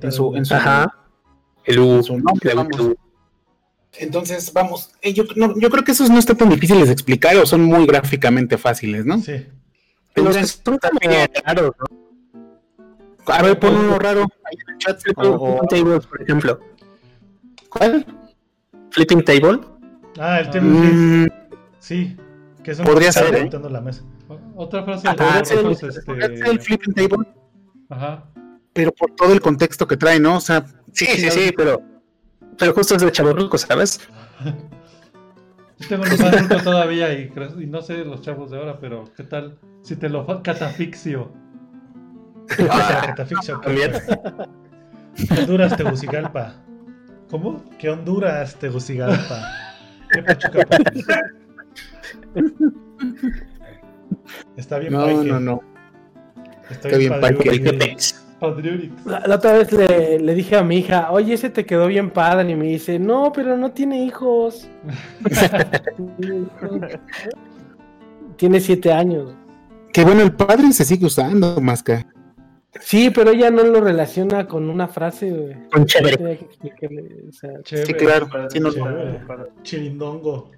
en 0.00 0.12
su, 0.12 0.36
en 0.36 0.44
su, 0.44 0.54
Ajá. 0.54 0.94
El 1.64 1.80
U. 1.80 1.96
en 1.96 2.04
su 2.04 2.16
nombre, 2.18 2.50
el 2.50 2.56
vamos. 2.56 2.78
U. 2.80 2.96
Entonces, 3.98 4.52
vamos, 4.52 4.90
eh, 5.02 5.12
yo, 5.12 5.24
no- 5.34 5.58
yo 5.58 5.68
creo 5.68 5.82
que 5.82 5.92
esos 5.92 6.10
no 6.10 6.18
están 6.18 6.36
tan 6.36 6.48
difíciles 6.48 6.86
de 6.86 6.92
explicar 6.92 7.36
o 7.36 7.44
son 7.46 7.62
muy 7.62 7.86
gráficamente 7.86 8.56
fáciles, 8.56 9.04
¿no? 9.04 9.18
Sí. 9.20 9.46
Tendrían- 10.14 10.46
son 10.46 10.78
como 10.78 11.00
raros, 11.44 11.72
¿no? 11.78 12.03
A 13.26 13.42
ver, 13.42 13.58
pon 13.58 13.74
uno 13.74 13.98
raro 13.98 14.20
ahí 14.44 14.56
en 14.66 14.72
el 14.74 14.78
chat. 14.78 15.00
o- 15.16 15.22
o- 15.30 15.58
Flipping 15.68 15.68
tables, 15.84 16.06
por 16.06 16.22
ejemplo. 16.22 16.60
¿Cuál? 17.70 18.06
Flipping 18.90 19.24
table. 19.24 19.60
Ah, 20.18 20.40
el 20.40 20.50
tema. 20.50 20.66
Mm, 20.68 21.26
Sí. 21.78 22.16
Que 22.62 22.70
es 22.70 22.78
un 22.78 22.86
Podría 22.86 23.08
que 23.08 23.12
ser, 23.12 23.34
¿eh? 23.34 23.50
la 23.70 23.80
mesa. 23.80 24.02
Otra 24.56 24.82
frase 24.84 25.06
de 25.08 25.44
ser 25.44 25.58
el 26.06 26.32
este. 26.32 26.58
flipping 26.60 26.94
table, 26.94 27.26
Ajá. 27.90 28.24
pero 28.72 28.90
por 28.92 29.10
todo 29.10 29.32
el 29.34 29.40
contexto 29.42 29.86
que 29.86 29.96
trae, 29.98 30.18
¿no? 30.18 30.36
O 30.36 30.40
sea, 30.40 30.64
Sí, 30.92 31.04
sí, 31.06 31.30
sí, 31.30 31.52
pero. 31.56 31.82
Pero 32.56 32.72
justo 32.72 32.94
es 32.94 33.02
de 33.02 33.10
chavorruco, 33.12 33.58
¿sabes? 33.58 34.00
Yo 35.80 35.88
tengo 35.88 36.04
uno 36.04 36.48
más 36.48 36.62
todavía 36.64 37.12
y, 37.12 37.32
y 37.60 37.66
no 37.66 37.82
sé 37.82 38.04
los 38.04 38.22
chavos 38.22 38.50
de 38.52 38.58
ahora, 38.58 38.78
pero 38.80 39.04
¿qué 39.16 39.24
tal 39.24 39.58
si 39.82 39.96
te 39.96 40.08
lo 40.08 40.24
catafixio? 40.42 41.32
Catafixio, 42.46 43.60
también. 43.60 43.92
Honduras, 45.30 45.76
Tegucigalpa. 45.76 46.54
¿Cómo? 47.30 47.62
¿Qué 47.78 47.90
Honduras, 47.90 48.56
Tegucigalpa? 48.56 49.48
¿Qué 50.12 50.22
Pachuca? 50.22 50.66
Está 54.56 54.78
bien, 54.78 54.92
no, 54.92 55.24
no, 55.24 55.40
no. 55.40 55.60
Está 56.70 56.90
Qué 56.90 56.98
bien. 56.98 57.20
Padriurix. 57.20 58.20
La, 59.06 59.20
la 59.26 59.36
otra 59.36 59.54
vez 59.54 59.72
le, 59.72 60.18
le 60.18 60.34
dije 60.34 60.56
a 60.56 60.62
mi 60.62 60.78
hija, 60.78 61.10
oye, 61.10 61.34
ese 61.34 61.50
te 61.50 61.64
quedó 61.64 61.86
bien 61.86 62.10
padre. 62.10 62.50
Y 62.50 62.56
me 62.56 62.66
dice, 62.66 62.98
no, 62.98 63.32
pero 63.32 63.56
no 63.56 63.70
tiene 63.70 64.04
hijos. 64.04 64.68
tiene 68.36 68.60
siete 68.60 68.92
años. 68.92 69.34
Que 69.92 70.04
bueno, 70.04 70.22
el 70.22 70.32
padre 70.32 70.72
se 70.72 70.84
sigue 70.84 71.06
usando, 71.06 71.60
Masca. 71.60 72.04
Sí, 72.80 73.10
pero 73.10 73.30
ella 73.30 73.50
no 73.50 73.62
lo 73.64 73.80
relaciona 73.80 74.46
con 74.46 74.68
una 74.68 74.88
frase. 74.88 75.30
güey. 75.30 75.68
Con 75.70 75.86
chévere. 75.86 76.16
Tenía 76.16 76.38
que 76.38 76.44
explicarle, 76.44 77.04
o 77.28 77.32
sea, 77.32 77.50
Chévere. 77.62 77.86
Sí, 77.86 77.94
claro. 77.94 78.28
Sí, 78.50 78.60
no- 78.60 78.72
Chévere. 78.72 79.20
Chirindongo. 79.62 80.50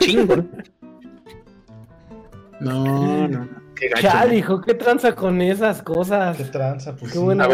Chingón. 0.00 0.50
no, 2.60 3.28
no. 3.28 3.48
Qué 3.74 3.88
gacho. 3.88 4.02
Chale, 4.02 4.36
hijo, 4.36 4.60
qué 4.60 4.74
tranza 4.74 5.14
con 5.14 5.40
esas 5.40 5.82
cosas. 5.82 6.36
Qué 6.36 6.44
tranza, 6.44 6.94
pues 6.96 7.12
Qué 7.12 7.18
sí. 7.18 7.24
buena. 7.24 7.48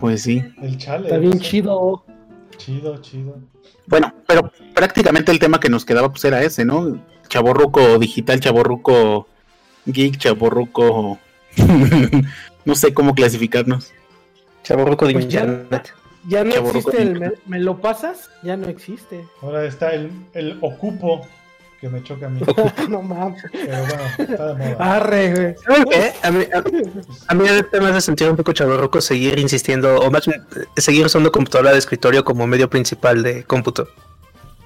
Pues 0.00 0.22
sí. 0.22 0.42
El 0.62 0.76
chale. 0.78 1.06
Está 1.06 1.18
bien 1.18 1.34
o 1.34 1.36
sea, 1.36 1.42
chido. 1.42 2.04
Chido, 2.56 2.96
chido. 2.98 3.38
Bueno, 3.86 4.12
pero 4.26 4.50
prácticamente 4.74 5.30
el 5.30 5.38
tema 5.38 5.60
que 5.60 5.68
nos 5.68 5.84
quedaba 5.84 6.10
pues 6.10 6.24
era 6.24 6.42
ese, 6.42 6.64
¿no? 6.64 7.00
Chaborruco 7.28 7.98
digital, 7.98 8.40
chaborruco 8.40 9.26
geek, 9.86 10.16
chaborruco... 10.18 11.18
no 12.64 12.74
sé 12.74 12.92
cómo 12.94 13.14
clasificarnos. 13.14 13.92
Chaborruco 14.62 15.06
de 15.06 15.12
Pues 15.14 15.28
ya- 15.28 15.40
internet. 15.40 15.92
Ya 16.28 16.42
no 16.42 16.52
existe 16.52 17.02
el 17.02 17.20
me, 17.20 17.32
¿me 17.46 17.60
lo 17.60 17.80
pasas? 17.80 18.30
Ya 18.42 18.56
no 18.56 18.66
existe. 18.66 19.24
Ahora 19.42 19.64
está 19.64 19.92
el, 19.92 20.10
el 20.34 20.58
ocupo, 20.60 21.24
que 21.80 21.88
me 21.88 22.02
choca 22.02 22.26
a 22.26 22.28
mí. 22.28 22.40
no 22.88 23.00
mames. 23.00 23.44
Pero 23.52 23.78
bueno, 23.78 24.02
está 24.18 24.54
de 24.54 24.54
moda. 24.74 24.96
Arre, 24.96 25.32
güey. 25.32 25.54
¿Saben 25.64 25.84
qué? 25.84 26.12
A 26.24 26.30
mí, 26.32 26.44
a, 26.52 26.58
a 27.28 27.34
mí 27.36 27.48
ahorita 27.48 27.80
me 27.80 27.86
hace 27.90 28.00
sentir 28.00 28.28
un 28.28 28.34
poco 28.36 28.52
chaborruco 28.52 29.00
seguir 29.00 29.38
insistiendo, 29.38 30.00
o 30.00 30.10
más 30.10 30.26
eh, 30.26 30.32
seguir 30.78 31.06
usando 31.06 31.30
computadora 31.30 31.70
de 31.70 31.78
escritorio 31.78 32.24
como 32.24 32.44
medio 32.48 32.68
principal 32.68 33.22
de 33.22 33.44
cómputo. 33.44 33.86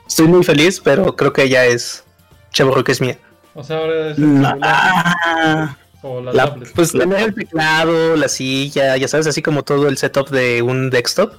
Estoy 0.08 0.28
muy 0.28 0.42
feliz, 0.42 0.80
pero 0.82 1.14
creo 1.14 1.34
que 1.34 1.46
ya 1.50 1.66
es 1.66 2.04
chaborruco 2.52 2.90
es 2.90 3.02
mía. 3.02 3.18
O 3.54 3.62
sea, 3.62 3.76
ahora 3.76 3.94
es 4.12 4.18
el 4.18 4.24
celular 4.24 4.58
Ah, 4.62 5.76
o 6.02 6.20
la, 6.20 6.32
la- 6.32 6.46
tablet. 6.50 6.72
Pues 6.74 6.92
tener 6.92 7.20
el 7.20 7.34
teclado, 7.34 8.16
la 8.16 8.28
silla, 8.28 8.96
ya 8.96 9.08
sabes, 9.08 9.26
así 9.26 9.42
como 9.42 9.62
todo 9.64 9.88
el 9.88 9.98
setup 9.98 10.30
de 10.30 10.62
un 10.62 10.90
desktop. 10.90 11.34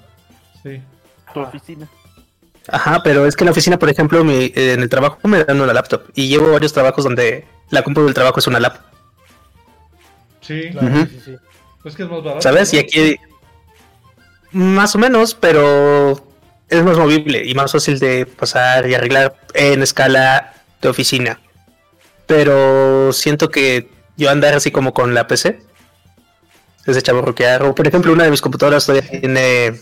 Sí. 0.63 0.81
Tu 1.33 1.39
oficina. 1.39 1.87
Ajá, 2.67 3.01
pero 3.03 3.25
es 3.25 3.35
que 3.35 3.43
en 3.43 3.47
la 3.47 3.51
oficina, 3.51 3.79
por 3.79 3.89
ejemplo, 3.89 4.23
mi- 4.23 4.51
eh, 4.55 4.73
en 4.73 4.81
el 4.81 4.89
trabajo 4.89 5.17
me 5.23 5.43
dan 5.43 5.59
una 5.59 5.73
laptop 5.73 6.03
y 6.13 6.27
llevo 6.27 6.51
varios 6.51 6.73
trabajos 6.73 7.03
donde 7.03 7.45
la 7.71 7.83
compu 7.83 8.03
del 8.03 8.13
trabajo 8.13 8.39
es 8.39 8.47
una 8.47 8.59
laptop, 8.59 8.85
Sí. 10.41 10.69
Claro, 10.71 11.07
sí, 11.09 11.21
sí. 11.25 11.35
Pues 11.81 11.95
que 11.95 12.03
es 12.03 12.09
más 12.09 12.23
barato. 12.23 12.41
¿sabes? 12.41 12.71
¿no? 12.73 12.77
Y 12.79 12.81
aquí 12.81 13.15
más 14.51 14.95
o 14.95 14.99
menos, 14.99 15.33
pero 15.33 16.23
es 16.69 16.83
más 16.83 16.97
movible 16.97 17.43
y 17.45 17.53
más 17.55 17.71
fácil 17.71 17.99
de 17.99 18.25
pasar 18.25 18.87
y 18.89 18.93
arreglar 18.95 19.35
en 19.53 19.81
escala 19.81 20.53
de 20.81 20.89
oficina. 20.89 21.39
Pero 22.27 23.11
siento 23.13 23.49
que 23.49 23.89
yo 24.21 24.29
andar 24.29 24.53
así 24.53 24.71
como 24.71 24.93
con 24.93 25.13
la 25.13 25.27
PC 25.27 25.59
es 26.85 26.95
de 26.95 27.01
chaborroquear. 27.01 27.63
O 27.63 27.75
por 27.75 27.87
ejemplo, 27.87 28.13
una 28.13 28.23
de 28.23 28.31
mis 28.31 28.41
computadoras 28.41 28.85
todavía 28.85 29.09
tiene 29.09 29.73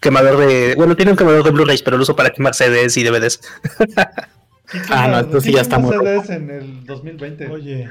quemador 0.00 0.38
de. 0.38 0.74
Bueno, 0.76 0.96
tiene 0.96 1.12
un 1.12 1.18
quemador 1.18 1.44
de 1.44 1.50
Blu-rays, 1.50 1.82
pero 1.82 1.96
lo 1.96 2.02
uso 2.02 2.16
para 2.16 2.30
quemar 2.30 2.54
CDs 2.54 2.96
y 2.96 3.04
DVDs. 3.04 3.40
¿Quién 3.76 4.84
Ah, 4.90 5.08
no, 5.08 5.18
entonces 5.20 5.54
ya 5.54 5.62
está 5.62 5.78
muy 5.78 5.96
CDs 5.96 6.28
en 6.28 6.50
el 6.50 6.84
2020. 6.84 7.46
Oye. 7.48 7.88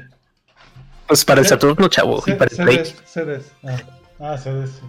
Pues 1.07 1.25
para 1.25 1.39
el 1.39 1.45
¿Qué? 1.45 1.49
Saturno, 1.49 1.87
chavo, 1.87 2.23
y 2.27 2.33
para 2.33 2.51
el 2.51 2.57
Play. 2.57 2.77
CDs, 2.77 2.95
CDs. 3.05 3.51
Ah, 3.63 3.81
ah 4.19 4.37
CDs. 4.37 4.81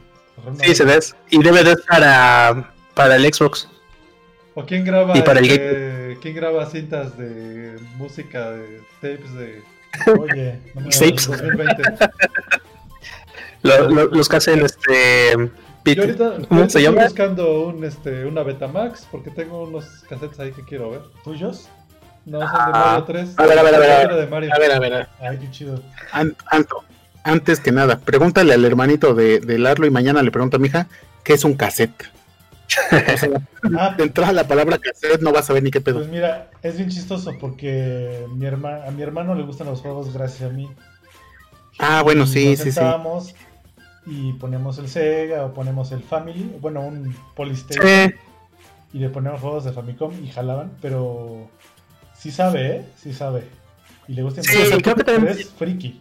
sí. 0.61 0.75
CDs. 0.75 1.17
Y 1.31 1.43
DVDs 1.43 1.83
para, 1.89 2.75
para 2.95 3.17
el 3.17 3.33
Xbox. 3.33 3.69
¿O 4.55 4.67
quién 4.67 4.85
graba, 4.85 5.17
Y 5.17 5.23
para 5.23 5.41
el 5.41 6.19
quién 6.21 6.35
graba 6.35 6.67
cintas 6.67 7.17
de 7.17 7.79
música, 7.97 8.51
de 8.51 8.81
tapes 9.01 9.33
de 9.35 9.63
Oye, 10.19 10.59
no 10.75 10.81
me 10.83 10.91
Tapes. 10.91 11.27
2020? 11.29 11.83
Lo- 13.63 13.91
lo- 13.91 14.07
los 14.07 14.29
que 14.29 14.37
hacen 14.37 14.65
este. 14.65 15.51
Yo 15.85 16.03
ahorita, 16.03 16.33
¿Cómo 16.49 16.61
se 16.61 16.67
estoy 16.67 16.83
llama? 16.83 17.05
buscando 17.05 17.63
un, 17.63 17.83
este, 17.85 18.27
una 18.27 18.43
Betamax 18.43 19.07
porque 19.11 19.31
tengo 19.31 19.63
unos 19.63 19.87
cassettes 20.09 20.39
ahí 20.39 20.53
que 20.53 20.63
quiero 20.63 20.91
ver. 20.91 21.01
¿Tuyos? 21.25 21.69
No, 22.27 22.41
son 22.41 22.51
de 22.51 22.57
Ah. 22.57 22.85
Mario 23.01 23.05
3. 23.05 23.35
A 23.39 23.47
ver, 23.47 23.59
a 23.59 23.63
ver, 23.63 23.75
a 23.75 23.79
ver, 23.79 23.91
a 23.91 23.99
ver. 23.99 24.13
A 24.13 24.39
ver, 24.39 24.51
a 24.53 24.59
ver. 24.59 24.73
a 24.73 24.79
ver. 24.99 25.09
Ay, 25.21 25.39
qué 25.39 25.51
chido. 25.51 25.81
An- 26.13 26.37
Anto, 26.51 26.85
antes 27.25 27.61
que 27.61 27.73
nada, 27.73 27.99
pregúntale 27.99 28.53
al 28.53 28.65
hermanito 28.67 29.15
de, 29.15 29.41
de 29.41 29.59
Larlo 29.59 29.87
y 29.87 29.91
mañana 29.91 30.23
le 30.23 30.31
pregunto 30.31 30.59
a 30.59 30.61
mi 30.61 30.69
hija 30.69 30.89
qué 31.25 31.33
es 31.33 31.45
un 31.45 31.55
cassette. 31.55 32.05
Ah, 33.79 33.95
de 33.97 34.05
entrada 34.05 34.33
la 34.33 34.47
palabra 34.47 34.79
cassette 34.79 35.21
no 35.23 35.33
vas 35.33 35.45
a 35.45 35.47
saber 35.49 35.63
ni 35.63 35.71
qué 35.71 35.81
pedo. 35.81 35.99
Pues 35.99 36.09
mira, 36.11 36.51
es 36.63 36.77
bien 36.77 36.91
chistoso 36.91 37.33
porque 37.41 38.27
mi 38.35 38.47
herma- 38.47 38.87
a 38.87 38.91
mi 38.91 39.03
hermano 39.03 39.35
le 39.35 39.43
gustan 39.43 39.67
los 39.69 39.81
juegos 39.81 40.13
gracias 40.13 40.51
a 40.51 40.53
mí. 40.53 40.69
Ah, 41.79 42.03
bueno, 42.03 42.25
Y 42.25 42.27
sí, 42.27 42.51
nos 42.51 42.59
sí, 42.61 42.73
sí. 42.73 42.81
Y 44.07 44.33
ponemos 44.35 44.79
el 44.79 44.89
Sega 44.89 45.45
o 45.45 45.53
ponemos 45.55 45.93
el 45.93 46.03
Family, 46.03 46.57
bueno, 46.61 46.81
un 46.81 47.15
Polystation. 47.37 47.87
Sí. 47.87 48.15
Y 48.95 48.99
le 49.01 49.11
ponemos 49.11 49.41
juegos 49.41 49.65
de 49.65 49.73
Famicom 49.73 50.13
y 50.25 50.29
jalaban, 50.29 50.73
pero 50.81 51.49
sí 52.19 52.31
sabe, 52.31 52.67
¿eh? 52.77 52.85
Sí 53.03 53.13
sabe. 53.13 53.45
Y 54.07 54.15
le 54.15 54.23
gusta 54.23 54.43
Sí, 54.43 54.57
creo 54.83 54.95
que 54.97 55.05
también- 55.05 55.37
es 55.39 55.51
friki. 55.51 56.01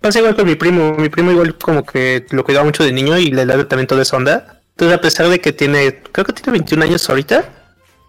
Pasa 0.00 0.18
igual 0.18 0.34
con 0.34 0.46
mi 0.46 0.56
primo. 0.56 0.94
Mi 0.94 1.08
primo 1.08 1.30
igual 1.30 1.56
como 1.56 1.84
que 1.84 2.26
lo 2.30 2.42
cuidaba 2.44 2.64
mucho 2.64 2.82
de 2.82 2.92
niño 2.92 3.16
y 3.18 3.30
le 3.30 3.46
da 3.46 3.68
también 3.68 3.86
toda 3.86 4.02
esa 4.02 4.16
onda. 4.16 4.61
Entonces 4.72 4.96
a 4.98 5.00
pesar 5.00 5.28
de 5.28 5.40
que 5.40 5.52
tiene, 5.52 6.02
creo 6.12 6.24
que 6.24 6.32
tiene 6.32 6.52
21 6.58 6.84
años 6.84 7.08
ahorita, 7.08 7.44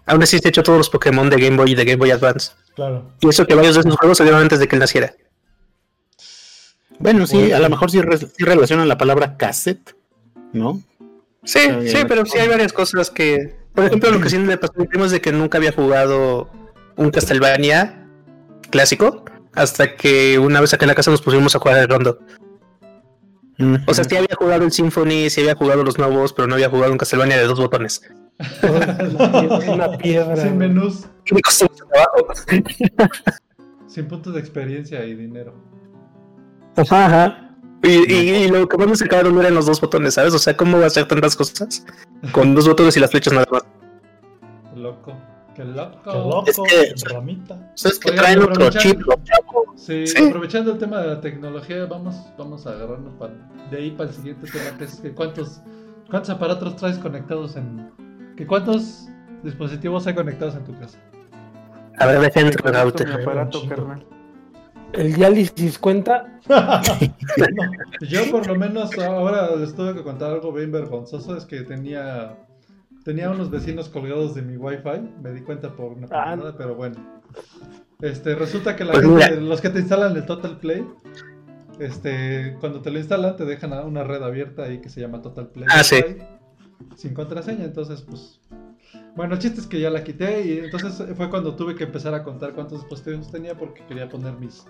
aún 0.06 0.22
así 0.22 0.38
se 0.38 0.48
ha 0.48 0.50
hecho 0.50 0.62
todos 0.62 0.78
los 0.78 0.90
Pokémon 0.90 1.28
de 1.30 1.36
Game 1.36 1.56
Boy 1.56 1.72
y 1.72 1.74
de 1.74 1.84
Game 1.84 1.96
Boy 1.96 2.10
Advance. 2.10 2.52
Claro. 2.74 3.12
Y 3.20 3.28
eso 3.28 3.46
que 3.46 3.54
varios 3.54 3.74
de 3.74 3.80
esos 3.82 3.96
juegos 3.96 4.18
salieron 4.18 4.40
antes 4.42 4.58
de 4.58 4.66
que 4.68 4.76
él 4.76 4.80
naciera. 4.80 5.14
Bueno, 6.98 7.26
sí, 7.26 7.36
Bueno. 7.36 7.56
a 7.56 7.58
lo 7.60 7.70
mejor 7.70 7.90
sí, 7.90 8.00
re- 8.00 8.18
sí 8.18 8.28
relacionan 8.44 8.88
la 8.88 8.98
palabra 8.98 9.36
cassette, 9.36 9.94
¿no? 10.52 10.80
Sí, 11.44 11.60
sí, 11.86 11.98
pero 12.08 12.24
sí 12.24 12.38
hay 12.38 12.48
varias 12.48 12.72
cosas 12.72 13.10
que... 13.10 13.56
Por 13.74 13.84
ejemplo, 13.84 14.10
lo 14.10 14.20
que 14.20 14.30
sí 14.30 14.38
le 14.38 14.56
pasó 14.56 14.72
a 14.78 15.04
es 15.04 15.10
de 15.10 15.20
que 15.20 15.32
nunca 15.32 15.58
había 15.58 15.72
jugado 15.72 16.48
un 16.96 17.10
Castlevania 17.10 18.06
clásico 18.70 19.24
hasta 19.52 19.96
que 19.96 20.38
una 20.38 20.60
vez 20.60 20.72
acá 20.72 20.84
en 20.84 20.88
la 20.90 20.94
casa 20.94 21.10
nos 21.10 21.20
pusimos 21.20 21.54
a 21.54 21.58
jugar 21.58 21.78
el 21.78 21.88
rondo. 21.88 22.20
O 23.86 23.94
sea, 23.94 24.04
sí 24.04 24.16
había 24.16 24.34
jugado 24.36 24.64
el 24.64 24.72
Symphony, 24.72 25.30
sí 25.30 25.40
había 25.42 25.54
jugado 25.54 25.84
los 25.84 25.96
nuevos, 25.98 26.32
pero 26.32 26.48
no 26.48 26.54
había 26.54 26.68
jugado 26.70 26.90
un 26.92 26.98
Castlevania 26.98 27.36
de 27.38 27.44
dos 27.44 27.58
botones. 27.60 28.02
Una 29.68 29.96
piedra. 29.96 30.36
Sin 30.36 30.58
menús, 30.58 31.06
Me 31.30 31.40
costó 31.40 31.66
mucho 31.70 31.84
trabajo. 31.86 32.26
sin 33.86 34.08
puntos 34.08 34.34
de 34.34 34.40
experiencia 34.40 35.04
y 35.04 35.14
dinero. 35.14 35.54
Ajá, 36.76 37.06
ajá. 37.06 37.40
Y, 37.84 38.12
y- 38.12 38.34
y 38.44 38.48
lo 38.48 38.66
que 38.68 38.76
más 38.78 38.88
me 38.88 38.96
sacaron 38.96 39.38
eran 39.38 39.54
los 39.54 39.66
dos 39.66 39.80
botones, 39.80 40.14
¿sabes? 40.14 40.34
O 40.34 40.38
sea, 40.38 40.56
¿cómo 40.56 40.78
va 40.78 40.84
a 40.84 40.86
hacer 40.88 41.06
tantas 41.06 41.36
cosas? 41.36 41.84
Con 42.32 42.54
dos 42.54 42.66
botones 42.66 42.96
y 42.96 43.00
las 43.00 43.10
flechas 43.10 43.32
nada 43.34 43.46
más. 43.52 43.62
Loco. 44.74 45.14
Qué 45.54 45.64
loco. 45.64 46.00
Qué 46.04 46.10
loco, 46.10 46.44
Es 46.46 46.56
que- 47.04 47.14
ramita. 47.14 47.72
Es 47.76 47.98
que 47.98 48.10
Oigan, 48.10 48.24
traen 48.24 48.38
otro 48.40 48.52
aprovechando- 48.66 49.14
chip. 49.14 49.76
Sí, 49.76 50.06
Sí. 50.06 50.26
aprovechando 50.28 50.72
el 50.72 50.78
tema 50.78 51.00
de 51.00 51.06
la 51.08 51.20
tecnología, 51.20 51.84
vamos, 51.86 52.16
vamos 52.38 52.66
a 52.66 52.70
agarrarnos 52.70 53.14
para, 53.14 53.32
de 53.70 53.76
ahí 53.76 53.90
para 53.92 54.08
el 54.10 54.14
siguiente 54.16 54.50
tema, 54.50 54.76
que 54.78 54.84
es 54.84 55.00
que 55.00 55.12
cuántos, 55.12 55.60
cuántos 56.10 56.30
aparatos 56.30 56.76
traes 56.76 56.98
conectados 56.98 57.56
en... 57.56 57.90
que 58.36 58.46
¿Cuántos 58.46 59.08
dispositivos 59.42 60.06
hay 60.06 60.14
conectados 60.14 60.54
en 60.56 60.64
tu 60.64 60.78
casa? 60.78 60.98
A 61.98 62.06
ver, 62.06 62.20
dejen 62.20 62.50
router. 62.52 63.12
aparato, 63.12 63.68
carnal. 63.68 64.04
El 64.92 65.12
diálisis 65.12 65.78
cuenta. 65.78 66.38
No, 66.48 66.80
Yo 68.08 68.30
por 68.30 68.46
lo 68.46 68.54
menos 68.56 68.96
ahora 68.98 69.54
les 69.56 69.74
tuve 69.74 69.94
que 69.94 70.02
contar 70.02 70.32
algo 70.32 70.52
bien 70.52 70.70
vergonzoso, 70.72 71.36
es 71.36 71.44
que 71.44 71.62
tenía 71.62 72.36
tenía 73.04 73.30
unos 73.30 73.50
vecinos 73.50 73.88
colgados 73.88 74.34
de 74.34 74.42
mi 74.42 74.56
wifi, 74.56 75.00
me 75.22 75.30
di 75.32 75.40
cuenta 75.42 75.76
por 75.76 75.92
una 75.92 76.08
Ah. 76.10 76.36
pero 76.58 76.74
bueno. 76.74 76.96
Este, 78.00 78.34
resulta 78.34 78.74
que 78.76 78.84
la 78.84 78.92
Pues 78.92 79.06
gente- 79.06 79.40
los 79.40 79.60
que 79.60 79.70
te 79.70 79.78
instalan 79.80 80.16
el 80.16 80.26
Total 80.26 80.58
Play, 80.58 80.84
este, 81.78 82.56
cuando 82.60 82.80
te 82.80 82.90
lo 82.90 82.98
instalan 82.98 83.36
te 83.36 83.44
dejan 83.44 83.72
una 83.86 84.04
red 84.04 84.22
abierta 84.22 84.64
ahí 84.64 84.78
que 84.80 84.88
se 84.88 85.00
llama 85.00 85.22
Total 85.22 85.48
Play 85.48 85.66
Ah, 85.70 85.82
sí. 85.82 85.96
Wi-Fi, 85.96 86.22
sin 86.96 87.14
contraseña, 87.14 87.64
entonces 87.64 88.02
pues 88.02 88.40
bueno, 89.16 89.34
el 89.34 89.40
chiste 89.40 89.60
es 89.60 89.66
que 89.66 89.80
ya 89.80 89.90
la 89.90 90.04
quité 90.04 90.42
y 90.46 90.58
entonces 90.58 91.02
fue 91.16 91.30
cuando 91.30 91.54
tuve 91.56 91.74
que 91.74 91.84
empezar 91.84 92.14
a 92.14 92.22
contar 92.22 92.52
cuántos 92.52 92.80
dispositivos 92.80 93.30
tenía 93.30 93.56
porque 93.56 93.82
quería 93.86 94.08
poner 94.08 94.34
mis 94.34 94.66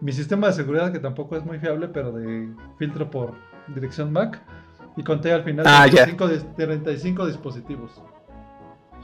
mi 0.00 0.12
sistema 0.12 0.46
de 0.46 0.54
seguridad 0.54 0.92
que 0.92 0.98
tampoco 0.98 1.36
es 1.36 1.44
muy 1.44 1.58
fiable, 1.58 1.86
pero 1.88 2.10
de 2.12 2.48
filtro 2.78 3.10
por 3.10 3.34
dirección 3.74 4.10
MAC 4.12 4.40
y 4.96 5.02
conté 5.02 5.32
al 5.32 5.44
final 5.44 5.64
Ah, 5.68 5.86
ya. 5.86 6.04
35, 6.04 6.28
dis- 6.28 6.56
35 6.56 7.26
dispositivos. 7.26 7.90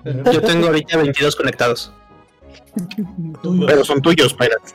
Yo 0.05 0.41
tengo 0.43 0.67
ahorita 0.67 0.97
22 0.99 1.37
conectados. 1.37 1.93
tuyos. 3.43 3.67
Pero 3.67 3.85
son 3.85 4.01
tuyos, 4.03 4.35
Pirates. 4.35 4.75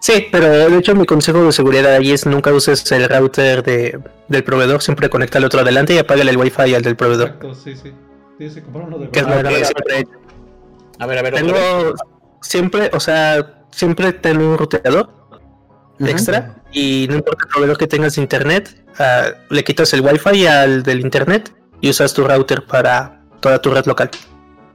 Sí, 0.00 0.26
pero 0.30 0.46
de 0.48 0.76
hecho 0.78 0.94
mi 0.94 1.06
consejo 1.06 1.44
de 1.44 1.52
seguridad 1.52 1.94
ahí 1.94 2.12
es 2.12 2.26
nunca 2.26 2.52
uses 2.52 2.90
el 2.92 3.08
router 3.08 3.62
de, 3.62 3.98
del 4.28 4.44
proveedor, 4.44 4.82
siempre 4.82 5.08
conecta 5.08 5.38
al 5.38 5.44
otro 5.44 5.60
adelante 5.60 5.94
y 5.94 5.98
apágale 5.98 6.30
el 6.30 6.36
wifi 6.36 6.74
al 6.74 6.82
del 6.82 6.94
proveedor. 6.94 7.28
Exacto, 7.28 7.54
sí, 7.54 7.74
sí. 7.74 7.92
Tienes 8.36 8.54
que 8.54 8.62
comprar 8.62 8.86
uno 8.86 8.98
de 8.98 9.08
Que 9.08 9.20
es 9.20 9.26
lo 9.26 9.42
que 9.48 9.64
siempre 9.64 9.96
he 9.96 10.00
hecho. 10.00 10.10
A 10.98 11.06
ver, 11.06 11.18
a 11.18 11.22
ver. 11.22 11.34
Tengo 11.34 11.94
siempre, 12.42 12.90
o 12.92 13.00
sea, 13.00 13.62
siempre 13.70 14.12
tengo 14.12 14.50
un 14.50 14.58
extra 16.00 16.56
y 16.72 17.06
no 17.08 17.16
importa 17.16 17.44
el 17.44 17.50
proveedor 17.50 17.78
que 17.78 17.86
tengas 17.86 18.16
de 18.16 18.22
internet, 18.22 18.84
ah, 18.98 19.28
le 19.50 19.64
quitas 19.64 19.92
el 19.92 20.00
wifi 20.00 20.46
al 20.46 20.82
del 20.82 21.00
internet 21.00 21.54
y 21.80 21.90
usas 21.90 22.12
tu 22.14 22.26
router 22.26 22.64
para 22.64 23.22
toda 23.40 23.60
tu 23.60 23.70
red 23.70 23.86
local. 23.86 24.10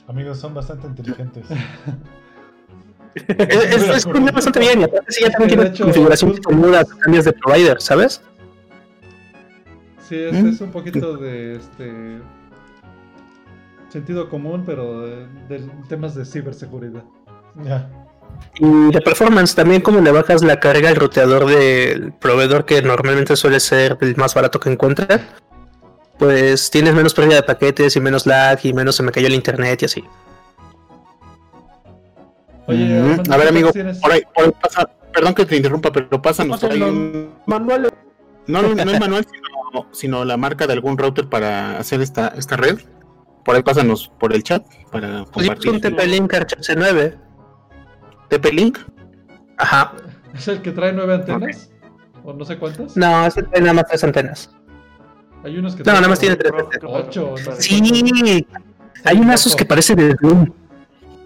Amigos, 0.07 0.39
son 0.39 0.53
bastante 0.53 0.87
inteligentes. 0.87 1.45
Es, 3.15 3.75
es, 3.75 4.05
es 4.05 4.31
bastante 4.31 4.59
bien 4.59 4.81
y 4.81 4.83
aparte 4.83 5.11
sí 5.11 5.23
ya 5.23 5.31
también 5.31 5.49
tiene 5.49 5.69
hecho, 5.69 5.83
configuración 5.85 6.35
que 6.35 6.41
cambios 6.99 7.25
de 7.25 7.33
provider, 7.33 7.81
¿sabes? 7.81 8.21
Sí, 10.07 10.15
es, 10.15 10.33
¿Mm? 10.33 10.47
es 10.47 10.61
un 10.61 10.71
poquito 10.71 11.17
de 11.17 11.55
este 11.55 12.19
sentido 13.89 14.29
común, 14.29 14.63
pero 14.65 15.01
de, 15.01 15.27
de 15.49 15.59
temas 15.87 16.13
de 16.13 16.23
ciberseguridad. 16.23 17.03
Ya. 17.63 17.89
Y 18.61 18.91
de 18.91 19.01
performance 19.01 19.55
también 19.55 19.81
como 19.81 20.01
le 20.01 20.11
bajas 20.11 20.43
la 20.43 20.59
carga 20.59 20.89
al 20.89 20.95
ruteador 20.97 21.45
del 21.45 22.11
proveedor 22.13 22.65
que 22.65 22.81
normalmente 22.81 23.35
suele 23.37 23.59
ser 23.59 23.97
el 24.01 24.15
más 24.17 24.33
barato 24.33 24.59
que 24.59 24.69
encuentras, 24.69 25.21
pues 26.17 26.69
tienes 26.69 26.93
menos 26.93 27.13
pérdida 27.13 27.35
de 27.35 27.43
paquetes 27.43 27.95
y 27.95 28.01
menos 28.01 28.25
lag 28.25 28.59
y 28.63 28.73
menos 28.73 28.95
se 28.97 29.03
me 29.03 29.11
cayó 29.13 29.27
el 29.27 29.33
internet 29.33 29.81
y 29.81 29.85
así. 29.85 30.03
Oye, 32.67 32.99
a 32.99 33.01
ver, 33.03 33.15
¿cuántos 33.25 33.47
amigo, 33.47 33.71
por 34.01 34.11
ahí, 34.11 34.21
por 34.35 34.43
ahí 34.45 34.51
pasa, 34.61 34.89
perdón 35.13 35.33
que 35.33 35.45
te 35.45 35.55
interrumpa, 35.57 35.91
pero 35.91 36.21
pásanos 36.21 36.59
por 36.59 36.71
ahí 36.71 36.81
un- 36.81 37.33
Manuel, 37.47 37.89
No, 38.47 38.61
no, 38.61 38.75
no 38.75 38.91
es 38.91 38.99
manual, 38.99 39.25
sino, 39.31 39.87
sino 39.91 40.25
la 40.25 40.37
marca 40.37 40.67
de 40.67 40.73
algún 40.73 40.97
router 40.97 41.29
para 41.29 41.79
hacer 41.79 42.01
esta, 42.01 42.27
esta 42.37 42.57
red. 42.57 42.79
Por 43.45 43.55
ahí 43.55 43.63
pásanos 43.63 44.11
por 44.19 44.33
el 44.35 44.43
chat 44.43 44.63
para 44.91 45.23
Pues 45.31 45.47
yo 45.47 45.53
uso 45.53 45.71
un 45.71 45.79
compartir. 45.79 45.95
TP-Link 45.95 46.31
HC9. 46.33 47.15
TP-Link. 48.29 48.77
Ajá. 49.57 49.93
¿Es 50.33 50.47
el 50.47 50.61
que 50.61 50.71
trae 50.71 50.93
nueve 50.93 51.15
antenas? 51.15 51.69
¿O 52.23 52.33
no 52.33 52.45
sé 52.45 52.57
cuántas? 52.57 52.95
No, 52.95 53.25
ese 53.25 53.43
tiene 53.43 53.61
nada 53.61 53.73
más 53.73 53.85
tres 53.87 54.03
antenas. 54.03 54.49
Hay 55.43 55.57
unos 55.57 55.75
que 55.75 55.83
No, 55.83 55.93
nada 55.93 56.07
más 56.07 56.19
tiene 56.19 56.35
tres. 56.35 56.51
Ocho, 56.83 57.33
no. 57.45 57.51
Sí, 57.57 58.45
hay 59.05 59.17
un 59.17 59.29
Asus 59.31 59.55
que 59.55 59.65
parece 59.65 59.95
de 59.95 60.13
Doom. 60.21 60.51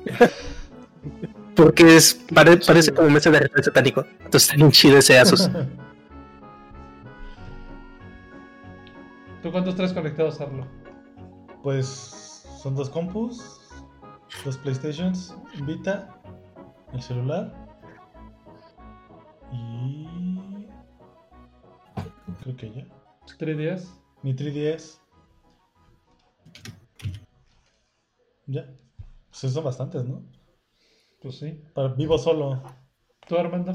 Porque 1.56 1.96
es, 1.98 2.14
pare- 2.34 2.58
parece 2.58 2.94
como 2.94 3.10
mesa 3.10 3.30
de 3.30 3.40
ritual 3.42 3.64
satánico. 3.64 4.06
Entonces 4.24 4.44
está 4.44 4.56
bien 4.56 4.72
chido 4.72 4.98
ese 4.98 5.20
Asus. 5.20 5.50
¿Tú 9.44 9.52
cuántos 9.52 9.76
traes 9.76 9.94
conectados, 9.94 10.40
Arlo? 10.42 10.66
Pues 11.62 11.88
son 12.62 12.76
dos 12.76 12.90
compus, 12.90 13.60
dos 14.46 14.58
PlayStations, 14.58 15.36
Vita, 15.66 16.10
el 16.94 17.02
celular 17.02 17.54
y 19.52 20.08
creo 22.42 22.56
que 22.58 22.72
ya. 22.72 22.86
¿Tres 23.38 23.58
días? 23.58 24.02
Mi 24.22 24.34
3DS. 24.34 25.00
Ya. 28.46 28.66
Pues 29.30 29.54
son 29.54 29.64
bastantes, 29.64 30.06
¿no? 30.06 30.24
Pues 31.22 31.40
sí. 31.40 31.62
Para 31.74 31.90
vivo 31.90 32.18
solo. 32.18 32.62
¿Tú, 33.28 33.38
Armando? 33.38 33.74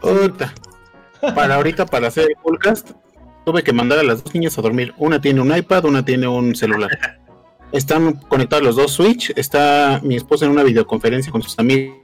Puta. 0.00 0.54
Para 1.34 1.56
ahorita, 1.56 1.86
para 1.86 2.08
hacer 2.08 2.30
el 2.30 2.36
podcast, 2.42 2.92
tuve 3.44 3.62
que 3.62 3.72
mandar 3.72 3.98
a 3.98 4.02
las 4.02 4.24
dos 4.24 4.34
niñas 4.34 4.58
a 4.58 4.62
dormir. 4.62 4.94
Una 4.98 5.20
tiene 5.20 5.40
un 5.40 5.54
iPad, 5.54 5.84
una 5.84 6.04
tiene 6.04 6.28
un 6.28 6.54
celular. 6.54 6.90
Están 7.72 8.14
conectados 8.28 8.64
los 8.64 8.76
dos 8.76 8.92
Switch. 8.92 9.32
Está 9.36 10.00
mi 10.02 10.16
esposa 10.16 10.44
en 10.44 10.52
una 10.52 10.62
videoconferencia 10.62 11.30
con 11.30 11.42
sus 11.42 11.58
amigos. 11.58 11.98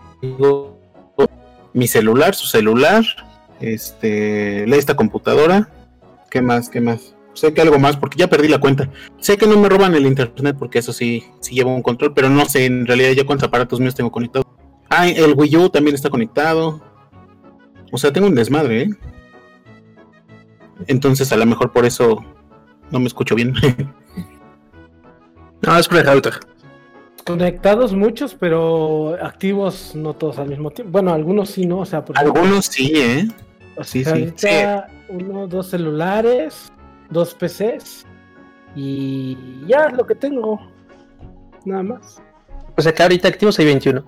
Mi 1.72 1.88
celular, 1.88 2.34
su 2.34 2.46
celular. 2.46 3.04
Este, 3.60 4.64
esta 4.76 4.94
computadora. 4.94 5.70
¿Qué 6.30 6.40
más? 6.40 6.68
¿Qué 6.68 6.80
más? 6.80 7.14
Sé 7.34 7.52
que 7.52 7.60
algo 7.60 7.78
más, 7.78 7.96
porque 7.96 8.18
ya 8.18 8.28
perdí 8.28 8.48
la 8.48 8.60
cuenta. 8.60 8.90
Sé 9.18 9.36
que 9.36 9.46
no 9.46 9.58
me 9.58 9.68
roban 9.68 9.94
el 9.94 10.06
internet, 10.06 10.56
porque 10.58 10.78
eso 10.78 10.92
sí, 10.92 11.24
sí 11.40 11.54
llevo 11.54 11.74
un 11.74 11.82
control, 11.82 12.14
pero 12.14 12.30
no 12.30 12.46
sé 12.46 12.64
en 12.64 12.86
realidad 12.86 13.12
ya 13.12 13.26
cuántos 13.26 13.48
aparatos 13.48 13.78
míos 13.78 13.94
tengo 13.94 14.10
conectados. 14.10 14.46
Ah, 14.88 15.08
el 15.08 15.34
Wii 15.36 15.56
U 15.56 15.68
también 15.68 15.94
está 15.94 16.08
conectado. 16.08 16.80
O 17.92 17.98
sea, 17.98 18.12
tengo 18.12 18.28
un 18.28 18.34
desmadre, 18.34 18.82
¿eh? 18.82 18.90
Entonces, 20.86 21.32
a 21.32 21.36
lo 21.36 21.46
mejor 21.46 21.72
por 21.72 21.84
eso 21.84 22.24
no 22.90 23.00
me 23.00 23.06
escucho 23.06 23.34
bien. 23.34 23.54
No, 25.66 25.78
es 25.78 25.88
por 25.88 25.98
el 25.98 26.06
router. 26.06 26.34
conectados 27.26 27.92
muchos, 27.92 28.34
pero 28.34 29.16
activos 29.22 29.94
no 29.94 30.14
todos 30.14 30.38
al 30.38 30.48
mismo 30.48 30.70
tiempo. 30.70 30.92
Bueno, 30.92 31.12
algunos 31.12 31.50
sí, 31.50 31.66
¿no? 31.66 31.78
O 31.80 31.84
sea, 31.86 32.04
por 32.04 32.16
ejemplo, 32.16 32.40
Algunos 32.40 32.66
sí, 32.66 32.92
¿eh? 32.94 33.28
o 33.76 33.84
sí, 33.84 34.04
sí. 34.04 34.10
ahorita 34.10 34.88
uno, 35.08 35.46
dos 35.46 35.68
celulares, 35.68 36.70
dos 37.10 37.34
PCs 37.34 38.06
y 38.76 39.36
ya 39.66 39.86
es 39.86 39.92
lo 39.96 40.06
que 40.06 40.14
tengo. 40.14 40.60
Nada 41.64 41.82
más. 41.82 42.22
O 42.76 42.82
sea 42.82 42.94
que 42.94 43.02
ahorita 43.02 43.26
activos 43.28 43.58
hay 43.58 43.64
21. 43.66 44.04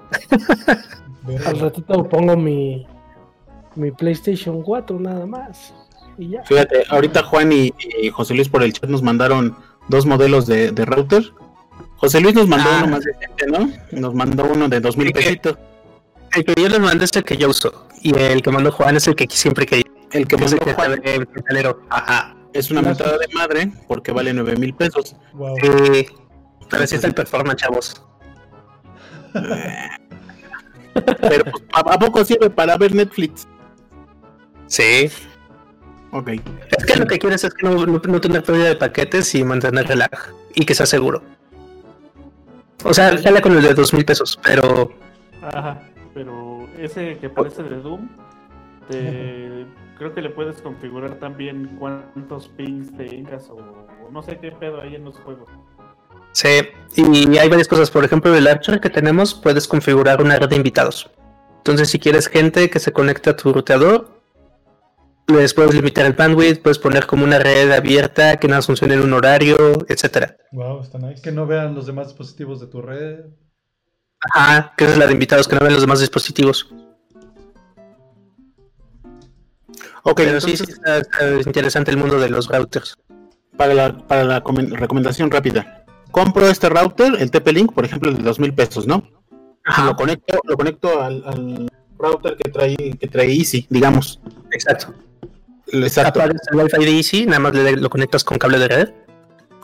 Al 1.47 1.59
ratito 1.59 2.09
pongo 2.09 2.37
mi, 2.37 2.87
mi 3.75 3.91
PlayStation 3.91 4.63
4 4.63 5.01
nada 5.01 5.27
más. 5.27 5.75
Y 6.19 6.31
ya. 6.31 6.43
Fíjate, 6.45 6.85
ahorita 6.89 7.23
Juan 7.25 7.53
y, 7.53 7.75
y 8.01 8.11
José 8.11 8.35
Luis 8.35 8.49
por 8.49 8.63
el 8.63 8.73
chat 8.73 8.89
nos 8.89 9.03
mandaron 9.03 9.57
dos 9.89 10.07
modelos 10.07 10.47
de, 10.47 10.71
de 10.71 10.85
router. 10.85 11.33
José 11.99 12.21
Luis 12.21 12.35
nos 12.35 12.49
mandó 12.49 12.69
Ah. 12.71 12.79
uno 12.85 12.89
más 12.97 13.05
decente, 13.05 13.47
¿no? 13.47 13.71
Nos 14.01 14.15
mandó 14.15 14.45
uno 14.45 14.69
de 14.69 14.81
dos 14.81 14.97
mil 14.97 15.13
pesitos. 15.13 15.57
El 16.35 16.45
que 16.45 16.61
yo 16.61 16.69
les 16.69 16.79
mandé 16.81 17.05
es 17.05 17.17
el 17.17 17.25
que 17.25 17.37
yo 17.37 17.49
uso. 17.51 17.87
Y 18.03 18.17
el 18.19 18.43
que 18.43 18.51
mandó 18.51 18.71
Juan 18.73 18.97
es 18.97 19.07
el 19.09 19.15
que 19.17 19.27
siempre 19.31 19.67
quería. 19.67 19.85
El 20.13 20.27
que 20.27 20.37
el 20.37 20.41
mandó 20.43 20.59
que 20.59 20.75
Juan 20.75 21.01
de 21.01 21.27
metalero. 21.35 21.83
Ajá. 21.91 22.35
es 22.53 22.71
una 22.71 22.83
mentada 22.83 23.19
de 23.19 23.27
madre 23.35 23.71
porque 23.89 24.11
vale 24.13 24.33
nueve 24.33 24.57
mil 24.57 24.75
pesos. 24.75 25.15
Wow. 25.35 25.57
Sí. 25.61 26.07
Pero 26.71 26.85
así 26.85 26.95
está 26.97 27.07
el 27.09 27.15
performance, 27.15 27.61
chavos. 27.63 28.03
Pero 30.95 31.45
pues, 31.45 31.65
¿a, 31.73 31.81
a 31.81 31.99
poco 31.99 32.25
sirve 32.25 32.51
para 32.51 32.77
ver 32.77 32.95
Netflix? 32.95 33.47
Sí. 34.67 35.11
Ok. 36.11 36.29
Es 36.77 36.85
que 36.87 36.97
lo 36.97 37.07
que 37.07 37.19
quieres 37.19 37.45
es 37.45 37.55
que 37.55 37.67
no, 37.69 37.87
no- 37.87 38.01
no 38.03 38.21
tener 38.21 38.43
pérdida 38.43 38.69
de 38.69 38.77
paquetes 38.77 39.35
y 39.35 39.45
mantener 39.45 39.87
relax. 39.87 40.33
Y 40.55 40.65
que 40.65 40.75
sea 40.75 40.87
seguro. 40.87 41.23
O 42.85 42.95
sea, 42.95 43.17
jala 43.19 43.41
con 43.41 43.53
el 43.57 43.63
de 43.63 43.75
dos 43.75 43.93
mil 43.93 44.05
pesos, 44.05 44.39
pero 44.43 44.91
Ajá, 45.43 45.81
pero 46.15 46.67
ese 46.79 47.19
que 47.19 47.29
parece 47.29 47.63
de 47.63 47.77
Doom, 47.81 48.09
te- 48.89 49.67
creo 49.97 50.15
que 50.15 50.23
le 50.23 50.31
puedes 50.31 50.61
configurar 50.63 51.17
también 51.17 51.77
cuántos 51.79 52.49
pings 52.49 52.97
tengas 52.97 53.49
o, 53.51 53.57
o 53.57 54.11
no 54.13 54.23
sé 54.23 54.39
qué 54.39 54.53
pedo 54.53 54.81
hay 54.81 54.95
en 54.95 55.05
los 55.05 55.19
juegos. 55.19 55.49
sí. 56.33 56.61
Y 56.97 57.37
hay 57.39 57.49
varias 57.49 57.69
cosas. 57.69 57.91
Por 57.91 58.05
ejemplo, 58.05 58.35
el 58.35 58.47
Archer 58.47 58.81
que 58.81 58.91
tenemos, 58.91 59.35
puedes 59.35 59.67
configurar 59.69 60.23
una 60.23 60.37
red 60.39 60.49
de 60.49 60.57
invitados. 60.57 61.11
Entonces, 61.59 61.91
si 61.91 61.99
quieres 61.99 62.29
gente 62.29 62.71
que 62.71 62.79
se 62.79 62.93
conecte 62.93 63.31
a 63.31 63.37
tu 63.37 63.53
ruteador, 63.53 64.18
les 65.29 65.53
puedes 65.55 65.75
limitar 65.75 66.07
el 66.07 66.15
bandwidth, 66.15 66.63
puedes 66.63 66.79
poner 66.79 67.07
como 67.07 67.25
una 67.25 67.39
red 67.39 67.71
abierta 67.71 68.39
que 68.39 68.49
nada 68.49 68.59
más 68.59 68.67
funcione 68.67 68.95
en 68.95 69.01
un 69.01 69.13
horario, 69.13 69.57
etcétera. 69.89 70.37
Wow, 70.53 70.81
está 70.83 70.99
nice. 70.99 71.21
Que 71.23 71.31
no 71.33 71.47
vean 71.47 71.75
los 71.75 71.87
demás 71.87 72.09
dispositivos 72.09 72.61
de 72.61 72.67
tu 72.67 72.81
red. 72.81 73.21
Ajá, 74.35 74.73
que 74.77 74.85
es 74.87 74.97
la 74.99 75.07
de 75.07 75.13
invitados 75.13 75.47
que 75.47 75.55
no 75.57 75.61
ven 75.63 75.73
los 75.75 75.83
demás 75.83 76.01
dispositivos. 76.01 76.69
Ok, 80.03 80.17
Pero 80.17 80.41
sí, 80.41 80.53
entonces, 80.53 80.67
sí, 80.67 80.73
está, 80.73 80.99
está 80.99 81.49
interesante 81.49 81.91
el 81.91 81.99
mundo 81.99 82.19
de 82.19 82.31
los 82.31 82.49
routers. 82.49 82.97
para 83.57 83.75
la, 83.75 83.97
para 84.07 84.25
la 84.25 84.43
comen- 84.43 84.71
recomendación 84.77 85.31
rápida. 85.31 85.85
Compro 86.11 86.49
este 86.49 86.69
router, 86.69 87.15
el 87.21 87.31
TP-Link, 87.31 87.73
por 87.75 87.85
ejemplo, 87.85 88.09
el 88.11 88.17
de 88.17 88.23
dos 88.23 88.39
mil 88.39 88.55
pesos, 88.55 88.87
¿no? 88.87 89.09
Lo 89.85 89.95
conecto, 89.97 90.39
lo 90.45 90.57
conecto 90.57 91.03
al, 91.03 91.23
al 91.27 91.69
router 91.99 92.37
que 92.37 92.51
trae, 92.51 92.77
que 92.99 93.07
trae 93.09 93.31
Easy, 93.31 93.67
digamos. 93.69 94.21
Exacto. 94.53 94.95
Exacto. 95.73 96.21
Apagas 96.21 96.41
el 96.51 96.59
Wi-Fi 96.59 96.85
de 96.85 96.97
Easy, 96.97 97.27
nada 97.27 97.41
más 97.41 97.55
le- 97.55 97.77
lo 97.77 97.91
conectas 97.91 98.25
con 98.25 98.39
cable 98.39 98.59
de 98.59 98.69
red. 98.69 98.89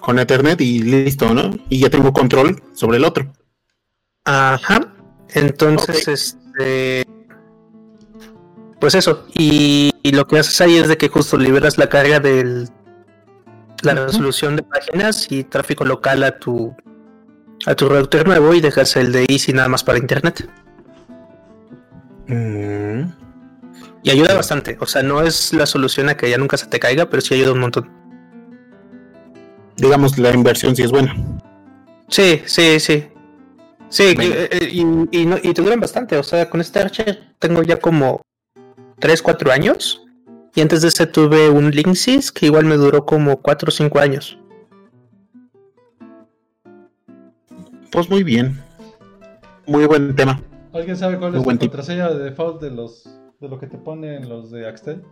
Con 0.01 0.18
Ethernet 0.18 0.60
y 0.60 0.81
listo, 0.82 1.32
¿no? 1.32 1.56
Y 1.70 1.81
ya 1.81 1.89
tengo 1.90 2.12
control 2.12 2.62
sobre 2.74 2.98
el 2.98 3.05
otro. 3.05 3.32
Ajá. 4.24 4.93
Entonces, 5.31 6.06
este. 6.09 7.05
Pues 8.81 8.94
eso. 8.94 9.26
Y, 9.32 9.93
y 10.02 10.12
lo 10.12 10.26
que 10.26 10.39
haces 10.39 10.60
ahí 10.60 10.76
es 10.76 10.89
de 10.89 10.98
que 10.98 11.09
justo 11.09 11.39
liberas 11.39 11.78
la 11.78 11.89
carga 11.89 12.20
del. 12.20 12.68
La 13.82 13.94
resolución 13.94 14.56
de 14.56 14.62
páginas 14.62 15.31
y 15.31 15.44
tráfico 15.44 15.85
local 15.85 16.22
a 16.22 16.39
tu. 16.39 16.74
A 17.66 17.74
tu 17.74 17.89
router 17.89 18.26
nuevo 18.26 18.52
y 18.52 18.60
dejas 18.60 18.94
el 18.97 19.10
de 19.12 19.24
Easy 19.28 19.52
nada 19.55 19.68
más 19.68 19.82
para 19.85 19.98
internet. 19.98 20.47
Mm. 22.26 23.23
Y 24.05 24.10
ayuda 24.10 24.35
bastante. 24.35 24.76
O 24.81 24.86
sea, 24.86 25.02
no 25.02 25.22
es 25.22 25.52
la 25.52 25.66
solución 25.66 26.09
a 26.10 26.16
que 26.16 26.31
ya 26.31 26.39
nunca 26.39 26.56
se 26.56 26.66
te 26.66 26.78
caiga, 26.78 27.09
pero 27.10 27.20
sí 27.22 27.35
ayuda 27.35 27.52
un 27.52 27.60
montón. 27.60 27.90
Digamos, 29.76 30.18
la 30.18 30.31
inversión 30.32 30.76
sí 30.76 30.82
es 30.82 30.93
buena. 30.93 31.16
Sí, 32.09 32.43
sí, 32.44 32.78
sí. 32.78 33.09
Sí, 33.89 34.14
Venga. 34.16 34.36
eh, 34.51 34.68
y, 34.70 34.81
y 35.20 35.26
no- 35.26 35.39
y 35.43 35.52
te 35.55 35.62
duran 35.62 35.81
bastante. 35.81 36.16
O 36.18 36.22
sea, 36.22 36.48
con 36.51 36.60
este 36.60 36.78
Archer 36.81 37.35
tengo 37.39 37.62
ya 37.62 37.78
como 37.78 38.20
3, 39.01 39.20
4 39.22 39.51
años. 39.51 40.01
Y 40.55 40.60
antes 40.60 40.82
de 40.82 40.89
ese 40.89 41.06
tuve 41.06 41.48
un 41.48 41.70
Linksys 41.70 42.31
que 42.31 42.47
igual 42.47 42.66
me 42.66 42.76
duró 42.76 43.05
como 43.06 43.40
4 43.40 43.68
o 43.68 43.72
5 43.72 43.98
años. 43.98 44.39
Pues 47.90 48.09
muy 48.10 48.22
bien. 48.22 48.60
Muy 49.66 49.86
buen 49.86 50.14
tema. 50.14 50.40
¿Alguien 50.72 50.97
sabe 50.97 51.16
cuál 51.18 51.31
Muy 51.31 51.39
es 51.39 51.43
la 51.43 51.44
buen 51.44 51.59
tip. 51.59 51.70
contraseña 51.70 52.10
de 52.10 52.24
default 52.24 52.60
de 52.60 52.70
los 52.70 53.09
de 53.40 53.48
lo 53.48 53.59
que 53.59 53.66
te 53.66 53.78
ponen 53.78 54.28
los 54.28 54.51
de 54.51 54.69
Axtel? 54.69 55.02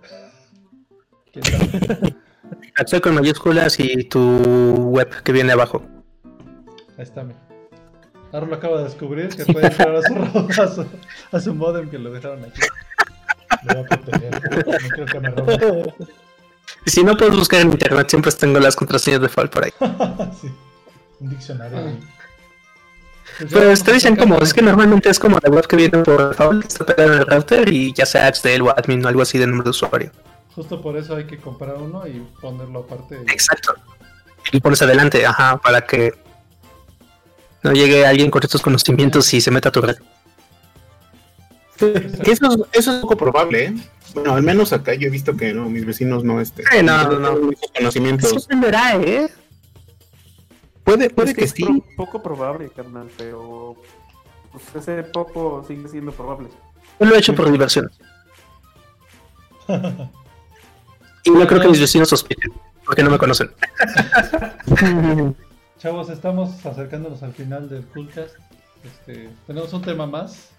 Axel 2.76 3.00
con 3.00 3.14
mayúsculas 3.14 3.78
y 3.80 4.04
tu 4.04 4.20
web 4.90 5.08
que 5.22 5.32
viene 5.32 5.52
abajo. 5.52 5.82
Ahí 6.96 7.04
está, 7.04 7.24
mira. 7.24 7.38
Ahora 8.32 8.46
lo 8.46 8.54
acaba 8.54 8.78
de 8.78 8.84
descubrir 8.84 9.28
que 9.28 9.44
puede 9.44 9.66
entrar 9.66 9.94
a 9.94 10.02
su, 10.02 10.14
a 10.62 10.68
su, 10.68 10.86
a 11.32 11.40
su 11.40 11.54
modem 11.54 11.90
que 11.90 11.98
lo 11.98 12.10
dejaron 12.10 12.44
aquí. 12.44 12.60
Lo 13.64 13.74
voy 13.74 13.84
a 13.84 13.86
proteger. 13.86 14.32
No 14.82 14.88
creo 14.88 15.06
que 15.06 15.20
me 15.20 15.30
roben. 15.30 15.94
Si 16.86 17.04
no 17.04 17.16
puedes 17.16 17.36
buscar 17.36 17.60
en 17.60 17.72
internet, 17.72 18.08
siempre 18.08 18.32
tengo 18.32 18.58
las 18.58 18.74
contraseñas 18.74 19.20
de 19.20 19.26
default 19.26 19.52
por 19.52 19.64
ahí. 19.64 19.72
Sí. 20.40 20.50
Un 21.20 21.30
diccionario. 21.30 21.78
Pues 23.50 23.82
te 23.82 23.90
a 23.90 23.94
dicen 23.94 24.16
como, 24.16 24.38
es 24.38 24.52
que 24.52 24.62
normalmente 24.62 25.08
es 25.08 25.18
como 25.18 25.38
la 25.42 25.50
web 25.50 25.66
que 25.66 25.76
viene 25.76 25.98
por 25.98 26.28
default, 26.30 26.66
está 26.66 26.84
pegada 26.86 27.14
en 27.14 27.20
el 27.20 27.26
router 27.26 27.72
y 27.72 27.92
ya 27.92 28.04
sea 28.06 28.26
Axel 28.26 28.62
o 28.62 28.70
admin 28.70 29.04
o 29.04 29.08
algo 29.08 29.22
así 29.22 29.38
de 29.38 29.46
número 29.46 29.64
de 29.64 29.70
usuario. 29.70 30.10
Justo 30.54 30.80
por 30.82 30.96
eso 30.96 31.16
hay 31.16 31.24
que 31.24 31.38
comprar 31.38 31.76
uno 31.76 32.06
y 32.06 32.22
ponerlo 32.40 32.80
aparte. 32.80 33.16
Exacto. 33.32 33.74
Y 34.52 34.60
pones 34.60 34.82
adelante, 34.82 35.24
ajá, 35.24 35.56
para 35.58 35.86
que 35.86 36.12
no 37.62 37.72
llegue 37.72 38.04
alguien 38.04 38.30
con 38.30 38.42
estos 38.42 38.60
conocimientos 38.60 39.32
y 39.32 39.40
se 39.40 39.50
meta 39.50 39.70
a 39.70 39.72
tu 39.72 39.80
red. 39.80 39.96
Que 41.78 42.32
Eso, 42.32 42.52
es- 42.52 42.60
eso 42.72 42.92
es 42.94 43.00
poco 43.00 43.16
probable, 43.16 43.64
¿eh? 43.64 43.74
Bueno, 44.14 44.34
al 44.34 44.42
menos 44.42 44.72
acá 44.74 44.94
yo 44.94 45.06
he 45.06 45.10
visto 45.10 45.34
que 45.36 45.54
no, 45.54 45.68
mis 45.70 45.86
vecinos 45.86 46.22
no, 46.22 46.40
este, 46.40 46.62
Eh, 46.72 46.82
no, 46.82 47.04
no, 47.08 47.18
no. 47.18 47.50
conocimientos. 47.76 48.30
Eso 48.30 48.40
dependerá, 48.40 48.96
¿eh? 48.96 49.28
Puede, 50.94 51.10
puede 51.10 51.30
Es 51.30 51.36
que 51.36 51.44
es 51.44 51.50
sí. 51.52 51.64
pro- 51.64 51.82
poco 51.96 52.22
probable, 52.22 52.68
carnal, 52.70 53.08
pero 53.16 53.76
pues, 54.50 54.64
ese 54.76 55.02
poco 55.04 55.64
sigue 55.66 55.88
siendo 55.88 56.12
probable. 56.12 56.48
Yo 57.00 57.06
lo 57.06 57.14
he 57.14 57.18
hecho 57.18 57.34
por 57.34 57.50
diversión. 57.50 57.90
Y 61.24 61.30
no 61.30 61.46
creo 61.46 61.60
que 61.60 61.68
mis 61.68 61.78
vecinos 61.80 62.08
sospechen, 62.08 62.52
porque 62.84 63.04
no 63.04 63.10
me 63.10 63.16
conocen. 63.16 63.48
Chavos, 65.78 66.08
estamos 66.10 66.66
acercándonos 66.66 67.22
al 67.22 67.32
final 67.32 67.68
del 67.68 67.86
Coolcast. 67.86 68.34
Este, 68.84 69.30
tenemos 69.46 69.72
un 69.72 69.82
tema 69.82 70.04
más. 70.06 70.50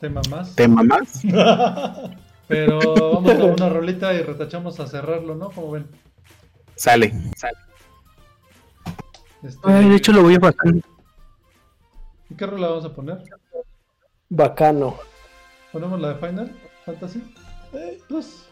Tema 0.00 0.20
más. 0.28 0.54
¿Tema 0.54 0.82
más? 0.82 1.22
Pero 2.46 2.78
vamos 3.22 3.30
a 3.40 3.44
una 3.44 3.68
rolita 3.70 4.12
y 4.12 4.20
retachamos 4.22 4.78
a 4.80 4.86
cerrarlo, 4.86 5.34
¿no? 5.34 5.50
Como 5.50 5.70
ven. 5.70 5.86
Sale, 6.76 7.14
sale. 7.36 7.56
Este, 9.44 9.60
Ay, 9.70 9.88
de 9.90 9.96
hecho, 9.96 10.12
lo 10.12 10.22
voy 10.22 10.34
a 10.34 10.38
bajar. 10.38 10.74
¿y 12.30 12.34
¿Qué 12.34 12.46
rola 12.46 12.68
vamos 12.68 12.84
a 12.86 12.92
poner? 12.94 13.22
Bacano. 14.30 14.96
¿Ponemos 15.72 16.00
la 16.00 16.14
de 16.14 16.26
Final 16.26 16.52
Fantasy? 16.84 17.22
Eh, 17.74 18.00
Plus. 18.08 18.46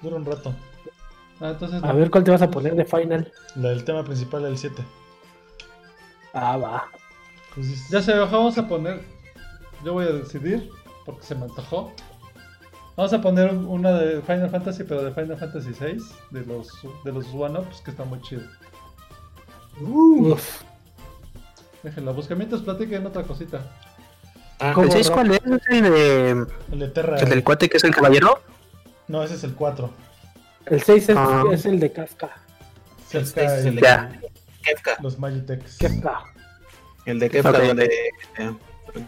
Dura 0.00 0.16
un 0.16 0.24
rato. 0.24 0.54
Ah, 1.40 1.50
entonces. 1.50 1.82
A 1.84 1.92
ver 1.92 2.10
cuál 2.10 2.24
te 2.24 2.30
vas 2.30 2.42
a 2.42 2.50
poner 2.50 2.74
de 2.74 2.84
final. 2.84 3.30
La 3.56 3.70
del 3.70 3.84
tema 3.84 4.02
principal 4.04 4.42
del 4.44 4.56
7. 4.56 4.82
Ah, 6.32 6.56
va. 6.56 6.84
Pues 7.54 7.68
es- 7.68 7.88
Ya 7.90 8.00
se 8.02 8.14
vamos 8.16 8.56
a 8.58 8.66
poner. 8.66 9.02
Yo 9.84 9.92
voy 9.92 10.06
a 10.06 10.12
decidir, 10.12 10.70
porque 11.04 11.22
se 11.22 11.34
me 11.34 11.42
antojó. 11.44 11.92
Vamos 12.96 13.12
a 13.12 13.20
poner 13.20 13.50
un- 13.50 13.66
una 13.66 13.92
de 13.92 14.22
Final 14.22 14.48
Fantasy, 14.50 14.84
pero 14.84 15.02
de 15.02 15.12
Final 15.12 15.36
Fantasy 15.36 15.70
VI, 15.78 16.02
de 16.30 16.46
los, 16.46 16.68
de 17.04 17.12
los 17.12 17.26
One-Ups, 17.34 17.80
que 17.82 17.90
está 17.90 18.04
muy 18.04 18.20
chido. 18.22 18.42
Uf. 19.80 20.62
Déjenla, 21.82 22.12
buscamientos, 22.12 22.62
platiquen 22.62 23.04
otra 23.06 23.22
cosita. 23.24 23.60
Ah, 24.60 24.74
¿El 24.80 24.90
6 24.90 25.10
cuál 25.10 25.32
es? 25.32 25.40
¿Es 25.44 25.62
el, 25.68 25.82
de, 25.82 26.30
El 26.72 26.78
de 26.78 26.88
Terra. 26.88 27.18
el 27.18 27.28
del 27.28 27.42
cuate 27.44 27.68
que 27.68 27.76
es 27.76 27.84
el 27.84 27.94
caballero? 27.94 28.40
No, 29.08 29.22
ese 29.22 29.34
es 29.34 29.44
el 29.44 29.54
4. 29.54 29.90
El 30.66 30.82
6 30.82 31.08
es, 31.10 31.16
Ah. 31.18 31.42
es 31.52 31.66
el 31.66 31.78
de 31.80 31.92
Kafka. 31.92 32.30
Kefka 33.10 33.42
es 33.58 33.64
el 33.66 33.74
de 33.76 33.82
Ya. 33.82 34.12
Kefka. 34.62 34.96
los 35.02 35.18
Magitex. 35.18 35.76
Kafka. 35.78 36.22
El 37.04 37.18
de 37.18 37.28
Kefka, 37.30 37.50
Ok. 37.50 37.58
donde 37.64 37.84
eh, 38.38 38.52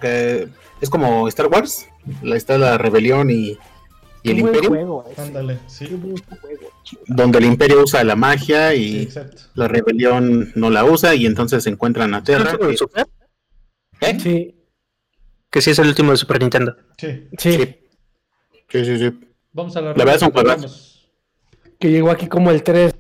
que 0.01 0.49
es 0.81 0.91
como 0.91 1.27
Star 1.29 1.47
Wars. 1.47 1.87
La, 2.23 2.37
está 2.37 2.59
la 2.59 2.77
rebelión 2.77 3.31
y, 3.31 3.57
y 4.27 4.33
el 4.33 4.39
imperio. 4.41 4.69
juego 4.69 5.05
ese. 5.11 5.23
Ándale, 5.23 5.59
sí. 5.67 5.87
buen 5.87 6.17
juego. 6.17 6.71
Donde 7.07 7.39
el 7.39 7.45
imperio 7.47 7.83
usa 7.83 8.05
la 8.05 8.17
magia 8.17 8.75
y 8.75 9.09
la 9.55 9.69
rebelión 9.69 10.53
no 10.55 10.71
la 10.71 10.85
usa 10.85 11.15
y 11.15 11.27
entonces 11.27 11.65
se 11.65 11.71
encuentran 11.71 12.15
a 12.15 12.19
¿Es 12.19 12.29
el 12.29 12.37
Terra. 12.45 12.59
que- 12.59 12.77
Super? 12.77 13.07
¿Eh? 14.01 14.19
Sí, 14.21 14.55
Que 15.51 15.61
sí 15.63 15.71
es 15.71 15.79
el 15.79 15.89
último 15.89 16.11
de 16.11 16.17
Super 16.19 16.41
Nintendo. 16.41 16.77
Sí. 16.99 17.29
sí. 17.39 17.53
Sí. 17.53 17.77
Sí, 18.69 18.85
sí, 18.85 18.99
sí. 18.99 19.21
Vamos 19.53 19.77
a 19.77 19.81
la 19.81 19.95
La 19.95 20.05
verdad 20.05 20.65
es. 20.65 21.07
Que 21.79 21.91
llegó 21.91 22.11
aquí 22.11 22.27
como 22.27 22.51
el 22.51 22.63
3. 22.63 22.95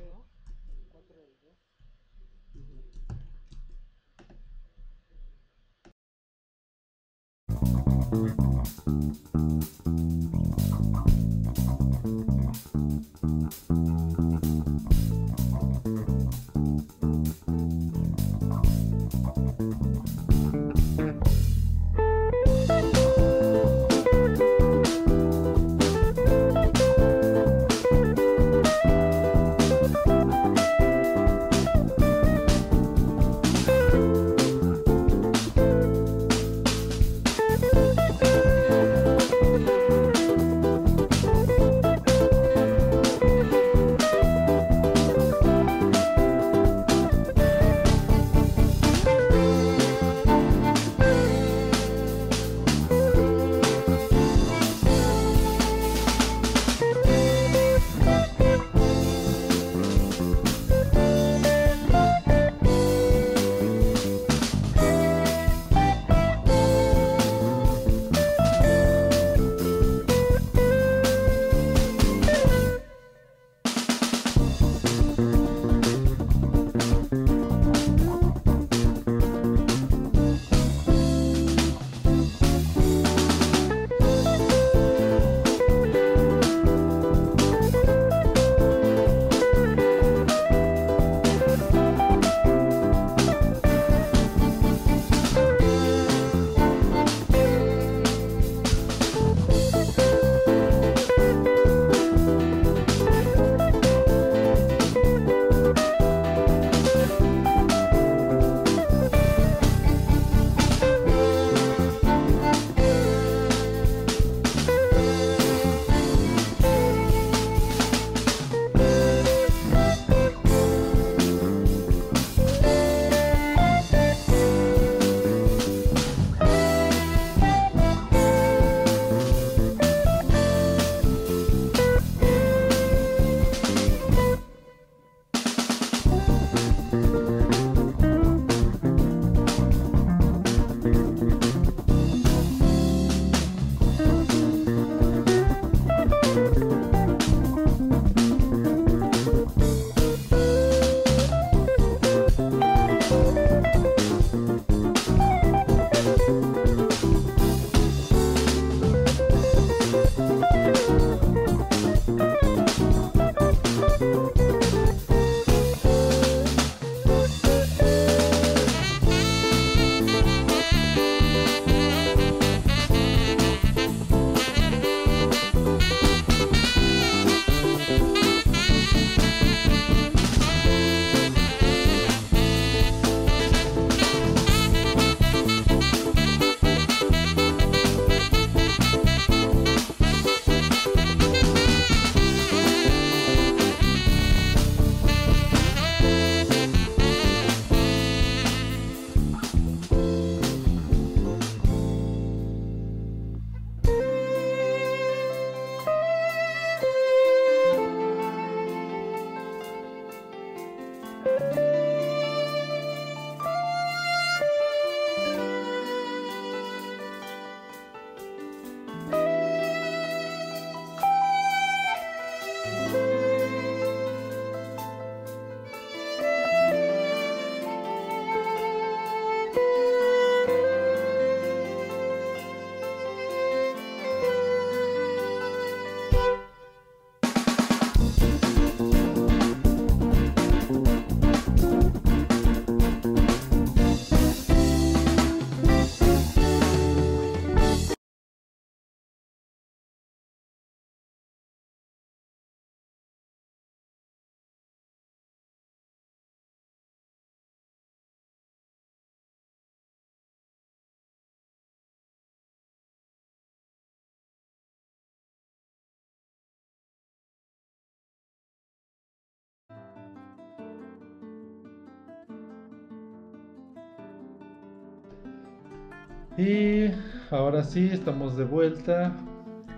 Y 276.36 276.90
ahora 277.30 277.64
sí, 277.64 277.88
estamos 277.92 278.36
de 278.36 278.44
vuelta. 278.44 279.12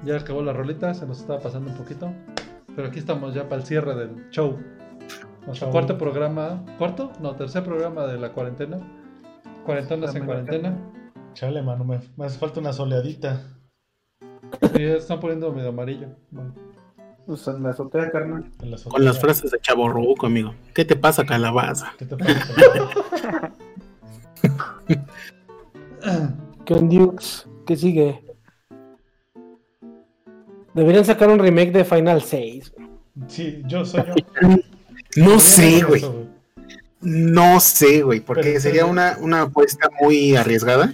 Ya 0.05 0.17
acabó 0.17 0.43
la 0.43 0.53
rolita, 0.53 0.95
se 0.95 1.07
nos 1.07 1.21
estaba 1.21 1.41
pasando 1.41 1.71
un 1.71 1.77
poquito. 1.77 2.13
Pero 2.75 2.89
aquí 2.89 2.99
estamos 2.99 3.35
ya 3.35 3.49
para 3.49 3.61
el 3.61 3.67
cierre 3.67 3.95
del 3.95 4.29
show. 4.31 4.59
Nuestro 5.47 5.67
Show. 5.67 5.71
cuarto 5.73 5.99
programa. 5.99 6.65
¿Cuarto? 6.79 7.13
No, 7.21 7.35
tercer 7.37 7.65
programa 7.65 8.07
de 8.07 8.19
la 8.19 8.33
cuarentena. 8.33 8.79
Cuarentonas 9.65 10.15
en 10.15 10.25
cuarentena. 10.27 10.77
Chale, 11.35 11.63
mano, 11.63 11.85
me, 11.85 12.01
me 12.17 12.27
hace 12.27 12.39
falta 12.39 12.61
una 12.61 12.73
soleadita. 12.73 13.41
Ya 14.75 14.95
están 14.97 15.21
poniendo 15.21 15.53
medio 15.53 15.71
amarillo. 15.71 16.09
Bueno, 16.31 16.55
Pues 17.27 17.47
en 17.49 17.63
la 17.63 17.71
azotea, 17.71 18.11
carnal. 18.11 18.51
en 18.63 18.71
la 18.71 18.77
Con 18.83 19.05
las 19.05 19.19
frases 19.21 19.51
de 19.51 19.59
Chavo 19.61 19.89
Ruco, 19.89 20.27
amigo. 20.27 20.55
¿Qué 20.75 20.85
te 20.85 20.97
pasa, 20.97 21.25
calabaza? 21.25 21.93
¿Qué 21.99 22.07
te 22.07 22.17
pasa? 22.17 23.53
Con 26.69 26.91
Dukes, 26.91 27.49
¿qué 27.67 27.77
sigue? 27.77 28.23
Deberían 30.75 31.05
sacar 31.07 31.31
un 31.31 31.39
remake 31.39 31.73
de 31.73 31.85
Final 31.85 32.21
6. 32.23 32.75
sí, 33.27 33.63
yo 33.67 33.85
soy 33.87 34.03
yo. 34.07 34.49
No 35.17 35.41
sé, 35.41 35.83
güey. 35.83 36.05
No 37.01 37.59
sé, 37.61 38.03
güey, 38.03 38.21
porque 38.21 38.43
Pero- 38.43 38.61
sería 38.61 38.85
una, 38.85 39.17
una 39.21 39.43
apuesta 39.43 39.89
muy 40.01 40.37
arriesgada. 40.37 40.93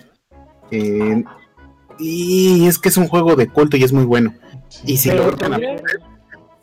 Eh, 0.71 1.25
y 1.99 2.67
es 2.67 2.79
que 2.79 2.89
es 2.91 2.97
un 2.97 3.09
juego 3.09 3.35
de 3.35 3.49
culto 3.49 3.77
y 3.77 3.83
es 3.83 3.93
muy 3.93 4.05
bueno. 4.05 4.33
Sí. 4.69 4.93
Y 4.93 4.97
si 4.97 5.09
Pero 5.11 5.25
lo 5.25 5.31
vuelven 5.33 5.53
a 5.53 5.59
tendrían, 5.59 5.83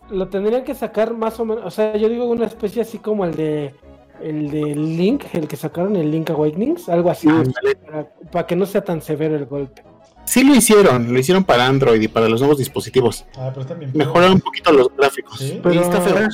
lo 0.09 0.27
tendrían 0.29 0.63
que 0.63 0.73
sacar 0.73 1.13
más 1.13 1.39
o 1.39 1.45
menos, 1.45 1.65
o 1.65 1.69
sea, 1.69 1.95
yo 1.97 2.07
digo 2.07 2.25
una 2.25 2.45
especie 2.45 2.81
así 2.81 2.97
como 2.99 3.25
el 3.25 3.35
de 3.35 3.75
el 4.23 4.49
de 4.51 4.75
Link, 4.75 5.25
el 5.33 5.47
que 5.47 5.55
sacaron 5.55 5.95
el 5.95 6.11
Link 6.11 6.29
Awakenings, 6.29 6.89
algo 6.89 7.09
así, 7.09 7.27
Ándale. 7.29 7.75
para, 7.75 8.09
para 8.31 8.47
que 8.47 8.55
no 8.55 8.65
sea 8.65 8.83
tan 8.83 9.01
severo 9.01 9.35
el 9.35 9.45
golpe. 9.45 9.83
Sí 10.25 10.43
lo 10.43 10.55
hicieron, 10.55 11.11
lo 11.11 11.19
hicieron 11.19 11.43
para 11.43 11.65
Android 11.67 12.01
y 12.01 12.07
para 12.07 12.29
los 12.29 12.41
nuevos 12.41 12.57
dispositivos. 12.59 13.25
Ah, 13.37 13.51
pero 13.53 13.65
también. 13.65 13.91
Mejoraron 13.93 14.33
un 14.33 14.41
poquito 14.41 14.71
los 14.71 14.95
gráficos. 14.95 15.39
Sí. 15.39 15.59
Pero 15.61 15.81
está 15.81 15.99
feo. 16.01 16.27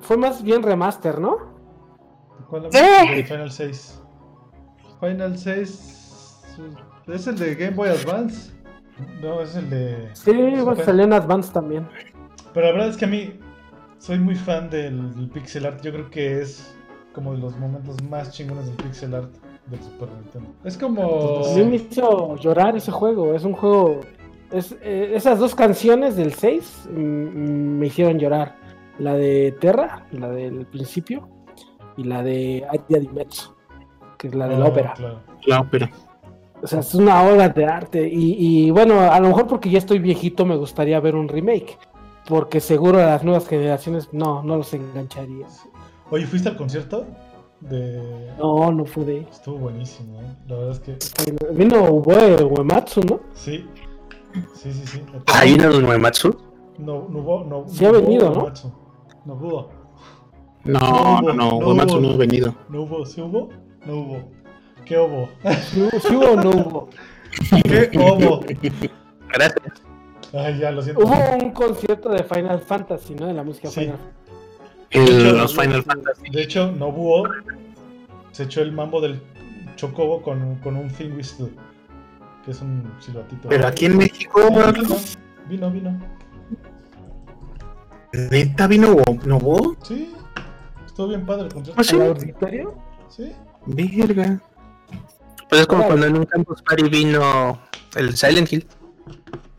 fue 0.00 0.16
más 0.16 0.42
bien 0.42 0.62
remaster, 0.62 1.18
¿no? 1.18 1.38
¿Cuál 2.48 2.68
¡Eh! 2.72 3.24
Final 3.24 3.50
6? 3.50 4.02
Final 5.00 5.38
6 5.38 5.96
es 7.08 7.26
el 7.26 7.38
de 7.38 7.54
Game 7.54 7.76
Boy 7.76 7.88
Advance. 7.88 8.52
No, 9.20 9.40
es 9.42 9.54
el 9.56 9.68
de. 9.70 10.08
Sí, 10.14 10.30
igual 10.30 10.76
Super. 10.76 10.84
salió 10.84 11.04
en 11.04 11.12
Advance 11.12 11.52
también. 11.52 11.88
Pero 12.54 12.66
la 12.66 12.72
verdad 12.72 12.88
es 12.88 12.96
que 12.96 13.04
a 13.04 13.08
mí 13.08 13.38
soy 13.98 14.18
muy 14.18 14.34
fan 14.34 14.70
del, 14.70 15.14
del 15.14 15.28
pixel 15.30 15.66
art. 15.66 15.82
Yo 15.82 15.92
creo 15.92 16.10
que 16.10 16.42
es 16.42 16.75
como 17.16 17.32
de 17.32 17.38
los 17.38 17.56
momentos 17.56 17.96
más 18.04 18.30
chingones 18.30 18.66
del 18.66 18.76
pixel 18.76 19.14
art 19.14 19.32
del 19.66 19.82
Super 19.82 20.08
Nintendo. 20.10 20.50
Es 20.64 20.76
como. 20.76 21.44
A 21.46 21.54
mí 21.56 21.64
me 21.64 21.76
hizo 21.76 22.36
llorar 22.36 22.76
ese 22.76 22.92
juego. 22.92 23.34
Es 23.34 23.42
un 23.42 23.54
juego. 23.54 24.02
Es, 24.52 24.76
eh, 24.82 25.12
esas 25.14 25.38
dos 25.40 25.54
canciones 25.54 26.14
del 26.14 26.34
6 26.34 26.88
mm, 26.90 26.98
mm, 26.98 27.78
me 27.78 27.86
hicieron 27.86 28.18
llorar. 28.18 28.54
La 28.98 29.14
de 29.14 29.56
Terra, 29.60 30.06
la 30.12 30.28
del 30.28 30.66
principio, 30.66 31.28
y 31.96 32.04
la 32.04 32.22
de 32.22 32.64
Aria 32.68 33.00
di 33.00 33.08
Mezzo, 33.08 33.56
que 34.18 34.28
es 34.28 34.34
la 34.34 34.46
de 34.48 34.58
la 34.58 34.66
Ah, 34.66 34.68
ópera. 34.68 34.94
claro. 34.94 35.20
La 35.46 35.60
ópera. 35.60 35.90
O 36.62 36.66
sea, 36.66 36.80
es 36.80 36.94
una 36.94 37.22
obra 37.22 37.48
de 37.48 37.64
arte. 37.64 38.08
Y, 38.08 38.36
y, 38.66 38.70
bueno, 38.70 39.00
a 39.00 39.18
lo 39.20 39.28
mejor 39.28 39.46
porque 39.46 39.68
ya 39.70 39.78
estoy 39.78 39.98
viejito 39.98 40.44
me 40.46 40.56
gustaría 40.56 41.00
ver 41.00 41.14
un 41.16 41.28
remake. 41.28 41.78
Porque 42.28 42.60
seguro 42.60 42.98
a 42.98 43.06
las 43.06 43.24
nuevas 43.24 43.46
generaciones 43.48 44.08
no, 44.12 44.42
no 44.42 44.56
los 44.56 44.72
engancharía. 44.74 45.46
Oye, 46.10 46.26
¿fuiste 46.26 46.48
al 46.48 46.56
concierto? 46.56 47.06
De... 47.60 48.32
No, 48.38 48.70
no 48.70 48.84
pude. 48.84 49.26
Estuvo 49.30 49.56
buenísimo, 49.58 50.20
¿eh? 50.20 50.36
La 50.48 50.56
verdad 50.56 50.72
es 50.72 50.80
que 50.80 51.32
Vino 51.52 51.82
Ue- 51.90 52.44
Uematsu, 52.44 53.00
¿no? 53.02 53.20
sí. 53.34 53.66
Sí, 54.54 54.70
sí, 54.70 54.86
sí. 54.86 55.02
¿Hay 55.32 55.54
una 55.54 55.68
de 55.68 55.78
Uematsu? 55.82 56.36
No, 56.78 57.08
no 57.08 57.20
hubo, 57.20 57.44
no. 57.44 57.64
Sí 57.68 57.86
ha 57.86 57.90
venido, 57.90 58.28
¿no? 58.30 58.52
No 59.24 59.34
hubo. 59.34 59.70
No, 60.64 61.22
No 61.22 61.32
no, 61.32 61.58
Uematsu 61.58 61.98
no 62.00 62.10
ha 62.12 62.16
venido. 62.18 62.54
No 62.68 62.82
hubo, 62.82 63.06
¿sí 63.06 63.22
hubo? 63.22 63.48
No 63.86 63.94
hubo. 63.96 64.18
¿Qué 64.84 64.98
hubo? 64.98 65.28
¿Sí, 65.72 65.80
hubo- 66.14 66.32
o 66.32 66.36
no 66.36 66.50
hubo? 66.50 66.88
¿Qué 67.64 67.90
hubo? 67.98 68.40
Gracias. 69.32 69.82
Ay, 70.34 70.58
ya, 70.58 70.70
lo 70.70 70.82
siento. 70.82 71.02
Hubo 71.02 71.14
un 71.42 71.50
concierto 71.52 72.10
de 72.10 72.22
Final 72.22 72.60
Fantasy, 72.60 73.14
¿no? 73.14 73.26
De 73.26 73.32
la 73.32 73.42
música 73.42 73.68
Sí. 73.70 73.80
Final 73.80 73.98
El- 74.90 75.36
los 75.36 75.54
Final 75.54 75.82
Fantasy. 75.82 76.30
De 76.30 76.42
hecho, 76.42 76.70
Nobuo 76.72 77.24
se 78.32 78.44
echó 78.44 78.62
el 78.62 78.72
mambo 78.72 79.00
del 79.00 79.20
Chocobo 79.76 80.22
con, 80.22 80.56
con 80.56 80.76
un 80.76 80.88
Thing 80.88 81.12
Whistle, 81.16 81.50
que 82.44 82.50
es 82.52 82.60
un 82.60 82.90
silbatito. 83.00 83.48
Pero 83.48 83.66
aquí 83.66 83.86
en 83.86 83.98
México, 83.98 84.40
Vino, 85.48 85.70
vino. 85.70 85.98
neta 88.12 88.66
vino 88.66 88.96
Nobuo. 89.24 89.76
Sí. 89.82 90.12
Estuvo 90.86 91.08
bien 91.08 91.26
padre 91.26 91.48
el. 91.48 91.74
¿Ah, 91.76 91.82
auditorio? 92.08 92.74
Sí. 93.08 93.32
Verga. 93.66 94.40
Pues 95.48 95.60
es 95.60 95.66
como 95.66 95.84
cuando 95.84 96.06
en 96.06 96.16
un 96.16 96.24
campus 96.24 96.62
party 96.62 96.88
vino 96.88 97.60
el 97.94 98.16
Silent 98.16 98.52
Hill. 98.52 98.66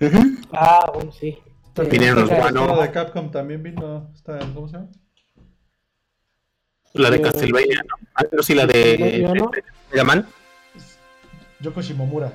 Ujú. 0.02 0.20
Ah, 0.52 0.91
bueno, 0.94 1.12
sí. 1.12 1.38
Vinieron 1.91 2.22
los 2.22 2.30
guanos. 2.30 2.82
De 2.82 2.91
Capcom 2.91 3.30
también 3.32 3.62
vino. 3.64 4.10
Está, 4.14 4.40
¿Cómo 4.54 4.68
se 4.68 4.74
llama? 4.78 4.88
La 6.93 7.09
de 7.09 7.18
Eh, 7.18 7.22
Castlevania, 7.22 7.81
¿no? 7.88 7.95
Ah, 8.15 8.23
pero 8.30 8.41
sí, 8.43 8.53
la 8.55 8.65
¿No, 8.65 8.72
de 8.73 9.22
yo 9.22 9.35
no? 9.35 9.51
Mega 9.91 10.03
Man. 10.03 10.27
Yoko 11.59 11.81
Shimomura. 11.81 12.31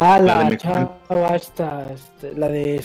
Ah, 0.00 0.18
de 0.20 0.26
la 0.26 0.34
Man. 0.44 0.56
chava 0.56 1.36
esta, 1.36 1.86
este, 1.92 2.32
la 2.34 2.48
de... 2.48 2.82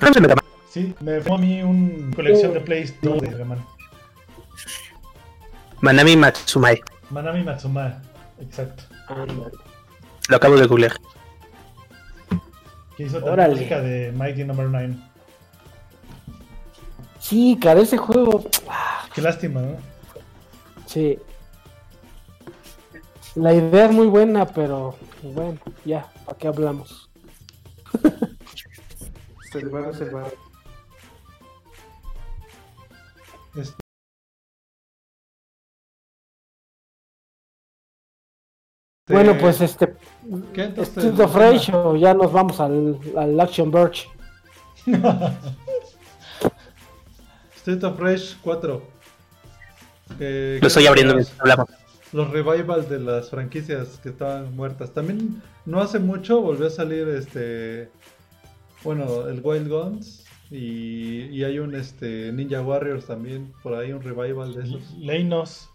No 0.00 0.08
es 0.08 0.14
de 0.14 0.20
Mega 0.20 0.34
Man. 0.36 0.44
Sí, 0.70 0.94
me 1.00 1.20
fue 1.20 1.34
a 1.34 1.38
mí 1.38 1.62
una 1.62 2.14
colección 2.14 2.54
de 2.54 2.60
Play 2.60 2.92
2 3.02 3.20
de 3.22 3.30
Mega 3.30 3.44
Man. 3.44 3.64
Manami 5.80 6.16
Matsumae. 6.16 6.80
Manami 7.10 7.42
Matsuma. 7.42 8.00
Exacto. 8.40 8.84
Lo 10.28 10.36
acabo 10.36 10.56
de 10.56 10.66
googlear. 10.66 10.92
Que 12.96 13.04
hizo 13.04 13.14
también 13.14 13.32
Órale. 13.32 13.54
música 13.54 13.80
de 13.80 14.12
Mighty 14.12 14.44
Number 14.44 14.66
9. 14.66 14.94
Sí, 17.18 17.58
cara, 17.60 17.80
ese 17.80 17.96
juego... 17.96 18.44
Qué 19.14 19.22
lástima, 19.22 19.60
¿no? 19.62 19.76
Sí. 20.90 21.16
La 23.36 23.54
idea 23.54 23.84
es 23.86 23.92
muy 23.92 24.08
buena, 24.08 24.44
pero 24.44 24.96
bueno, 25.22 25.60
ya, 25.84 26.10
¿para 26.26 26.36
qué 26.36 26.48
hablamos? 26.48 27.08
Selvaro, 29.52 29.94
Selvaro. 29.94 30.32
Este, 33.54 33.76
Bueno, 39.08 39.38
pues 39.38 39.60
este, 39.60 39.94
¿Qué 40.52 40.64
entonces? 40.64 40.96
Street 40.96 41.20
of 41.20 41.36
Rage 41.36 41.72
o 41.72 41.94
ya 41.94 42.14
nos 42.14 42.32
vamos 42.32 42.58
al, 42.58 42.98
al 43.16 43.38
Action 43.38 43.70
Verge. 43.70 44.08
Street 47.54 47.84
of 47.84 48.00
Rage 48.00 48.36
4. 48.42 48.99
Que- 50.18 50.58
Lo 50.60 50.68
estoy 50.68 50.86
abriendo 50.86 51.14
los- 51.14 51.32
hablamos. 51.40 51.66
Los 52.12 52.30
revivals 52.30 52.88
de 52.90 52.98
las 52.98 53.30
franquicias 53.30 54.00
que 54.02 54.08
estaban 54.08 54.54
muertas. 54.56 54.92
También 54.92 55.40
no 55.64 55.80
hace 55.80 55.98
mucho 56.00 56.40
volvió 56.40 56.66
a 56.66 56.70
salir 56.70 57.06
este. 57.08 57.88
Bueno, 58.82 59.28
el 59.28 59.40
Wild 59.42 59.68
Guns. 59.68 60.24
Y, 60.50 61.26
y 61.26 61.44
hay 61.44 61.60
un 61.60 61.76
este 61.76 62.32
Ninja 62.32 62.60
Warriors 62.62 63.06
también. 63.06 63.52
Por 63.62 63.74
ahí 63.74 63.92
un 63.92 64.02
revival 64.02 64.52
de 64.54 64.64
esos. 64.64 64.92
Leinos. 64.98 65.70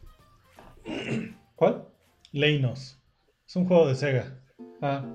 ¿Cuál? 1.55 1.85
Leinos. 2.33 2.99
Es 3.47 3.55
un 3.55 3.65
juego 3.65 3.87
de 3.87 3.95
Sega. 3.95 4.37
Ah, 4.81 5.05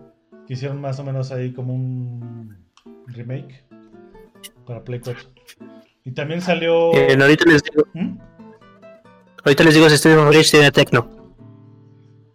Que 0.47 0.55
hicieron 0.55 0.81
más 0.81 0.99
o 0.99 1.05
menos 1.05 1.31
ahí 1.33 1.53
como 1.53 1.75
un 1.75 2.57
remake 3.09 3.63
para 4.67 4.83
Play 4.83 5.01
4. 5.01 5.29
Y 6.05 6.13
también 6.13 6.41
salió. 6.41 6.95
Eh, 6.95 7.17
ahorita 7.21 7.45
les 7.51 7.63
digo, 7.63 7.85
¿Mm? 7.93 8.19
Ahorita 9.45 9.65
les 9.65 9.75
digo 9.75 9.89
si 9.89 9.95
Street 9.97 10.17
of 10.19 10.27
Rage 10.35 10.51
tiene 10.51 10.71
Tecno. 10.71 11.09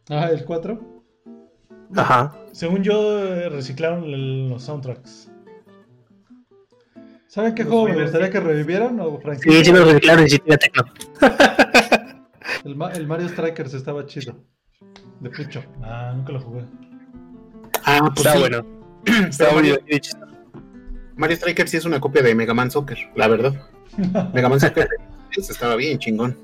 ah 0.10 0.30
el 0.32 0.44
4. 0.45 0.80
Ajá. 1.95 2.36
Según 2.52 2.84
yo, 2.84 3.23
eh, 3.23 3.49
reciclaron 3.49 4.03
el- 4.06 4.49
los 4.49 4.64
soundtracks. 4.64 5.32
¿Saben 7.27 7.53
qué 7.53 7.64
Los 7.64 7.72
juego 7.73 7.90
me 7.90 8.02
gustaría 8.03 8.30
que 8.30 8.40
revivieran? 8.40 8.99
¿O 9.02 9.18
Sí, 9.18 9.22
franquicia? 9.23 9.64
sí 9.65 9.73
me 9.73 9.80
lo 9.80 9.86
reciclaron 9.86 10.26
y 10.26 10.30
sí 10.30 10.40
tiene 10.40 10.57
Tecno. 10.57 10.84
el, 12.64 12.76
Ma- 12.76 12.91
el 12.91 13.07
Mario 13.07 13.27
Strikers 13.30 13.73
estaba 13.73 14.06
chido. 14.06 14.36
De 15.19 15.30
pucho. 15.30 15.64
Ah, 15.84 16.14
nunca 16.15 16.32
lo 16.34 16.40
jugué. 16.41 16.64
Ah, 17.84 17.99
pues 18.14 18.26
Está 18.26 18.34
sí. 18.34 18.40
bueno. 18.40 18.65
Está 19.30 19.45
muy 19.48 19.56
Mario, 19.56 19.77
divertido. 19.86 20.27
Mario 21.18 21.36
Striker 21.38 21.68
sí 21.68 21.77
es 21.77 21.86
una 21.86 21.99
copia 21.99 22.22
de 22.22 22.36
Mega 22.36 22.53
Man 22.53 22.72
Soccer, 22.72 22.98
la 23.15 23.27
verdad. 23.27 23.53
Mega 24.34 24.49
Man 24.49 24.60
Soccer 24.60 24.88
ese 25.38 25.52
estaba 25.52 25.76
bien 25.76 25.99
chingón. 25.99 26.38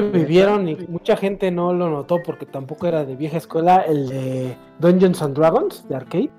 Vivieron 0.00 0.68
y 0.68 0.76
mucha 0.88 1.16
gente 1.16 1.50
no 1.50 1.72
lo 1.72 1.88
notó 1.90 2.18
porque 2.24 2.46
tampoco 2.46 2.86
era 2.86 3.04
de 3.04 3.16
vieja 3.16 3.36
escuela 3.36 3.76
el 3.78 4.08
de 4.08 4.56
Dungeons 4.78 5.22
and 5.22 5.36
Dragons 5.36 5.86
de 5.88 5.96
arcade. 5.96 6.30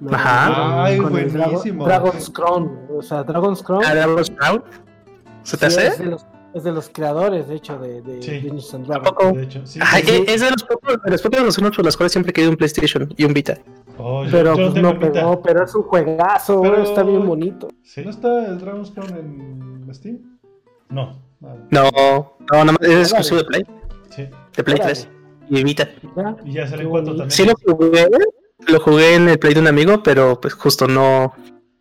Lo 0.00 0.14
Ajá. 0.14 0.84
Ay, 0.84 1.00
buenísimo. 1.00 1.84
Dragon's 1.84 2.30
Crown, 2.30 2.78
o 2.96 3.02
sea, 3.02 3.24
Dragon's 3.24 3.62
Crown. 3.62 3.82
Ah, 3.84 3.94
Dragon's 3.94 4.30
Crown. 4.30 4.62
¿Se 5.42 5.56
te 5.56 5.70
sí, 5.70 5.80
es, 5.80 5.88
hace? 5.94 6.04
de 6.04 6.10
los, 6.10 6.26
es 6.54 6.62
de 6.64 6.72
los 6.72 6.88
creadores, 6.88 7.48
de 7.48 7.56
hecho, 7.56 7.78
de, 7.78 8.00
de 8.02 8.22
Sí. 8.22 8.32
Dungeons 8.40 8.74
and 8.74 8.84
¿A 8.92 8.98
Dragons. 9.00 9.36
De 9.36 9.42
hecho, 9.42 9.66
sí. 9.66 9.80
Ay, 9.82 10.02
sí. 10.04 10.10
eh, 10.12 10.24
es 10.28 10.40
de 10.40 10.50
los 10.52 10.62
pocos, 10.62 10.98
de 11.04 11.10
los 11.10 11.22
pocos 11.22 11.40
razones 11.42 11.74
por 11.76 11.84
las 11.84 11.96
cuales 11.96 12.12
siempre 12.12 12.30
he 12.30 12.32
querido 12.32 12.50
un 12.52 12.56
PlayStation 12.56 13.12
y 13.16 13.24
un 13.24 13.32
Vita. 13.34 13.58
Oh, 13.98 14.24
yo- 14.24 14.30
Pero 14.30 14.56
yo 14.56 14.70
pues 14.70 14.82
no 14.82 14.94
Vita. 14.94 15.10
pegó, 15.12 15.42
pero 15.42 15.64
es 15.64 15.74
un 15.74 15.82
juegazo, 15.82 16.62
Pero- 16.62 16.82
está 16.82 17.02
bien 17.02 17.26
bonito. 17.26 17.66
Sí. 17.82 18.02
¿No 18.04 18.10
está 18.10 18.46
el 18.46 18.58
Dragon's 18.60 18.92
Crown 18.92 19.10
en 19.16 19.94
Steam? 19.94 20.38
No, 20.90 21.18
No, 21.40 21.60
no, 21.70 22.34
nada 22.50 22.64
más 22.64 22.78
es 22.82 23.00
exclusivo 23.12 23.38
de 23.38 23.44
Play, 23.44 23.66
sí. 24.10 24.28
de 24.56 24.64
Play 24.64 24.76
Órale. 24.76 24.92
3 24.94 25.08
y 25.50 25.64
Vita. 25.64 25.88
Y 26.44 26.52
ya 26.54 26.66
sale 26.66 26.78
Qué 26.78 26.82
en 26.84 26.90
4 26.90 26.90
bonito. 26.90 27.10
también. 27.16 27.30
Sí 27.30 27.44
lo 27.44 27.54
jugué, 27.76 28.08
lo 28.66 28.80
jugué 28.80 29.14
en 29.14 29.28
el 29.28 29.38
Play 29.38 29.54
de 29.54 29.60
un 29.60 29.66
amigo, 29.68 30.02
pero 30.02 30.40
pues 30.40 30.54
justo 30.54 30.86
no. 30.88 31.32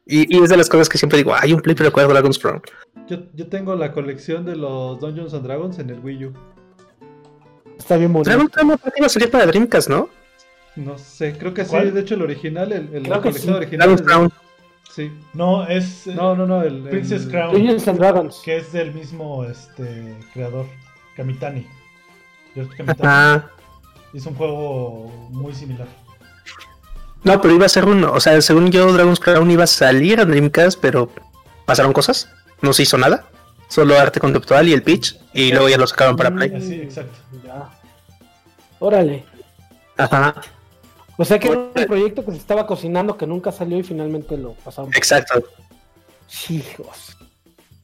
Y, 0.06 0.34
y 0.38 0.42
es 0.44 0.50
de 0.50 0.58
las 0.58 0.70
cosas 0.70 0.88
que 0.88 0.98
siempre 0.98 1.18
digo, 1.18 1.34
hay 1.38 1.52
un 1.54 1.60
Play 1.62 1.76
pero 1.76 1.92
juego 1.92 2.12
Dragon's 2.14 2.40
Crown. 2.40 2.62
Yo, 3.08 3.18
yo 3.34 3.48
tengo 3.48 3.76
la 3.76 3.92
colección 3.92 4.46
de 4.46 4.56
los 4.56 5.00
Dungeons 5.00 5.34
and 5.34 5.44
Dragons 5.44 5.80
en 5.80 5.90
el 5.90 6.00
Wii 6.00 6.26
U. 6.26 6.34
Está 7.78 7.98
bien 7.98 8.14
bonito. 8.14 8.30
Dragon's 8.30 8.52
Crown 8.52 8.78
iba 8.98 9.06
a 9.06 9.10
salir 9.10 9.32
para 9.32 9.46
Dreamcast, 9.48 9.90
¿no? 9.90 10.10
No 10.76 10.98
sé, 10.98 11.36
creo 11.38 11.54
que 11.54 11.64
sí, 11.66 11.72
¿Cuál? 11.72 11.94
de 11.94 12.02
hecho 12.02 12.14
el 12.16 12.22
original, 12.22 12.72
el, 12.72 13.04
la 13.04 13.20
colección 13.20 13.54
sí. 13.54 13.58
original. 13.58 13.80
Dragon's 13.88 14.02
de- 14.02 14.06
Crown. 14.08 14.32
Sí. 14.92 15.12
No, 15.34 15.68
es 15.68 16.08
eh, 16.08 16.16
No, 16.16 16.36
no, 16.36 16.46
no, 16.48 16.62
el, 16.64 16.78
el- 16.86 16.90
Princess 16.90 17.28
Crown, 17.28 17.54
Dungeons 17.54 17.88
and 17.88 18.00
Dragons. 18.00 18.42
que 18.44 18.58
es 18.58 18.72
del 18.72 18.94
mismo 18.94 19.44
este 19.46 20.16
creador, 20.34 20.66
Kamitani. 21.16 21.68
George 22.56 22.76
Kamitani. 22.78 23.02
Ah, 23.04 23.46
Hizo 24.14 24.30
un 24.30 24.36
juego 24.36 25.28
muy 25.30 25.54
similar. 25.54 25.88
no, 27.24 27.40
pero 27.42 27.54
iba 27.54 27.66
a 27.66 27.70
ser 27.70 27.86
uno. 27.86 28.12
O 28.14 28.20
sea, 28.20 28.42
según 28.42 28.72
yo, 28.72 28.92
Dragon's 28.92 29.20
Crown 29.20 29.52
iba 29.52 29.66
a 29.66 29.68
salir 29.68 30.20
en 30.20 30.30
Dreamcast, 30.30 30.80
pero 30.82 31.10
pasaron 31.66 31.94
cosas. 31.94 32.30
No 32.62 32.74
se 32.74 32.84
hizo 32.84 32.98
nada. 32.98 33.26
Solo 33.68 34.00
arte 34.00 34.20
conceptual 34.20 34.68
y 34.70 34.74
el 34.74 34.82
pitch. 34.82 35.20
Y 35.34 35.52
luego 35.52 35.68
ya 35.70 35.78
lo 35.78 35.86
sacaron 35.86 36.16
para 36.16 36.32
Play. 36.34 36.56
Así, 36.56 36.76
exacto. 36.76 37.18
Ya. 37.46 37.70
Órale. 38.80 39.26
Ajá, 39.98 40.36
O 41.18 41.26
sea 41.26 41.40
que 41.40 41.48
era 41.48 41.58
un 41.60 41.72
proyecto 41.88 42.24
que 42.24 42.32
se 42.32 42.38
estaba 42.38 42.68
cocinando 42.68 43.18
que 43.18 43.26
nunca 43.26 43.52
salió 43.52 43.78
y 43.80 43.84
finalmente 43.84 44.38
lo 44.38 44.54
pasaron. 44.54 44.92
exacto. 44.94 45.44
Hijos. 46.50 47.18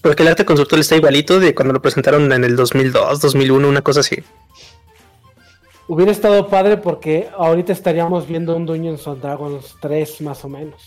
Porque 0.01 0.21
el 0.23 0.29
arte 0.29 0.45
conceptual 0.45 0.81
está 0.81 0.95
igualito 0.95 1.39
de 1.39 1.55
cuando 1.55 1.73
lo 1.73 1.81
presentaron 1.81 2.31
en 2.31 2.43
el 2.43 2.55
2002, 2.55 3.21
2001, 3.21 3.67
una 3.67 3.81
cosa 3.81 4.01
así. 4.01 4.17
Hubiera 5.87 6.11
estado 6.11 6.47
padre 6.47 6.77
porque 6.77 7.29
ahorita 7.37 7.73
estaríamos 7.73 8.27
viendo 8.27 8.55
un 8.55 8.65
Dungeons 8.65 9.07
and 9.07 9.21
Dragons 9.21 9.75
3 9.81 10.21
más 10.21 10.43
o 10.45 10.49
menos. 10.49 10.81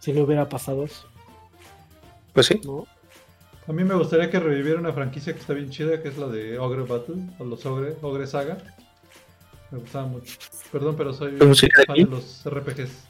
Si 0.00 0.12
no 0.12 0.22
hubiera 0.22 0.48
pasado 0.48 0.84
eso, 0.84 1.06
Pues 2.34 2.46
sí. 2.46 2.60
¿no? 2.64 2.86
A 3.66 3.72
mí 3.72 3.82
me 3.82 3.94
gustaría 3.94 4.28
que 4.30 4.38
reviviera 4.38 4.78
una 4.78 4.92
franquicia 4.92 5.32
que 5.32 5.40
está 5.40 5.54
bien 5.54 5.70
chida, 5.70 6.02
que 6.02 6.08
es 6.08 6.18
la 6.18 6.26
de 6.26 6.58
Ogre 6.58 6.82
Battle, 6.82 7.16
o 7.38 7.44
los 7.44 7.64
Ogre, 7.64 7.96
Ogre 8.02 8.26
Saga. 8.26 8.58
Me 9.74 9.80
gustaba 9.80 10.06
mucho. 10.06 10.38
Perdón, 10.70 10.94
pero 10.96 11.12
soy 11.12 11.36
¿Cómo 11.36 11.52
se 11.52 11.66
llama 11.66 11.84
fan 11.84 11.96
de 11.96 12.02
aquí? 12.02 12.10
los 12.12 12.42
RPGs. 12.44 13.08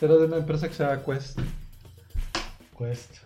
Era 0.00 0.14
de 0.14 0.26
una 0.26 0.36
empresa 0.36 0.68
que 0.68 0.74
se 0.74 0.84
llama 0.84 1.02
Quest. 1.02 1.40
Quest. 2.78 3.16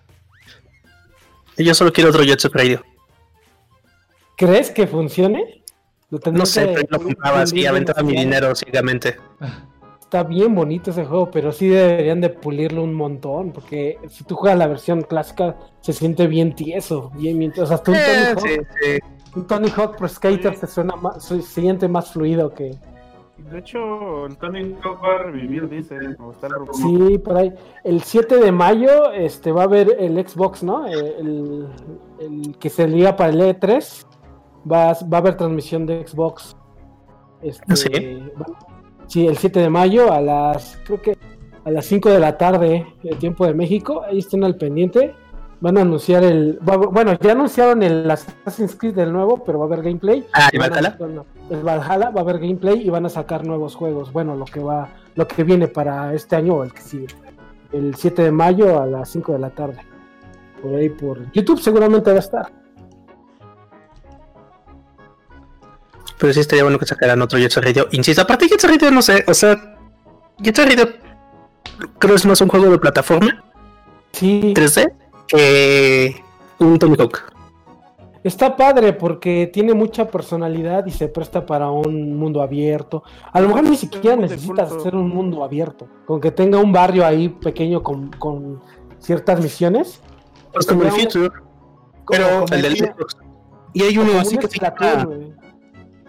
Y 1.59 1.65
yo 1.65 1.75
solo 1.75 1.93
quiero 1.93 2.09
otro 2.09 2.23
Jet 2.23 2.41
Set 2.41 2.55
Radio. 2.55 2.83
¿Crees 4.35 4.71
que 4.71 4.87
funcione? 4.87 5.63
No 6.33 6.47
sé, 6.47 6.69
pero 6.69 6.87
lo 6.89 7.03
compraba 7.03 7.43
así, 7.43 7.67
aventaba 7.67 8.03
mi 8.03 8.15
dinero 8.15 8.55
ciegamente. 8.55 9.19
Está 10.01 10.23
bien 10.23 10.55
bonito 10.55 10.91
ese 10.91 11.05
juego, 11.05 11.31
pero 11.31 11.53
sí 11.53 11.69
deberían 11.69 12.23
de 12.23 12.31
pulirlo 12.31 12.83
un 12.83 12.95
montón, 12.95 13.53
porque 13.53 13.99
si 14.09 14.25
tú 14.25 14.37
juegas 14.37 14.59
la 14.59 14.69
versión 14.69 15.03
clásica, 15.03 15.55
se 15.83 15.93
siente 15.93 16.27
bien 16.27 16.55
tieso, 16.55 17.11
bien, 17.15 17.39
bien 17.39 17.53
O 17.59 17.67
sea, 17.67 17.77
hasta 17.77 17.91
un 17.91 17.99
Tony 17.99 18.07
Eh, 18.07 18.35
sí, 18.39 18.57
sí. 18.81 18.99
Un 19.37 19.47
Tony 19.47 19.69
Hawk 19.77 19.97
Pro 19.97 20.09
Skater 20.09 20.57
se 20.57 20.67
suena 20.67 20.97
más, 20.97 21.25
se 21.25 21.41
siente 21.43 21.89
más 21.89 22.13
fluido 22.13 22.53
que... 22.53 22.77
De 23.51 23.59
hecho, 23.59 24.27
el 24.27 24.37
Tony 24.37 24.75
Hawk 24.83 25.03
va 25.03 25.15
a 25.15 25.19
revivir, 25.23 25.67
dice. 25.69 25.97
O 26.19 26.31
está 26.33 26.49
el 26.49 26.53
rumor. 26.55 26.75
Sí, 26.75 27.19
por 27.19 27.37
ahí. 27.39 27.55
El 27.85 28.03
7 28.03 28.37
de 28.37 28.53
mayo 28.53 29.11
este, 29.13 29.51
va 29.51 29.63
a 29.63 29.65
haber 29.65 29.97
el 29.99 30.19
Xbox, 30.29 30.63
¿no? 30.63 30.87
Eh, 30.87 31.15
El, 31.19 31.67
el 32.21 32.59
que 32.59 32.69
se 32.69 32.87
liga 32.87 33.17
para 33.17 33.31
el 33.31 33.41
E3. 33.41 34.05
Va, 34.71 34.91
a- 34.91 34.99
va 35.11 35.17
a 35.17 35.21
haber 35.23 35.37
transmisión 35.39 35.87
de 35.87 36.07
Xbox. 36.07 36.55
Este, 37.41 37.65
¿Ah, 37.67 37.77
sí? 37.77 37.89
va- 38.39 38.59
sí, 39.07 39.27
el 39.27 39.39
7 39.39 39.59
de 39.61 39.71
mayo 39.71 40.13
a 40.13 40.21
las, 40.21 40.79
creo 40.85 41.01
que 41.01 41.17
a 41.65 41.71
las 41.71 41.87
5 41.87 42.11
de 42.11 42.21
la 42.21 42.37
tarde, 42.37 42.87
el 43.03 43.17
tiempo 43.17 43.47
de 43.47 43.55
México. 43.55 44.03
Ahí 44.03 44.19
estén 44.19 44.45
al 44.45 44.57
pendiente. 44.57 45.15
Van 45.61 45.77
a 45.77 45.83
anunciar 45.83 46.25
el. 46.25 46.59
Bueno, 46.63 47.19
ya 47.21 47.33
anunciaron 47.33 47.83
el 47.83 48.11
Assassin's 48.11 48.77
Creed 48.77 48.95
del 48.95 49.13
nuevo, 49.13 49.45
pero 49.45 49.59
va 49.59 49.67
a 49.67 49.69
haber 49.69 49.83
gameplay. 49.83 50.27
Ah, 50.33 50.49
¿y 50.53 50.59
Valhalla? 50.59 50.97
el 51.51 51.63
Valhalla 51.63 52.11
va 52.11 52.21
a 52.21 52.23
haber 52.23 52.39
gameplay 52.39 52.81
y 52.81 52.89
van 52.89 53.05
a 53.05 53.11
sacar 53.11 53.45
nuevos 53.47 53.75
juegos. 53.75 54.11
Bueno, 54.11 54.37
lo 54.37 54.47
que 54.47 54.61
va, 54.61 54.89
lo 55.17 55.29
que 55.29 55.45
viene 55.45 55.69
para 55.69 56.15
este 56.15 56.37
año 56.37 56.55
o 56.55 56.65
el 56.65 56.73
que 56.73 56.81
sigue. 56.81 57.09
El 57.73 57.95
7 57.95 58.23
de 58.23 58.33
mayo 58.33 58.81
a 58.81 58.87
las 58.87 59.11
5 59.11 59.33
de 59.33 59.39
la 59.39 59.51
tarde. 59.51 59.79
Por 60.63 60.75
ahí 60.75 60.89
por 60.89 61.31
YouTube 61.33 61.61
seguramente 61.61 62.11
va 62.11 62.17
a 62.17 62.21
estar. 62.21 62.53
Pero 66.19 66.33
sí 66.33 66.41
estaría 66.41 66.65
bueno 66.65 66.79
que 66.79 66.87
sacaran 66.87 67.21
otro 67.21 67.39
Jet 67.39 67.55
Radio. 67.57 67.89
Insisto, 67.93 68.23
aparte 68.23 68.49
Jet 68.49 68.63
Radio 68.65 68.91
no 68.91 69.03
sé, 69.03 69.25
o 69.27 69.35
sea, 69.35 69.79
Jet 70.39 70.59
Radio 70.59 70.89
creo 71.99 72.15
es 72.15 72.27
más 72.27 72.41
un 72.41 72.49
juego 72.49 72.71
de 72.71 72.79
plataforma 72.79 73.45
Sí, 74.13 74.53
3D 74.55 75.00
que 75.31 76.23
un 76.59 76.79
Tony 76.79 76.97
Hawk. 76.99 77.33
está 78.23 78.57
padre 78.57 78.93
porque 78.93 79.49
tiene 79.53 79.75
mucha 79.75 80.09
personalidad 80.09 80.87
y 80.87 80.91
se 80.91 81.09
presta 81.09 81.47
para 81.47 81.71
un 81.71 82.17
mundo 82.17 82.43
abierto. 82.43 83.03
A 83.33 83.41
lo 83.41 83.49
mejor 83.49 83.65
ni 83.65 83.77
siquiera 83.77 84.17
necesitas 84.17 84.73
hacer 84.73 84.95
un 84.95 85.09
mundo 85.09 85.43
abierto. 85.45 85.89
Con 86.07 86.21
que 86.21 86.31
tenga 86.31 86.59
un 86.59 86.73
barrio 86.73 87.07
ahí 87.07 87.29
pequeño 87.29 87.83
con, 87.83 88.11
con 88.13 88.61
ciertas 88.99 89.41
misiones. 89.41 90.01
Es 90.59 90.67
como 90.67 90.83
el 90.83 90.91
Future, 90.91 91.31
pero 92.09 92.45
el 92.51 92.63
del 92.63 92.77
Xbox. 92.77 93.17
Y 93.73 93.83
hay 93.83 93.99
uno 93.99 94.19
así 94.19 94.37
que 94.37 94.49
se 94.49 94.59
llama. 94.59 95.09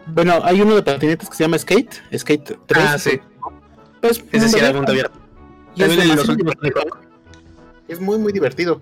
Bueno, 0.07 0.39
hay 0.43 0.61
uno 0.61 0.75
de 0.75 0.81
patinetas 0.81 1.29
que 1.29 1.35
se 1.35 1.43
llama 1.43 1.59
Skate, 1.59 1.93
Skate 2.17 2.59
3. 2.65 2.85
Ah, 2.85 2.97
sí. 2.97 3.19
Pues, 4.01 4.23
Ese 4.31 4.49
sí 4.49 4.57
era 4.57 4.69
mundo 4.69 4.77
mundo 4.77 4.91
abierto. 4.91 5.19
Y 5.75 5.83
es 5.83 6.15
los 6.15 6.27
últimos 6.27 6.55
Tony 6.55 6.69
divertido. 6.69 6.95
Hawk. 6.95 7.11
Es 7.87 7.99
muy, 7.99 8.17
muy 8.17 8.33
divertido. 8.33 8.81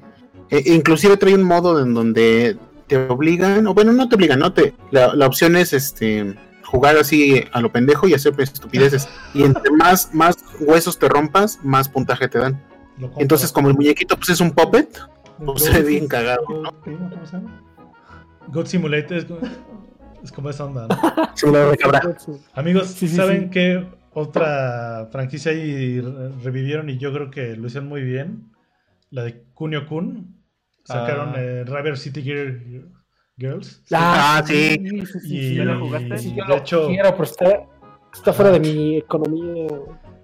Eh, 0.52 0.64
inclusive 0.74 1.18
trae 1.18 1.36
un 1.36 1.44
modo 1.44 1.82
en 1.82 1.94
donde 1.94 2.58
te 2.88 2.98
obligan, 2.98 3.68
o 3.68 3.74
bueno, 3.74 3.92
no 3.92 4.10
te 4.10 4.16
obligan, 4.16 4.40
no 4.40 4.52
te. 4.54 4.74
La, 4.92 5.14
la 5.16 5.28
opción 5.28 5.56
es 5.56 5.74
este 5.74 6.36
jugar 6.64 6.98
así 6.98 7.44
a 7.52 7.62
lo 7.62 7.72
pendejo 7.72 8.08
y 8.08 8.14
hacer 8.14 8.34
estupideces. 8.40 9.08
Y 9.34 9.44
entre 9.44 9.72
más, 9.72 10.14
más 10.14 10.38
huesos 10.60 10.98
te 11.00 11.08
rompas, 11.10 11.60
más 11.64 11.88
puntaje 11.90 12.28
te 12.28 12.40
dan. 12.40 12.64
Entonces, 13.18 13.52
como 13.52 13.70
el 13.70 13.76
muñequito 13.76 14.16
pues 14.18 14.30
es 14.30 14.42
un 14.42 14.52
puppet, 14.52 15.00
pues 15.46 15.64
se 15.64 15.72
ve 15.72 15.84
bien 15.90 16.08
cagado, 16.08 16.44
¿no? 16.50 16.72
¿Cómo 16.82 17.26
se 17.26 17.32
llama? 17.38 17.62
God 18.50 18.66
Simulator 18.66 19.18
es 19.18 19.26
como, 19.26 19.40
es 20.24 20.32
como 20.32 20.50
esa 20.50 20.66
onda, 20.66 20.88
¿no? 20.88 20.98
Simulador 21.36 21.72
de 21.72 21.78
cabra. 21.78 22.18
Amigos, 22.56 22.88
Sí, 22.88 23.08
sí, 23.08 23.16
¿saben 23.16 23.44
sí. 23.46 23.50
qué 23.52 23.88
otra 24.14 25.08
franquicia 25.12 25.52
ahí 25.52 26.02
re- 26.02 26.30
revivieron 26.44 26.90
y 26.90 26.98
yo 26.98 27.14
creo 27.14 27.30
que 27.32 27.56
lo 27.56 27.68
hicieron 27.68 27.88
muy 27.88 28.02
bien? 28.02 28.52
La 29.12 29.24
de 29.24 29.44
Kunio 29.54 29.88
Kun. 29.88 30.36
Sacaron 30.84 31.30
Ah. 31.36 31.40
eh, 31.40 31.64
River 31.66 31.98
City 31.98 32.24
Gear- 32.24 32.86
Girls. 33.38 33.82
Ah, 33.94 34.44
sí. 34.46 34.54
sí, 34.54 34.90
sí, 35.06 35.06
sí, 35.06 35.18
Y, 35.38 35.50
sí. 35.50 35.56
¿Ya 35.56 35.64
lo 35.66 35.80
jugaste? 35.80 36.18
Sí, 36.18 36.36
yo 36.36 36.44
de 36.44 36.50
lo 36.50 36.56
hecho, 36.58 36.88
quiero, 36.88 37.12
pero 37.12 37.24
está, 37.24 37.60
está 38.14 38.34
fuera 38.34 38.52
de 38.52 38.60
mi 38.60 38.98
economía. 38.98 39.68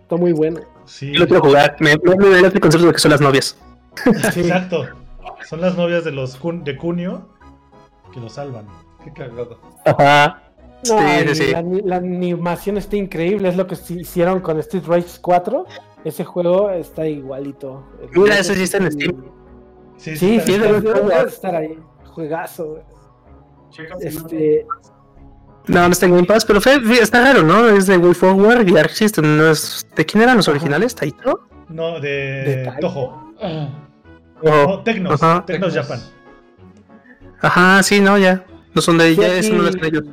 Está 0.01 0.17
muy 0.17 0.33
bueno. 0.33 0.59
sí, 0.85 1.13
Yo 1.13 1.19
lo 1.21 1.27
quiero 1.27 1.41
jugar. 1.43 1.77
Me, 1.79 1.95
me, 2.03 2.15
me 2.15 2.41
late 2.41 2.55
el 2.55 2.59
concepto 2.61 2.87
de 2.87 2.93
que 2.93 2.99
son 2.99 3.11
las 3.11 3.21
novias. 3.21 3.57
exacto. 4.05 4.85
Son 5.47 5.61
las 5.61 5.77
novias 5.77 6.03
de 6.03 6.11
los 6.11 6.39
Kun- 6.41 6.63
de 6.63 6.75
Kunio 6.77 7.29
que 8.13 8.19
lo 8.19 8.29
salvan. 8.29 8.67
Qué 9.03 9.13
cagado. 9.13 9.59
Ajá. 9.85 10.41
No, 10.89 10.99
Sí, 10.99 11.27
sí, 11.29 11.35
sí. 11.35 11.51
La, 11.51 11.61
la 11.63 11.95
animación 11.97 12.77
está 12.77 12.95
increíble. 12.97 13.49
Es 13.49 13.55
lo 13.55 13.65
que 13.65 13.75
hicieron 13.89 14.39
con 14.41 14.59
Street 14.59 14.83
Race 14.87 15.19
4. 15.21 15.65
Ese 16.03 16.23
juego 16.25 16.69
está 16.69 17.07
igualito. 17.07 17.83
Mira, 18.13 18.39
ese 18.39 18.53
sí 18.55 18.63
está 18.63 18.77
en 18.77 18.91
Steam. 18.91 19.23
Sí, 19.97 20.15
Sí, 20.17 20.39
sí, 20.41 20.53
estar 21.27 21.55
ahí. 21.55 21.79
Juegazo. 22.05 22.65
güey. 22.65 22.83
Este, 24.01 24.65
No, 25.67 25.81
no 25.87 25.91
está 25.91 26.05
en 26.05 26.13
Game 26.15 26.27
Pass, 26.27 26.45
pero 26.45 26.61
fue- 26.61 26.79
está 27.01 27.21
raro, 27.21 27.41
¿no? 27.43 27.67
Es 27.69 27.87
de 27.87 27.97
Way 27.97 28.13
Forward 28.13 28.67
y 28.69 28.77
Arc 28.77 28.91
System. 28.91 29.37
¿no 29.37 29.49
es- 29.49 29.85
¿De 29.95 30.05
quién 30.05 30.21
eran 30.23 30.37
los 30.37 30.47
originales? 30.47 30.93
¿Taito? 30.95 31.47
No, 31.69 31.99
de, 31.99 32.09
¿De? 32.09 32.73
Toho. 32.79 33.33
No, 34.43 34.83
Tecnos. 34.83 35.21
Ajá. 35.21 35.43
Tecnos 35.45 35.73
Tecnos. 35.73 35.87
Japan. 35.87 35.99
Ajá, 37.41 37.83
sí, 37.83 37.99
no, 37.99 38.17
ya. 38.17 38.45
No 38.73 38.81
son 38.81 38.97
de 38.97 39.11
eso 39.11 39.53
no 39.53 39.63
lo 39.63 39.69
hacen 39.69 39.85
ellos. 39.85 40.03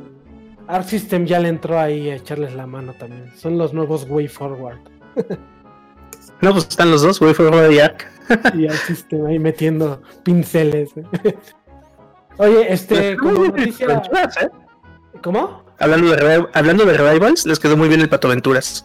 Arc 0.69 0.85
System 0.87 1.27
ya 1.27 1.39
le 1.41 1.49
entró 1.49 1.79
ahí 1.79 2.09
a 2.09 2.15
echarles 2.17 2.55
la 2.55 2.67
mano 2.67 2.95
también. 2.95 3.31
Son 3.37 3.59
los 3.59 3.75
nuevos 3.75 4.07
Way 4.09 4.29
Forward. 4.29 4.79
No, 6.43 6.51
pues 6.53 6.67
están 6.69 6.91
los 6.91 7.03
dos, 7.03 7.21
Way 7.21 7.35
Forward 7.35 7.71
y 7.71 7.79
Arc. 7.79 8.07
Y 8.55 8.67
Arc 8.67 8.77
System 8.87 9.27
ahí 9.27 9.39
metiendo 9.39 10.03
pinceles. 10.23 10.91
eh. 10.97 11.35
Oye, 12.39 12.73
este, 12.73 13.17
como 13.17 13.45
noticia. 13.45 14.03
¿eh? 14.41 14.49
¿Cómo? 15.23 15.63
Hablando 15.79 16.15
de, 16.15 16.47
hablando 16.53 16.85
de 16.85 16.97
revivals, 16.97 17.47
les 17.47 17.59
quedó 17.59 17.77
muy 17.77 17.89
bien 17.89 18.01
el 18.01 18.09
Pato 18.09 18.29
Aventuras. 18.29 18.85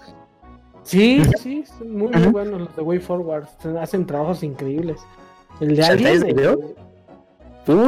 Sí, 0.84 1.22
sí, 1.42 1.64
son 1.66 1.92
muy, 1.98 2.10
muy 2.10 2.28
buenos 2.28 2.62
los 2.62 2.76
de 2.76 2.82
Way 2.82 3.00
Forward. 3.00 3.46
Hacen 3.82 4.06
trabajos 4.06 4.44
increíbles. 4.44 5.02
El 5.60 5.76
de 5.76 5.82
¿Shantae 5.82 6.14
es 6.14 6.22
de 6.22 6.34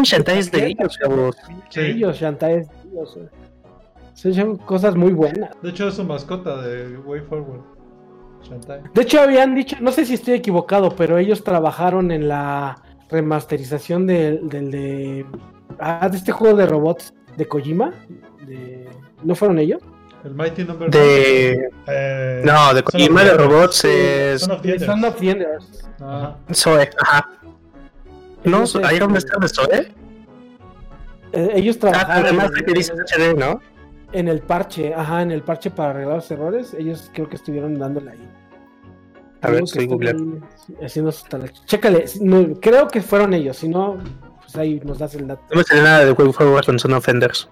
Shantae 0.03 0.39
es 0.39 0.51
de 0.51 0.67
ellos, 0.67 0.97
chavos. 0.99 1.37
Sí. 1.69 1.79
Ellos, 1.81 2.17
Shantae 2.17 2.57
es 2.57 2.67
Dios, 2.91 3.17
eh. 3.17 3.29
Sí, 4.13 4.33
Son 4.33 4.57
cosas 4.57 4.95
muy 4.95 5.13
buenas. 5.13 5.51
De 5.61 5.69
hecho, 5.69 5.87
es 5.87 5.93
su 5.95 6.03
mascota 6.03 6.61
de 6.61 6.97
Way 6.97 7.21
Forward. 7.21 7.78
Shantae. 8.43 8.81
De 8.93 9.01
hecho, 9.01 9.21
habían 9.21 9.55
dicho, 9.55 9.75
no 9.79 9.91
sé 9.91 10.05
si 10.05 10.13
estoy 10.15 10.35
equivocado, 10.35 10.95
pero 10.95 11.17
ellos 11.17 11.43
trabajaron 11.43 12.11
en 12.11 12.27
la 12.27 12.81
remasterización 13.09 14.05
del, 14.07 14.47
del 14.49 14.71
de, 14.71 15.25
ah, 15.79 16.07
de 16.09 16.17
este 16.17 16.31
juego 16.31 16.55
de 16.57 16.65
robots 16.65 17.13
de 17.37 17.47
Kojima. 17.47 17.93
De, 18.45 18.87
¿No 19.23 19.35
fueron 19.35 19.59
ellos? 19.59 19.81
El 20.23 20.35
Mighty 20.35 20.63
Number 20.65 20.89
De. 20.91 21.69
Eh, 21.87 22.41
No, 22.45 22.73
de 22.73 22.83
Kojima 22.83 23.21
the 23.21 23.29
de 23.29 23.33
robots 23.37 23.85
es. 23.85 24.41
Son 24.41 24.51
of 24.51 24.61
the 24.61 24.71
Enders. 24.71 24.85
Son 24.85 25.05
of 25.05 25.15
the 25.19 25.29
Enders. 25.31 25.89
Ah, 26.01 26.35
Zoe, 26.53 26.89
ajá. 27.01 27.29
No, 28.43 28.59
¿hay 28.83 28.95
este, 28.95 29.03
un 29.05 29.11
maestro 29.11 29.39
de 29.39 29.47
Zoe? 29.49 29.93
Eh, 31.31 31.51
ellos 31.55 31.75
Ah, 31.77 31.79
trabajaron 31.79 32.25
además 32.25 32.51
en, 32.57 32.65
que 32.65 32.73
dice 32.73 32.93
HD, 32.93 33.37
¿no? 33.37 33.59
en 34.11 34.27
el 34.27 34.39
parche, 34.41 34.93
ajá, 34.93 35.21
en 35.21 35.31
el 35.31 35.43
parche 35.43 35.69
para 35.69 35.91
arreglar 35.91 36.15
los 36.15 36.31
errores. 36.31 36.73
Ellos 36.73 37.11
creo 37.13 37.29
que 37.29 37.35
estuvieron 37.35 37.77
dándole 37.77 38.11
ahí. 38.11 38.28
A 39.41 39.49
ver, 39.49 39.63
estoy 39.63 39.85
googleando. 39.87 40.45
Haciendo 40.83 41.11
sus 41.11 41.27
talas. 41.29 41.53
Chécale, 41.65 42.05
no, 42.21 42.59
creo 42.59 42.87
que 42.87 43.01
fueron 43.01 43.33
ellos, 43.33 43.57
si 43.57 43.69
no, 43.69 43.97
pues 44.41 44.55
ahí 44.55 44.81
nos 44.83 44.99
das 44.99 45.15
el 45.15 45.27
dato. 45.27 45.43
No 45.51 45.57
me 45.57 45.63
sale 45.63 45.81
nada 45.81 46.05
de 46.05 46.11
Way 46.11 46.33
Forward 46.33 46.65
con 46.65 46.79
Son 46.79 46.93
of 46.93 47.07
Enders. 47.07 47.49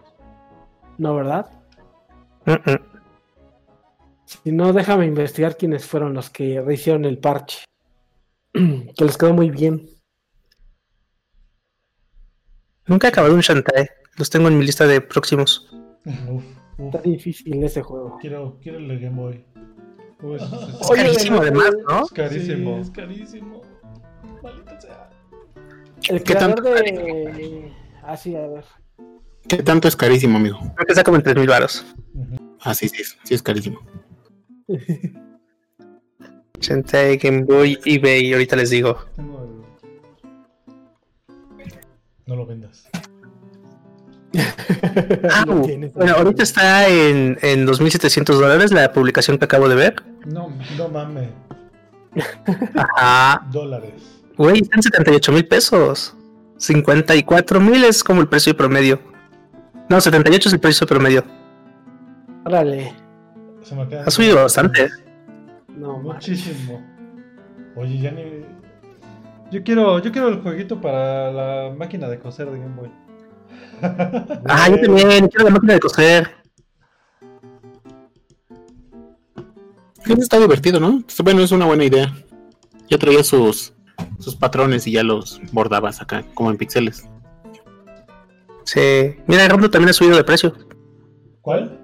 No, 0.97 1.15
¿verdad? 1.15 1.49
Si 4.25 4.51
no, 4.51 4.73
déjame 4.73 5.05
investigar 5.05 5.55
quiénes 5.55 5.85
fueron 5.85 6.13
los 6.13 6.29
que 6.29 6.63
hicieron 6.69 7.05
el 7.05 7.17
parche. 7.19 7.63
que 8.53 9.05
les 9.05 9.17
quedó 9.17 9.33
muy 9.33 9.49
bien. 9.49 9.89
Nunca 12.85 13.07
he 13.07 13.09
acabado 13.09 13.33
un 13.33 13.41
Shantae. 13.41 13.89
Los 14.17 14.29
tengo 14.29 14.47
en 14.47 14.57
mi 14.57 14.65
lista 14.65 14.87
de 14.87 15.01
próximos. 15.01 15.69
Uf, 16.05 16.29
uf. 16.29 16.43
Está 16.77 17.01
difícil 17.01 17.63
ese 17.63 17.81
juego. 17.81 18.17
Quiero, 18.21 18.59
quiero 18.61 18.77
el 18.77 18.99
Game 18.99 19.15
Boy. 19.15 19.45
Pues, 20.19 20.41
es, 20.41 20.51
Es 20.51 20.89
Oye, 20.89 21.03
carísimo, 21.03 21.35
de- 21.39 21.47
además, 21.47 21.71
¿no? 21.87 22.03
es 22.03 22.11
carísimo. 22.11 22.75
Sí, 22.75 22.81
es 22.81 22.89
carísimo. 22.91 23.61
Maldita 24.43 24.81
sea. 24.81 25.09
El 26.09 26.23
¿Qué 26.23 26.33
creador 26.33 26.55
tanto 26.55 26.73
de. 26.73 27.71
Ah, 28.03 28.15
sí, 28.17 28.35
a 28.35 28.47
ver. 28.47 28.63
¿Qué 29.47 29.57
tanto 29.63 29.87
es 29.87 29.95
carísimo, 29.95 30.37
amigo? 30.37 30.57
Creo 30.59 30.85
que 30.85 30.91
está 30.91 31.03
como 31.03 31.17
en 31.17 31.23
3000 31.23 31.47
varos. 31.49 31.85
Ah, 32.61 32.73
sí, 32.73 32.87
sí, 32.89 33.03
sí 33.23 33.33
es 33.33 33.41
carísimo. 33.41 33.79
Shantae, 36.59 37.17
Game 37.17 37.43
Boy, 37.43 37.79
eBay, 37.85 38.33
ahorita 38.33 38.55
les 38.55 38.69
digo. 38.71 38.97
Tengo 39.15 39.43
el- 39.43 39.63
No 42.25 42.35
lo 42.35 42.45
vendas. 42.45 42.89
Ah, 45.31 45.45
bueno, 45.95 46.13
ahorita 46.15 46.43
está 46.43 46.87
en, 46.87 47.37
en 47.41 47.65
2700 47.65 48.39
dólares 48.39 48.71
la 48.71 48.91
publicación 48.91 49.37
que 49.37 49.45
acabo 49.45 49.69
de 49.69 49.75
ver. 49.75 49.95
No, 50.25 50.51
No 50.77 50.89
mames. 50.89 51.29
Ajá. 52.75 53.47
Dólares. 53.51 53.93
Güey, 54.37 54.61
están 54.61 54.81
78 54.81 55.31
mil 55.31 55.47
pesos. 55.47 56.15
54 56.57 57.59
mil 57.59 57.83
es 57.83 58.03
como 58.03 58.21
el 58.21 58.27
precio 58.27 58.55
promedio. 58.55 58.99
No, 59.89 60.01
78 60.01 60.49
es 60.49 60.53
el 60.53 60.59
precio 60.59 60.85
promedio. 60.87 61.23
Órale. 62.45 62.93
Ha 64.05 64.11
subido 64.11 64.37
bastante. 64.37 64.89
No, 65.75 65.99
muchísimo. 65.99 66.81
Oye, 67.75 67.99
ya 67.99 68.11
ni. 68.11 68.23
Yo 69.51 69.63
quiero, 69.63 69.99
yo 69.99 70.11
quiero 70.11 70.29
el 70.29 70.41
jueguito 70.41 70.81
para 70.81 71.31
la 71.31 71.73
máquina 71.75 72.07
de 72.09 72.19
coser 72.19 72.49
de 72.49 72.59
Game 72.59 72.75
Boy. 72.75 72.89
Ah, 73.81 74.69
yo 74.69 74.81
también, 74.81 75.27
quiero 75.27 75.45
la 75.45 75.49
máquina 75.51 75.73
de 75.73 75.79
coser. 75.79 76.31
Eso 80.05 80.21
está 80.21 80.39
divertido, 80.39 80.79
¿no? 80.79 81.03
Bueno, 81.23 81.41
es 81.41 81.51
una 81.51 81.65
buena 81.65 81.83
idea. 81.83 82.13
Ya 82.89 82.97
traía 82.97 83.23
sus 83.23 83.73
sus 84.19 84.35
patrones 84.35 84.85
y 84.87 84.91
ya 84.93 85.03
los 85.03 85.41
bordabas 85.51 86.01
acá, 86.01 86.23
como 86.33 86.49
en 86.51 86.57
píxeles. 86.57 87.05
Sí. 88.63 89.15
Mira, 89.27 89.47
Rondo 89.47 89.69
también 89.69 89.89
ha 89.89 89.93
subido 89.93 90.15
de 90.17 90.23
precio. 90.23 90.53
¿Cuál? 91.41 91.79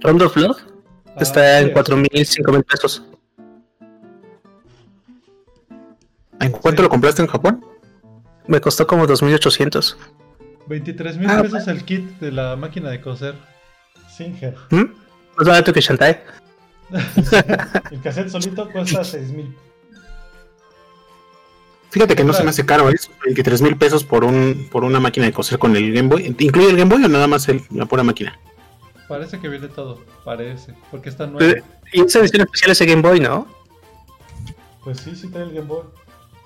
Rondo 0.00 0.26
of 0.26 0.34
Blood 0.34 0.56
Ah, 1.16 1.18
está 1.20 1.60
en 1.60 1.66
sí, 1.68 1.72
4 1.72 1.96
mil, 1.96 2.26
5 2.26 2.52
mil 2.52 2.64
pesos. 2.64 3.04
¿En 6.40 6.50
cuánto 6.50 6.82
Sí. 6.82 6.82
lo 6.82 6.88
compraste 6.88 7.22
en 7.22 7.28
Japón? 7.28 7.64
Me 8.48 8.60
costó 8.60 8.86
como 8.86 9.06
2.800. 9.06 9.96
23 10.66 11.16
mil 11.18 11.30
Ah, 11.30 11.42
pesos 11.42 11.66
el 11.68 11.84
kit 11.84 12.04
de 12.20 12.32
la 12.32 12.56
máquina 12.56 12.90
de 12.90 13.00
coser. 13.00 13.34
Singer. 14.08 14.54
¿Mm? 14.70 14.84
Más 15.36 15.46
barato 15.48 15.72
que 15.72 15.80
Shantae. 15.80 16.22
El 17.90 18.00
cassette 18.02 18.28
solito 18.28 18.68
cuesta 18.70 19.02
6000. 19.02 19.54
Fíjate 21.90 22.16
que 22.16 22.24
no 22.24 22.32
se 22.32 22.42
me 22.42 22.50
hace 22.50 22.66
caro, 22.66 22.88
es 22.88 23.08
23 23.24 23.62
mil 23.62 23.76
pesos 23.76 24.02
por 24.04 24.24
un 24.24 24.68
por 24.70 24.82
una 24.84 24.98
máquina 24.98 25.26
de 25.26 25.32
coser 25.32 25.58
con 25.58 25.76
el 25.76 25.92
Game 25.94 26.08
Boy. 26.08 26.26
¿Incluye 26.38 26.70
el 26.70 26.76
Game 26.76 26.92
Boy 26.92 27.04
o 27.04 27.08
nada 27.08 27.26
más 27.28 27.48
el- 27.48 27.62
la 27.70 27.86
pura 27.86 28.02
máquina? 28.02 28.38
Parece 29.08 29.38
que 29.38 29.48
viene 29.48 29.68
todo, 29.68 30.04
parece, 30.24 30.74
porque 30.90 31.08
está 31.08 31.26
nuevo. 31.26 31.54
Y 31.92 32.00
esa 32.00 32.18
edición 32.20 32.42
especial 32.42 32.72
es 32.72 32.78
de 32.80 32.86
Game 32.86 33.02
Boy, 33.02 33.20
¿no? 33.20 33.46
Pues 34.82 34.98
sí, 35.00 35.14
sí 35.14 35.28
trae 35.28 35.44
el 35.44 35.52
Game 35.52 35.66
Boy. 35.68 35.84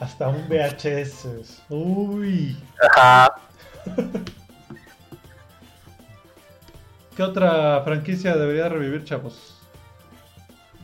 Hasta 0.01 0.29
un 0.29 0.47
VHS. 0.49 1.63
Uy. 1.71 2.57
Ajá. 2.95 3.35
¿Qué 7.19 7.25
otra 7.25 7.83
franquicia 7.83 8.37
debería 8.37 8.69
revivir, 8.69 9.03
chavos? 9.03 9.57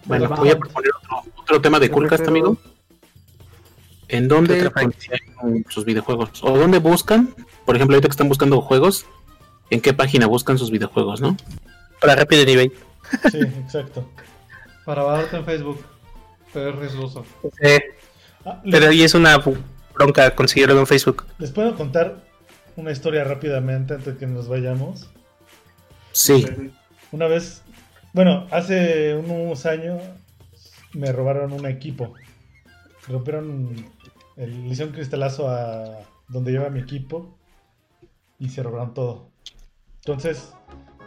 Bueno, 0.04 0.28
voy 0.30 0.50
a 0.50 0.58
proponer 0.58 0.90
otro, 0.96 1.32
otro 1.36 1.60
tema 1.60 1.78
de 1.78 1.88
Coolcast, 1.92 2.26
amigo. 2.26 2.58
¿En 4.08 4.26
dónde 4.26 4.58
¿Qué 4.58 4.66
otra 4.66 4.82
consiguen 4.82 5.64
sus 5.68 5.84
videojuegos? 5.84 6.42
¿O 6.42 6.58
dónde 6.58 6.78
buscan? 6.78 7.32
Por 7.64 7.76
ejemplo, 7.76 7.94
ahorita 7.94 8.08
que 8.08 8.14
están 8.14 8.28
buscando 8.28 8.60
juegos, 8.60 9.06
¿en 9.70 9.80
qué 9.80 9.92
página 9.92 10.26
buscan 10.26 10.58
sus 10.58 10.72
videojuegos, 10.72 11.20
no? 11.20 11.36
Para 12.00 12.16
rápido 12.16 12.42
en 12.42 12.48
eBay. 12.48 12.72
Sí, 13.30 13.38
exacto. 13.38 14.10
Para 14.84 15.04
bajarte 15.04 15.36
en 15.36 15.44
Facebook, 15.44 15.84
pero 16.52 16.70
es 16.70 16.74
riesgoso. 16.74 17.24
Sí. 17.62 17.78
Ah, 18.44 18.60
Pero 18.68 18.88
ahí 18.88 19.04
es 19.04 19.14
una 19.14 19.40
bronca 19.94 20.34
conseguirlo 20.34 20.80
en 20.80 20.88
Facebook. 20.88 21.26
les 21.38 21.52
puedo 21.52 21.76
contar 21.76 22.16
una 22.74 22.90
historia 22.90 23.22
rápidamente 23.22 23.94
antes 23.94 24.14
de 24.14 24.18
que 24.18 24.26
nos 24.26 24.48
vayamos. 24.48 25.08
Sí. 26.14 26.46
Una 27.12 27.26
vez, 27.26 27.62
bueno, 28.12 28.46
hace 28.50 29.14
unos 29.16 29.66
años 29.66 30.00
me 30.92 31.10
robaron 31.12 31.52
un 31.52 31.66
equipo. 31.66 32.14
Rompieron, 33.08 33.74
el, 34.36 34.62
le 34.64 34.68
hicieron 34.70 34.94
cristalazo 34.94 35.48
a 35.48 35.98
donde 36.28 36.52
lleva 36.52 36.70
mi 36.70 36.80
equipo 36.80 37.36
y 38.38 38.48
se 38.48 38.62
robaron 38.62 38.94
todo. 38.94 39.28
Entonces, 39.96 40.54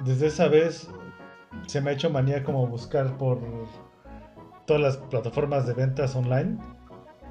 desde 0.05 0.27
esa 0.27 0.49
vez 0.49 0.87
se 1.67 1.81
me 1.81 1.89
ha 1.89 1.93
hecho 1.93 2.09
manía 2.09 2.43
como 2.43 2.67
buscar 2.67 3.17
por 3.17 3.39
todas 4.65 4.81
las 4.81 4.97
plataformas 4.97 5.65
de 5.65 5.73
ventas 5.73 6.15
online. 6.15 6.57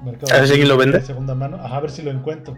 Mercado 0.03 0.33
A 0.33 0.37
ver 0.37 0.47
si 0.47 0.53
alguien 0.53 0.69
lo 0.69 0.77
vende. 0.77 0.99
de 0.99 1.05
segunda 1.05 1.35
mano. 1.35 1.57
Ajá, 1.57 1.77
a 1.77 1.81
ver 1.81 1.91
si 1.91 2.01
lo 2.01 2.11
encuentro. 2.11 2.55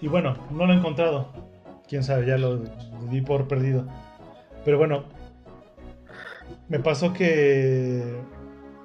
Y 0.00 0.06
bueno, 0.06 0.36
no 0.50 0.66
lo 0.66 0.72
he 0.72 0.76
encontrado. 0.76 1.32
Quién 1.88 2.04
sabe, 2.04 2.26
ya 2.26 2.36
lo 2.36 2.58
di 3.10 3.20
por 3.22 3.48
perdido. 3.48 3.86
Pero 4.64 4.78
bueno, 4.78 5.04
me 6.68 6.78
pasó 6.78 7.12
que 7.12 8.02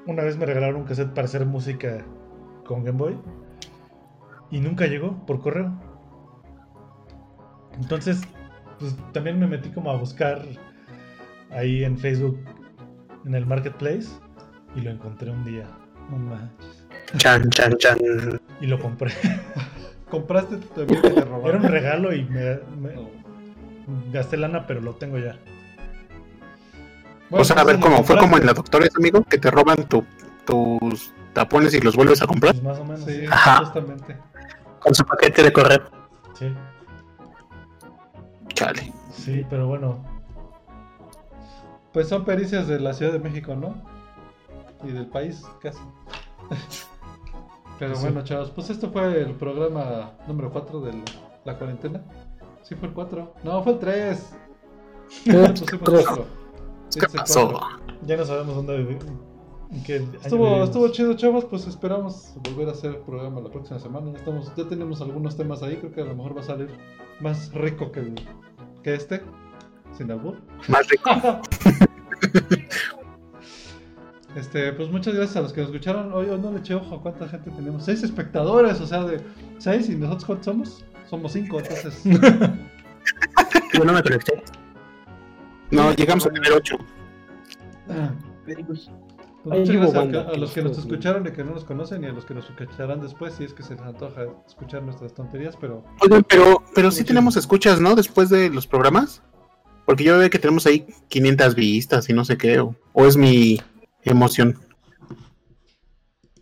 una 0.05 0.23
vez 0.23 0.37
me 0.37 0.45
regalaron 0.45 0.77
un 0.77 0.83
cassette 0.85 1.13
para 1.13 1.25
hacer 1.25 1.45
música 1.45 2.05
con 2.65 2.83
Game 2.83 2.97
Boy 2.97 3.17
y 4.51 4.59
nunca 4.59 4.87
llegó 4.87 5.25
por 5.25 5.41
correo. 5.41 5.73
Entonces, 7.75 8.21
pues 8.79 8.95
también 9.11 9.39
me 9.39 9.47
metí 9.47 9.69
como 9.69 9.91
a 9.91 9.97
buscar 9.97 10.43
ahí 11.51 11.83
en 11.83 11.97
Facebook, 11.97 12.39
en 13.25 13.35
el 13.35 13.45
Marketplace, 13.45 14.07
y 14.75 14.81
lo 14.81 14.91
encontré 14.91 15.31
un 15.31 15.43
día. 15.43 15.65
No 16.09 16.17
manches. 16.17 16.87
Chan, 17.17 17.49
chan, 17.49 17.75
chan. 17.77 17.97
Y 18.61 18.67
lo 18.67 18.79
compré. 18.79 19.11
¿Compraste 20.13 20.57
también 20.75 21.01
que 21.01 21.09
te 21.09 21.21
robaron? 21.25 21.45
Era 21.49 21.57
un 21.57 21.63
regalo 21.63 22.13
y 22.13 22.23
me, 22.25 22.59
me- 22.79 22.93
gasté 24.11 24.37
lana, 24.37 24.67
pero 24.67 24.79
lo 24.79 24.93
tengo 24.93 25.17
ya. 25.17 25.35
Bueno, 27.31 27.41
o 27.41 27.43
sea, 27.43 27.55
a 27.59 27.63
ver, 27.63 27.79
¿cómo? 27.79 28.03
¿Fue 28.03 28.15
como 28.17 28.37
en 28.37 28.45
la 28.45 28.53
doctora, 28.53 28.87
amigo? 28.95 29.23
Que 29.23 29.39
te 29.39 29.49
roban 29.49 29.87
tu- 29.89 30.05
tus 30.45 31.11
tapones 31.33 31.73
y 31.73 31.79
los 31.81 31.95
vuelves 31.95 32.21
a 32.21 32.27
comprar. 32.27 32.53
Pues 32.53 32.63
más 32.63 32.77
o 32.77 32.83
menos. 32.85 33.05
Sí, 33.05 33.21
Sí. 33.21 33.25
Ajá. 33.27 33.57
justamente. 33.65 34.15
Con 34.79 34.93
su 34.93 35.03
paquete 35.03 35.41
de 35.41 35.51
correo. 35.51 35.81
sí. 36.37 36.53
Chale. 38.53 38.93
Sí, 39.11 39.43
pero 39.49 39.65
bueno. 39.65 40.05
Pues 41.91 42.07
son 42.07 42.23
pericias 42.23 42.67
de 42.67 42.79
la 42.79 42.93
Ciudad 42.93 43.11
de 43.13 43.17
México, 43.19 43.55
¿no? 43.55 43.73
Y 44.83 44.91
del 44.91 45.07
país, 45.07 45.43
casi. 45.59 45.79
Pero 47.83 47.95
Sí. 47.95 48.01
bueno, 48.03 48.23
chavos, 48.23 48.49
pues 48.51 48.69
esto 48.69 48.91
fue 48.91 49.19
el 49.21 49.33
programa 49.35 50.11
número 50.27 50.51
4 50.51 50.79
de 50.81 50.93
la, 50.93 51.03
la 51.45 51.57
cuarentena. 51.57 52.01
Sí, 52.61 52.75
fue 52.75 52.87
el 52.87 52.93
4. 52.93 53.33
No, 53.43 53.61
fue 53.63 53.73
el 53.73 53.79
3. 53.79 54.35
Tres. 55.25 55.63
Tres. 55.83 56.05
¿Qué 56.99 57.07
pasó? 57.17 57.59
Ya 58.05 58.17
no 58.17 58.25
sabemos 58.25 58.55
dónde 58.55 58.75
año 58.75 58.99
Estuvo, 60.23 60.87
chido, 60.89 61.13
chavos. 61.15 61.45
Pues 61.45 61.67
esperamos 61.67 62.35
volver 62.43 62.69
a 62.69 62.71
hacer 62.71 62.91
el 62.91 62.97
programa 62.97 63.41
la 63.41 63.49
próxima 63.49 63.79
semana. 63.79 64.11
Ya, 64.11 64.19
estamos, 64.19 64.53
ya 64.55 64.67
tenemos 64.67 65.01
algunos 65.01 65.35
temas 65.35 65.63
ahí. 65.63 65.77
Creo 65.77 65.91
que 65.91 66.01
a 66.01 66.05
lo 66.05 66.15
mejor 66.15 66.37
va 66.37 66.41
a 66.41 66.45
salir 66.45 66.69
más 67.19 67.51
rico 67.53 67.91
que, 67.91 68.13
que 68.83 68.93
este. 68.93 69.23
Sin 69.97 70.11
albur. 70.11 70.37
Más 70.67 70.87
rico. 70.87 71.09
Este, 74.35 74.73
pues 74.73 74.89
muchas 74.89 75.13
gracias 75.13 75.37
a 75.37 75.41
los 75.41 75.53
que 75.53 75.61
nos 75.61 75.69
escucharon. 75.69 76.11
Hoy, 76.11 76.27
hoy 76.27 76.39
no 76.39 76.51
le 76.51 76.59
eché 76.59 76.73
ojo 76.73 76.95
a 76.95 77.01
cuánta 77.01 77.27
gente 77.27 77.51
tenemos. 77.51 77.85
Seis 77.85 78.03
espectadores, 78.03 78.81
o 78.81 78.87
sea, 78.87 79.03
de 79.03 79.21
seis. 79.59 79.89
¿Y 79.89 79.95
nosotros 79.95 80.25
cuántos 80.25 80.45
somos? 80.45 80.85
Somos 81.09 81.33
cinco, 81.33 81.59
entonces. 81.59 82.01
Yo 83.73 83.85
no 83.85 83.93
me 83.93 84.01
conecté. 84.01 84.41
No, 85.71 85.93
llegamos 85.93 86.25
a 86.25 86.29
tener 86.29 86.51
8. 86.51 86.77
Pues 88.67 88.89
Ahí 89.51 89.59
muchas 89.59 89.75
gracias 89.75 89.95
a, 89.95 89.99
banda, 89.99 90.21
a 90.33 90.37
los 90.37 90.51
que 90.51 90.61
nos 90.61 90.77
escucharon 90.77 91.27
y 91.27 91.31
que 91.31 91.43
no 91.43 91.51
nos 91.51 91.65
conocen 91.65 92.03
y 92.03 92.07
a 92.07 92.13
los 92.13 92.23
que 92.23 92.33
nos 92.33 92.49
escucharán 92.49 93.01
después 93.01 93.33
si 93.33 93.43
es 93.43 93.53
que 93.53 93.61
se 93.61 93.73
les 93.73 93.81
antoja 93.81 94.25
escuchar 94.47 94.83
nuestras 94.83 95.13
tonterías, 95.13 95.57
pero 95.59 95.83
Oigan, 95.99 96.23
pero, 96.29 96.63
pero 96.73 96.91
sí 96.91 96.99
Muchas 96.99 97.07
tenemos 97.07 97.35
escuchas, 97.35 97.81
¿no? 97.81 97.95
Después 97.95 98.29
de 98.29 98.49
los 98.49 98.67
programas. 98.67 99.21
Porque 99.85 100.05
yo 100.05 100.17
veo 100.17 100.29
que 100.29 100.39
tenemos 100.39 100.65
ahí 100.65 100.85
500 101.09 101.55
vistas 101.55 102.09
y 102.09 102.13
no 102.13 102.23
sé 102.23 102.37
qué. 102.37 102.59
O, 102.59 102.73
o 102.93 103.05
es 103.05 103.17
mi 103.17 103.59
emoción. 104.05 104.57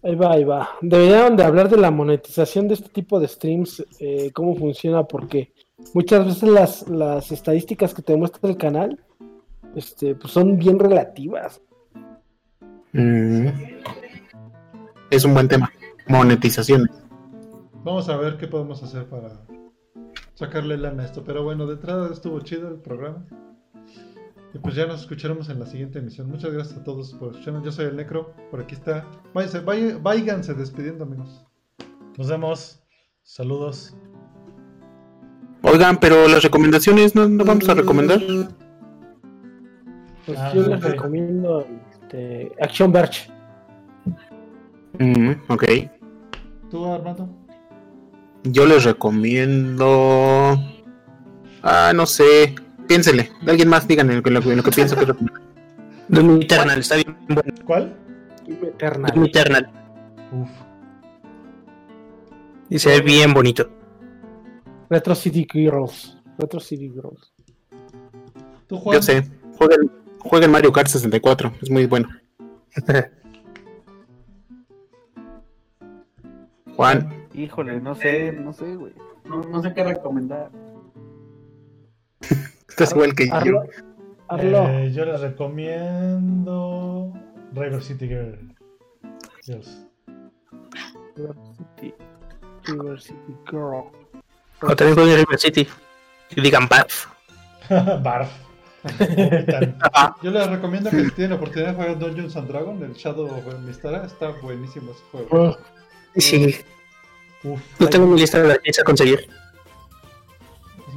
Ahí 0.03 0.15
va, 0.15 0.33
ahí 0.33 0.43
va. 0.43 0.69
Deberían 0.81 1.37
de 1.37 1.43
hablar 1.43 1.69
de 1.69 1.77
la 1.77 1.91
monetización 1.91 2.67
de 2.67 2.73
este 2.73 2.89
tipo 2.89 3.19
de 3.19 3.27
streams, 3.27 3.85
eh, 3.99 4.31
cómo 4.33 4.55
funciona, 4.55 5.03
porque 5.03 5.53
muchas 5.93 6.25
veces 6.25 6.49
las, 6.49 6.87
las 6.87 7.31
estadísticas 7.31 7.93
que 7.93 8.01
te 8.01 8.15
muestra 8.15 8.49
el 8.49 8.57
canal 8.57 8.99
este, 9.75 10.15
pues 10.15 10.33
son 10.33 10.57
bien 10.57 10.79
relativas. 10.79 11.61
Mm. 12.93 13.47
Es 15.09 15.23
un 15.23 15.33
buen 15.33 15.47
tema. 15.47 15.71
Monetización. 16.07 16.89
vamos 17.83 18.09
a 18.09 18.17
ver 18.17 18.37
qué 18.37 18.47
podemos 18.47 18.81
hacer 18.83 19.05
para 19.05 19.45
sacarle 20.33 20.77
lana 20.77 21.03
a 21.03 21.05
esto. 21.05 21.23
Pero 21.23 21.43
bueno, 21.43 21.67
de 21.67 21.73
entrada 21.73 22.11
estuvo 22.11 22.39
chido 22.41 22.69
el 22.69 22.79
programa. 22.79 23.25
Y 24.53 24.59
pues 24.59 24.75
ya 24.75 24.85
nos 24.85 25.01
escucharemos 25.01 25.49
en 25.49 25.59
la 25.59 25.65
siguiente 25.65 25.99
emisión. 25.99 26.29
Muchas 26.29 26.51
gracias 26.51 26.79
a 26.79 26.83
todos 26.83 27.13
por 27.13 27.31
escucharnos. 27.31 27.63
Yo 27.63 27.71
soy 27.71 27.85
el 27.85 27.95
Necro, 27.95 28.33
por 28.49 28.61
aquí 28.61 28.75
está. 28.75 29.05
Váyanse, 29.33 30.53
despidiendo, 30.53 31.05
amigos. 31.05 31.45
Nos 32.17 32.29
vemos. 32.29 32.83
Saludos. 33.23 33.95
Oigan, 35.61 35.97
pero 35.99 36.27
las 36.27 36.43
recomendaciones 36.43 37.15
no, 37.15 37.29
no 37.29 37.45
vamos 37.45 37.69
a 37.69 37.75
recomendar. 37.75 38.19
Pues 40.25 40.37
Ah, 40.37 40.51
yo 40.53 40.67
les 40.67 40.81
recomiendo 40.81 41.65
este, 41.91 42.51
Action 42.59 42.91
Verge. 42.91 43.31
Mm, 44.99 45.31
ok. 45.47 45.63
¿Tú, 46.69 46.85
Armando? 46.91 47.29
Yo 48.43 48.65
les 48.65 48.83
recomiendo. 48.83 50.59
Ah, 51.63 51.93
no 51.95 52.05
sé. 52.05 52.55
Piénsele. 52.87 53.31
Alguien 53.47 53.69
más 53.69 53.87
digan 53.87 54.09
en 54.11 54.21
lo, 54.21 54.41
en 54.41 54.57
lo 54.57 54.63
que 54.63 54.71
pienso 54.71 54.95
que. 54.95 55.05
Doom 56.07 56.41
Eternal, 56.41 56.79
está 56.79 56.95
bien 56.95 57.15
bueno. 57.27 57.53
¿Cuál? 57.65 57.95
Eternal. 58.47 59.11
Doom 59.13 59.25
Eternal. 59.25 59.69
Uf. 60.31 60.49
Y 62.69 62.79
se 62.79 62.89
ve 62.89 63.01
bien 63.01 63.33
bonito. 63.33 63.69
Retro 64.89 65.15
City 65.15 65.47
Girls. 65.49 66.17
Retro 66.37 66.59
City 66.59 66.89
Girls. 66.89 67.33
Yo 68.69 69.01
sé. 69.01 69.23
Jueguen, 69.57 69.91
jueguen 70.19 70.51
Mario 70.51 70.71
Kart 70.71 70.87
64. 70.87 71.53
Es 71.61 71.69
muy 71.69 71.85
bueno. 71.85 72.09
Juan. 76.75 77.27
Híjole, 77.33 77.79
no 77.79 77.95
sé, 77.95 78.31
no 78.31 78.53
sé, 78.53 78.75
güey. 78.75 78.93
No, 79.25 79.41
no 79.43 79.61
sé 79.61 79.73
qué 79.73 79.83
recomendar. 79.83 80.49
Estás 82.71 82.91
igual 82.93 83.13
que 83.13 83.27
yo. 83.27 83.35
Arlo. 83.35 83.63
Arlo. 84.29 84.69
Eh, 84.69 84.91
yo 84.93 85.05
les 85.05 85.19
recomiendo 85.19 87.13
River 87.53 87.83
City 87.83 88.07
Girl. 88.07 88.55
Girls. 89.45 89.85
University, 91.17 91.93
University 92.67 93.35
Girl. 93.49 93.83
O 94.61 94.75
también 94.75 94.95
jueguen 94.95 95.17
River 95.17 95.39
City. 95.39 95.67
Y 96.35 96.41
digan 96.41 96.67
Barf. 96.69 97.07
Barf. 98.03 98.31
Yo 100.23 100.31
les 100.31 100.49
recomiendo 100.49 100.89
que 100.89 101.03
si 101.03 101.11
tienen 101.11 101.31
la 101.31 101.35
oportunidad 101.35 101.71
de 101.71 101.75
jugar 101.75 101.99
Dungeons 101.99 102.35
and 102.37 102.47
Dragons, 102.47 102.81
el 102.81 102.93
Shadow 102.93 103.25
of 103.25 103.59
Mistara, 103.59 104.05
está 104.05 104.29
buenísimo 104.41 104.91
ese 104.91 105.03
juego. 105.11 105.57
Sí, 106.15 106.55
Uf, 107.43 107.59
no 107.79 107.89
tengo 107.89 108.05
mi 108.07 108.19
lista 108.19 108.41
de 108.41 108.47
la 108.47 108.53
a 108.53 108.83
conseguir. 108.83 109.27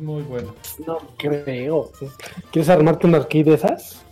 Muy 0.05 0.22
bueno. 0.22 0.55
No 0.86 0.98
creo. 1.16 1.90
¿Quieres 2.52 2.68
armarte 2.68 3.06
una 3.06 3.18
arcade 3.18 3.44
de 3.44 3.55
esas? 3.55 4.02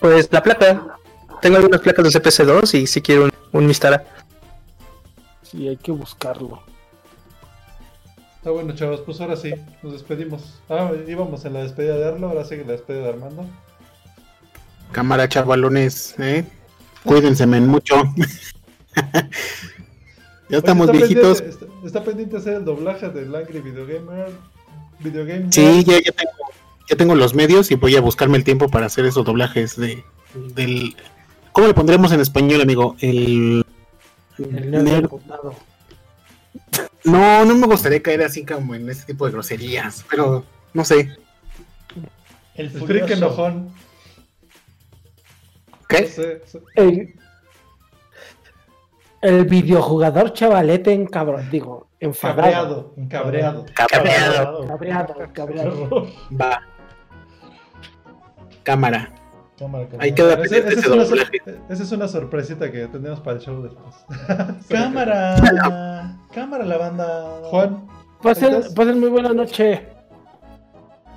Pues 0.00 0.28
la 0.32 0.42
placa. 0.42 0.96
Tengo 1.40 1.56
algunas 1.56 1.80
placas 1.80 2.12
de 2.12 2.20
CPC2 2.20 2.74
y 2.74 2.86
si 2.88 3.00
quiero 3.00 3.24
un, 3.24 3.32
un 3.52 3.66
Mistara. 3.66 4.04
Sí, 5.42 5.68
hay 5.68 5.76
que 5.76 5.92
buscarlo. 5.92 6.60
Está 8.36 8.50
bueno, 8.50 8.74
chavos, 8.74 9.00
pues 9.00 9.20
ahora 9.20 9.36
sí, 9.36 9.54
nos 9.82 9.92
despedimos. 9.92 10.60
Ah, 10.68 10.90
íbamos 11.06 11.44
en 11.44 11.52
la 11.52 11.62
despedida 11.62 11.96
de 11.96 12.08
Arlo, 12.08 12.28
ahora 12.28 12.44
sigue 12.44 12.64
la 12.64 12.72
despedida 12.72 13.02
de 13.04 13.08
Armando. 13.10 13.46
Cámara, 14.92 15.28
chavalones, 15.28 16.18
¿eh? 16.18 16.44
Cuídense 17.04 17.46
men, 17.46 17.68
mucho. 17.68 17.94
ya 20.48 20.58
estamos 20.58 20.88
Oye, 20.88 20.98
está 20.98 21.06
viejitos. 21.06 21.42
Pendiente, 21.42 21.64
está, 21.66 21.86
está 21.86 22.04
pendiente 22.04 22.36
hacer 22.38 22.54
el 22.54 22.64
doblaje 22.64 23.08
del 23.10 23.34
Angry 23.34 23.60
Video 23.60 23.86
Gamer. 23.86 24.32
Sí, 25.50 25.84
ya, 25.84 25.94
ya 25.94 26.12
tengo, 26.12 26.32
ya 26.88 26.96
tengo 26.96 27.14
los 27.14 27.34
medios 27.34 27.70
y 27.70 27.74
voy 27.74 27.96
a 27.96 28.00
buscarme 28.00 28.36
el 28.36 28.44
tiempo 28.44 28.68
para 28.68 28.86
hacer 28.86 29.06
esos 29.06 29.24
doblajes 29.24 29.76
de 29.76 30.04
del 30.54 30.94
¿Cómo 31.52 31.66
le 31.66 31.74
pondremos 31.74 32.12
en 32.12 32.20
español, 32.20 32.60
amigo? 32.60 32.96
El 33.00 33.64
El 34.38 34.70
nerd. 34.70 35.10
No, 37.02 37.46
no 37.46 37.54
me 37.54 37.66
gustaría 37.66 38.02
caer 38.02 38.22
así 38.22 38.44
como 38.44 38.74
en 38.74 38.88
ese 38.90 39.06
tipo 39.06 39.24
de 39.24 39.32
groserías, 39.32 40.04
pero 40.10 40.44
no 40.74 40.84
sé. 40.84 41.16
El 42.54 42.68
freak 42.68 42.86
furioso. 42.86 43.12
enojón. 43.14 43.64
No 43.64 43.72
¿Qué? 45.88 46.06
sé, 46.06 46.42
sé. 46.46 46.60
El, 46.74 47.14
el 49.22 49.44
videojugador 49.44 50.32
chavalete 50.32 50.92
en 50.92 51.06
cabrón, 51.06 51.48
digo, 51.50 51.88
enfadado. 52.00 52.94
Cabreado, 53.08 53.64
cabreado. 53.74 54.66
Cabreado. 54.66 54.66
Cabreado, 54.66 55.14
cabreado. 55.32 56.06
Va. 56.40 56.60
Cámara. 58.62 59.10
Cámara, 59.58 59.84
cámara. 59.88 60.04
Ahí 60.04 60.12
queda 60.14 60.32
Ese- 60.34 60.62
pendiente 60.62 60.68
esa, 60.70 60.80
es 60.80 60.86
una, 60.88 61.04
doblaje. 61.04 61.38
sor- 61.44 61.58
esa 61.68 61.82
es 61.82 61.92
una 61.92 62.08
sorpresita 62.08 62.72
que 62.72 62.86
tenemos 62.86 63.20
para 63.20 63.36
el 63.36 63.42
show 63.42 63.62
después. 63.62 63.94
Cámara. 64.68 66.16
Cámara 66.32 66.64
la 66.64 66.76
banda. 66.78 67.40
Juan, 67.44 67.86
Pasen, 68.22 68.62
pasen 68.74 69.00
muy 69.00 69.08
buena 69.10 69.32
noche. 69.34 69.86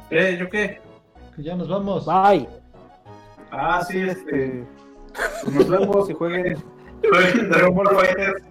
¿Eh? 0.10 0.38
¿Yo 0.40 0.50
qué? 0.50 0.82
ya 1.38 1.56
nos 1.56 1.68
vamos. 1.70 2.06
Bye. 2.06 2.48
Ah, 3.52 3.84
sí, 3.88 4.00
este. 4.02 4.66
pues 5.44 5.56
nos 5.56 5.70
vemos 5.70 6.10
y 6.10 6.14
jueguen. 6.14 6.64
Jueguen 7.10 7.50
Dragon 7.50 7.76
Ball 7.76 7.88
Fighters. 7.96 8.44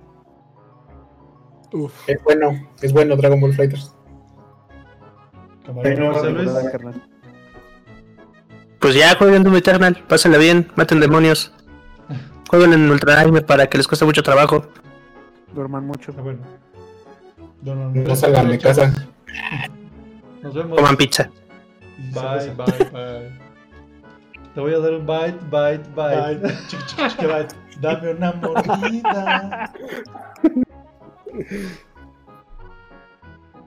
Es 2.06 2.22
bueno, 2.22 2.68
es 2.82 2.92
bueno 2.92 3.16
Dragon 3.16 3.40
Ball 3.40 3.54
Fighters. 3.54 3.94
Pues 8.78 8.94
ya 8.94 9.14
jueguen 9.16 9.44
Doom 9.44 9.56
Eternal, 9.56 10.02
pásenla 10.08 10.38
bien, 10.38 10.70
maten 10.76 11.00
demonios. 11.00 11.52
Jueguen 12.50 12.72
en 12.72 12.90
Ultra 12.90 13.20
Anime 13.20 13.40
para 13.40 13.66
que 13.68 13.78
les 13.78 13.86
cueste 13.88 14.04
mucho 14.04 14.22
trabajo. 14.22 14.66
Duerman 15.54 15.86
mucho. 15.86 16.12
Ah, 16.18 16.22
bueno, 16.22 16.40
No, 17.62 17.74
no, 17.74 17.90
no. 17.90 18.02
No 18.02 18.16
salgan 18.16 18.48
de 18.50 18.58
casa. 18.58 18.92
nos 20.42 20.54
vemos. 20.54 20.76
Coman 20.76 20.96
pizza. 20.96 21.30
Bye, 22.12 22.50
bye, 22.56 22.90
bye. 22.90 23.38
Te 24.54 24.60
voy 24.60 24.74
a 24.74 24.78
dar 24.78 24.92
un 24.92 25.06
bite, 25.06 25.38
bite, 25.44 26.00
Ay, 26.02 26.36
bite. 26.36 27.54
Dame 27.80 28.10
una 28.10 28.32
mordida. 28.32 29.72